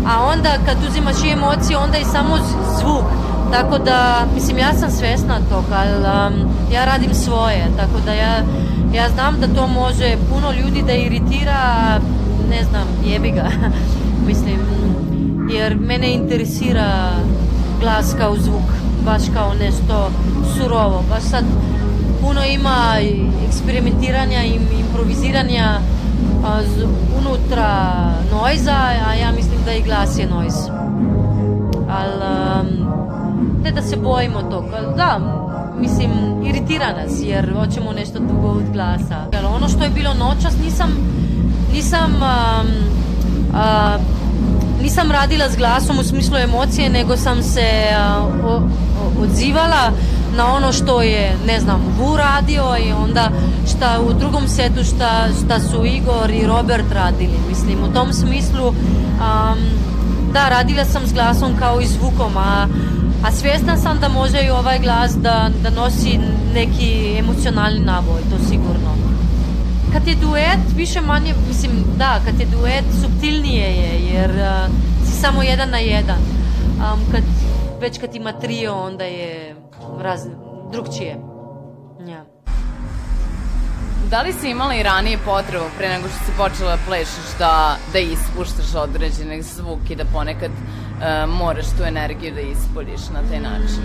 a 0.07 0.25
onda 0.33 0.49
kad 0.67 0.77
uzimaš 0.89 1.25
i 1.25 1.33
emocije, 1.33 1.79
onda 1.79 1.99
i 1.99 2.05
samo 2.05 2.37
zvuk. 2.81 3.05
Tako 3.53 3.79
da, 3.79 4.27
mislim, 4.35 4.59
ja 4.59 4.73
sam 4.75 4.91
svesna 4.91 5.39
toga, 5.51 5.77
ali 5.77 5.93
um, 5.93 6.49
ja 6.73 6.85
radim 6.85 7.15
svoje, 7.15 7.67
tako 7.77 8.01
da 8.05 8.13
ja, 8.13 8.35
ja 8.95 9.09
znam 9.15 9.41
da 9.41 9.47
to 9.55 9.67
može 9.67 10.17
puno 10.31 10.53
ljudi 10.53 10.83
da 10.83 10.93
iritira, 10.93 12.01
ne 12.51 12.65
znam, 12.65 12.87
jebi 13.05 13.31
ga. 13.31 13.47
mislim, 14.29 14.59
jer 15.51 15.77
mene 15.77 16.13
interesira 16.13 17.11
glas 17.81 18.15
kao 18.19 18.37
zvuk, 18.37 18.78
baš 19.09 19.23
kao 19.35 19.55
nešto 19.55 20.11
surovo. 20.55 21.03
Baš 21.11 21.23
sad 21.23 21.45
puno 22.21 22.41
ima 22.45 22.77
eksperimentiranja 23.49 24.43
i 24.45 24.59
improviziranja 24.81 25.79
a, 26.47 26.63
z- 26.63 26.87
unutra 27.21 27.71
noiza, 28.33 28.77
a 29.09 29.15
ja 29.15 29.33
mislim 29.33 29.59
da 29.65 29.73
i 29.73 29.83
glas 29.83 30.19
je 30.19 30.27
noiz. 30.27 30.55
Ali, 31.91 32.23
um, 32.61 32.89
ne 33.65 33.71
da 33.73 33.83
se 33.83 33.97
bojimo 33.97 34.39
ali 34.77 34.97
da, 34.97 35.19
mislim, 35.81 36.11
iritira 36.47 36.87
nas 36.87 37.13
jer 37.23 37.55
hoćemo 37.55 37.93
nešto 37.93 38.19
drugo 38.19 38.49
od 38.49 38.73
glasa. 38.73 39.19
Jel, 39.33 39.47
ono 39.47 39.69
što 39.69 39.85
je 39.85 39.91
bilo 39.91 40.15
noćas 40.15 40.55
nisam, 40.65 40.91
nisam 41.73 42.11
um, 42.15 42.69
nisam 44.83 45.11
radila 45.11 45.51
s 45.51 45.57
glasom 45.57 45.99
u 45.99 46.03
smislu 46.03 46.37
emocije, 46.37 46.91
nego 46.91 47.17
sam 47.17 47.43
se 47.43 47.69
o- 48.45 48.63
odzivala 49.23 49.93
na 50.37 50.55
ono 50.55 50.73
što 50.73 51.03
je, 51.03 51.37
ne 51.47 51.61
znam, 51.61 51.81
Vu 51.99 52.17
radio 52.17 52.65
i 52.87 52.93
onda 52.93 53.31
šta 53.77 54.01
u 54.09 54.13
drugom 54.13 54.49
setu 54.49 54.85
šta, 54.85 55.11
šta 55.45 55.61
su 55.61 55.85
Igor 55.85 56.31
i 56.31 56.47
Robert 56.47 56.93
radili. 56.93 57.39
Mislim, 57.49 57.85
u 57.85 57.93
tom 57.95 58.13
smislu 58.13 58.75
am, 59.23 59.59
da, 60.33 60.49
radila 60.49 60.85
sam 60.85 61.07
s 61.07 61.13
glasom 61.13 61.57
kao 61.59 61.81
i 61.81 61.87
zvukom, 61.87 62.37
a, 62.37 62.67
a 63.25 63.33
svjesna 63.33 63.77
sam 63.77 63.99
da 64.01 64.09
može 64.09 64.43
i 64.43 64.51
ovaj 64.51 64.79
glas 64.79 65.15
da, 65.17 65.51
da 65.63 65.71
nosi 65.71 66.21
neki 66.55 67.17
emocionalni 67.19 67.81
naboj, 67.81 68.21
to 68.31 68.49
sigurno. 68.49 68.98
Kad 69.93 70.09
je 70.09 70.15
duet, 70.15 70.77
više 70.77 71.01
manje, 71.01 71.35
mislim, 71.49 71.73
da, 71.97 72.21
kad 72.25 72.41
je 72.41 72.47
duet, 72.47 72.85
subtilnije 73.01 73.67
je, 73.67 74.01
jer 74.13 74.31
uh, 74.31 74.75
si 75.07 75.13
samo 75.13 75.43
jedan 75.43 75.71
na 75.71 75.79
jedan. 75.79 76.19
Um, 76.19 77.01
kad, 77.13 77.23
već 77.81 77.99
kad 77.99 78.15
ima 78.15 78.33
trio, 78.33 78.75
onda 78.75 79.05
je 79.05 79.57
raz, 80.01 80.21
drugčije. 80.73 81.17
Ja. 82.07 82.25
Da 84.11 84.23
li 84.23 84.33
si 84.33 84.51
imala 84.51 84.75
i 84.75 84.83
ranije 84.83 85.19
potrebu 85.25 85.65
pre 85.79 85.89
nego 85.89 86.09
što 86.09 86.19
si 86.19 86.33
počela 86.37 86.71
da 86.71 86.83
plešeš 86.87 87.39
da, 87.39 87.77
da 87.93 87.99
ispuštaš 87.99 88.75
određeni 88.75 89.43
zvuk 89.43 89.91
i 89.91 89.97
da 89.97 90.05
ponekad 90.05 90.51
e, 90.51 91.27
moraš 91.27 91.67
tu 91.67 91.83
energiju 91.85 92.35
da 92.35 92.41
ispoljiš 92.41 93.01
na 93.15 93.21
taj 93.31 93.41
način? 93.41 93.83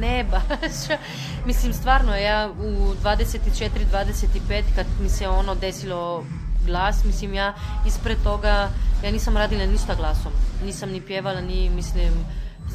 Ne 0.00 0.24
baš. 0.24 0.98
Mislim, 1.46 1.72
stvarno, 1.72 2.16
ja 2.16 2.50
u 2.58 2.94
24-25, 3.04 4.62
kad 4.74 4.86
mi 5.02 5.08
se 5.08 5.28
ono 5.28 5.54
desilo 5.54 6.24
glas, 6.66 7.04
mislim, 7.04 7.34
ja 7.34 7.54
ispred 7.86 8.16
toga, 8.24 8.68
ja 9.04 9.10
nisam 9.12 9.36
radila 9.36 9.66
ništa 9.66 9.94
glasom. 9.94 10.32
Nisam 10.64 10.90
ni 10.90 11.00
pjevala, 11.00 11.40
ni, 11.40 11.70
mislim, 11.70 12.12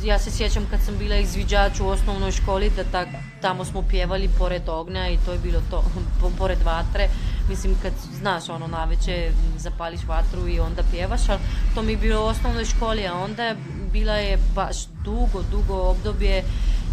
ja 0.03 0.19
se 0.19 0.31
sjećam 0.31 0.67
kad 0.71 0.79
sam 0.85 0.97
bila 0.97 1.15
izviđač 1.15 1.79
u 1.79 1.87
osnovnoj 1.87 2.31
školi, 2.31 2.71
da 2.75 2.83
tak, 2.83 3.07
tamo 3.41 3.65
smo 3.65 3.81
pjevali 3.81 4.29
pored 4.37 4.69
ognja 4.69 5.09
i 5.09 5.17
to 5.25 5.31
je 5.31 5.39
bilo 5.39 5.61
to, 5.69 5.83
po- 6.21 6.31
pored 6.37 6.59
vatre. 6.65 7.09
Mislim, 7.49 7.75
kad, 7.81 7.93
znaš, 8.19 8.49
ono, 8.49 8.67
naveče 8.67 9.31
zapališ 9.57 10.01
vatru 10.07 10.47
i 10.47 10.59
onda 10.59 10.83
pjevaš, 10.91 11.29
ali 11.29 11.39
to 11.75 11.81
mi 11.83 11.91
je 11.91 11.97
bilo 11.97 12.21
u 12.21 12.27
osnovnoj 12.27 12.65
školi, 12.65 13.07
a 13.07 13.13
onda 13.13 13.43
je 13.43 13.55
bila 13.93 14.13
je 14.13 14.37
baš 14.55 14.77
dugo, 15.03 15.41
dugo 15.51 15.73
obdobje 15.73 16.43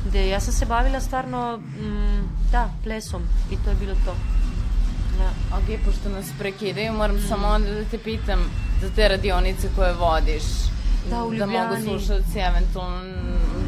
gde 0.04 0.28
ja 0.28 0.40
sam 0.40 0.52
se 0.52 0.66
bavila 0.66 1.00
stvarno, 1.00 1.56
mm, 1.56 2.20
da, 2.52 2.68
plesom 2.84 3.22
i 3.50 3.56
to 3.56 3.70
je 3.70 3.76
bilo 3.76 3.94
to. 3.94 4.14
Da. 5.18 5.56
Ok, 5.56 5.84
pošto 5.84 6.08
nas 6.08 6.26
prekidaju, 6.38 6.92
moram 6.92 7.16
samo 7.20 7.46
onda 7.48 7.70
da 7.70 7.84
te 7.84 7.98
pitam 7.98 8.40
za 8.80 8.88
te 8.90 9.08
radionice 9.08 9.68
koje 9.76 9.92
vodiš. 9.94 10.42
Da, 11.10 11.24
u 11.24 11.30
Da 11.30 11.46
mogu 11.46 11.58
Ljubljani. 11.74 11.84
slušalci 11.84 12.38
eventualno, 12.40 13.00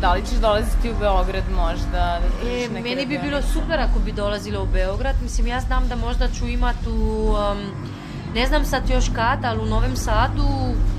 da 0.00 0.12
li 0.12 0.22
ćeš 0.22 0.38
dolaziti 0.38 0.90
u 0.90 0.98
Beograd 1.00 1.44
možda? 1.56 1.90
Da 1.92 2.20
E, 2.44 2.68
meni 2.68 2.82
bi 2.84 2.90
radionice? 2.94 3.18
bilo 3.20 3.42
super 3.44 3.80
ako 3.80 3.98
bi 3.98 4.12
dolazila 4.12 4.62
u 4.62 4.66
Beograd. 4.66 5.16
Mislim, 5.22 5.46
ja 5.46 5.60
znam 5.60 5.88
da 5.88 5.96
možda 5.96 6.28
ću 6.28 6.46
imat 6.48 6.76
u, 6.86 6.90
um, 6.90 7.58
ne 8.34 8.46
znam 8.46 8.64
sad 8.64 8.90
još 8.90 9.04
kad, 9.08 9.44
ali 9.44 9.60
u 9.60 9.66
Novem 9.66 9.96
Sadu 9.96 10.44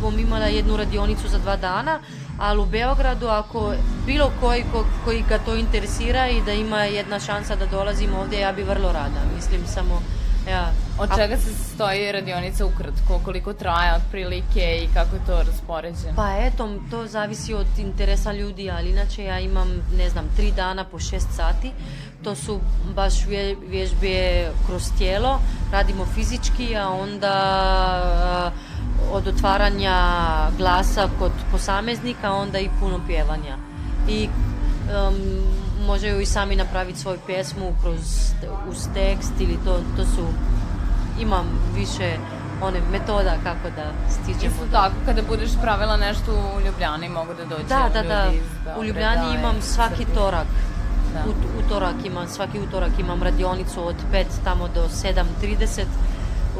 bom 0.01 0.19
imala 0.19 0.45
jednu 0.45 0.77
radionicu 0.77 1.27
za 1.27 1.37
dva 1.39 1.55
dana, 1.55 1.99
ali 2.39 2.59
u 2.59 2.65
Beogradu 2.67 3.27
ako 3.27 3.73
bilo 4.05 4.31
koji 4.39 4.63
ko, 4.63 4.85
koji 5.05 5.23
ga 5.23 5.37
to 5.37 5.55
interesira 5.55 6.27
i 6.27 6.41
da 6.41 6.51
ima 6.53 6.83
jedna 6.83 7.19
šansa 7.19 7.55
da 7.55 7.65
dolazim 7.67 8.13
ovdje, 8.15 8.39
ja 8.39 8.51
bi 8.51 8.63
vrlo 8.63 8.91
rada. 8.91 9.19
Mislim, 9.35 9.61
samo, 9.67 10.01
ja. 10.49 10.67
Od 10.99 11.11
A- 11.11 11.15
čega 11.15 11.37
se 11.37 11.49
stoji 11.65 12.11
radionica 12.11 12.65
ukratko? 12.65 13.19
Koliko 13.19 13.53
traje 13.53 13.95
otprilike 13.95 14.59
i 14.77 14.93
kako 14.93 15.15
je 15.15 15.25
to 15.25 15.43
raspoređeno? 15.43 16.13
Pa 16.15 16.37
eto, 16.37 16.69
to 16.91 17.07
zavisi 17.07 17.53
od 17.53 17.67
interesa 17.77 18.33
ljudi, 18.33 18.71
ali 18.71 18.89
inače 18.89 19.23
ja 19.23 19.39
imam, 19.39 19.67
ne 19.97 20.09
znam, 20.09 20.25
tri 20.35 20.51
dana 20.51 20.83
po 20.83 20.99
šest 20.99 21.27
sati. 21.31 21.71
To 22.23 22.35
su 22.35 22.59
baš 22.95 23.25
vje- 23.25 23.55
vježbe 23.67 24.15
kroz 24.67 24.83
tijelo, 24.97 25.39
radimo 25.71 26.05
fizički, 26.05 26.75
a 26.75 26.89
onda 26.89 27.33
a, 27.33 28.51
od 29.11 29.27
otvaranja 29.27 29.95
glasa 30.57 31.09
kod 31.19 31.31
posameznika, 31.51 32.31
onda 32.31 32.59
i 32.59 32.69
puno 32.79 32.99
pjevanja. 33.07 33.57
I 34.07 34.29
um, 34.29 35.15
možeju 35.85 36.21
i 36.21 36.25
sami 36.25 36.55
napraviti 36.55 36.99
svoju 36.99 37.19
pjesmu 37.25 37.73
kroz, 37.81 38.31
uz 38.69 38.87
tekst 38.93 39.33
ili 39.39 39.57
to, 39.65 39.79
to 39.97 40.05
su, 40.05 40.27
imam 41.19 41.45
više 41.75 42.17
one 42.61 42.79
metoda 42.91 43.35
kako 43.43 43.69
da 43.75 43.91
stiđemo 44.09 44.53
Isto 44.53 44.65
tako, 44.71 44.95
kada 45.05 45.21
budeš 45.21 45.49
pravila 45.61 45.97
nešto 45.97 46.31
u 46.31 46.61
Ljubljani, 46.61 47.09
mogu 47.09 47.33
da 47.33 47.45
dođe 47.45 47.67
Da, 47.69 47.89
da, 47.93 48.03
da. 48.03 48.31
U 48.79 48.83
Ljubljani 48.83 49.39
imam 49.39 49.61
svaki 49.61 50.05
torak. 50.15 50.47
Da. 51.13 51.23
U, 51.29 51.65
utorak 51.65 51.95
imam, 52.05 52.27
svaki 52.27 52.59
utorak 52.59 52.91
imam 52.99 53.23
radionicu 53.23 53.87
od 53.87 53.95
5 54.13 54.25
tamo 54.43 54.67
do 54.67 54.81
7.30 54.81 55.83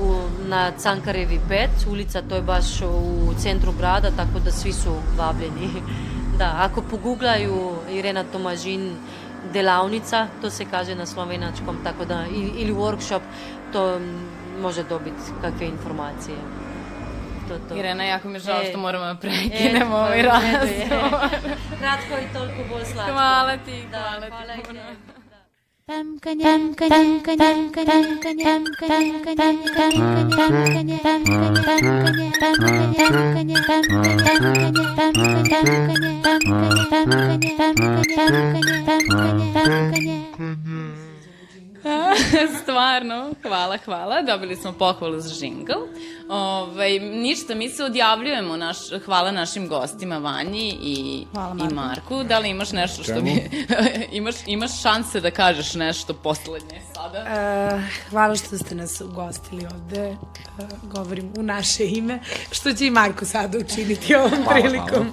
u, 0.01 0.15
na 0.47 0.71
Cankarevi 0.77 1.39
5, 1.49 1.67
ulica 1.91 2.21
to 2.29 2.35
je 2.35 2.41
baš 2.41 2.81
u 2.81 3.33
centru 3.37 3.71
grada, 3.77 4.11
tako 4.11 4.39
da 4.39 4.51
svi 4.51 4.73
su 4.73 4.95
vabljeni. 5.17 5.69
Da, 6.37 6.53
ako 6.57 6.81
poguglaju 6.81 7.71
Irena 7.89 8.23
Tomažin 8.31 8.95
delavnica, 9.53 10.27
to 10.41 10.49
se 10.49 10.65
kaže 10.71 10.95
na 10.95 11.05
slovenačkom, 11.05 11.77
tako 11.83 12.05
da, 12.05 12.25
ili, 12.57 12.73
workshop, 12.73 13.21
to 13.73 13.99
može 14.61 14.83
dobiti 14.83 15.23
kakve 15.41 15.67
informacije. 15.67 16.35
To, 17.47 17.55
to. 17.69 17.75
Irena, 17.75 18.03
jako 18.03 18.27
mi 18.27 18.35
je 18.35 18.39
žao 18.39 18.61
E, 18.61 18.69
što 18.69 18.77
moramo 18.77 19.05
da 19.05 19.11
E, 19.11 19.19
prekinemo 19.19 19.91
pa, 19.91 19.97
ovaj 19.97 20.21
razgovor. 20.21 21.29
Kratko 21.79 22.13
i 22.29 22.33
toliko 22.33 22.69
bolj 22.69 22.85
slatko. 22.85 23.11
Hvala 23.13 23.57
ti, 23.57 23.83
Da, 23.91 23.97
hvala 23.97 24.25
ti 24.25 24.63
hvala 24.63 25.14
i 25.87 26.17
puno. 26.17 26.65
tebi. 38.15 38.65
Da. 39.55 40.74
stvarno. 42.61 43.33
Hvala, 43.41 43.77
hvala. 43.85 44.21
Dobili 44.21 44.55
smo 44.55 44.71
pohvalu 44.73 45.19
za 45.19 45.29
žingl. 45.29 45.71
Ovaj, 46.29 46.99
ništa, 46.99 47.55
mi 47.55 47.69
se 47.69 47.83
odjavljujemo. 47.83 48.57
Naš, 48.57 48.77
hvala 49.05 49.31
našim 49.31 49.67
gostima 49.67 50.17
Vanji 50.17 50.77
i, 50.81 51.25
Hvala, 51.31 51.67
i. 51.71 51.73
Marku. 51.73 52.23
Da 52.23 52.39
li 52.39 52.49
imaš 52.49 52.71
nešto 52.71 53.03
što 53.03 53.13
Čemu? 53.13 53.25
mi... 53.25 53.49
imaš, 54.17 54.35
imaš 54.45 54.81
šanse 54.81 55.21
da 55.21 55.31
kažeš 55.31 55.73
nešto 55.73 56.13
poslednje 56.13 56.81
sada? 56.93 57.21
Uh, 57.75 57.81
hvala 58.09 58.35
što 58.35 58.57
ste 58.57 58.75
nas 58.75 59.01
ugostili 59.01 59.65
ovde, 59.65 60.09
uh, 60.09 60.91
govorim 60.93 61.33
u 61.37 61.43
naše 61.43 61.87
ime, 61.87 62.19
što 62.51 62.73
će 62.73 62.87
i 62.87 62.91
Marko 62.91 63.25
sada 63.25 63.57
učiniti 63.57 64.15
ovom 64.15 64.43
Hvala, 64.43 64.61
prilikom. 64.61 65.11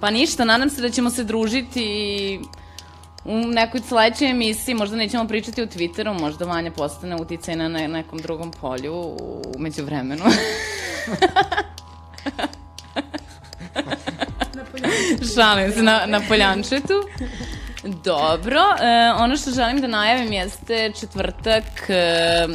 Pa 0.00 0.10
ništa, 0.10 0.44
nadam 0.44 0.70
se 0.70 0.82
da 0.82 0.90
ćemo 0.90 1.10
se 1.10 1.24
družiti 1.24 2.40
u 3.24 3.36
nekoj 3.36 3.80
sledećoj 3.80 4.30
emisiji, 4.30 4.74
možda 4.74 4.96
nećemo 4.96 5.28
pričati 5.28 5.62
u 5.62 5.66
Twitteru, 5.66 6.20
možda 6.20 6.44
Vanja 6.44 6.70
postane 6.70 7.16
uticaj 7.16 7.56
na 7.56 7.68
ne, 7.68 7.88
nekom 7.88 8.18
drugom 8.18 8.50
polju 8.50 8.94
u 8.94 9.42
međuvremenu. 9.58 10.24
Šalim 15.34 15.72
se 15.72 15.82
na, 15.82 16.06
na 16.06 16.20
poljančetu. 16.28 17.02
Dobro, 18.04 18.60
e, 18.60 19.12
ono 19.18 19.36
što 19.36 19.50
želim 19.50 19.80
da 19.80 19.86
najavim 19.86 20.32
jeste 20.32 20.92
četvrtak 21.00 21.64
e, 21.88 22.46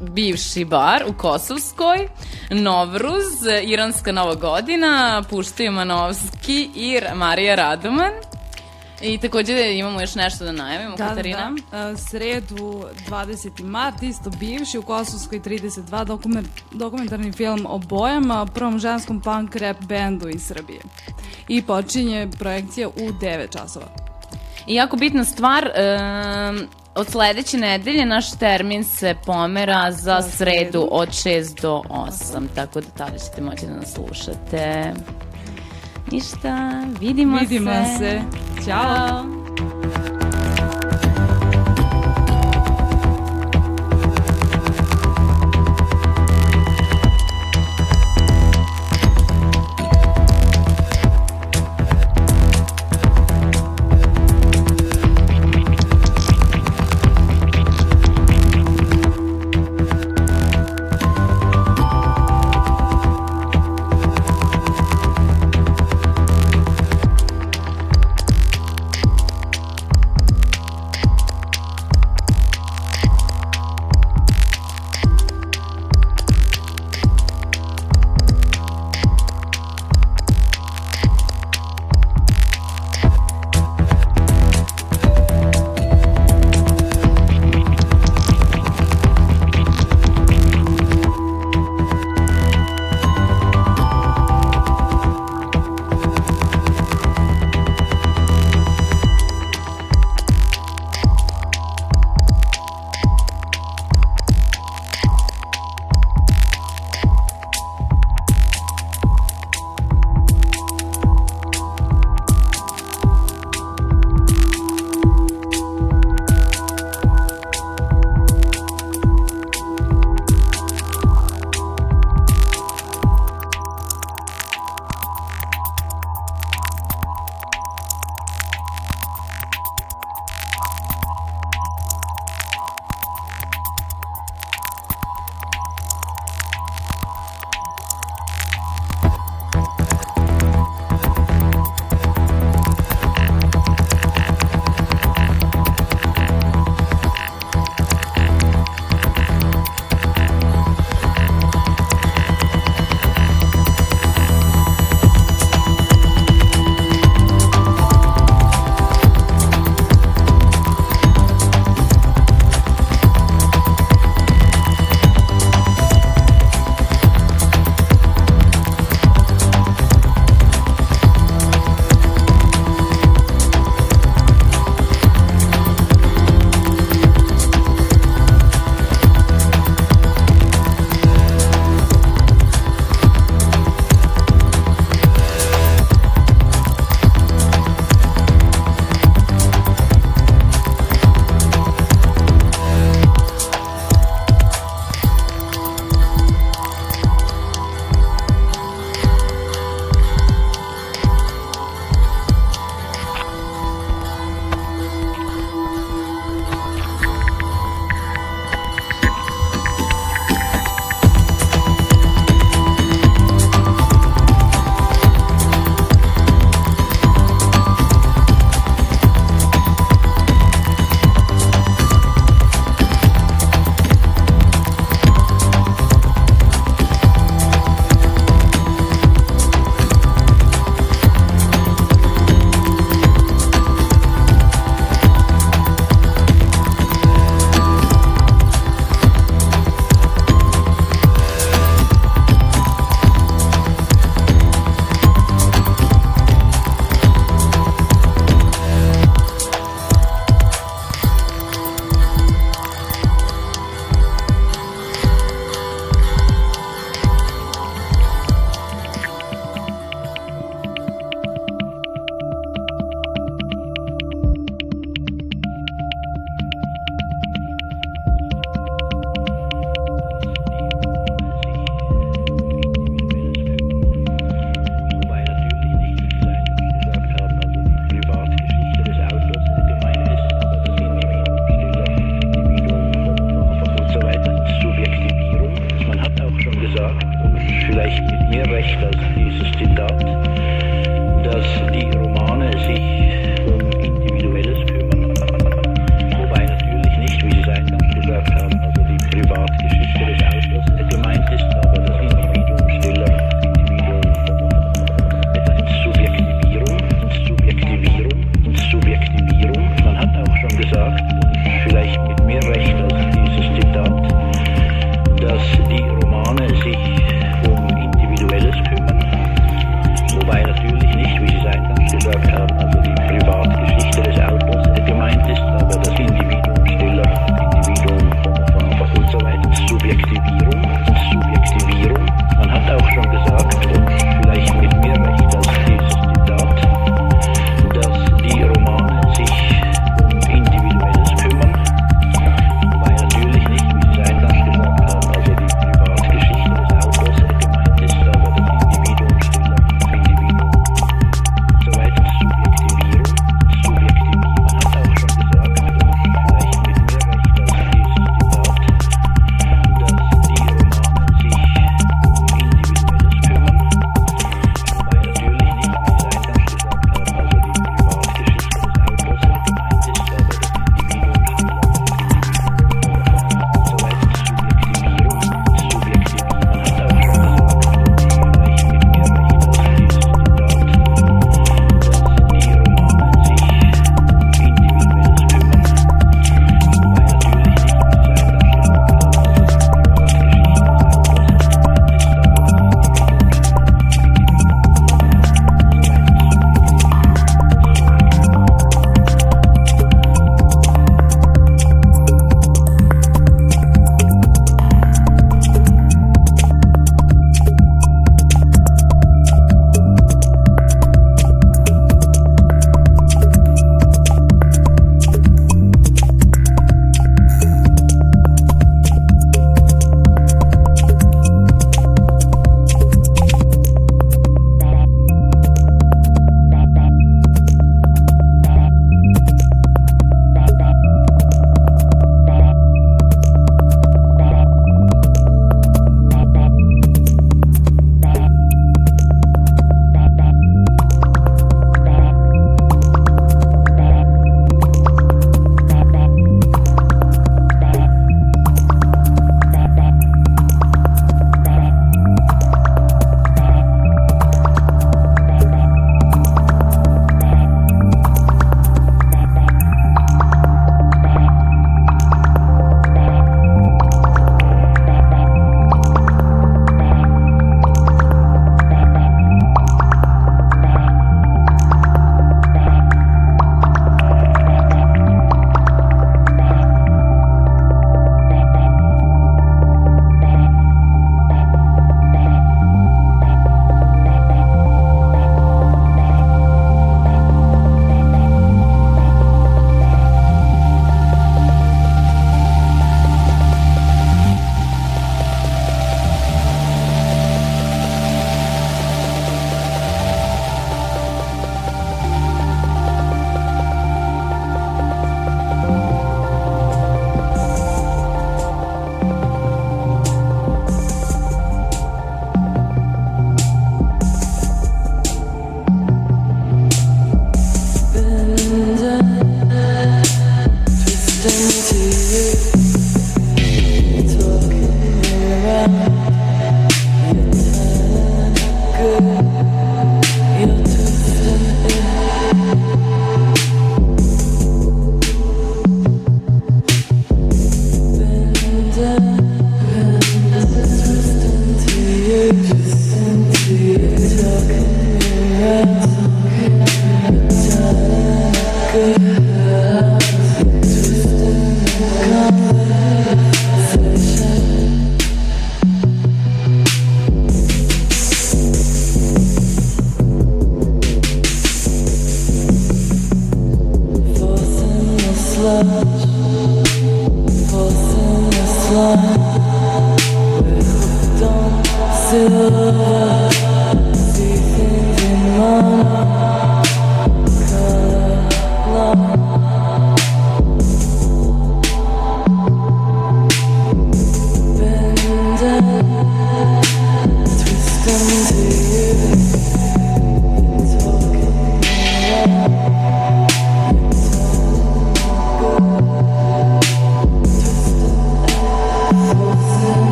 bivši 0.00 0.64
bar 0.64 1.04
u 1.06 1.12
Kosovskoj, 1.12 2.08
Novruz, 2.50 3.46
iranska 3.62 4.12
nova 4.12 4.34
godina, 4.34 5.22
puštaju 5.30 5.72
Manovski 5.72 6.70
i 6.74 7.00
Marija 7.14 7.54
Radoman. 7.54 8.12
I 9.02 9.18
takođe 9.18 9.52
imamo 9.72 10.00
još 10.00 10.14
nešto 10.14 10.44
da 10.44 10.52
najavimo, 10.52 10.96
Da, 10.96 11.08
Katarina. 11.08 11.52
da, 11.70 11.78
da. 11.80 11.96
Sredu 11.96 12.84
20. 13.08 13.62
mart, 13.62 14.02
isto 14.02 14.30
bivši, 14.30 14.78
u 14.78 14.82
Kosovskoj 14.82 15.40
32, 15.40 16.04
dokument, 16.04 16.48
dokumentarni 16.72 17.32
film 17.32 17.66
o 17.68 17.78
bojama, 17.78 18.46
prvom 18.46 18.78
ženskom 18.78 19.20
punk 19.20 19.56
rap 19.56 19.80
bendu 19.80 20.28
iz 20.28 20.42
Srbije. 20.42 20.80
I 21.48 21.62
počinje 21.62 22.28
projekcija 22.38 22.88
u 22.88 22.92
9 23.12 23.52
časova. 23.52 23.86
I 24.66 24.74
jako 24.74 24.96
bitna 24.96 25.24
stvar, 25.24 25.64
um, 26.50 26.66
od 26.94 27.08
sledeće 27.08 27.56
nedelje 27.56 28.06
naš 28.06 28.30
termin 28.32 28.84
se 28.84 29.14
pomera 29.26 29.92
za 29.92 30.20
Za 30.20 30.22
sredu 30.22 30.36
sredu. 30.70 30.88
od 30.90 31.08
6 31.08 31.60
do 31.62 31.82
8, 31.88 32.46
tako 32.54 32.80
da 32.80 32.86
tada 32.88 33.18
ćete 33.18 33.42
moći 33.42 33.66
da 33.66 33.74
nas 33.74 33.92
slušate. 33.92 34.92
Ništa, 36.12 36.82
vidimo, 37.00 37.38
Vidimo 37.38 37.70
se. 37.98 38.20
Ćao. 38.64 38.84
Ćao. 38.94 40.17